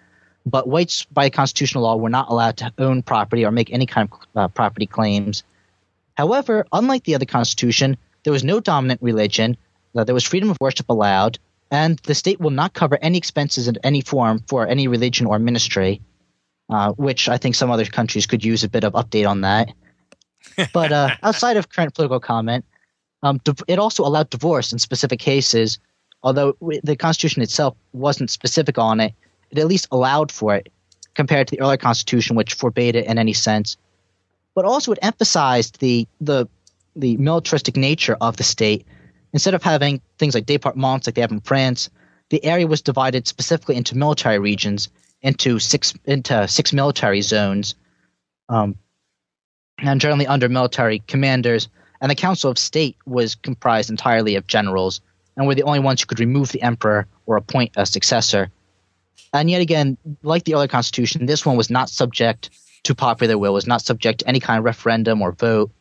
But 0.45 0.67
whites, 0.67 1.05
by 1.05 1.29
constitutional 1.29 1.85
law, 1.85 1.95
were 1.95 2.09
not 2.09 2.29
allowed 2.29 2.57
to 2.57 2.73
own 2.77 3.03
property 3.03 3.45
or 3.45 3.51
make 3.51 3.71
any 3.71 3.85
kind 3.85 4.09
of 4.11 4.19
uh, 4.35 4.47
property 4.49 4.85
claims. 4.85 5.43
However, 6.15 6.65
unlike 6.71 7.03
the 7.03 7.15
other 7.15 7.25
constitution, 7.25 7.97
there 8.23 8.33
was 8.33 8.43
no 8.43 8.59
dominant 8.59 9.01
religion, 9.01 9.57
there 9.93 10.15
was 10.15 10.23
freedom 10.23 10.49
of 10.49 10.57
worship 10.59 10.89
allowed, 10.89 11.39
and 11.71 11.99
the 11.99 12.15
state 12.15 12.39
will 12.39 12.51
not 12.51 12.73
cover 12.73 12.97
any 13.01 13.17
expenses 13.17 13.67
in 13.67 13.77
any 13.83 14.01
form 14.01 14.43
for 14.47 14.67
any 14.67 14.87
religion 14.87 15.25
or 15.25 15.39
ministry, 15.39 16.01
uh, 16.69 16.91
which 16.93 17.29
I 17.29 17.37
think 17.37 17.55
some 17.55 17.71
other 17.71 17.85
countries 17.85 18.27
could 18.27 18.43
use 18.43 18.63
a 18.63 18.69
bit 18.69 18.83
of 18.83 18.93
update 18.93 19.29
on 19.29 19.41
that. 19.41 19.73
But 20.73 20.91
uh, 20.91 21.09
outside 21.23 21.57
of 21.57 21.69
current 21.69 21.93
political 21.93 22.19
comment, 22.19 22.65
um, 23.23 23.39
it 23.67 23.79
also 23.79 24.03
allowed 24.03 24.29
divorce 24.29 24.71
in 24.71 24.79
specific 24.79 25.19
cases, 25.19 25.79
although 26.23 26.55
the 26.83 26.95
Constitution 26.95 27.41
itself 27.41 27.75
wasn't 27.93 28.29
specific 28.29 28.77
on 28.77 28.99
it. 28.99 29.13
It 29.51 29.59
at 29.59 29.67
least 29.67 29.87
allowed 29.91 30.31
for 30.31 30.55
it 30.55 30.71
compared 31.13 31.47
to 31.47 31.55
the 31.55 31.61
earlier 31.61 31.77
Constitution, 31.77 32.35
which 32.35 32.53
forbade 32.53 32.95
it 32.95 33.05
in 33.05 33.17
any 33.17 33.33
sense. 33.33 33.77
But 34.55 34.65
also, 34.65 34.91
it 34.93 34.99
emphasized 35.01 35.79
the 35.79 36.07
the 36.19 36.47
the 36.95 37.17
militaristic 37.17 37.75
nature 37.75 38.17
of 38.19 38.37
the 38.37 38.43
state 38.43 38.87
Instead 39.35 39.53
of 39.53 39.61
having 39.61 39.99
things 40.17 40.33
like 40.33 40.45
departments 40.45 41.05
like 41.05 41.15
they 41.15 41.21
have 41.21 41.29
in 41.29 41.41
France, 41.41 41.89
the 42.29 42.41
area 42.45 42.65
was 42.65 42.81
divided 42.81 43.27
specifically 43.27 43.75
into 43.75 43.97
military 43.97 44.39
regions, 44.39 44.87
into 45.21 45.59
six 45.59 45.93
into 46.05 46.47
six 46.47 46.71
military 46.71 47.19
zones, 47.19 47.75
um, 48.47 48.77
and 49.77 49.99
generally 49.99 50.25
under 50.25 50.47
military 50.47 50.99
commanders. 50.99 51.67
And 51.99 52.09
the 52.09 52.15
Council 52.15 52.49
of 52.49 52.57
State 52.57 52.95
was 53.05 53.35
comprised 53.35 53.89
entirely 53.89 54.37
of 54.37 54.47
generals, 54.47 55.01
and 55.35 55.45
were 55.45 55.55
the 55.55 55.63
only 55.63 55.79
ones 55.79 55.99
who 55.99 56.05
could 56.07 56.21
remove 56.21 56.53
the 56.53 56.61
emperor 56.61 57.05
or 57.25 57.35
appoint 57.35 57.73
a 57.75 57.85
successor. 57.85 58.49
And 59.33 59.51
yet 59.51 59.59
again, 59.59 59.97
like 60.23 60.45
the 60.45 60.53
other 60.53 60.69
constitution, 60.69 61.25
this 61.25 61.45
one 61.45 61.57
was 61.57 61.69
not 61.69 61.89
subject 61.89 62.51
to 62.85 62.95
popular 62.95 63.37
will, 63.37 63.53
was 63.53 63.67
not 63.67 63.81
subject 63.81 64.19
to 64.19 64.27
any 64.27 64.39
kind 64.39 64.59
of 64.59 64.65
referendum 64.65 65.21
or 65.21 65.31
vote. 65.31 65.71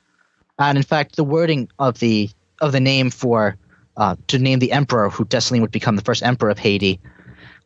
And 0.58 0.76
in 0.76 0.84
fact, 0.84 1.16
the 1.16 1.24
wording 1.24 1.68
of 1.78 1.98
the 1.98 2.30
of 2.60 2.72
the 2.72 2.80
name 2.80 3.10
for 3.10 3.56
uh, 3.96 4.16
to 4.28 4.38
name 4.38 4.58
the 4.58 4.72
emperor 4.72 5.08
who 5.08 5.24
Dessalines 5.24 5.60
would 5.60 5.70
become 5.70 5.96
the 5.96 6.02
first 6.02 6.22
emperor 6.22 6.50
of 6.50 6.58
Haiti 6.58 7.00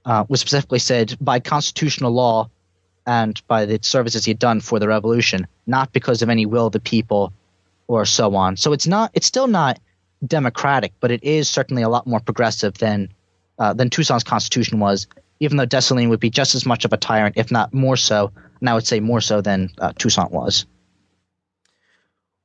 uh, 0.05 0.25
was 0.29 0.41
specifically 0.41 0.79
said 0.79 1.17
by 1.21 1.41
constitutional 1.41 2.13
law 2.13 2.49
and 3.07 3.41
by 3.47 3.65
the 3.65 3.79
services 3.83 4.25
he 4.25 4.31
had 4.31 4.39
done 4.39 4.61
for 4.61 4.79
the 4.79 4.89
revolution, 4.89 5.47
not 5.67 5.93
because 5.93 6.23
of 6.23 6.29
any 6.29 6.47
will 6.47 6.67
of 6.67 6.73
the 6.73 6.81
people 6.81 7.33
or 7.87 8.05
so 8.05 8.35
on. 8.35 8.57
So 8.57 8.73
it's 8.73 8.87
not 8.87 9.11
it's 9.15 9.27
still 9.27 9.47
not 9.47 9.79
democratic, 10.27 10.93
but 11.01 11.11
it 11.11 11.23
is 11.23 11.49
certainly 11.49 11.83
a 11.83 11.89
lot 11.89 12.07
more 12.07 12.21
progressive 12.21 12.75
than 12.75 13.13
uh, 13.59 13.73
than 13.75 13.91
Toussaint's 13.91 14.25
constitution 14.25 14.81
was. 14.81 15.07
Even 15.41 15.57
though 15.57 15.67
Dessalines 15.67 16.09
would 16.09 16.21
be 16.21 16.31
just 16.31 16.55
as 16.55 16.67
much 16.67 16.85
of 16.85 16.93
a 16.93 16.97
tyrant, 16.97 17.37
if 17.37 17.51
not 17.51 17.73
more 17.73 17.97
so, 17.97 18.33
and 18.61 18.69
I 18.69 18.75
would 18.75 18.87
say 18.87 19.01
more 19.01 19.21
so 19.21 19.41
than 19.41 19.71
uh, 19.79 19.93
Toussaint 19.93 20.31
was. 20.31 20.67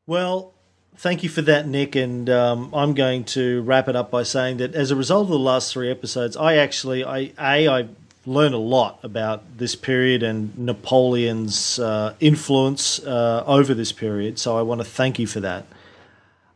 Well, 0.05 0.53
thank 0.95 1.23
you 1.23 1.29
for 1.29 1.41
that, 1.43 1.67
Nick. 1.67 1.95
And 1.95 2.29
um, 2.29 2.73
I'm 2.73 2.93
going 2.93 3.23
to 3.25 3.61
wrap 3.63 3.87
it 3.87 3.95
up 3.95 4.11
by 4.11 4.23
saying 4.23 4.57
that 4.57 4.75
as 4.75 4.91
a 4.91 4.95
result 4.95 5.23
of 5.23 5.29
the 5.29 5.39
last 5.39 5.73
three 5.73 5.89
episodes, 5.89 6.37
I 6.37 6.55
actually, 6.55 7.03
I 7.03 7.31
a, 7.39 7.67
I 7.67 7.87
learned 8.25 8.55
a 8.55 8.59
lot 8.59 8.99
about 9.03 9.57
this 9.57 9.75
period 9.75 10.23
and 10.23 10.57
Napoleon's 10.57 11.79
uh, 11.79 12.15
influence 12.19 12.99
uh, 12.99 13.43
over 13.45 13.73
this 13.73 13.91
period. 13.91 14.39
So 14.39 14.57
I 14.57 14.61
want 14.61 14.81
to 14.81 14.85
thank 14.85 15.19
you 15.19 15.27
for 15.27 15.39
that. 15.41 15.65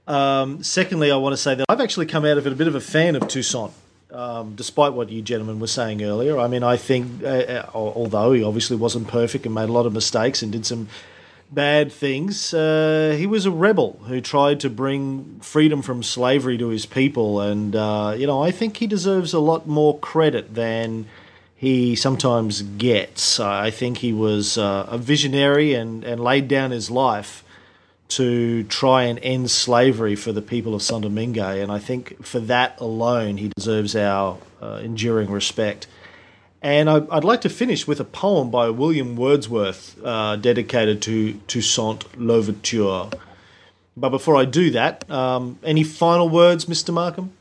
Um, 0.07 0.63
secondly, 0.63 1.11
I 1.11 1.17
want 1.17 1.33
to 1.33 1.37
say 1.37 1.55
that 1.55 1.65
I've 1.67 1.81
actually 1.81 2.05
come 2.05 2.23
out 2.23 2.37
of 2.37 2.47
it 2.47 2.53
a 2.53 2.55
bit 2.55 2.67
of 2.67 2.75
a 2.75 2.81
fan 2.81 3.15
of 3.15 3.23
Toussaint. 3.23 3.73
Um, 4.17 4.55
despite 4.55 4.93
what 4.93 5.11
you 5.11 5.21
gentlemen 5.21 5.59
were 5.59 5.67
saying 5.67 6.01
earlier, 6.01 6.39
I 6.39 6.47
mean, 6.47 6.63
I 6.63 6.75
think, 6.75 7.21
uh, 7.21 7.27
uh 7.27 7.69
although 7.71 8.33
he 8.33 8.43
obviously 8.43 8.75
wasn't 8.75 9.07
perfect 9.07 9.45
and 9.45 9.53
made 9.53 9.69
a 9.69 9.71
lot 9.71 9.85
of 9.85 9.93
mistakes 9.93 10.41
and 10.41 10.51
did 10.51 10.65
some 10.65 10.87
bad 11.51 11.91
things. 11.91 12.51
Uh, 12.51 13.15
he 13.15 13.27
was 13.27 13.45
a 13.45 13.51
rebel 13.51 13.99
who 14.07 14.19
tried 14.19 14.59
to 14.61 14.71
bring 14.71 15.39
freedom 15.41 15.83
from 15.83 16.01
slavery 16.01 16.57
to 16.57 16.69
his 16.69 16.87
people, 16.87 17.39
and 17.41 17.75
uh, 17.75 18.15
you 18.17 18.25
know 18.25 18.41
I 18.41 18.49
think 18.49 18.77
he 18.77 18.87
deserves 18.87 19.33
a 19.33 19.39
lot 19.39 19.67
more 19.67 19.99
credit 19.99 20.55
than 20.55 21.05
he 21.55 21.95
sometimes 21.95 22.63
gets. 22.63 23.39
I 23.39 23.69
think 23.69 23.99
he 23.99 24.13
was 24.13 24.57
uh, 24.57 24.87
a 24.89 24.97
visionary 24.97 25.75
and, 25.75 26.03
and 26.03 26.19
laid 26.19 26.47
down 26.47 26.71
his 26.71 26.89
life 26.89 27.43
to 28.09 28.63
try 28.63 29.03
and 29.03 29.19
end 29.21 29.51
slavery 29.51 30.15
for 30.15 30.31
the 30.31 30.41
people 30.41 30.73
of 30.73 30.81
Saint 30.81 31.03
Domingue, 31.03 31.37
and 31.39 31.71
I 31.71 31.79
think 31.79 32.25
for 32.25 32.39
that 32.41 32.79
alone 32.79 33.37
he 33.37 33.51
deserves 33.55 33.95
our 33.95 34.37
uh, 34.61 34.79
enduring 34.83 35.29
respect. 35.29 35.87
And 36.61 36.89
I, 36.89 36.99
would 36.99 37.23
like 37.23 37.41
to 37.41 37.49
finish 37.49 37.87
with 37.87 37.99
a 37.99 38.03
poem 38.03 38.49
by 38.49 38.69
William 38.69 39.15
Wordsworth 39.15 40.03
uh, 40.03 40.37
dedicated 40.37 41.01
to 41.03 41.33
Toussaint 41.47 42.17
Louverture. 42.17 43.11
But 43.95 44.09
before 44.09 44.35
I 44.35 44.45
do 44.45 44.71
that, 44.71 45.09
um, 45.09 45.59
any 45.63 45.83
final 45.83 46.29
words, 46.29 46.65
Mr. 46.65 46.93
Markham? 46.93 47.36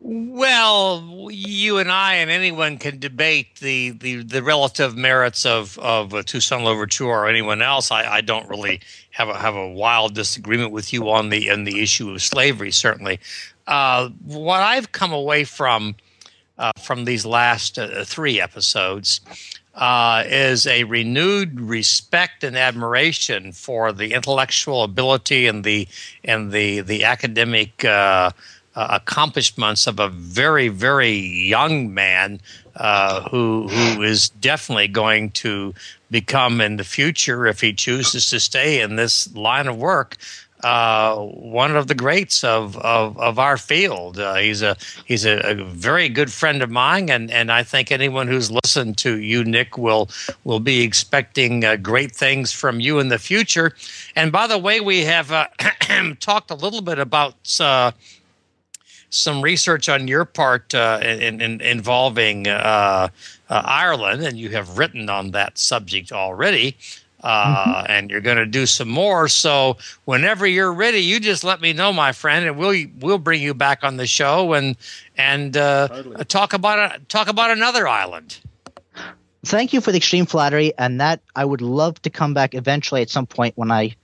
Well, 0.00 1.28
you 1.32 1.78
and 1.78 1.90
I 1.90 2.14
and 2.14 2.30
anyone 2.30 2.78
can 2.78 3.00
debate 3.00 3.56
the, 3.56 3.90
the, 3.90 4.22
the 4.22 4.44
relative 4.44 4.96
merits 4.96 5.44
of, 5.44 5.76
of 5.80 6.14
uh, 6.14 6.22
Toussaint 6.22 6.62
Louverture 6.62 7.04
or 7.04 7.28
anyone 7.28 7.62
else. 7.62 7.90
I, 7.90 8.04
I 8.04 8.20
don't 8.20 8.48
really 8.48 8.80
have 9.10 9.28
a, 9.28 9.36
have 9.36 9.56
a 9.56 9.68
wild 9.68 10.14
disagreement 10.14 10.70
with 10.70 10.92
you 10.92 11.10
on 11.10 11.30
the 11.30 11.50
on 11.50 11.64
the 11.64 11.82
issue 11.82 12.10
of 12.10 12.22
slavery. 12.22 12.70
Certainly, 12.70 13.18
uh, 13.66 14.10
what 14.24 14.62
I've 14.62 14.92
come 14.92 15.12
away 15.12 15.42
from 15.42 15.96
uh, 16.58 16.70
from 16.80 17.04
these 17.04 17.26
last 17.26 17.76
uh, 17.76 18.04
three 18.04 18.40
episodes 18.40 19.20
uh, 19.74 20.22
is 20.26 20.66
a 20.68 20.84
renewed 20.84 21.60
respect 21.60 22.44
and 22.44 22.56
admiration 22.56 23.50
for 23.50 23.92
the 23.92 24.12
intellectual 24.12 24.84
ability 24.84 25.48
and 25.48 25.64
the 25.64 25.88
and 26.22 26.52
the 26.52 26.80
the 26.82 27.02
academic 27.02 27.84
uh, 28.78 28.88
uh, 28.88 28.88
accomplishments 28.92 29.86
of 29.88 29.98
a 29.98 30.08
very 30.08 30.68
very 30.68 31.16
young 31.16 31.92
man 31.92 32.40
uh, 32.76 33.28
who 33.28 33.66
who 33.68 34.02
is 34.02 34.28
definitely 34.28 34.86
going 34.86 35.30
to 35.30 35.74
become 36.10 36.60
in 36.60 36.76
the 36.76 36.84
future 36.84 37.46
if 37.46 37.60
he 37.60 37.72
chooses 37.72 38.30
to 38.30 38.38
stay 38.38 38.80
in 38.80 38.96
this 38.96 39.34
line 39.34 39.66
of 39.66 39.76
work 39.76 40.16
uh, 40.62 41.16
one 41.16 41.76
of 41.76 41.86
the 41.86 41.94
greats 41.94 42.42
of 42.42 42.76
of, 42.78 43.16
of 43.18 43.38
our 43.38 43.56
field. 43.56 44.18
Uh, 44.18 44.34
he's 44.34 44.62
a 44.62 44.76
he's 45.04 45.24
a, 45.24 45.38
a, 45.38 45.54
very 45.54 46.08
good 46.08 46.32
friend 46.32 46.62
of 46.62 46.70
mine, 46.70 47.08
and, 47.10 47.30
and 47.30 47.52
I 47.52 47.62
think 47.62 47.92
anyone 47.92 48.26
who's 48.26 48.50
listened 48.50 48.98
to 48.98 49.20
you, 49.20 49.44
Nick, 49.44 49.78
will 49.78 50.08
will 50.44 50.60
be 50.60 50.82
expecting 50.82 51.64
uh, 51.64 51.76
great 51.76 52.12
things 52.12 52.52
from 52.52 52.80
you 52.80 52.98
in 52.98 53.08
the 53.08 53.18
future. 53.18 53.74
And 54.16 54.32
by 54.32 54.48
the 54.48 54.58
way, 54.58 54.80
we 54.80 55.04
have 55.04 55.30
uh, 55.30 55.46
talked 56.20 56.50
a 56.50 56.56
little 56.56 56.82
bit 56.82 56.98
about. 56.98 57.34
Some 59.10 59.40
research 59.42 59.88
on 59.88 60.06
your 60.06 60.24
part 60.24 60.74
uh, 60.74 61.00
in, 61.02 61.40
in, 61.40 61.60
involving 61.60 62.46
uh, 62.46 63.08
uh, 63.48 63.62
Ireland, 63.64 64.22
and 64.22 64.38
you 64.38 64.50
have 64.50 64.76
written 64.76 65.08
on 65.08 65.30
that 65.30 65.58
subject 65.58 66.12
already. 66.12 66.76
Uh, 67.20 67.82
mm-hmm. 67.82 67.86
and 67.90 68.10
you're 68.10 68.20
going 68.20 68.36
to 68.36 68.46
do 68.46 68.64
some 68.64 68.88
more. 68.88 69.26
So 69.26 69.76
whenever 70.04 70.46
you're 70.46 70.72
ready, 70.72 70.98
you 70.98 71.18
just 71.18 71.42
let 71.42 71.60
me 71.60 71.72
know, 71.72 71.92
my 71.92 72.12
friend, 72.12 72.46
and 72.46 72.56
we'll 72.56 72.86
we'll 73.00 73.18
bring 73.18 73.42
you 73.42 73.54
back 73.54 73.82
on 73.82 73.96
the 73.96 74.06
show 74.06 74.52
and 74.52 74.76
and 75.16 75.56
uh, 75.56 75.88
totally. 75.88 76.24
talk 76.26 76.52
about 76.52 76.78
a, 76.78 77.00
talk 77.06 77.26
about 77.26 77.50
another 77.50 77.88
island. 77.88 78.38
Thank 79.44 79.72
you 79.72 79.80
for 79.80 79.90
the 79.90 79.96
extreme 79.98 80.26
flattery, 80.26 80.72
and 80.78 81.00
that 81.00 81.20
I 81.34 81.44
would 81.44 81.60
love 81.60 82.00
to 82.02 82.10
come 82.10 82.34
back 82.34 82.54
eventually 82.54 83.02
at 83.02 83.10
some 83.10 83.26
point 83.26 83.56
when 83.56 83.70
I, 83.70 83.94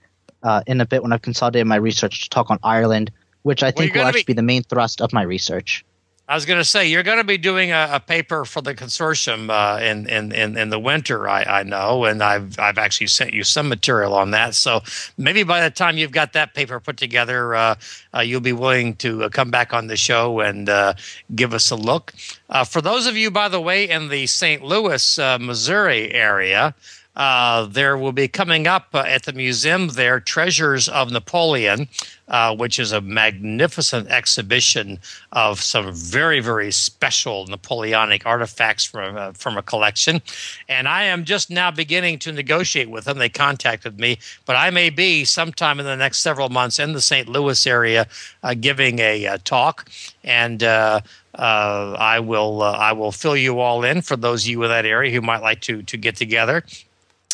uh, 0.43 0.63
in 0.65 0.81
a 0.81 0.85
bit, 0.85 1.03
when 1.03 1.13
I've 1.13 1.21
consolidated 1.21 1.67
my 1.67 1.75
research 1.75 2.23
to 2.23 2.29
talk 2.29 2.49
on 2.49 2.59
Ireland, 2.63 3.11
which 3.45 3.61
I 3.61 3.69
think 3.69 3.93
will 3.93 4.01
actually 4.01 4.21
be, 4.21 4.33
be 4.33 4.33
the 4.33 4.41
main 4.41 4.63
thrust 4.63 5.01
of 5.01 5.13
my 5.13 5.21
research. 5.21 5.85
I 6.27 6.33
was 6.33 6.47
going 6.47 6.59
to 6.59 6.65
say 6.65 6.87
you're 6.87 7.03
going 7.03 7.19
to 7.19 7.23
be 7.23 7.37
doing 7.37 7.71
a, 7.71 7.87
a 7.91 7.99
paper 7.99 8.43
for 8.43 8.59
the 8.59 8.73
consortium 8.73 9.51
uh, 9.51 9.79
in, 9.79 10.09
in, 10.09 10.31
in 10.31 10.57
in 10.57 10.69
the 10.71 10.79
winter. 10.79 11.29
I, 11.29 11.43
I 11.43 11.61
know, 11.61 12.05
and 12.05 12.23
I've 12.23 12.57
I've 12.57 12.79
actually 12.79 13.05
sent 13.05 13.33
you 13.33 13.43
some 13.43 13.69
material 13.69 14.15
on 14.15 14.31
that. 14.31 14.55
So 14.55 14.81
maybe 15.19 15.43
by 15.43 15.61
the 15.61 15.69
time 15.69 15.99
you've 15.99 16.11
got 16.11 16.33
that 16.33 16.55
paper 16.55 16.79
put 16.79 16.97
together, 16.97 17.53
uh, 17.53 17.75
uh, 18.15 18.21
you'll 18.21 18.41
be 18.41 18.53
willing 18.53 18.95
to 18.95 19.25
uh, 19.25 19.29
come 19.29 19.51
back 19.51 19.71
on 19.73 19.85
the 19.85 19.95
show 19.95 20.39
and 20.39 20.67
uh, 20.67 20.95
give 21.35 21.53
us 21.53 21.69
a 21.69 21.75
look. 21.75 22.15
Uh, 22.49 22.63
for 22.63 22.81
those 22.81 23.05
of 23.05 23.15
you, 23.15 23.29
by 23.29 23.47
the 23.47 23.61
way, 23.61 23.87
in 23.87 24.09
the 24.09 24.25
St. 24.25 24.63
Louis, 24.63 25.19
Missouri 25.39 26.11
area. 26.11 26.73
Uh, 27.15 27.65
there 27.65 27.97
will 27.97 28.11
be 28.11 28.27
coming 28.27 28.67
up 28.67 28.87
uh, 28.93 29.03
at 29.07 29.23
the 29.23 29.33
museum 29.33 29.87
there 29.89 30.19
Treasures 30.19 30.89
of 30.89 31.11
Napoleon, 31.11 31.87
uh, 32.27 32.55
which 32.55 32.77
is 32.77 32.91
a 32.91 32.99
magnificent 32.99 34.09
exhibition 34.09 34.99
of 35.31 35.61
some 35.61 35.93
very, 35.93 36.41
very 36.41 36.71
special 36.71 37.45
Napoleonic 37.47 38.25
artifacts 38.25 38.83
from, 38.83 39.15
uh, 39.15 39.31
from 39.31 39.57
a 39.57 39.61
collection. 39.61 40.21
And 40.67 40.87
I 40.89 41.03
am 41.03 41.23
just 41.23 41.49
now 41.49 41.71
beginning 41.71 42.19
to 42.19 42.33
negotiate 42.33 42.89
with 42.89 43.05
them. 43.05 43.17
They 43.17 43.29
contacted 43.29 43.97
me, 43.97 44.17
but 44.45 44.57
I 44.57 44.69
may 44.69 44.89
be 44.89 45.23
sometime 45.23 45.79
in 45.79 45.85
the 45.85 45.95
next 45.95 46.19
several 46.19 46.49
months 46.49 46.79
in 46.79 46.93
the 46.93 47.01
St. 47.01 47.29
Louis 47.29 47.65
area 47.65 48.07
uh, 48.43 48.55
giving 48.55 48.99
a, 48.99 49.25
a, 49.25 49.37
talk. 49.37 49.89
And 50.23 50.63
uh, 50.63 51.01
I 51.37 52.19
will 52.19 52.63
I 52.63 52.93
will 52.93 53.11
fill 53.11 53.35
you 53.35 53.59
all 53.59 53.83
in 53.83 54.01
for 54.01 54.15
those 54.15 54.43
of 54.43 54.49
you 54.49 54.63
in 54.63 54.69
that 54.69 54.85
area 54.85 55.11
who 55.11 55.21
might 55.21 55.41
like 55.41 55.61
to 55.61 55.83
to 55.83 55.97
get 55.97 56.15
together. 56.15 56.63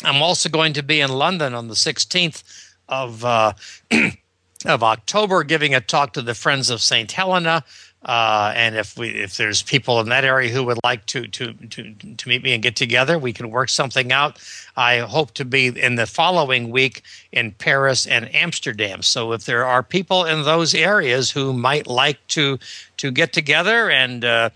I'm 0.04 0.22
also 0.22 0.48
going 0.48 0.72
to 0.74 0.82
be 0.82 1.00
in 1.00 1.10
London 1.10 1.54
on 1.54 1.68
the 1.68 1.74
16th 1.74 2.42
of 2.88 3.24
uh, 3.24 3.52
of 4.64 4.82
October, 4.82 5.44
giving 5.44 5.74
a 5.74 5.80
talk 5.80 6.12
to 6.14 6.22
the 6.22 6.34
Friends 6.34 6.70
of 6.70 6.80
Saint 6.80 7.12
Helena. 7.12 7.64
Uh, 8.04 8.52
and 8.56 8.74
if 8.74 8.98
we 8.98 9.10
if 9.10 9.36
there's 9.36 9.62
people 9.62 10.00
in 10.00 10.08
that 10.08 10.24
area 10.24 10.50
who 10.50 10.64
would 10.64 10.78
like 10.84 11.06
to 11.06 11.26
to 11.28 11.52
to 11.52 11.94
to 11.94 12.28
meet 12.28 12.42
me 12.42 12.52
and 12.52 12.62
get 12.62 12.74
together, 12.74 13.18
we 13.18 13.32
can 13.32 13.50
work 13.50 13.68
something 13.68 14.10
out. 14.10 14.38
I 14.76 14.98
hope 14.98 15.34
to 15.34 15.44
be 15.44 15.68
in 15.68 15.94
the 15.94 16.06
following 16.06 16.70
week 16.70 17.02
in 17.30 17.52
Paris 17.52 18.06
and 18.06 18.34
Amsterdam. 18.34 19.02
So 19.02 19.32
if 19.32 19.44
there 19.44 19.64
are 19.64 19.82
people 19.82 20.24
in 20.24 20.42
those 20.42 20.74
areas 20.74 21.30
who 21.30 21.52
might 21.52 21.86
like 21.86 22.26
to 22.28 22.58
to 22.96 23.10
get 23.12 23.32
together 23.32 23.88
and 23.88 24.24
uh, 24.24 24.50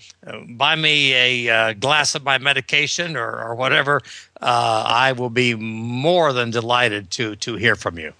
buy 0.49 0.75
me 0.75 1.15
a 1.15 1.49
uh, 1.49 1.73
glass 1.75 2.17
of 2.17 2.25
my 2.25 2.39
medication 2.39 3.17
or, 3.17 3.41
or 3.43 3.55
whatever, 3.55 4.03
uh, 4.41 4.85
I 4.87 5.13
will 5.13 5.31
be 5.31 5.55
more 5.55 6.33
than 6.33 6.51
delighted 6.51 7.13
to 7.13 7.37
to 7.37 7.55
hear 7.55 7.77
from 7.77 7.99
you. 7.99 8.13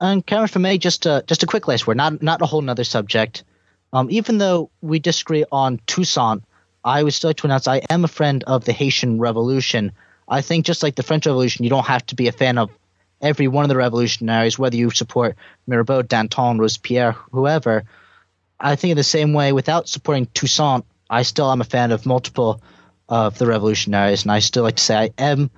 And 0.00 0.24
Cameron, 0.24 0.48
for 0.48 0.58
me, 0.58 0.78
just 0.78 1.04
a, 1.06 1.22
just 1.26 1.42
a 1.42 1.46
quick 1.46 1.68
last 1.68 1.86
word, 1.86 1.96
not 1.96 2.22
not 2.22 2.42
a 2.42 2.46
whole 2.46 2.62
nother 2.62 2.84
subject. 2.84 3.44
Um, 3.92 4.08
even 4.10 4.38
though 4.38 4.70
we 4.80 4.98
disagree 4.98 5.44
on 5.50 5.80
Toussaint, 5.86 6.42
I 6.84 7.02
would 7.02 7.12
still 7.12 7.28
like 7.28 7.36
to 7.38 7.46
announce 7.46 7.68
I 7.68 7.82
am 7.90 8.04
a 8.04 8.08
friend 8.08 8.42
of 8.44 8.64
the 8.64 8.72
Haitian 8.72 9.18
Revolution. 9.18 9.92
I 10.28 10.40
think 10.40 10.64
just 10.64 10.82
like 10.82 10.94
the 10.94 11.02
French 11.02 11.26
Revolution, 11.26 11.64
you 11.64 11.70
don't 11.70 11.86
have 11.86 12.06
to 12.06 12.14
be 12.14 12.28
a 12.28 12.32
fan 12.32 12.56
of 12.56 12.70
every 13.20 13.48
one 13.48 13.64
of 13.64 13.68
the 13.68 13.76
revolutionaries, 13.76 14.58
whether 14.58 14.76
you 14.76 14.90
support 14.90 15.36
Mirabeau, 15.66 16.02
Danton, 16.02 16.58
Robespierre, 16.58 17.12
whoever. 17.32 17.84
I 18.58 18.76
think 18.76 18.92
in 18.92 18.96
the 18.96 19.04
same 19.04 19.32
way, 19.32 19.52
without 19.52 19.88
supporting 19.88 20.26
Toussaint, 20.26 20.84
I 21.10 21.22
still 21.22 21.50
am 21.50 21.60
a 21.60 21.64
fan 21.64 21.92
of 21.92 22.06
multiple 22.06 22.62
of 23.08 23.36
the 23.38 23.46
revolutionaries, 23.46 24.22
and 24.22 24.32
I 24.32 24.38
still 24.38 24.62
like 24.62 24.76
to 24.76 24.82
say 24.82 24.96
I 24.96 25.10
am. 25.18 25.50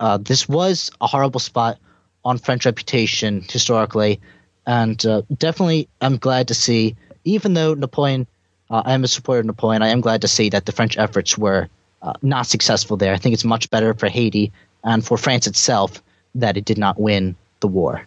Uh, 0.00 0.16
this 0.16 0.48
was 0.48 0.90
a 1.00 1.06
horrible 1.06 1.40
spot 1.40 1.78
on 2.24 2.38
French 2.38 2.66
reputation 2.66 3.44
historically, 3.48 4.20
and 4.66 5.04
uh, 5.06 5.22
definitely 5.36 5.88
I'm 6.00 6.16
glad 6.16 6.48
to 6.48 6.54
see, 6.54 6.96
even 7.24 7.54
though 7.54 7.74
Napoleon, 7.74 8.26
uh, 8.70 8.82
I 8.84 8.94
am 8.94 9.04
a 9.04 9.08
supporter 9.08 9.40
of 9.40 9.46
Napoleon, 9.46 9.82
I 9.82 9.88
am 9.88 10.00
glad 10.00 10.22
to 10.22 10.28
see 10.28 10.48
that 10.50 10.66
the 10.66 10.72
French 10.72 10.96
efforts 10.96 11.36
were 11.36 11.68
uh, 12.02 12.14
not 12.22 12.46
successful 12.46 12.96
there. 12.96 13.14
I 13.14 13.18
think 13.18 13.32
it's 13.32 13.44
much 13.44 13.70
better 13.70 13.94
for 13.94 14.08
Haiti 14.08 14.52
and 14.82 15.04
for 15.04 15.16
France 15.16 15.46
itself 15.46 16.02
that 16.34 16.56
it 16.56 16.64
did 16.64 16.78
not 16.78 17.00
win 17.00 17.36
the 17.60 17.68
war. 17.68 18.06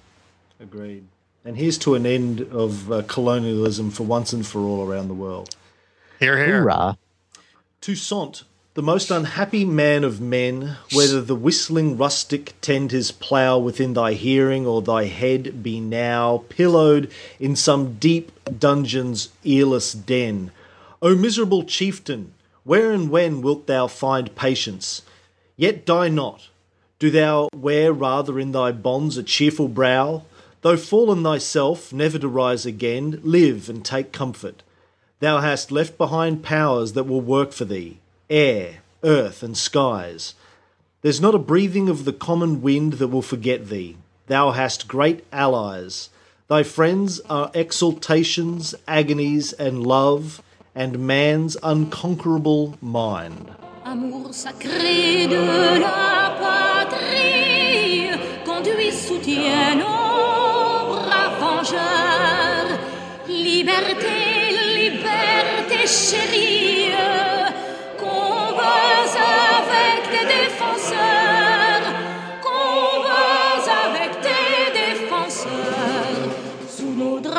Agreed. 0.60 1.04
And 1.46 1.58
hear's 1.58 1.78
to 1.80 1.96
an 1.96 2.06
end 2.06 2.42
of 2.52 2.92
uh, 2.92 3.04
colonialism 3.04 3.90
for 3.90 4.04
once 4.04 4.34
and 4.34 4.46
for 4.46 4.60
all 4.60 4.88
around 4.88 5.08
the 5.08 5.14
world. 5.14 5.56
Here, 6.20 6.38
here. 6.38 6.62
Hoorah. 6.62 6.98
Toussaint 7.80 8.44
the 8.78 8.84
most 8.84 9.10
unhappy 9.10 9.66
man 9.66 10.04
of 10.04 10.22
men, 10.22 10.78
whether 10.94 11.20
the 11.20 11.34
whistling 11.34 11.98
rustic 11.98 12.54
tend 12.62 12.92
his 12.92 13.12
plough 13.12 13.58
within 13.58 13.96
thy 13.96 14.14
hearing, 14.14 14.68
or 14.68 14.84
thy 14.84 15.06
head 15.06 15.64
be 15.64 15.80
now 15.80 16.44
pillowed 16.48 17.12
in 17.40 17.56
some 17.56 17.96
deep 17.96 18.32
dungeon's 18.60 19.30
earless 19.44 19.94
den. 19.94 20.52
O 21.02 21.16
miserable 21.16 21.64
chieftain, 21.64 22.32
where 22.64 22.92
and 22.92 23.10
when 23.10 23.42
wilt 23.42 23.66
thou 23.66 23.88
find 23.88 24.36
patience? 24.36 25.02
Yet 25.56 25.84
die 25.84 26.10
not. 26.10 26.50
Do 27.00 27.10
thou 27.10 27.50
wear 27.56 27.92
rather 27.92 28.40
in 28.40 28.52
thy 28.52 28.74
bonds 28.74 29.18
a 29.18 29.24
cheerful 29.24 29.70
brow? 29.70 30.22
Though 30.62 30.78
fallen 30.78 31.24
thyself, 31.24 31.92
never 31.92 32.20
to 32.20 32.28
rise 32.28 32.68
again, 32.68 33.22
live 33.24 33.70
and 33.70 33.84
take 33.84 34.12
comfort. 34.12 34.62
Thou 35.20 35.40
hast 35.40 35.72
left 35.72 35.98
behind 35.98 36.44
powers 36.44 36.94
that 36.94 37.08
will 37.08 37.22
work 37.22 37.54
for 37.54 37.66
thee 37.66 37.98
air, 38.30 38.80
earth, 39.04 39.44
and 39.44 39.58
skies. 39.58 40.34
There's 41.02 41.22
not 41.22 41.36
a 41.36 41.40
breathing 41.40 41.90
of 41.90 42.06
the 42.06 42.14
common 42.14 42.62
wind 42.62 42.94
that 42.94 43.08
will 43.08 43.22
forget 43.22 43.70
thee. 43.70 43.98
Thou 44.28 44.52
hast 44.52 44.88
great 44.88 45.24
allies. 45.32 46.10
Thy 46.48 46.64
friends 46.64 47.20
are 47.30 47.52
exaltations, 47.54 48.74
agonies, 48.88 49.54
and 49.54 49.86
love, 49.86 50.42
and 50.74 51.00
man's 51.00 51.56
unconquerable 51.64 52.78
mind. 52.82 53.52
Amour 53.86 54.30
sacré 54.32 55.28
de 55.30 55.80
la 55.80 56.36
patrie, 56.40 58.12
conduit, 58.46 58.92
soutient 58.92 59.80
nos 59.80 61.06
braves 61.06 61.40
vengeurs. 61.40 62.80
Liberté, 63.28 64.52
liberté 64.76 65.88
chérie. 65.88 66.67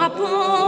Que 0.08 0.67